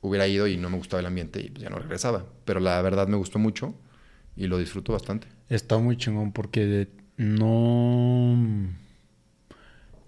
hubiera 0.00 0.26
ido 0.28 0.46
y 0.46 0.56
no 0.56 0.70
me 0.70 0.76
gustaba 0.78 1.00
el 1.00 1.06
ambiente 1.06 1.40
y 1.40 1.50
pues 1.50 1.62
ya 1.62 1.70
no 1.70 1.78
regresaba. 1.78 2.26
Pero 2.44 2.60
la 2.60 2.80
verdad 2.82 3.08
me 3.08 3.16
gustó 3.16 3.38
mucho 3.38 3.74
y 4.36 4.46
lo 4.46 4.58
disfruto 4.58 4.92
bastante. 4.92 5.28
Está 5.48 5.78
muy 5.78 5.96
chingón 5.96 6.32
porque 6.32 6.88
no... 7.16 8.36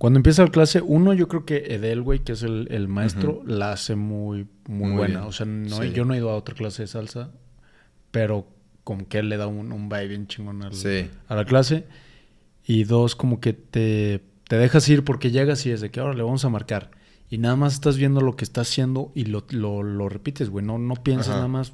Cuando 0.03 0.19
empieza 0.19 0.43
la 0.43 0.51
clase, 0.51 0.81
uno, 0.81 1.15
yo 1.15 1.29
creo 1.29 1.45
que 1.47 1.59
Edel, 1.77 2.03
güey, 2.03 2.19
que 2.25 2.33
es 2.33 2.43
el, 2.43 2.67
el 2.73 2.89
maestro, 2.89 3.41
la 3.47 3.71
hace 3.71 3.95
muy, 3.95 4.49
muy, 4.67 4.89
Muy 4.89 4.97
buena. 4.97 5.19
bien. 5.21 5.29
O 5.29 5.31
sea, 5.31 5.47
no, 5.47 5.81
Sí. 5.81 5.93
yo 5.93 6.05
no 6.05 6.13
he 6.13 6.17
ido 6.17 6.31
a 6.31 6.35
otra 6.37 6.57
clase 6.57 6.83
de 6.83 6.89
salsa, 6.89 7.31
pero 8.11 8.49
como 8.83 9.07
que 9.07 9.19
él 9.21 9.29
le 9.29 9.37
da 9.37 9.47
un, 9.47 9.71
un 9.73 9.89
vibe 9.89 10.09
bien 10.09 10.27
chingón 10.27 10.63
al- 10.65 10.75
Sí. 10.75 11.09
a 11.29 11.37
la 11.37 11.45
clase. 11.45 11.85
Y 12.67 12.83
dos, 12.83 13.15
como 13.15 13.39
que 13.41 13.53
te, 13.53 14.25
te 14.49 14.57
dejas 14.57 14.89
ir 14.89 15.05
porque 15.05 15.31
llegas 15.31 15.65
y 15.67 15.71
es 15.71 15.81
de 15.81 15.91
que 15.93 16.01
ahora 16.01 16.15
le 16.15 16.23
vamos 16.25 16.45
a 16.45 16.49
marcar. 16.49 16.91
Y 17.31 17.39
nada 17.39 17.55
más 17.55 17.73
estás 17.75 17.97
viendo 17.97 18.21
lo 18.21 18.35
que 18.35 18.45
está 18.45 18.63
haciendo 18.63 19.13
y 19.15 19.27
lo, 19.27 19.45
lo, 19.51 19.85
lo 19.85 20.09
repites, 20.09 20.51
güey. 20.51 20.65
No, 20.65 20.79
no 20.79 20.95
piensas 20.97 21.29
Ajá. 21.29 21.37
nada 21.37 21.49
más. 21.49 21.73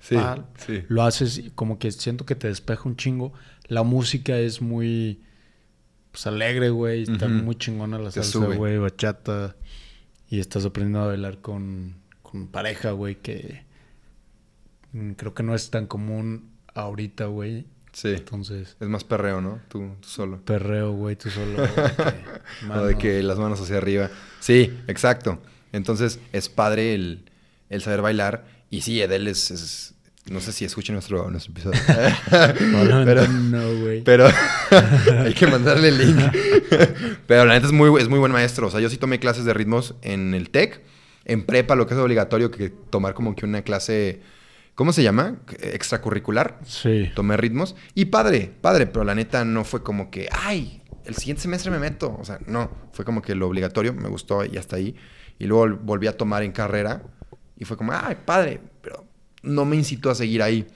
Sí, 0.00 0.16
Ah, 0.18 0.44
sí. 0.66 0.82
Lo 0.88 1.02
haces 1.04 1.38
y 1.38 1.50
como 1.50 1.78
que 1.78 1.92
siento 1.92 2.26
que 2.26 2.34
te 2.34 2.48
despeja 2.48 2.82
un 2.88 2.96
chingo. 2.96 3.32
La 3.68 3.84
música 3.84 4.36
es 4.36 4.60
muy 4.60 5.22
pues, 6.12 6.26
alegre, 6.26 6.70
güey. 6.70 7.02
Está 7.02 7.28
muy 7.28 7.56
chingona 7.56 7.98
la 7.98 8.10
Te 8.10 8.22
salsa, 8.22 8.30
sube. 8.32 8.56
güey, 8.56 8.78
bachata. 8.78 9.56
Y 10.30 10.40
estás 10.40 10.64
aprendiendo 10.64 11.02
a 11.02 11.06
bailar 11.08 11.38
con, 11.40 11.94
con 12.22 12.48
pareja, 12.48 12.90
güey, 12.92 13.16
que 13.16 13.64
mm, 14.92 15.12
creo 15.12 15.34
que 15.34 15.42
no 15.42 15.54
es 15.54 15.70
tan 15.70 15.86
común 15.86 16.50
ahorita, 16.74 17.26
güey. 17.26 17.66
Sí. 17.92 18.08
Entonces, 18.08 18.76
Es 18.78 18.88
más 18.88 19.02
perreo, 19.04 19.40
¿no? 19.40 19.60
Tú, 19.68 19.94
tú 20.00 20.08
solo. 20.08 20.40
perreo, 20.44 20.92
güey, 20.92 21.16
tú 21.16 21.30
solo. 21.30 21.62
de 21.62 21.68
que, 21.68 21.80
O 21.82 22.62
de 22.62 22.66
mano, 22.68 22.98
que 22.98 23.22
las 23.22 23.38
manos 23.38 23.60
hacia 23.60 23.78
arriba. 23.78 24.10
Sí, 24.40 24.72
exacto. 24.86 25.40
Entonces 25.72 26.20
es 26.32 26.48
padre 26.48 26.94
el, 26.94 27.30
el 27.70 27.82
saber 27.82 28.02
bailar. 28.02 28.46
Y 28.70 28.82
sí, 28.82 29.00
Edel 29.00 29.26
es, 29.28 29.50
es- 29.50 29.94
no 30.30 30.40
sé 30.40 30.52
si 30.52 30.64
escuchen 30.64 30.94
nuestro, 30.94 31.30
nuestro 31.30 31.52
episodio. 31.52 31.80
Pero, 33.04 33.26
no, 33.28 33.80
güey. 33.80 34.02
pero 34.02 34.26
hay 35.24 35.34
que 35.34 35.46
mandarle 35.46 35.88
el 35.88 35.98
link. 35.98 36.20
pero 37.26 37.44
la 37.44 37.54
neta 37.54 37.66
es 37.66 37.72
muy, 37.72 38.00
es 38.00 38.08
muy 38.08 38.18
buen 38.18 38.32
maestro. 38.32 38.66
O 38.66 38.70
sea, 38.70 38.80
yo 38.80 38.90
sí 38.90 38.96
tomé 38.96 39.18
clases 39.18 39.44
de 39.44 39.54
ritmos 39.54 39.94
en 40.02 40.34
el 40.34 40.50
TEC. 40.50 40.82
En 41.24 41.44
prepa, 41.44 41.74
lo 41.74 41.86
que 41.86 41.94
es 41.94 42.00
obligatorio, 42.00 42.50
que 42.50 42.70
tomar 42.70 43.14
como 43.14 43.34
que 43.34 43.44
una 43.44 43.62
clase, 43.62 44.20
¿cómo 44.74 44.92
se 44.92 45.02
llama? 45.02 45.36
Extracurricular. 45.60 46.58
Sí. 46.64 47.10
Tomé 47.14 47.36
ritmos. 47.36 47.76
Y 47.94 48.06
padre, 48.06 48.50
padre, 48.60 48.86
pero 48.86 49.04
la 49.04 49.14
neta 49.14 49.44
no 49.44 49.64
fue 49.64 49.82
como 49.82 50.10
que, 50.10 50.28
ay, 50.30 50.82
el 51.04 51.14
siguiente 51.16 51.42
semestre 51.42 51.70
me 51.70 51.78
meto. 51.78 52.16
O 52.18 52.24
sea, 52.24 52.38
no, 52.46 52.70
fue 52.92 53.04
como 53.04 53.22
que 53.22 53.34
lo 53.34 53.46
obligatorio, 53.46 53.92
me 53.94 54.08
gustó 54.08 54.44
y 54.44 54.56
hasta 54.56 54.76
ahí. 54.76 54.94
Y 55.38 55.46
luego 55.46 55.78
volví 55.82 56.06
a 56.06 56.16
tomar 56.16 56.42
en 56.42 56.52
carrera 56.52 57.02
y 57.58 57.64
fue 57.64 57.76
como, 57.76 57.92
ay, 57.92 58.16
padre, 58.24 58.60
no 59.42 59.64
me 59.64 59.76
incitó 59.76 60.10
a 60.10 60.14
seguir 60.14 60.42
ahí. 60.42 60.66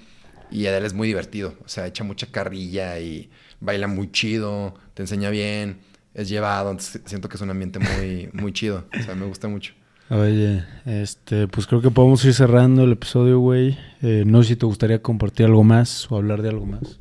Y 0.50 0.66
Edel 0.66 0.84
es 0.84 0.92
muy 0.92 1.08
divertido, 1.08 1.54
o 1.64 1.68
sea, 1.68 1.86
echa 1.86 2.04
mucha 2.04 2.26
carrilla 2.26 2.98
y 3.00 3.30
baila 3.60 3.86
muy 3.86 4.10
chido, 4.12 4.74
te 4.92 5.02
enseña 5.02 5.30
bien, 5.30 5.78
es 6.12 6.28
llevado, 6.28 6.70
entonces 6.70 7.00
siento 7.06 7.28
que 7.30 7.36
es 7.36 7.40
un 7.40 7.48
ambiente 7.50 7.78
muy, 7.78 8.28
muy 8.34 8.52
chido, 8.52 8.84
o 8.98 9.02
sea, 9.02 9.14
me 9.14 9.24
gusta 9.24 9.48
mucho. 9.48 9.72
Oye, 10.10 10.62
este, 10.84 11.48
pues 11.48 11.66
creo 11.66 11.80
que 11.80 11.90
podemos 11.90 12.22
ir 12.26 12.34
cerrando 12.34 12.84
el 12.84 12.92
episodio, 12.92 13.38
güey. 13.38 13.78
Eh, 14.02 14.24
no 14.26 14.42
sé 14.42 14.50
si 14.50 14.56
te 14.56 14.66
gustaría 14.66 15.00
compartir 15.00 15.46
algo 15.46 15.64
más 15.64 16.10
o 16.12 16.16
hablar 16.18 16.42
de 16.42 16.50
algo 16.50 16.66
más. 16.66 16.98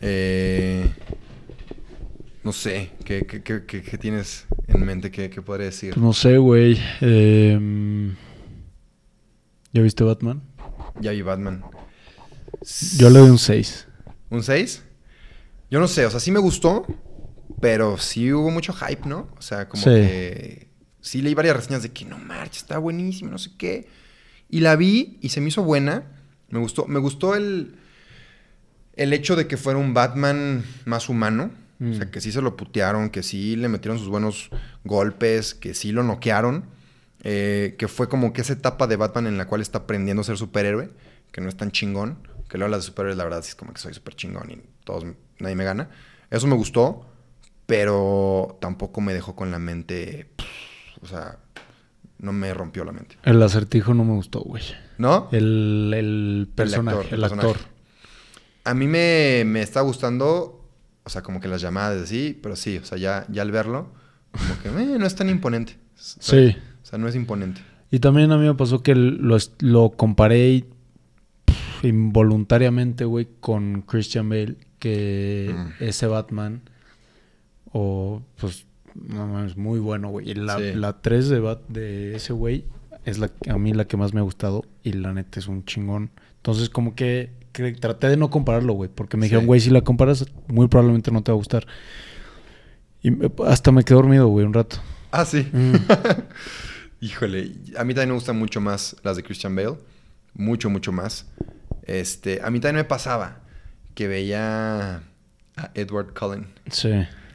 Eh, 0.00 0.88
no 2.44 2.52
sé, 2.52 2.90
¿qué, 3.04 3.26
qué, 3.26 3.42
qué- 3.42 3.64
qué- 3.82 3.98
tienes 3.98 4.46
en 4.68 4.84
mente? 4.86 5.10
¿Qué, 5.10 5.30
qué 5.30 5.42
podría 5.42 5.66
decir? 5.66 5.94
Pues 5.94 6.04
no 6.04 6.12
sé, 6.12 6.36
güey. 6.38 6.78
Eh, 7.00 8.12
¿Ya 9.72 9.82
viste 9.82 10.04
Batman? 10.04 10.40
Ya 11.00 11.10
vi 11.12 11.22
Batman. 11.22 11.64
Yo 12.96 13.10
le 13.10 13.18
doy 13.18 13.30
un 13.30 13.38
6. 13.38 13.86
¿Un 14.30 14.42
6? 14.42 14.82
Yo 15.70 15.80
no 15.80 15.88
sé, 15.88 16.06
o 16.06 16.10
sea, 16.10 16.20
sí 16.20 16.30
me 16.30 16.38
gustó, 16.38 16.86
pero 17.60 17.98
sí 17.98 18.32
hubo 18.32 18.50
mucho 18.50 18.72
hype, 18.72 19.08
¿no? 19.08 19.28
O 19.36 19.42
sea, 19.42 19.68
como 19.68 19.82
Sí. 19.82 19.90
que 19.90 20.68
sí 21.00 21.20
leí 21.22 21.34
varias 21.34 21.56
reseñas 21.56 21.82
de 21.82 21.90
que 21.92 22.04
no 22.04 22.18
marcha, 22.18 22.58
está 22.60 22.78
buenísimo, 22.78 23.30
no 23.30 23.38
sé 23.38 23.50
qué. 23.58 23.88
Y 24.48 24.60
la 24.60 24.76
vi 24.76 25.18
y 25.20 25.30
se 25.30 25.40
me 25.40 25.48
hizo 25.48 25.62
buena. 25.64 26.04
Me 26.48 26.58
gustó, 26.60 26.86
me 26.86 27.00
gustó 27.00 27.34
el, 27.34 27.76
el 28.94 29.12
hecho 29.12 29.34
de 29.36 29.48
que 29.48 29.56
fuera 29.56 29.78
un 29.78 29.94
Batman 29.94 30.64
más 30.84 31.08
humano. 31.08 31.50
O 31.80 31.92
sea, 31.94 32.04
Mm. 32.06 32.10
que 32.10 32.20
sí 32.20 32.30
se 32.30 32.40
lo 32.40 32.56
putearon, 32.56 33.10
que 33.10 33.24
sí 33.24 33.56
le 33.56 33.68
metieron 33.68 33.98
sus 33.98 34.08
buenos 34.08 34.48
golpes, 34.84 35.54
que 35.54 35.74
sí 35.74 35.90
lo 35.90 36.04
noquearon. 36.04 36.66
Eh, 37.24 37.74
que 37.78 37.88
fue 37.88 38.08
como 38.08 38.32
que 38.32 38.42
esa 38.42 38.52
etapa 38.52 38.86
de 38.86 38.96
Batman 38.96 39.26
en 39.26 39.38
la 39.38 39.46
cual 39.46 39.60
está 39.60 39.78
aprendiendo 39.78 40.20
a 40.20 40.24
ser 40.24 40.36
superhéroe, 40.36 40.90
que 41.32 41.40
no 41.40 41.48
es 41.48 41.56
tan 41.56 41.72
chingón. 41.72 42.18
Que 42.48 42.58
luego 42.58 42.70
las 42.70 42.82
de 42.82 42.86
superhéroes, 42.86 43.16
la 43.16 43.24
verdad, 43.24 43.42
sí 43.42 43.48
es 43.48 43.54
como 43.56 43.72
que 43.72 43.80
soy 43.80 43.94
súper 43.94 44.14
chingón 44.14 44.50
y 44.50 44.60
todos, 44.84 45.04
nadie 45.40 45.56
me 45.56 45.64
gana. 45.64 45.88
Eso 46.30 46.46
me 46.46 46.54
gustó. 46.54 47.06
pero 47.66 48.58
tampoco 48.60 49.00
me 49.00 49.14
dejó 49.14 49.34
con 49.34 49.50
la 49.50 49.58
mente, 49.58 50.28
o 51.00 51.06
sea, 51.06 51.38
no 52.18 52.32
me 52.32 52.52
rompió 52.52 52.84
la 52.84 52.92
mente. 52.92 53.16
El 53.24 53.42
acertijo 53.42 53.94
no 53.94 54.04
me 54.04 54.12
gustó, 54.12 54.40
güey. 54.40 54.62
¿No? 54.98 55.28
El, 55.32 55.92
el 55.94 56.48
personaje, 56.54 56.98
actor, 56.98 57.14
el 57.14 57.18
el 57.20 57.24
actor. 57.24 57.40
personaje. 57.52 57.70
A 58.64 58.74
mí 58.74 58.86
me, 58.86 59.44
me 59.46 59.62
está 59.62 59.80
gustando, 59.80 60.68
o 61.04 61.10
sea, 61.10 61.22
como 61.22 61.40
que 61.40 61.48
las 61.48 61.60
llamadas 61.60 62.02
así, 62.02 62.38
pero 62.42 62.54
sí, 62.56 62.78
o 62.78 62.84
sea, 62.84 62.98
ya, 62.98 63.26
ya 63.28 63.42
al 63.42 63.50
verlo, 63.50 63.92
como 64.32 64.62
que 64.62 64.68
eh, 64.68 64.98
no 64.98 65.06
es 65.06 65.14
tan 65.14 65.28
imponente. 65.28 65.76
Sí. 65.96 66.56
Sea, 66.94 66.98
no 66.98 67.08
es 67.08 67.16
imponente. 67.16 67.60
Y 67.90 67.98
también 68.00 68.32
a 68.32 68.36
mí 68.38 68.46
me 68.46 68.54
pasó 68.54 68.82
que 68.82 68.94
lo, 68.94 69.36
lo 69.60 69.90
comparé 69.90 70.48
y, 70.50 70.64
pff, 71.44 71.84
involuntariamente, 71.84 73.04
güey, 73.04 73.28
con 73.40 73.82
Christian 73.82 74.28
Bale, 74.28 74.56
que 74.78 75.54
Mm. 75.56 75.82
ese 75.84 76.06
Batman, 76.06 76.62
o 77.72 78.22
pues, 78.40 78.66
no 78.94 79.26
mames, 79.26 79.56
muy 79.56 79.78
bueno, 79.78 80.08
güey. 80.10 80.30
Y 80.30 80.34
la, 80.34 80.58
Sí. 80.58 80.72
la 80.74 81.00
3 81.00 81.28
de, 81.28 81.40
Bat- 81.40 81.66
de 81.68 82.14
ese 82.16 82.32
güey 82.32 82.64
es 83.04 83.18
la, 83.18 83.30
a 83.48 83.58
mí 83.58 83.72
la 83.72 83.86
que 83.86 83.96
más 83.96 84.12
me 84.14 84.20
ha 84.20 84.22
gustado 84.24 84.64
y 84.82 84.92
la 84.92 85.12
neta 85.12 85.38
es 85.40 85.48
un 85.48 85.64
chingón. 85.64 86.10
Entonces, 86.36 86.68
como 86.70 86.94
que, 86.94 87.30
que 87.52 87.72
traté 87.72 88.08
de 88.08 88.16
no 88.16 88.30
compararlo, 88.30 88.72
güey, 88.74 88.90
porque 88.92 89.16
me 89.16 89.22
Sí. 89.24 89.28
dijeron, 89.30 89.46
güey, 89.46 89.60
si 89.60 89.70
la 89.70 89.80
comparas, 89.82 90.26
muy 90.48 90.68
probablemente 90.68 91.10
no 91.10 91.22
te 91.22 91.32
va 91.32 91.36
a 91.36 91.38
gustar. 91.38 91.66
Y 93.02 93.10
hasta 93.46 93.70
me 93.72 93.82
quedé 93.84 93.96
dormido, 93.96 94.28
güey, 94.28 94.46
un 94.46 94.54
rato. 94.54 94.76
Ah, 95.12 95.24
sí. 95.24 95.46
Mm. 95.52 95.74
Híjole, 97.04 97.52
a 97.76 97.84
mí 97.84 97.92
también 97.92 98.08
me 98.08 98.14
gustan 98.14 98.38
mucho 98.38 98.62
más 98.62 98.96
las 99.02 99.16
de 99.18 99.22
Christian 99.22 99.54
Bale. 99.54 99.76
Mucho, 100.32 100.70
mucho 100.70 100.90
más. 100.90 101.26
Este, 101.82 102.40
a 102.42 102.50
mí 102.50 102.60
también 102.60 102.76
me 102.76 102.84
pasaba 102.84 103.42
que 103.94 104.08
veía 104.08 105.02
a 105.54 105.70
Edward 105.74 106.14
Cullen. 106.18 106.46
Sí. 106.70 106.90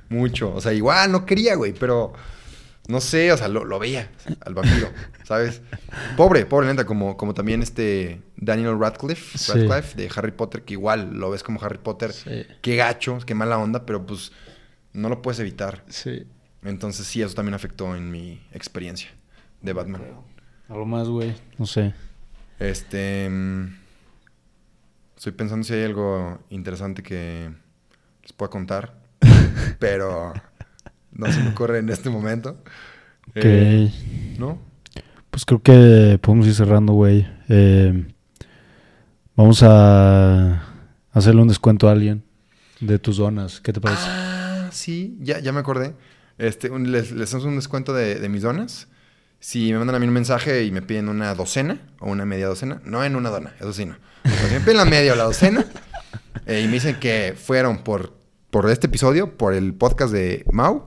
Mucho. 0.09 0.55
O 0.55 0.59
sea, 0.59 0.73
igual 0.73 1.11
no 1.11 1.23
quería, 1.27 1.53
güey, 1.53 1.73
pero 1.73 2.13
no 2.87 2.99
sé, 2.99 3.31
o 3.31 3.37
sea, 3.37 3.47
lo, 3.47 3.63
lo 3.63 3.77
veía 3.77 4.09
al 4.41 4.55
vampiro, 4.55 4.91
¿sabes? 5.23 5.61
Pobre, 6.17 6.47
pobre 6.47 6.65
neta, 6.65 6.83
como, 6.87 7.15
como 7.15 7.35
también 7.35 7.61
este 7.61 8.23
Daniel 8.37 8.79
Radcliffe, 8.79 9.37
Sí. 9.37 9.51
Radcliffe 9.51 9.95
de 9.95 10.09
Harry 10.15 10.31
Potter, 10.31 10.63
que 10.63 10.73
igual 10.73 11.13
lo 11.13 11.29
ves 11.29 11.43
como 11.43 11.61
Harry 11.63 11.77
Potter. 11.77 12.11
Sí. 12.11 12.43
Qué 12.63 12.75
gacho, 12.75 13.19
qué 13.23 13.35
mala 13.35 13.59
onda, 13.59 13.85
pero 13.85 14.03
pues 14.03 14.31
no 14.93 15.09
lo 15.09 15.21
puedes 15.21 15.39
evitar. 15.39 15.83
Sí. 15.89 16.23
Entonces 16.63 17.05
sí, 17.05 17.21
eso 17.21 17.35
también 17.35 17.53
afectó 17.53 17.95
en 17.95 18.09
mi 18.09 18.41
experiencia 18.51 19.11
de 19.61 19.73
Batman. 19.73 20.01
Algo 20.67 20.85
más, 20.85 21.07
güey. 21.07 21.33
No 21.57 21.65
sé. 21.65 21.93
Este. 22.59 23.27
mm, 23.29 23.65
Estoy 25.17 25.33
pensando 25.33 25.63
si 25.65 25.73
hay 25.73 25.83
algo 25.83 26.39
interesante 26.49 27.03
que 27.03 27.51
les 28.21 28.33
pueda 28.33 28.49
contar. 28.49 28.97
pero 29.79 30.33
no 31.11 31.31
se 31.31 31.41
me 31.43 31.49
ocurre 31.49 31.79
en 31.79 31.89
este 31.89 32.09
momento. 32.09 32.51
Ok. 33.29 33.35
Eh, 33.35 34.35
¿No? 34.37 34.59
Pues 35.29 35.45
creo 35.45 35.61
que 35.61 36.17
podemos 36.21 36.47
ir 36.47 36.53
cerrando, 36.55 36.93
güey. 36.93 37.27
Eh, 37.49 38.07
vamos 39.35 39.61
a 39.63 40.63
hacerle 41.11 41.41
un 41.41 41.47
descuento 41.49 41.87
a 41.89 41.91
alguien 41.91 42.23
de 42.79 42.97
tus 42.99 43.17
donas. 43.17 43.59
¿Qué 43.61 43.73
te 43.73 43.81
parece? 43.81 44.01
Ah, 44.05 44.69
sí, 44.71 45.17
ya, 45.19 45.39
ya 45.39 45.51
me 45.51 45.59
acordé. 45.59 45.95
Este, 46.37 46.69
un- 46.69 46.91
les, 46.91 47.11
les 47.11 47.27
hacemos 47.29 47.45
un 47.45 47.55
descuento 47.57 47.93
de, 47.93 48.15
de 48.15 48.29
mis 48.29 48.41
donas. 48.41 48.87
Si 49.39 49.71
me 49.71 49.77
mandan 49.77 49.95
a 49.95 49.99
mí 49.99 50.07
un 50.07 50.13
mensaje 50.13 50.63
y 50.65 50.71
me 50.71 50.81
piden 50.81 51.07
una 51.09 51.33
docena 51.33 51.79
o 51.99 52.09
una 52.09 52.25
media 52.25 52.47
docena, 52.47 52.81
no 52.83 53.03
en 53.03 53.15
una 53.15 53.29
dona, 53.29 53.53
eso 53.59 53.71
sí 53.73 53.85
no. 53.85 53.95
Si 54.25 54.53
me 54.53 54.59
piden 54.59 54.77
la 54.77 54.85
media 54.85 55.13
o 55.13 55.15
la 55.15 55.23
docena 55.23 55.65
eh, 56.45 56.61
y 56.61 56.67
me 56.67 56.73
dicen 56.73 56.99
que 56.99 57.35
fueron 57.37 57.83
por, 57.83 58.13
por 58.49 58.69
este 58.69 58.87
episodio, 58.87 59.37
por 59.37 59.53
el 59.53 59.73
podcast 59.73 60.11
de 60.11 60.43
Mau, 60.51 60.85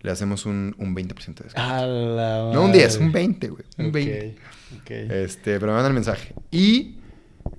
le 0.00 0.10
hacemos 0.10 0.46
un, 0.46 0.74
un 0.78 0.94
20% 0.94 1.14
de 1.16 1.44
descuento. 1.44 1.60
A 1.60 1.84
la 1.86 2.50
No 2.52 2.62
un 2.62 2.72
10, 2.72 2.98
un 2.98 3.10
20, 3.12 3.48
güey. 3.48 3.64
Un 3.78 3.86
Ok, 3.86 3.92
20. 3.92 4.36
ok. 4.80 4.90
Este, 4.90 5.54
pero 5.58 5.68
me 5.68 5.72
mandan 5.72 5.90
el 5.90 5.94
mensaje. 5.94 6.34
Y 6.50 6.98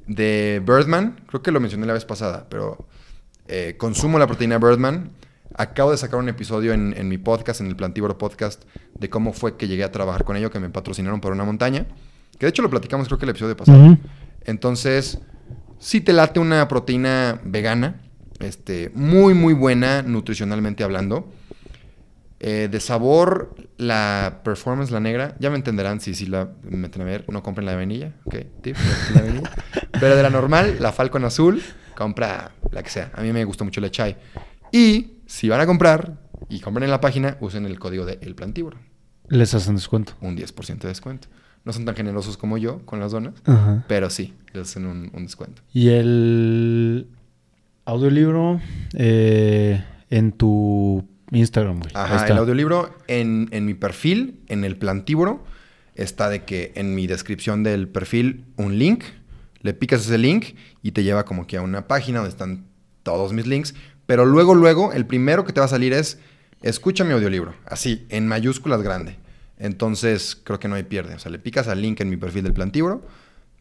de 0.08 0.62
Birdman, 0.66 1.22
creo 1.28 1.42
que 1.42 1.52
lo 1.52 1.60
mencioné 1.60 1.86
la 1.88 1.94
vez 1.94 2.06
pasada, 2.06 2.48
pero 2.50 2.88
eh, 3.48 3.76
consumo 3.78 4.18
la 4.20 4.28
proteína 4.28 4.60
Birdman. 4.60 5.12
Acabo 5.58 5.92
de 5.92 5.98
sacar 5.98 6.20
un 6.20 6.30
episodio 6.30 6.74
en, 6.74 6.94
en 6.98 7.08
mi 7.08 7.18
podcast, 7.18 7.62
en 7.62 7.68
el 7.68 7.76
Plantívoro 7.76 8.18
Podcast, 8.18 8.64
de 9.00 9.10
cómo 9.10 9.34
fue 9.34 9.58
que 9.58 9.68
llegué 9.68 9.84
a 9.84 9.92
trabajar 9.92 10.26
con 10.26 10.36
ello, 10.36 10.52
que 10.52 10.60
me 10.60 10.70
patrocinaron 10.70 11.22
para 11.22 11.34
una 11.34 11.46
montaña. 11.46 11.86
Que 12.38 12.46
de 12.46 12.50
hecho 12.50 12.62
lo 12.62 12.70
platicamos 12.70 13.08
creo 13.08 13.18
que 13.18 13.26
el 13.26 13.30
episodio 13.30 13.56
pasado. 13.56 13.98
Entonces, 14.44 15.20
si 15.80 16.02
te 16.02 16.14
late 16.14 16.40
una 16.40 16.68
proteína 16.68 17.40
vegana, 17.44 18.02
este, 18.40 18.92
muy, 18.94 19.34
muy 19.34 19.54
buena 19.54 20.02
nutricionalmente 20.02 20.84
hablando. 20.84 21.32
Eh, 22.42 22.68
de 22.70 22.80
sabor, 22.82 23.56
la 23.78 24.42
performance, 24.44 24.92
la 24.92 25.00
negra, 25.00 25.36
ya 25.40 25.50
me 25.50 25.56
entenderán 25.56 26.02
si, 26.02 26.14
si 26.14 26.26
la 26.26 26.50
meten 26.64 27.02
a 27.02 27.06
ver, 27.06 27.26
no 27.30 27.42
compren 27.42 27.66
la 27.66 27.72
de 27.72 27.78
vainilla, 27.78 28.14
ok, 28.26 28.36
tip, 28.62 28.76
la 29.16 29.22
vainilla. 29.22 29.52
Pero 30.00 30.18
de 30.18 30.22
la 30.22 30.30
normal, 30.30 30.78
la 30.80 30.92
Falcon 30.92 31.24
azul, 31.24 31.64
compra 31.96 32.52
la 32.72 32.84
que 32.84 32.90
sea. 32.90 33.12
A 33.16 33.22
mí 33.22 33.32
me 33.32 33.46
gustó 33.46 33.64
mucho 33.64 33.80
la 33.80 33.90
chai. 33.90 34.18
Y 34.72 35.15
si 35.26 35.50
van 35.50 35.62
a 35.62 35.66
comprar 35.66 36.18
y 36.50 36.60
compran 36.60 36.84
en 36.84 36.92
la 36.92 37.02
página, 37.02 37.38
usen 37.42 37.66
el 37.66 37.80
código 37.80 38.06
de 38.06 38.20
El 38.22 38.36
Plantívoro, 38.36 38.78
Les 39.28 39.54
hacen 39.54 39.76
descuento. 39.76 40.14
un 40.22 40.36
10% 40.38 40.80
de 40.80 40.88
descuento. 40.90 41.28
No 41.64 41.74
son 41.74 41.84
tan 41.86 41.96
generosos 41.96 42.38
como 42.38 42.58
yo 42.60 42.86
con 42.86 43.00
las 43.00 43.12
donas, 43.12 43.34
Ajá. 43.46 43.84
pero 43.88 44.10
sí, 44.12 44.34
les 44.54 44.70
hacen 44.70 44.86
un, 44.86 45.10
un 45.14 45.24
descuento. 45.24 45.64
Y 45.74 45.90
el 45.90 47.08
audiolibro 47.86 48.60
eh, 48.94 49.84
en 50.10 50.32
tu 50.32 51.08
Instagram, 51.32 51.80
güey. 51.80 51.92
Ajá, 51.96 52.18
está. 52.18 52.34
el 52.34 52.38
audiolibro 52.38 52.94
en, 53.08 53.48
en 53.52 53.66
mi 53.66 53.74
perfil, 53.74 54.42
en 54.48 54.64
el 54.64 54.78
plantívoro, 54.78 55.44
está 55.96 56.30
de 56.30 56.44
que 56.44 56.72
en 56.76 56.94
mi 56.94 57.08
descripción 57.08 57.64
del 57.64 57.88
perfil 57.88 58.46
un 58.58 58.78
link, 58.78 59.04
le 59.62 59.74
picas 59.74 60.02
ese 60.02 60.18
link 60.20 60.56
y 60.84 60.92
te 60.92 61.04
lleva 61.04 61.26
como 61.26 61.48
que 61.48 61.58
a 61.58 61.62
una 61.64 61.88
página 61.88 62.20
donde 62.20 62.30
están 62.30 62.66
todos 63.02 63.34
mis 63.34 63.48
links, 63.48 63.74
pero 64.06 64.26
luego, 64.26 64.56
luego, 64.56 64.94
el 64.94 65.06
primero 65.06 65.46
que 65.46 65.54
te 65.54 65.60
va 65.60 65.66
a 65.66 65.70
salir 65.70 65.94
es, 65.94 66.20
escucha 66.62 67.04
mi 67.04 67.14
audiolibro, 67.14 67.54
así, 67.66 68.06
en 68.10 68.28
mayúsculas 68.28 68.82
grande. 68.82 69.18
Entonces, 69.58 70.40
creo 70.44 70.60
que 70.60 70.68
no 70.68 70.76
hay 70.76 70.84
pierde. 70.84 71.16
O 71.16 71.20
sea, 71.20 71.32
le 71.32 71.40
picas 71.40 71.68
al 71.68 71.82
link 71.82 72.02
en 72.02 72.10
mi 72.10 72.18
perfil 72.18 72.44
del 72.44 72.54
plantívoro, 72.54 73.06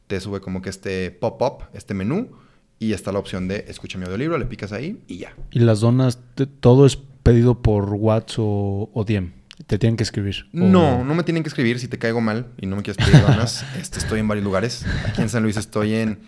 te 0.07 0.21
sube 0.21 0.41
como 0.41 0.61
que 0.61 0.71
este 0.71 1.11
pop-up, 1.11 1.65
este 1.73 1.95
menú, 1.95 2.31
y 2.79 2.93
está 2.93 3.13
la 3.13 3.21
opción 3.21 3.49
de 3.49 3.65
escucha 3.69 3.97
mi 3.99 4.05
audiolibro, 4.05 4.37
le 4.37 4.47
picas 4.47 4.73
ahí 4.73 5.03
y 5.07 5.19
ya. 5.19 5.35
Y 5.53 5.61
las 5.61 5.81
donas, 5.81 6.19
todo 6.61 6.85
es 6.85 6.97
pedido 7.23 7.63
por 7.63 7.85
WhatsApp 7.95 8.41
o, 8.41 8.91
o 8.93 9.05
DM. 9.05 9.33
Te 9.69 9.79
tienen 9.79 9.97
que 9.97 10.03
escribir. 10.03 10.47
O- 10.53 10.59
No, 10.59 11.05
no 11.05 11.15
me 11.15 11.23
tienen 11.23 11.43
que 11.45 11.49
escribir 11.49 11.79
si 11.79 11.87
te 11.89 11.97
caigo 11.99 12.21
mal 12.21 12.49
y 12.61 12.67
no 12.67 12.75
me 12.77 12.83
quieres 12.83 13.03
pedir 13.03 13.23
donas. 13.23 13.65
este, 13.81 13.99
estoy 14.01 14.19
en 14.21 14.29
varios 14.29 14.45
lugares. 14.45 14.85
Aquí 15.07 15.23
en 15.23 15.29
San 15.29 15.43
Luis 15.45 15.57
estoy 15.57 15.95
en 15.95 16.19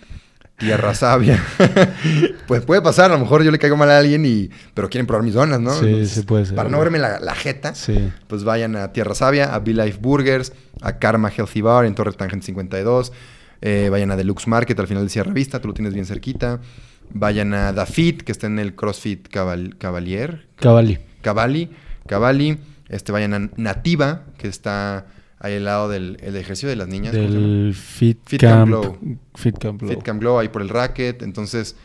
Tierra 0.59 0.94
Sabia. 0.94 1.42
pues 2.46 2.64
puede 2.64 2.80
pasar, 2.82 3.11
a 3.11 3.14
lo 3.14 3.20
mejor 3.20 3.42
yo 3.42 3.50
le 3.50 3.59
caigo 3.59 3.76
mal 3.76 3.90
a 3.90 3.98
alguien 3.98 4.24
y... 4.24 4.50
Pero 4.74 4.88
quieren 4.88 5.07
probar 5.07 5.22
mis 5.24 5.34
donas, 5.34 5.61
¿no? 5.61 5.72
Sí, 5.78 6.07
sí 6.07 6.22
puede 6.22 6.47
ser. 6.47 6.55
Para 6.55 6.68
no 6.68 6.78
verme 6.78 6.98
la, 6.98 7.20
la 7.20 7.35
jeta, 7.35 7.74
Sí. 7.74 8.10
pues 8.26 8.44
vayan 8.44 8.74
a 8.76 8.93
Tierra 8.93 9.14
Sabia, 9.14 9.55
a 9.55 9.59
Be 9.59 9.74
Life 9.74 9.98
Burgers, 10.01 10.52
a 10.81 10.98
Karma 10.98 11.31
Healthy 11.31 11.60
Bar 11.60 11.85
en 11.85 11.94
Torre 11.94 12.12
Tangente 12.12 12.47
52. 12.47 13.12
eh, 13.62 13.89
vayan 13.90 14.10
a 14.10 14.16
Deluxe 14.16 14.47
Market 14.48 14.78
al 14.81 14.86
final 14.86 15.05
de 15.05 15.10
Sierra 15.10 15.32
Vista, 15.32 15.60
tú 15.60 15.68
lo 15.68 15.74
tienes 15.74 15.93
bien 15.94 16.06
cerquita. 16.06 16.60
Vayan 17.10 17.55
a 17.55 17.72
Da 17.72 17.86
Fit, 17.86 18.22
que 18.22 18.32
está 18.32 18.47
en 18.47 18.59
el 18.59 18.74
CrossFit 18.74 19.28
Caval- 19.28 19.76
Cavalier, 19.78 20.47
Cavalli. 20.56 20.98
Cavalli, 21.22 21.70
Cavalli, 22.06 22.59
este 22.89 23.12
vayan 23.12 23.35
a 23.35 23.51
Nativa, 23.56 24.22
que 24.39 24.48
está 24.48 25.06
ahí 25.38 25.56
al 25.56 25.64
lado 25.64 25.88
del 25.88 26.18
el 26.22 26.36
ejercicio 26.36 26.68
de 26.68 26.76
las 26.76 26.88
niñas. 26.88 27.12
Del 27.12 27.74
Fit, 27.74 28.18
Fit 28.26 28.40
Camp 28.40 28.52
Camp. 28.52 28.68
Glow. 28.68 29.18
Fit 29.34 29.58
Camp 29.58 29.80
Glow. 29.80 29.90
Fit 29.90 30.02
Camp 30.02 30.20
Glow, 30.20 30.38
ahí 30.38 30.48
por 30.48 30.62
el 30.62 30.68
racket. 30.68 31.22
Entonces, 31.22 31.76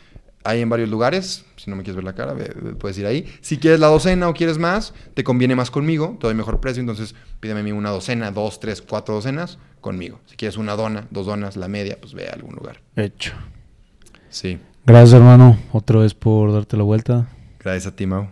hay 0.43 0.61
en 0.61 0.69
varios 0.69 0.89
lugares. 0.89 1.45
Si 1.57 1.69
no 1.69 1.75
me 1.75 1.83
quieres 1.83 1.95
ver 1.95 2.05
la 2.05 2.13
cara, 2.13 2.35
puedes 2.79 2.97
ir 2.97 3.05
ahí. 3.05 3.27
Si 3.41 3.57
quieres 3.57 3.79
la 3.79 3.87
docena 3.87 4.27
o 4.27 4.33
quieres 4.33 4.57
más, 4.57 4.93
te 5.13 5.23
conviene 5.23 5.55
más 5.55 5.69
conmigo, 5.69 6.17
te 6.19 6.27
doy 6.27 6.35
mejor 6.35 6.59
precio. 6.59 6.81
Entonces, 6.81 7.15
pídeme 7.39 7.59
a 7.59 7.63
mí 7.63 7.71
una 7.71 7.89
docena, 7.89 8.31
dos, 8.31 8.59
tres, 8.59 8.81
cuatro 8.81 9.15
docenas 9.15 9.59
conmigo. 9.81 10.19
Si 10.25 10.35
quieres 10.35 10.57
una 10.57 10.75
dona, 10.75 11.07
dos 11.11 11.25
donas, 11.25 11.57
la 11.57 11.67
media, 11.67 11.97
pues 11.99 12.13
ve 12.13 12.29
a 12.29 12.33
algún 12.33 12.55
lugar. 12.55 12.81
Hecho. 12.95 13.33
Sí. 14.29 14.59
Gracias, 14.85 15.13
hermano, 15.13 15.59
otra 15.71 15.99
vez 15.99 16.13
por 16.13 16.51
darte 16.51 16.75
la 16.75 16.83
vuelta. 16.83 17.29
Gracias 17.59 17.93
a 17.93 17.95
ti, 17.95 18.07
Mau. 18.07 18.29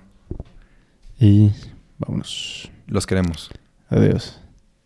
Y 1.19 1.51
vámonos. 1.99 2.71
Los 2.87 3.05
queremos. 3.05 3.51
Adiós. 3.89 4.39